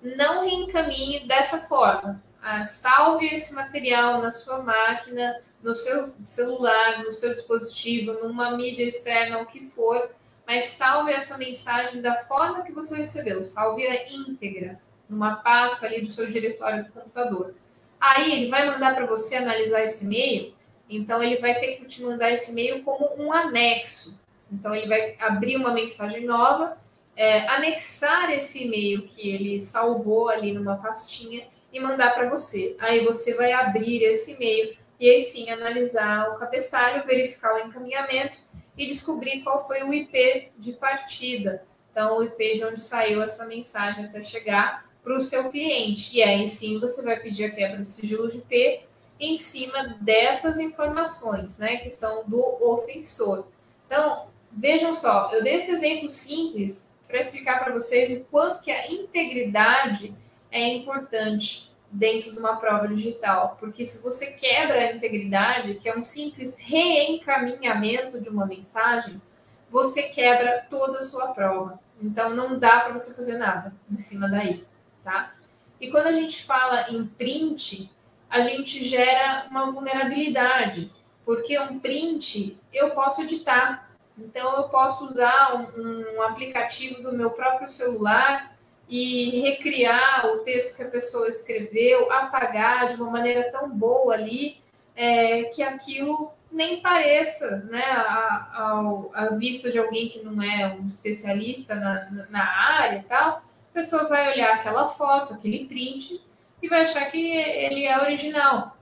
não 0.01 0.43
reencaminhe 0.43 1.27
dessa 1.27 1.59
forma. 1.67 2.21
ah, 2.41 2.63
salve 2.63 3.25
esse 3.25 3.55
material 3.55 4.21
na 4.21 4.29
sua 4.29 4.59
máquina, 4.59 5.41
no 5.63 5.73
seu 5.73 6.13
celular, 6.27 7.03
no 7.03 7.11
seu 7.11 7.33
dispositivo, 7.33 8.13
numa 8.13 8.51
mídia 8.51 8.83
externa, 8.83 9.41
o 9.41 9.47
que 9.47 9.67
for, 9.71 10.11
mas 10.45 10.65
salve 10.65 11.11
essa 11.11 11.39
mensagem 11.39 12.03
da 12.03 12.23
forma 12.25 12.61
que 12.61 12.71
você 12.71 12.97
recebeu, 12.97 13.43
salve-a 13.47 14.11
íntegra, 14.11 14.79
numa 15.09 15.37
pasta 15.37 15.87
ali 15.87 16.01
do 16.01 16.11
seu 16.11 16.27
diretório 16.27 16.85
do 16.85 16.91
computador. 16.91 17.55
Aí 17.99 18.31
ele 18.31 18.49
vai 18.51 18.69
mandar 18.69 18.93
para 18.93 19.07
você 19.07 19.37
analisar 19.37 19.83
esse 19.83 20.05
e-mail, 20.05 20.53
então 20.87 21.23
ele 21.23 21.41
vai 21.41 21.59
ter 21.59 21.77
que 21.77 21.85
te 21.85 22.03
mandar 22.03 22.29
esse 22.29 22.51
e-mail 22.51 22.83
como 22.83 23.09
um 23.17 23.33
anexo. 23.33 24.19
Então 24.51 24.76
ele 24.76 24.88
vai 24.88 25.15
abrir 25.19 25.57
uma 25.57 25.73
mensagem 25.73 26.26
nova, 26.26 26.77
é, 27.15 27.47
anexar 27.47 28.31
esse 28.31 28.65
e-mail 28.65 29.07
que 29.07 29.30
ele 29.30 29.61
salvou 29.61 30.30
ali 30.30 30.53
numa 30.53 30.77
pastinha 30.77 31.47
e 31.72 31.80
mandar 31.80 32.13
para 32.13 32.30
você. 32.30 32.76
Aí 32.80 33.03
você 33.03 33.34
vai 33.34 33.51
abrir 33.51 34.03
esse 34.03 34.34
e-mail 34.34 34.76
e 34.99 35.09
aí 35.09 35.22
sim 35.22 35.49
analisar 35.49 36.30
o 36.31 36.38
cabeçalho, 36.38 37.05
verificar 37.05 37.55
o 37.55 37.67
encaminhamento 37.67 38.38
e 38.77 38.88
descobrir 38.88 39.41
qual 39.43 39.67
foi 39.67 39.84
o 39.84 39.93
IP 39.93 40.51
de 40.57 40.73
partida. 40.73 41.63
Então, 41.91 42.17
o 42.17 42.23
IP 42.23 42.57
de 42.57 42.65
onde 42.65 42.81
saiu 42.81 43.22
essa 43.22 43.45
mensagem 43.45 44.05
até 44.05 44.22
chegar 44.22 44.85
para 45.03 45.17
o 45.17 45.22
seu 45.22 45.49
cliente. 45.49 46.17
E 46.17 46.23
aí 46.23 46.45
sim 46.47 46.80
você 46.80 47.01
vai 47.01 47.19
pedir 47.19 47.45
a 47.45 47.51
quebra 47.51 47.77
de 47.77 47.88
sigilo 47.88 48.30
de 48.30 48.39
IP 48.39 48.81
em 49.19 49.38
cima 49.38 49.95
dessas 50.01 50.59
informações, 50.59 51.57
né, 51.57 51.77
que 51.77 51.89
são 51.89 52.26
do 52.27 52.41
ofensor. 52.61 53.47
Então, 53.85 54.27
vejam 54.56 54.95
só, 54.95 55.32
eu 55.34 55.44
dei 55.44 55.56
esse 55.56 55.72
exemplo 55.72 56.10
simples 56.10 56.90
para 57.07 57.19
explicar 57.19 57.64
para 57.64 57.73
vocês 57.73 58.19
o 58.19 58.26
quanto 58.26 58.61
que 58.61 58.72
a 58.72 58.91
integridade 58.91 60.15
é 60.52 60.73
importante 60.73 61.72
dentro 61.91 62.32
de 62.32 62.40
uma 62.40 62.57
prova 62.57 62.88
digital, 62.88 63.57
porque 63.60 63.86
se 63.86 64.02
você 64.02 64.32
quebra 64.32 64.80
a 64.80 64.94
integridade, 64.94 65.76
que 65.76 65.88
é 65.88 65.98
um 65.98 66.03
simples 66.03 66.57
reencaminhamento 66.57 68.19
de 68.19 68.30
uma 68.30 68.45
mensagem, 68.45 69.22
você 69.69 70.03
quebra 70.03 70.65
toda 70.69 70.99
a 70.99 71.03
sua 71.03 71.34
prova. 71.34 71.80
Então 72.02 72.30
não 72.32 72.60
dá 72.60 72.82
para 72.82 72.94
você 72.94 73.14
fazer 73.14 73.38
nada 73.38 73.73
em 73.90 73.98
cima 73.98 74.27
daí, 74.27 74.65
tá? 75.03 75.34
E 75.80 75.90
quando 75.90 76.07
a 76.07 76.14
gente 76.14 76.44
fala 76.44 76.90
em 76.90 77.06
print, 77.06 77.91
a 78.30 78.41
gente 78.41 78.84
gera 78.84 79.48
uma 79.49 79.72
vulnerabilidade, 79.72 80.91
porque 81.26 81.57
um 81.60 81.80
print 81.80 82.57
eu 82.73 82.91
posso 82.91 83.22
editar. 83.22 83.84
Então 84.17 84.55
eu 84.57 84.63
posso 84.69 85.05
usar 85.05 85.55
um, 85.55 86.17
um 86.17 86.21
aplicativo 86.21 87.01
do 87.01 87.13
meu 87.13 87.31
próprio 87.31 87.69
celular 87.69 88.55
e 88.87 89.41
recriar 89.41 90.27
o 90.27 90.39
texto 90.39 90.75
que 90.75 90.83
a 90.83 90.89
pessoa 90.89 91.27
escreveu, 91.27 92.11
apagar 92.11 92.87
de 92.87 93.01
uma 93.01 93.11
maneira 93.11 93.51
tão 93.51 93.69
boa 93.69 94.13
ali 94.13 94.61
é, 94.95 95.45
que 95.45 95.61
aquilo 95.61 96.31
nem 96.51 96.79
pareça, 96.79 97.67
né, 97.69 97.83
à, 97.83 99.29
vista 99.37 99.69
de 99.69 99.77
alguém 99.77 100.07
que 100.07 100.23
não 100.23 100.41
é 100.41 100.73
um 100.79 100.85
especialista 100.85 101.75
na, 101.75 102.27
na 102.29 102.43
área 102.43 102.99
e 102.99 103.03
tal, 103.03 103.37
a 103.37 103.73
pessoa 103.73 104.07
vai 104.07 104.31
olhar 104.31 104.55
aquela 104.55 104.87
foto, 104.87 105.33
aquele 105.33 105.65
print 105.65 106.21
e 106.61 106.69
vai 106.69 106.81
achar 106.81 107.11
que 107.11 107.35
ele 107.35 107.85
é 107.85 108.01
original. 108.01 108.77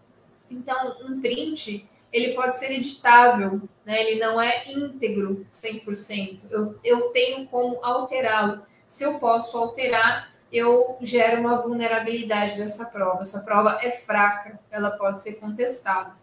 Então, 0.51 0.97
um 1.01 1.19
print 1.19 1.89
ele 2.13 2.33
pode 2.33 2.55
ser 2.55 2.71
editável, 2.71 3.61
né? 3.83 3.99
ele 4.01 4.19
não 4.19 4.39
é 4.39 4.71
íntegro 4.71 5.45
100%. 5.51 6.51
Eu, 6.51 6.79
eu 6.83 7.09
tenho 7.09 7.47
como 7.47 7.83
alterá-lo 7.83 8.61
se 8.93 9.03
eu 9.03 9.17
posso 9.17 9.57
alterar, 9.57 10.31
eu 10.51 10.99
gero 11.01 11.41
uma 11.41 11.59
vulnerabilidade 11.59 12.57
dessa 12.57 12.85
prova. 12.85 13.23
Essa 13.23 13.39
prova 13.41 13.79
é 13.81 13.89
fraca, 13.89 14.59
ela 14.69 14.91
pode 14.91 15.19
ser 15.19 15.39
contestada, 15.39 16.13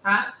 tá? 0.00 0.38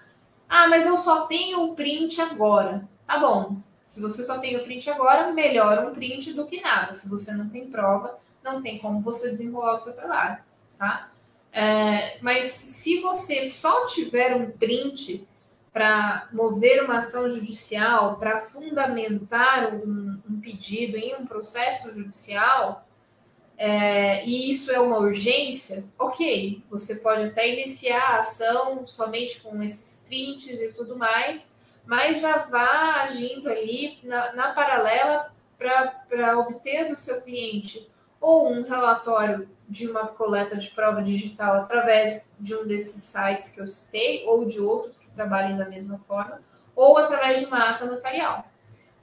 Ah, 0.48 0.68
mas 0.68 0.86
eu 0.86 0.96
só 0.98 1.26
tenho 1.26 1.64
o 1.64 1.74
print 1.74 2.20
agora. 2.20 2.88
Tá 3.04 3.18
bom. 3.18 3.56
Se 3.86 4.00
você 4.00 4.22
só 4.22 4.38
tem 4.38 4.56
o 4.56 4.62
print 4.62 4.88
agora, 4.88 5.32
melhor 5.32 5.84
um 5.84 5.92
print 5.92 6.32
do 6.32 6.46
que 6.46 6.60
nada. 6.60 6.94
Se 6.94 7.10
você 7.10 7.32
não 7.32 7.48
tem 7.48 7.68
prova, 7.68 8.20
não 8.40 8.62
tem 8.62 8.78
como 8.78 9.00
você 9.00 9.30
desenrolar 9.30 9.74
o 9.74 9.78
seu 9.78 9.94
trabalho, 9.94 10.38
tá? 10.78 11.10
É, 11.52 12.18
mas 12.20 12.44
se 12.52 13.00
você 13.00 13.48
só 13.48 13.86
tiver 13.86 14.34
um 14.36 14.50
print, 14.50 15.26
para 15.72 16.28
mover 16.32 16.82
uma 16.84 16.98
ação 16.98 17.28
judicial, 17.30 18.16
para 18.16 18.40
fundamentar 18.40 19.74
um, 19.74 20.20
um, 20.28 20.40
pedido 20.40 20.96
em 20.96 21.14
um 21.14 21.26
processo 21.26 21.92
judicial, 21.94 22.86
é, 23.56 24.24
e 24.24 24.50
isso 24.50 24.72
é 24.72 24.80
uma 24.80 24.98
urgência, 24.98 25.84
ok, 25.98 26.62
você 26.70 26.96
pode 26.96 27.28
até 27.28 27.48
iniciar 27.48 28.16
a 28.16 28.20
ação 28.20 28.86
somente 28.86 29.40
com 29.40 29.62
esses 29.62 30.04
prints 30.06 30.60
e 30.60 30.72
tudo 30.72 30.96
mais, 30.96 31.56
mas 31.86 32.20
já 32.20 32.38
vá 32.38 33.02
agindo 33.02 33.48
ali 33.48 33.98
na, 34.02 34.32
na 34.32 34.52
paralela 34.52 35.32
para 35.58 36.38
obter 36.38 36.88
do 36.88 36.96
seu 36.96 37.20
cliente 37.20 37.89
ou 38.20 38.52
um 38.52 38.62
relatório 38.62 39.48
de 39.68 39.88
uma 39.88 40.06
coleta 40.06 40.56
de 40.56 40.68
prova 40.70 41.02
digital 41.02 41.62
através 41.62 42.34
de 42.38 42.54
um 42.54 42.66
desses 42.66 43.02
sites 43.02 43.52
que 43.52 43.60
eu 43.60 43.68
citei, 43.68 44.24
ou 44.26 44.44
de 44.44 44.60
outros 44.60 44.98
que 44.98 45.10
trabalhem 45.12 45.56
da 45.56 45.68
mesma 45.68 45.98
forma, 46.06 46.42
ou 46.74 46.98
através 46.98 47.40
de 47.40 47.46
uma 47.46 47.70
ata 47.70 47.86
notarial. 47.86 48.46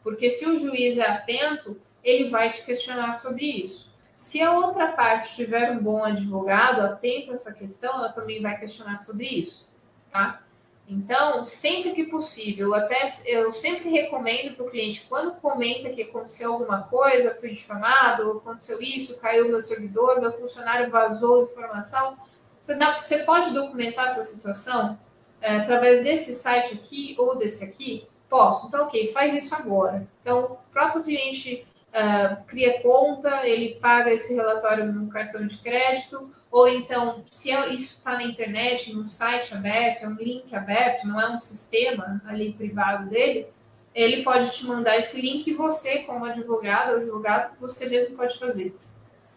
Porque 0.03 0.29
se 0.29 0.45
o 0.45 0.59
juiz 0.59 0.97
é 0.97 1.05
atento, 1.05 1.79
ele 2.03 2.29
vai 2.29 2.51
te 2.51 2.63
questionar 2.63 3.15
sobre 3.15 3.45
isso. 3.45 3.95
Se 4.13 4.41
a 4.41 4.51
outra 4.51 4.93
parte 4.93 5.35
tiver 5.35 5.71
um 5.71 5.79
bom 5.79 6.03
advogado 6.03 6.81
atento 6.81 7.31
a 7.31 7.35
essa 7.35 7.53
questão, 7.53 7.93
ela 7.93 8.11
também 8.11 8.41
vai 8.41 8.59
questionar 8.59 8.99
sobre 8.99 9.25
isso, 9.25 9.71
tá? 10.11 10.41
Então, 10.89 11.43
sempre 11.43 11.91
que 11.91 12.05
possível, 12.05 12.73
até 12.73 13.05
eu 13.25 13.53
sempre 13.53 13.89
recomendo 13.89 14.55
para 14.55 14.65
o 14.65 14.69
cliente, 14.69 15.05
quando 15.09 15.35
comenta 15.41 15.89
que 15.89 16.03
aconteceu 16.03 16.53
alguma 16.53 16.83
coisa, 16.83 17.35
fui 17.35 17.49
difamado, 17.49 18.37
aconteceu 18.37 18.81
isso, 18.81 19.19
caiu 19.19 19.49
meu 19.49 19.61
servidor, 19.61 20.21
meu 20.21 20.31
funcionário 20.31 20.89
vazou 20.89 21.43
informação, 21.43 22.17
você, 22.61 22.75
dá, 22.75 23.01
você 23.01 23.19
pode 23.19 23.53
documentar 23.53 24.05
essa 24.05 24.23
situação 24.23 24.97
é, 25.41 25.57
através 25.57 26.03
desse 26.03 26.33
site 26.33 26.75
aqui 26.75 27.15
ou 27.19 27.35
desse 27.35 27.65
aqui? 27.65 28.07
Posso. 28.29 28.67
Então, 28.67 28.85
ok, 28.85 29.11
faz 29.11 29.33
isso 29.33 29.53
agora. 29.55 30.07
Então, 30.21 30.53
o 30.53 30.71
próprio 30.71 31.03
cliente 31.03 31.67
uh, 31.89 32.43
cria 32.45 32.81
conta, 32.81 33.45
ele 33.47 33.75
paga 33.75 34.11
esse 34.11 34.33
relatório 34.33 34.85
no 34.85 35.09
cartão 35.09 35.45
de 35.45 35.57
crédito, 35.57 36.33
ou 36.57 36.67
então, 36.67 37.23
se 37.29 37.51
é, 37.51 37.71
isso 37.71 37.97
está 37.97 38.13
na 38.13 38.23
internet, 38.23 38.91
num 38.91 39.07
site 39.07 39.53
aberto, 39.53 40.05
é 40.05 40.07
um 40.07 40.15
link 40.15 40.55
aberto, 40.55 41.05
não 41.05 41.21
é 41.21 41.29
um 41.29 41.37
sistema 41.37 42.19
ali 42.25 42.51
privado 42.51 43.07
dele, 43.11 43.45
ele 43.93 44.23
pode 44.23 44.49
te 44.49 44.65
mandar 44.65 44.97
esse 44.97 45.21
link 45.21 45.45
e 45.45 45.53
você, 45.53 45.99
como 45.99 46.25
advogado 46.25 46.93
ou 46.93 46.97
advogado, 46.97 47.55
você 47.59 47.87
mesmo 47.87 48.17
pode 48.17 48.39
fazer. 48.39 48.75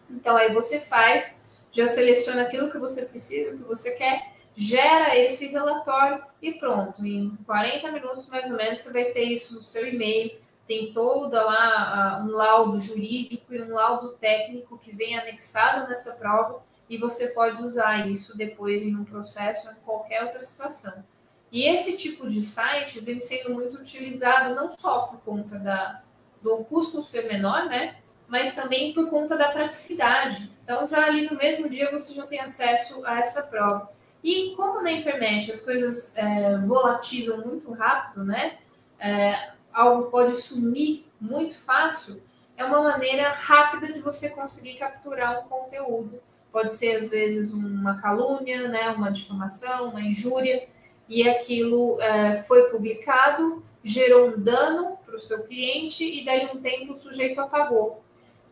Então, 0.09 0.35
aí 0.35 0.51
você 0.51 0.79
faz, 0.79 1.39
já 1.71 1.85
seleciona 1.85 2.41
aquilo 2.41 2.71
que 2.71 2.79
você 2.79 3.05
precisa, 3.05 3.53
o 3.53 3.57
que 3.59 3.65
você 3.65 3.91
quer, 3.91 4.33
gera 4.55 5.15
esse 5.15 5.45
relatório 5.45 6.23
e 6.41 6.53
pronto. 6.53 7.05
Em 7.05 7.37
40 7.45 7.91
minutos, 7.91 8.29
mais 8.29 8.49
ou 8.49 8.57
menos, 8.57 8.79
você 8.79 8.91
vai 8.91 9.05
ter 9.05 9.25
isso 9.25 9.53
no 9.53 9.61
seu 9.61 9.87
e-mail. 9.87 10.39
Tem 10.67 10.91
toda 10.91 11.43
lá 11.43 12.25
um 12.25 12.31
laudo 12.31 12.79
jurídico 12.79 13.53
e 13.53 13.61
um 13.61 13.75
laudo 13.75 14.13
técnico 14.13 14.79
que 14.79 14.91
vem 14.91 15.19
anexado 15.19 15.87
nessa 15.87 16.13
prova 16.13 16.70
e 16.91 16.97
você 16.97 17.29
pode 17.29 17.63
usar 17.63 18.05
isso 18.09 18.37
depois 18.37 18.81
em 18.81 18.97
um 18.97 19.05
processo 19.05 19.65
ou 19.65 19.71
em 19.71 19.77
qualquer 19.77 20.23
outra 20.23 20.43
situação. 20.43 21.01
E 21.49 21.65
esse 21.65 21.95
tipo 21.95 22.29
de 22.29 22.41
site 22.41 22.99
vem 22.99 23.17
sendo 23.21 23.53
muito 23.53 23.77
utilizado 23.77 24.53
não 24.53 24.73
só 24.77 25.03
por 25.03 25.21
conta 25.21 25.57
da, 25.57 26.01
do 26.41 26.65
custo 26.65 27.01
ser 27.03 27.29
menor, 27.29 27.67
né? 27.67 27.95
Mas 28.27 28.53
também 28.53 28.93
por 28.93 29.09
conta 29.09 29.37
da 29.37 29.53
praticidade. 29.53 30.51
Então, 30.65 30.85
já 30.85 31.05
ali 31.05 31.29
no 31.29 31.37
mesmo 31.37 31.69
dia 31.69 31.89
você 31.89 32.13
já 32.13 32.27
tem 32.27 32.41
acesso 32.41 33.05
a 33.05 33.19
essa 33.19 33.43
prova. 33.43 33.89
E 34.21 34.53
como 34.57 34.81
na 34.81 34.91
internet 34.91 35.49
as 35.49 35.61
coisas 35.61 36.13
é, 36.17 36.57
volatilizam 36.57 37.37
muito 37.37 37.71
rápido, 37.71 38.25
né? 38.25 38.57
É, 38.99 39.51
algo 39.71 40.11
pode 40.11 40.33
sumir 40.41 41.05
muito 41.21 41.57
fácil, 41.57 42.21
é 42.57 42.65
uma 42.65 42.83
maneira 42.83 43.29
rápida 43.31 43.93
de 43.93 44.01
você 44.01 44.29
conseguir 44.29 44.73
capturar 44.73 45.39
um 45.39 45.47
conteúdo 45.47 46.21
pode 46.51 46.73
ser 46.73 46.97
às 46.97 47.09
vezes 47.09 47.53
uma 47.53 48.01
calúnia, 48.01 48.67
né, 48.67 48.89
uma 48.89 49.11
difamação, 49.11 49.89
uma 49.89 50.01
injúria, 50.01 50.67
e 51.07 51.27
aquilo 51.27 51.99
é, 52.01 52.43
foi 52.43 52.69
publicado, 52.69 53.63
gerou 53.83 54.29
um 54.29 54.39
dano 54.39 54.97
para 55.05 55.15
o 55.15 55.19
seu 55.19 55.43
cliente 55.43 56.03
e 56.03 56.23
daí 56.23 56.45
um 56.53 56.61
tempo 56.61 56.93
o 56.93 56.97
sujeito 56.97 57.39
apagou. 57.41 58.03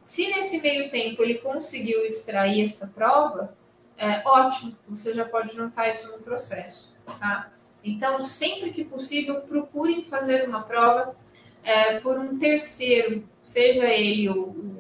Se 0.06 0.28
nesse 0.28 0.62
meio 0.62 0.90
tempo 0.90 1.22
ele 1.22 1.36
conseguiu 1.36 2.04
extrair 2.06 2.64
essa 2.64 2.88
prova, 2.88 3.56
é, 3.98 4.22
ótimo, 4.26 4.76
você 4.88 5.14
já 5.14 5.26
pode 5.26 5.54
juntar 5.54 5.90
isso 5.90 6.12
no 6.12 6.20
processo. 6.20 6.96
Tá? 7.20 7.52
Então, 7.84 8.26
sempre 8.26 8.72
que 8.72 8.84
possível, 8.84 9.42
procurem 9.42 10.06
fazer 10.06 10.48
uma 10.48 10.64
prova 10.64 11.16
é, 11.64 12.00
por 12.00 12.18
um 12.18 12.38
terceiro, 12.38 13.24
seja 13.44 13.86
ele 13.86 14.30
o, 14.30 14.42
o 14.42 14.79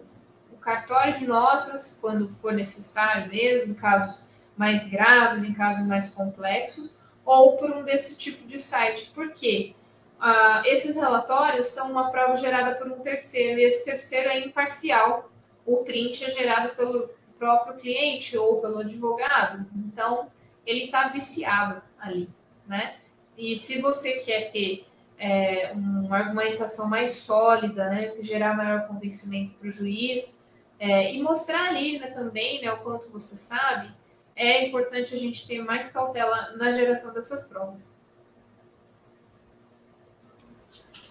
cartório 0.60 1.18
de 1.18 1.27
notas, 1.27 1.98
quando 1.99 2.34
for 2.41 2.53
necessário 2.53 3.30
mesmo, 3.30 3.76
casos 3.76 4.27
mais 4.56 4.88
graves, 4.90 5.44
em 5.44 5.53
casos 5.53 5.86
mais 5.86 6.10
complexos, 6.10 6.90
ou 7.26 7.57
por 7.57 7.72
um 7.72 7.84
desse 7.84 8.18
tipo 8.18 8.45
de 8.48 8.60
site. 8.60 9.11
Por 9.11 9.31
quê? 9.31 9.73
Uh, 10.19 10.65
esses 10.65 10.95
relatórios 10.95 11.69
são 11.69 11.91
uma 11.91 12.11
prova 12.11 12.36
gerada 12.36 12.76
por 12.76 12.88
um 12.88 12.99
terceiro, 12.99 13.60
e 13.60 13.64
esse 13.64 13.86
terceiro 13.86 14.30
é 14.30 14.40
imparcial. 14.45 15.31
O 15.65 15.84
print 15.84 16.26
é 16.26 16.31
gerado 16.31 16.76
pelo 16.76 17.10
próprio 17.38 17.76
cliente 17.76 18.38
ou 18.38 18.60
pelo 18.60 18.80
advogado. 18.80 19.65
Então, 19.76 20.30
ele 20.65 20.86
está 20.86 21.07
viciado 21.07 21.81
ali, 21.98 22.30
né? 22.68 22.95
E 23.38 23.56
se 23.56 23.81
você 23.81 24.19
quer 24.19 24.52
ter 24.52 24.86
é, 25.18 25.72
uma 25.73 26.18
argumentação 26.18 26.90
mais 26.90 27.14
sólida, 27.14 27.90
né, 27.90 28.14
gerar 28.22 28.56
maior 28.56 28.88
convencimento 28.88 29.53
para 29.53 29.69
o 29.69 29.72
juiz 29.72 30.39
é, 30.80 31.14
e 31.14 31.22
mostrar 31.22 31.69
ali 31.69 31.99
né, 31.99 32.07
também 32.07 32.61
né, 32.61 32.72
o 32.72 32.81
quanto 32.81 33.11
você 33.11 33.35
sabe, 33.35 33.89
é 34.35 34.65
importante 34.68 35.14
a 35.14 35.18
gente 35.18 35.45
ter 35.45 35.61
mais 35.61 35.91
cautela 35.91 36.53
na 36.56 36.72
geração 36.72 37.14
dessas 37.14 37.45
provas. 37.45 37.91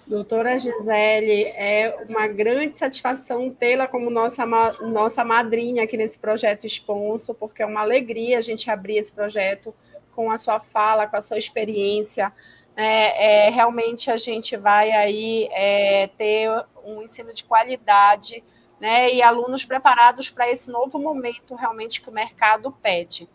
Doutora 0.07 0.59
Gisele, 0.59 1.45
é 1.49 2.03
uma 2.09 2.27
grande 2.27 2.79
satisfação 2.79 3.51
tê-la 3.51 3.87
como 3.87 4.09
nossa, 4.09 4.47
nossa 4.47 5.23
madrinha 5.23 5.85
aqui 5.85 5.99
nesse 5.99 6.19
projeto 6.19 6.67
Sponsor, 6.67 7.35
porque 7.35 7.63
é 7.63 7.67
uma 7.67 7.83
alegria 7.83 8.39
a 8.39 8.41
gente 8.41 8.71
abrir 8.71 8.97
esse 8.97 9.13
projeto 9.13 9.75
com 10.13 10.31
a 10.31 10.39
sua 10.39 10.61
fala, 10.61 11.07
com 11.07 11.17
a 11.17 11.21
sua 11.21 11.37
experiência, 11.37 12.33
é, 12.81 13.49
é, 13.49 13.51
realmente 13.51 14.09
a 14.09 14.17
gente 14.17 14.57
vai 14.57 14.93
aí 14.93 15.49
é, 15.51 16.07
ter 16.17 16.49
um 16.85 17.03
ensino 17.03 17.35
de 17.35 17.43
qualidade 17.43 18.43
né, 18.81 19.13
e 19.13 19.23
alunos 19.23 19.65
preparados 19.65 20.31
para 20.31 20.51
esse 20.51 20.71
novo 20.71 20.99
momento 20.99 21.55
realmente 21.55 22.01
que 22.01 22.09
o 22.09 22.13
mercado 22.13 22.71
pede. 22.83 23.29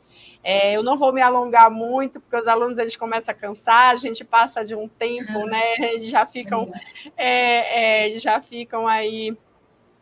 É, 0.43 0.75
eu 0.75 0.83
não 0.83 0.97
vou 0.97 1.13
me 1.13 1.21
alongar 1.21 1.71
muito, 1.71 2.19
porque 2.19 2.35
os 2.35 2.47
alunos 2.47 2.77
eles 2.77 2.95
começam 2.95 3.33
a 3.33 3.37
cansar, 3.37 3.93
a 3.93 3.97
gente 3.97 4.25
passa 4.25 4.63
de 4.63 4.75
um 4.75 4.89
tempo, 4.89 5.45
né? 5.45 5.75
Eles 5.79 6.09
já 6.09 6.25
ficam, 6.25 6.71
é, 7.15 8.15
é, 8.15 8.19
já 8.19 8.41
ficam 8.41 8.87
aí 8.87 9.35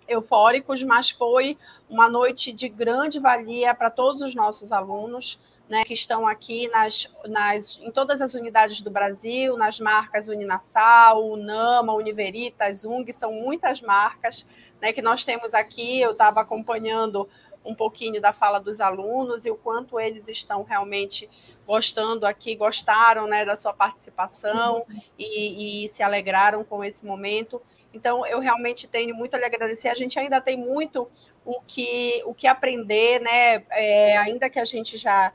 eufóricos, 0.08 0.84
mas 0.84 1.12
foi 1.12 1.58
uma 1.90 2.10
noite 2.10 2.52
de 2.52 2.68
grande 2.68 3.20
valia 3.20 3.74
para 3.76 3.90
todos 3.90 4.22
os 4.22 4.34
nossos 4.34 4.72
alunos 4.72 5.40
né, 5.72 5.86
que 5.86 5.94
estão 5.94 6.28
aqui 6.28 6.68
nas, 6.68 7.08
nas, 7.30 7.80
em 7.82 7.90
todas 7.90 8.22
as 8.22 8.34
unidades 8.34 8.82
do 8.82 8.92
Brasil, 8.92 9.56
nas 9.56 9.80
marcas 9.80 10.28
Uninassal, 10.28 11.26
Unama, 11.26 11.94
Univeritas, 11.94 12.84
UNG, 12.84 13.14
são 13.14 13.32
muitas 13.32 13.82
marcas 13.82 14.46
né, 14.82 14.92
que 14.92 15.02
nós 15.02 15.24
temos 15.24 15.54
aqui. 15.54 16.02
Eu 16.02 16.12
estava 16.12 16.42
acompanhando 16.42 17.26
um 17.64 17.74
pouquinho 17.74 18.20
da 18.20 18.34
fala 18.34 18.60
dos 18.60 18.82
alunos 18.82 19.46
e 19.46 19.50
o 19.50 19.56
quanto 19.56 19.98
eles 19.98 20.28
estão 20.28 20.64
realmente 20.64 21.30
gostando 21.66 22.26
aqui, 22.26 22.54
gostaram 22.54 23.26
né, 23.26 23.46
da 23.46 23.56
sua 23.56 23.72
participação 23.72 24.86
e, 25.18 25.86
e 25.86 25.90
se 25.94 26.04
alegraram 26.04 26.66
com 26.66 26.84
esse 26.84 27.06
momento. 27.06 27.62
Então, 27.94 28.26
eu 28.26 28.42
realmente 28.42 28.90
tenho 28.90 29.16
muito 29.16 29.36
a 29.36 29.38
lhe 29.38 29.46
agradecer. 29.46 29.88
A 29.88 29.96
gente 29.96 30.20
ainda 30.20 30.42
tem 30.42 30.58
muito 30.58 31.10
o 31.46 31.62
que, 31.62 32.22
o 32.26 32.34
que 32.34 32.46
aprender, 32.46 33.22
né? 33.22 33.64
É, 33.70 34.18
ainda 34.18 34.50
que 34.50 34.60
a 34.60 34.66
gente 34.66 34.98
já 34.98 35.32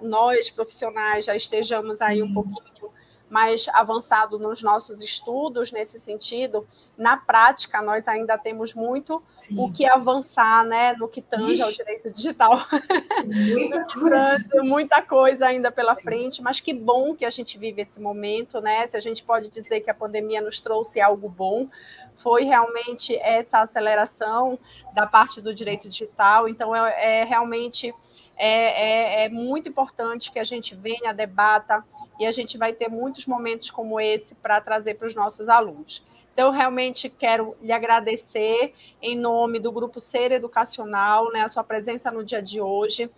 nós 0.00 0.50
profissionais 0.50 1.24
já 1.24 1.34
estejamos 1.36 2.00
aí 2.00 2.22
um 2.22 2.26
uhum. 2.26 2.34
pouquinho 2.34 2.90
mais 3.30 3.66
avançado 3.68 4.40
nos 4.40 4.60
nossos 4.60 5.00
estudos 5.00 5.70
nesse 5.70 6.00
sentido, 6.00 6.66
na 6.98 7.16
prática 7.16 7.80
nós 7.80 8.08
ainda 8.08 8.36
temos 8.36 8.74
muito 8.74 9.22
Sim. 9.38 9.56
o 9.56 9.72
que 9.72 9.86
avançar, 9.86 10.66
né, 10.66 10.94
no 10.94 11.06
que 11.06 11.22
tange 11.22 11.52
Ixi. 11.52 11.62
ao 11.62 11.70
direito 11.70 12.10
digital. 12.10 12.60
Muita 13.24 13.84
coisa. 13.94 14.62
muita 14.64 15.02
coisa 15.02 15.46
ainda 15.46 15.70
pela 15.70 15.94
frente, 15.94 16.42
mas 16.42 16.58
que 16.58 16.74
bom 16.74 17.14
que 17.14 17.24
a 17.24 17.30
gente 17.30 17.56
vive 17.56 17.82
esse 17.82 18.00
momento, 18.00 18.60
né? 18.60 18.84
Se 18.88 18.96
a 18.96 19.00
gente 19.00 19.22
pode 19.22 19.48
dizer 19.48 19.80
que 19.80 19.90
a 19.90 19.94
pandemia 19.94 20.40
nos 20.40 20.58
trouxe 20.58 21.00
algo 21.00 21.28
bom, 21.28 21.68
foi 22.16 22.44
realmente 22.44 23.16
essa 23.16 23.60
aceleração 23.60 24.58
da 24.92 25.06
parte 25.06 25.40
do 25.40 25.54
direito 25.54 25.88
digital. 25.88 26.48
Então 26.48 26.74
é, 26.74 27.20
é 27.20 27.24
realmente 27.24 27.94
é, 28.42 29.22
é, 29.22 29.24
é 29.26 29.28
muito 29.28 29.68
importante 29.68 30.32
que 30.32 30.38
a 30.38 30.44
gente 30.44 30.74
venha, 30.74 31.12
debata, 31.12 31.84
e 32.18 32.24
a 32.24 32.32
gente 32.32 32.56
vai 32.56 32.72
ter 32.72 32.88
muitos 32.88 33.26
momentos 33.26 33.70
como 33.70 34.00
esse 34.00 34.34
para 34.34 34.60
trazer 34.62 34.94
para 34.94 35.06
os 35.06 35.14
nossos 35.14 35.50
alunos. 35.50 36.02
Então, 36.32 36.50
realmente 36.50 37.10
quero 37.10 37.54
lhe 37.60 37.70
agradecer 37.70 38.72
em 39.02 39.14
nome 39.14 39.58
do 39.58 39.70
Grupo 39.70 40.00
Ser 40.00 40.32
Educacional, 40.32 41.30
né, 41.32 41.42
a 41.42 41.48
sua 41.50 41.62
presença 41.62 42.10
no 42.10 42.24
dia 42.24 42.40
de 42.40 42.62
hoje. 42.62 43.10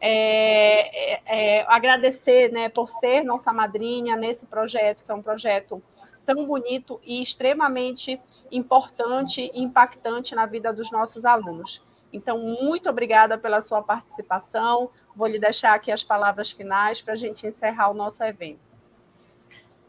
É, 0.00 1.14
é, 1.14 1.22
é, 1.26 1.64
agradecer 1.68 2.50
né, 2.50 2.68
por 2.68 2.88
ser 2.88 3.22
nossa 3.22 3.52
madrinha 3.52 4.16
nesse 4.16 4.44
projeto, 4.44 5.04
que 5.04 5.12
é 5.12 5.14
um 5.14 5.22
projeto 5.22 5.80
tão 6.26 6.44
bonito 6.46 7.00
e 7.04 7.22
extremamente 7.22 8.20
importante 8.50 9.52
e 9.54 9.62
impactante 9.62 10.34
na 10.34 10.46
vida 10.46 10.72
dos 10.72 10.90
nossos 10.90 11.24
alunos. 11.24 11.80
Então, 12.14 12.38
muito 12.38 12.88
obrigada 12.88 13.36
pela 13.36 13.60
sua 13.60 13.82
participação. 13.82 14.88
Vou 15.16 15.26
lhe 15.26 15.38
deixar 15.38 15.74
aqui 15.74 15.90
as 15.90 16.04
palavras 16.04 16.52
finais 16.52 17.02
para 17.02 17.14
a 17.14 17.16
gente 17.16 17.44
encerrar 17.44 17.90
o 17.90 17.94
nosso 17.94 18.22
evento. 18.22 18.60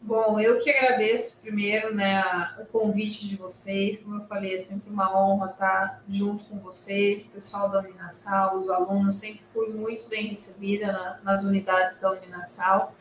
Bom, 0.00 0.38
eu 0.38 0.60
que 0.60 0.68
agradeço 0.68 1.40
primeiro 1.40 1.94
né, 1.94 2.22
o 2.60 2.66
convite 2.66 3.28
de 3.28 3.36
vocês. 3.36 4.02
Como 4.02 4.22
eu 4.22 4.26
falei, 4.26 4.56
é 4.56 4.60
sempre 4.60 4.90
uma 4.90 5.16
honra 5.16 5.50
estar 5.50 6.02
junto 6.08 6.44
com 6.44 6.58
vocês, 6.58 7.24
o 7.26 7.30
pessoal 7.30 7.70
da 7.70 7.78
Uninasal, 7.78 8.56
os 8.56 8.68
alunos. 8.68 9.16
Sempre 9.16 9.42
fui 9.52 9.68
muito 9.68 10.08
bem 10.08 10.26
recebida 10.26 10.92
na, 10.92 11.20
nas 11.22 11.44
unidades 11.44 11.98
da 12.00 12.10
Uninasal. 12.10 12.92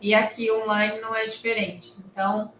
E 0.00 0.12
aqui 0.12 0.50
online 0.50 1.00
não 1.00 1.14
é 1.14 1.26
diferente. 1.26 1.94
Então, 2.04 2.52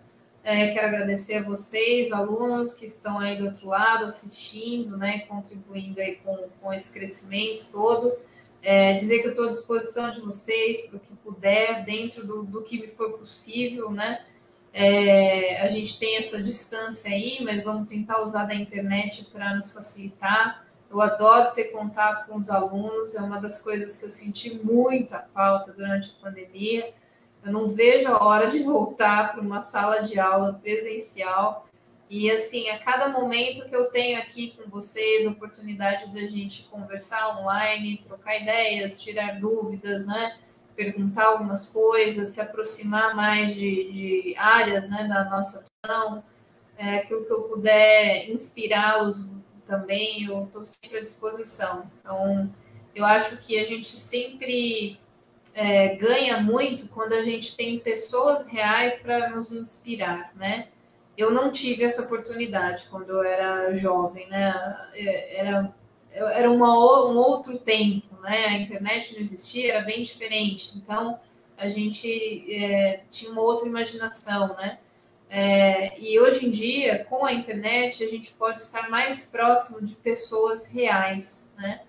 é, 0.44 0.72
quero 0.72 0.88
agradecer 0.88 1.36
a 1.36 1.42
vocês, 1.42 2.10
alunos 2.10 2.74
que 2.74 2.86
estão 2.86 3.18
aí 3.18 3.38
do 3.38 3.46
outro 3.46 3.68
lado 3.68 4.06
assistindo, 4.06 4.96
né, 4.96 5.20
contribuindo 5.20 6.00
aí 6.00 6.16
com, 6.16 6.48
com 6.60 6.72
esse 6.72 6.92
crescimento 6.92 7.70
todo. 7.70 8.12
É, 8.60 8.94
dizer 8.94 9.20
que 9.20 9.26
eu 9.26 9.30
estou 9.32 9.46
à 9.46 9.50
disposição 9.50 10.10
de 10.12 10.20
vocês 10.20 10.86
para 10.86 10.96
o 10.96 11.00
que 11.00 11.16
puder, 11.16 11.84
dentro 11.84 12.26
do, 12.26 12.42
do 12.44 12.62
que 12.62 12.80
me 12.80 12.88
for 12.88 13.18
possível, 13.18 13.90
né? 13.90 14.24
É, 14.72 15.60
a 15.60 15.68
gente 15.68 15.98
tem 15.98 16.16
essa 16.16 16.42
distância 16.42 17.10
aí, 17.10 17.40
mas 17.42 17.62
vamos 17.62 17.88
tentar 17.88 18.22
usar 18.22 18.46
da 18.46 18.54
internet 18.54 19.24
para 19.26 19.54
nos 19.54 19.72
facilitar. 19.72 20.64
Eu 20.90 21.00
adoro 21.00 21.54
ter 21.54 21.64
contato 21.64 22.26
com 22.26 22.38
os 22.38 22.50
alunos, 22.50 23.14
é 23.14 23.20
uma 23.20 23.40
das 23.40 23.62
coisas 23.62 23.98
que 23.98 24.06
eu 24.06 24.10
senti 24.10 24.58
muita 24.62 25.20
falta 25.34 25.72
durante 25.72 26.14
a 26.18 26.24
pandemia. 26.24 26.92
Eu 27.44 27.52
não 27.52 27.68
vejo 27.70 28.08
a 28.08 28.24
hora 28.24 28.48
de 28.48 28.62
voltar 28.62 29.32
para 29.32 29.40
uma 29.40 29.62
sala 29.62 30.02
de 30.02 30.18
aula 30.18 30.54
presencial. 30.62 31.66
E 32.08 32.30
assim, 32.30 32.68
a 32.68 32.78
cada 32.78 33.08
momento 33.08 33.68
que 33.68 33.74
eu 33.74 33.90
tenho 33.90 34.18
aqui 34.20 34.56
com 34.56 34.70
vocês, 34.70 35.26
oportunidade 35.26 36.12
da 36.12 36.20
gente 36.20 36.64
conversar 36.64 37.40
online, 37.40 38.02
trocar 38.06 38.40
ideias, 38.40 39.00
tirar 39.00 39.40
dúvidas, 39.40 40.06
né? 40.06 40.36
Perguntar 40.76 41.24
algumas 41.24 41.68
coisas, 41.68 42.28
se 42.28 42.40
aproximar 42.40 43.14
mais 43.14 43.54
de, 43.54 43.92
de 43.92 44.36
áreas 44.36 44.88
né, 44.88 45.08
da 45.08 45.24
nossa 45.24 45.66
ação, 45.82 46.22
é, 46.76 46.96
aquilo 46.96 47.24
que 47.24 47.32
eu 47.32 47.42
puder 47.44 48.30
inspirá-los 48.30 49.30
também, 49.66 50.24
eu 50.24 50.44
estou 50.44 50.64
sempre 50.64 50.98
à 50.98 51.02
disposição. 51.02 51.90
Então, 52.00 52.52
eu 52.94 53.04
acho 53.04 53.38
que 53.38 53.58
a 53.58 53.64
gente 53.64 53.86
sempre 53.86 54.98
é, 55.54 55.96
ganha 55.96 56.40
muito 56.40 56.88
quando 56.88 57.12
a 57.12 57.22
gente 57.22 57.56
tem 57.56 57.78
pessoas 57.78 58.48
reais 58.48 59.00
para 59.00 59.30
nos 59.30 59.52
inspirar, 59.52 60.32
né? 60.34 60.68
Eu 61.16 61.30
não 61.30 61.52
tive 61.52 61.84
essa 61.84 62.02
oportunidade 62.02 62.86
quando 62.90 63.10
eu 63.10 63.22
era 63.22 63.76
jovem, 63.76 64.28
né? 64.28 64.54
É, 64.94 65.40
era, 65.40 65.74
era 66.10 66.50
uma, 66.50 66.70
um 67.08 67.16
outro 67.16 67.58
tempo, 67.58 68.16
né? 68.22 68.46
A 68.46 68.58
internet 68.58 69.14
não 69.14 69.20
existia, 69.20 69.74
era 69.74 69.84
bem 69.84 70.02
diferente. 70.02 70.72
Então, 70.76 71.20
a 71.56 71.68
gente 71.68 72.52
é, 72.52 73.02
tinha 73.10 73.30
uma 73.30 73.42
outra 73.42 73.68
imaginação, 73.68 74.54
né? 74.56 74.78
É, 75.28 75.98
e 75.98 76.18
hoje 76.18 76.46
em 76.46 76.50
dia, 76.50 77.04
com 77.04 77.24
a 77.24 77.32
internet, 77.32 78.02
a 78.04 78.08
gente 78.08 78.32
pode 78.34 78.60
estar 78.60 78.90
mais 78.90 79.26
próximo 79.26 79.84
de 79.84 79.94
pessoas 79.94 80.66
reais, 80.66 81.52
né? 81.56 81.82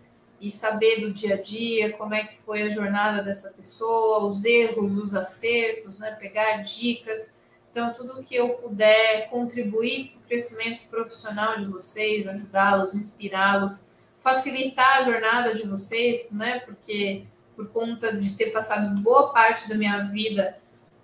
E 0.44 0.52
saber 0.52 1.00
do 1.00 1.14
dia 1.14 1.36
a 1.36 1.42
dia 1.42 1.94
como 1.94 2.14
é 2.14 2.26
que 2.26 2.38
foi 2.46 2.64
a 2.64 2.70
jornada 2.70 3.24
dessa 3.24 3.50
pessoa, 3.52 4.26
os 4.26 4.44
erros, 4.44 4.98
os 4.98 5.16
acertos, 5.16 5.98
né? 5.98 6.18
pegar 6.20 6.58
dicas. 6.58 7.32
Então, 7.72 7.94
tudo 7.94 8.22
que 8.22 8.36
eu 8.36 8.56
puder 8.56 9.30
contribuir 9.30 10.10
para 10.10 10.20
o 10.20 10.24
crescimento 10.28 10.82
profissional 10.90 11.58
de 11.58 11.66
vocês, 11.66 12.28
ajudá-los, 12.28 12.94
inspirá-los, 12.94 13.86
facilitar 14.20 14.98
a 14.98 15.04
jornada 15.06 15.56
de 15.56 15.66
vocês, 15.66 16.26
né? 16.30 16.60
Porque 16.66 17.24
por 17.56 17.70
conta 17.70 18.14
de 18.18 18.36
ter 18.36 18.52
passado 18.52 19.00
boa 19.02 19.32
parte 19.32 19.70
da 19.70 19.76
minha 19.76 20.04
vida 20.04 20.58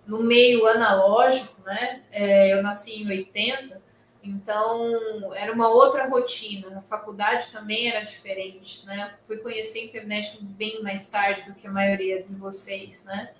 no 0.05 0.21
meio 0.21 0.67
analógico, 0.67 1.61
né? 1.65 2.01
É, 2.11 2.53
eu 2.53 2.61
nasci 2.61 3.03
em 3.03 3.07
80, 3.07 3.81
Então, 4.29 5.33
era 5.33 5.51
uma 5.51 5.67
outra 5.67 6.07
rotina. 6.07 6.77
A 6.77 6.81
faculdade 6.81 7.51
também 7.51 7.89
era 7.89 8.05
diferente, 8.05 8.85
né? 8.85 9.15
Fui 9.25 9.37
conhecer 9.37 9.79
a 9.79 9.85
internet 9.85 10.37
bem 10.43 10.83
mais 10.83 11.09
tarde 11.09 11.43
do 11.43 11.55
que 11.55 11.67
a 11.67 11.71
maioria 11.71 12.21
de 12.21 12.35
vocês, 12.35 13.05
né? 13.05 13.31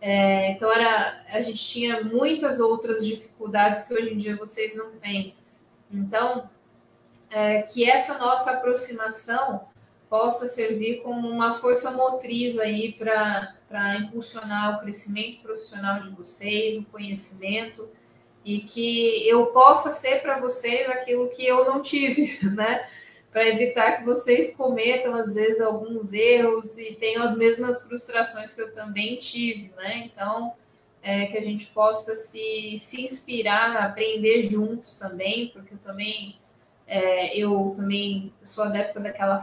É, 0.00 0.52
então, 0.52 0.72
era, 0.72 1.22
a 1.28 1.42
gente 1.42 1.62
tinha 1.62 2.02
muitas 2.02 2.60
outras 2.60 3.04
dificuldades 3.04 3.86
que 3.86 3.92
hoje 3.92 4.14
em 4.14 4.16
dia 4.16 4.36
vocês 4.36 4.74
não 4.74 4.92
têm. 4.92 5.34
Então, 5.92 6.48
é, 7.30 7.62
que 7.62 7.88
essa 7.88 8.16
nossa 8.16 8.52
aproximação 8.52 9.68
possa 10.08 10.46
servir 10.46 11.02
como 11.02 11.28
uma 11.28 11.54
força 11.54 11.90
motriz 11.90 12.58
aí 12.58 12.94
para 12.94 13.98
impulsionar 13.98 14.76
o 14.76 14.80
crescimento 14.80 15.42
profissional 15.42 16.00
de 16.00 16.08
vocês, 16.10 16.78
o 16.78 16.84
conhecimento, 16.84 17.86
e 18.48 18.60
que 18.60 19.28
eu 19.28 19.48
possa 19.48 19.92
ser 19.92 20.22
para 20.22 20.40
vocês 20.40 20.88
aquilo 20.88 21.28
que 21.28 21.46
eu 21.46 21.66
não 21.66 21.82
tive, 21.82 22.38
né? 22.56 22.88
Para 23.30 23.46
evitar 23.46 23.98
que 23.98 24.06
vocês 24.06 24.56
cometam, 24.56 25.14
às 25.14 25.34
vezes, 25.34 25.60
alguns 25.60 26.14
erros 26.14 26.78
e 26.78 26.94
tenham 26.94 27.22
as 27.22 27.36
mesmas 27.36 27.82
frustrações 27.82 28.54
que 28.54 28.62
eu 28.62 28.74
também 28.74 29.16
tive, 29.16 29.70
né? 29.76 30.10
Então, 30.10 30.54
é, 31.02 31.26
que 31.26 31.36
a 31.36 31.42
gente 31.42 31.66
possa 31.66 32.16
se, 32.16 32.78
se 32.78 33.04
inspirar, 33.04 33.76
aprender 33.76 34.44
juntos 34.44 34.96
também, 34.96 35.48
porque 35.48 35.74
eu 35.74 35.78
também 35.78 36.38
é, 36.86 37.36
eu 37.36 37.74
também 37.76 38.32
sou 38.42 38.64
adepta 38.64 38.98
daquela, 38.98 39.36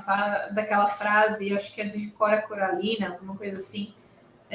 daquela 0.52 0.90
frase, 0.90 1.52
eu 1.52 1.58
acho 1.58 1.76
que 1.76 1.82
é 1.82 1.86
de 1.86 2.08
Cora 2.08 2.42
Coralina, 2.42 3.10
alguma 3.10 3.38
coisa 3.38 3.60
assim, 3.60 3.94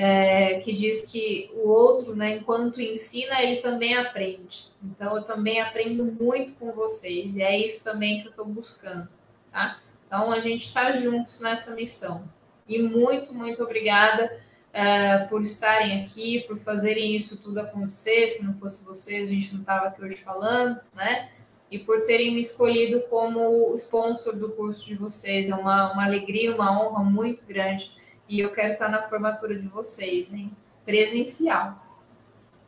é, 0.03 0.61
que 0.61 0.73
diz 0.73 1.05
que 1.05 1.51
o 1.57 1.69
outro, 1.69 2.17
né, 2.17 2.37
enquanto 2.37 2.81
ensina, 2.81 3.43
ele 3.43 3.61
também 3.61 3.95
aprende. 3.95 4.69
Então, 4.83 5.15
eu 5.15 5.25
também 5.25 5.61
aprendo 5.61 6.07
muito 6.07 6.55
com 6.55 6.73
vocês, 6.73 7.37
e 7.37 7.43
é 7.43 7.59
isso 7.59 7.85
também 7.85 8.23
que 8.23 8.29
eu 8.29 8.31
estou 8.31 8.47
buscando, 8.47 9.11
tá? 9.53 9.79
Então, 10.07 10.33
a 10.33 10.41
gente 10.41 10.67
está 10.69 10.93
juntos 10.93 11.39
nessa 11.43 11.75
missão. 11.75 12.25
E 12.67 12.81
muito, 12.81 13.35
muito 13.35 13.63
obrigada 13.63 14.41
é, 14.73 15.19
por 15.27 15.43
estarem 15.43 16.03
aqui, 16.03 16.45
por 16.49 16.59
fazerem 16.61 17.15
isso 17.15 17.37
tudo 17.37 17.61
acontecer. 17.61 18.29
Se 18.29 18.43
não 18.43 18.55
fosse 18.55 18.83
vocês, 18.83 19.29
a 19.29 19.35
gente 19.35 19.53
não 19.53 19.61
estava 19.61 19.89
aqui 19.89 20.03
hoje 20.03 20.17
falando, 20.17 20.81
né? 20.95 21.29
e 21.71 21.79
por 21.79 22.03
terem 22.03 22.35
me 22.35 22.41
escolhido 22.41 23.03
como 23.03 23.75
sponsor 23.77 24.35
do 24.35 24.51
curso 24.51 24.87
de 24.87 24.97
vocês. 24.97 25.49
É 25.49 25.55
uma, 25.55 25.93
uma 25.93 26.05
alegria, 26.05 26.55
uma 26.55 26.83
honra 26.83 27.05
muito 27.05 27.47
grande. 27.47 27.93
E 28.31 28.39
eu 28.39 28.53
quero 28.53 28.75
estar 28.75 28.89
na 28.89 29.03
formatura 29.03 29.59
de 29.59 29.67
vocês, 29.67 30.33
hein? 30.33 30.57
Presencial. 30.85 31.85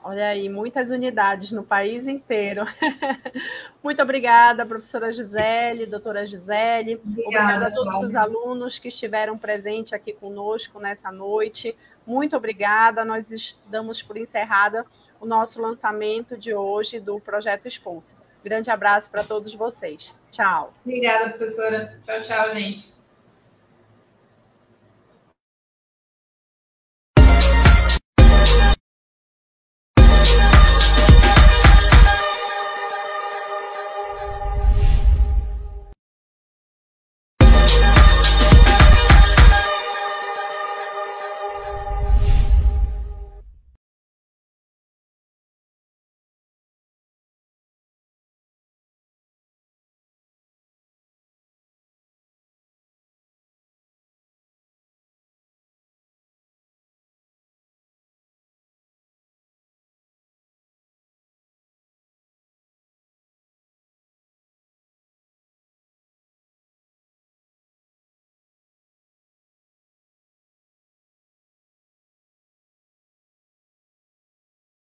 Olha 0.03 0.27
aí, 0.27 0.49
muitas 0.49 0.91
unidades 0.91 1.53
no 1.53 1.63
país 1.63 2.09
inteiro. 2.09 2.67
Muito 3.81 4.03
obrigada, 4.03 4.67
professora 4.67 5.13
Gisele, 5.13 5.87
doutora 5.87 6.27
Gisele. 6.27 6.97
Obrigada, 6.97 7.67
obrigada 7.67 7.67
a 7.69 7.71
todos 7.71 8.09
os 8.09 8.15
alunos 8.17 8.81
que 8.81 8.89
estiveram 8.89 9.39
presentes 9.39 9.93
aqui 9.93 10.13
conosco 10.13 10.81
nessa 10.81 11.13
noite. 11.13 11.77
Muito 12.05 12.37
obrigada. 12.37 13.05
Nós 13.05 13.57
damos 13.69 14.03
por 14.03 14.17
encerrada 14.17 14.85
o 15.21 15.27
nosso 15.27 15.63
lançamento 15.63 16.37
de 16.37 16.53
hoje 16.53 16.99
do 16.99 17.21
projeto 17.21 17.69
Sponsor. 17.69 18.19
Grande 18.43 18.69
abraço 18.69 19.09
para 19.09 19.23
todos 19.23 19.55
vocês. 19.55 20.13
Tchau. 20.33 20.75
Obrigada, 20.85 21.31
professora. 21.31 22.01
Tchau, 22.05 22.23
tchau, 22.23 22.55
gente. 22.55 23.02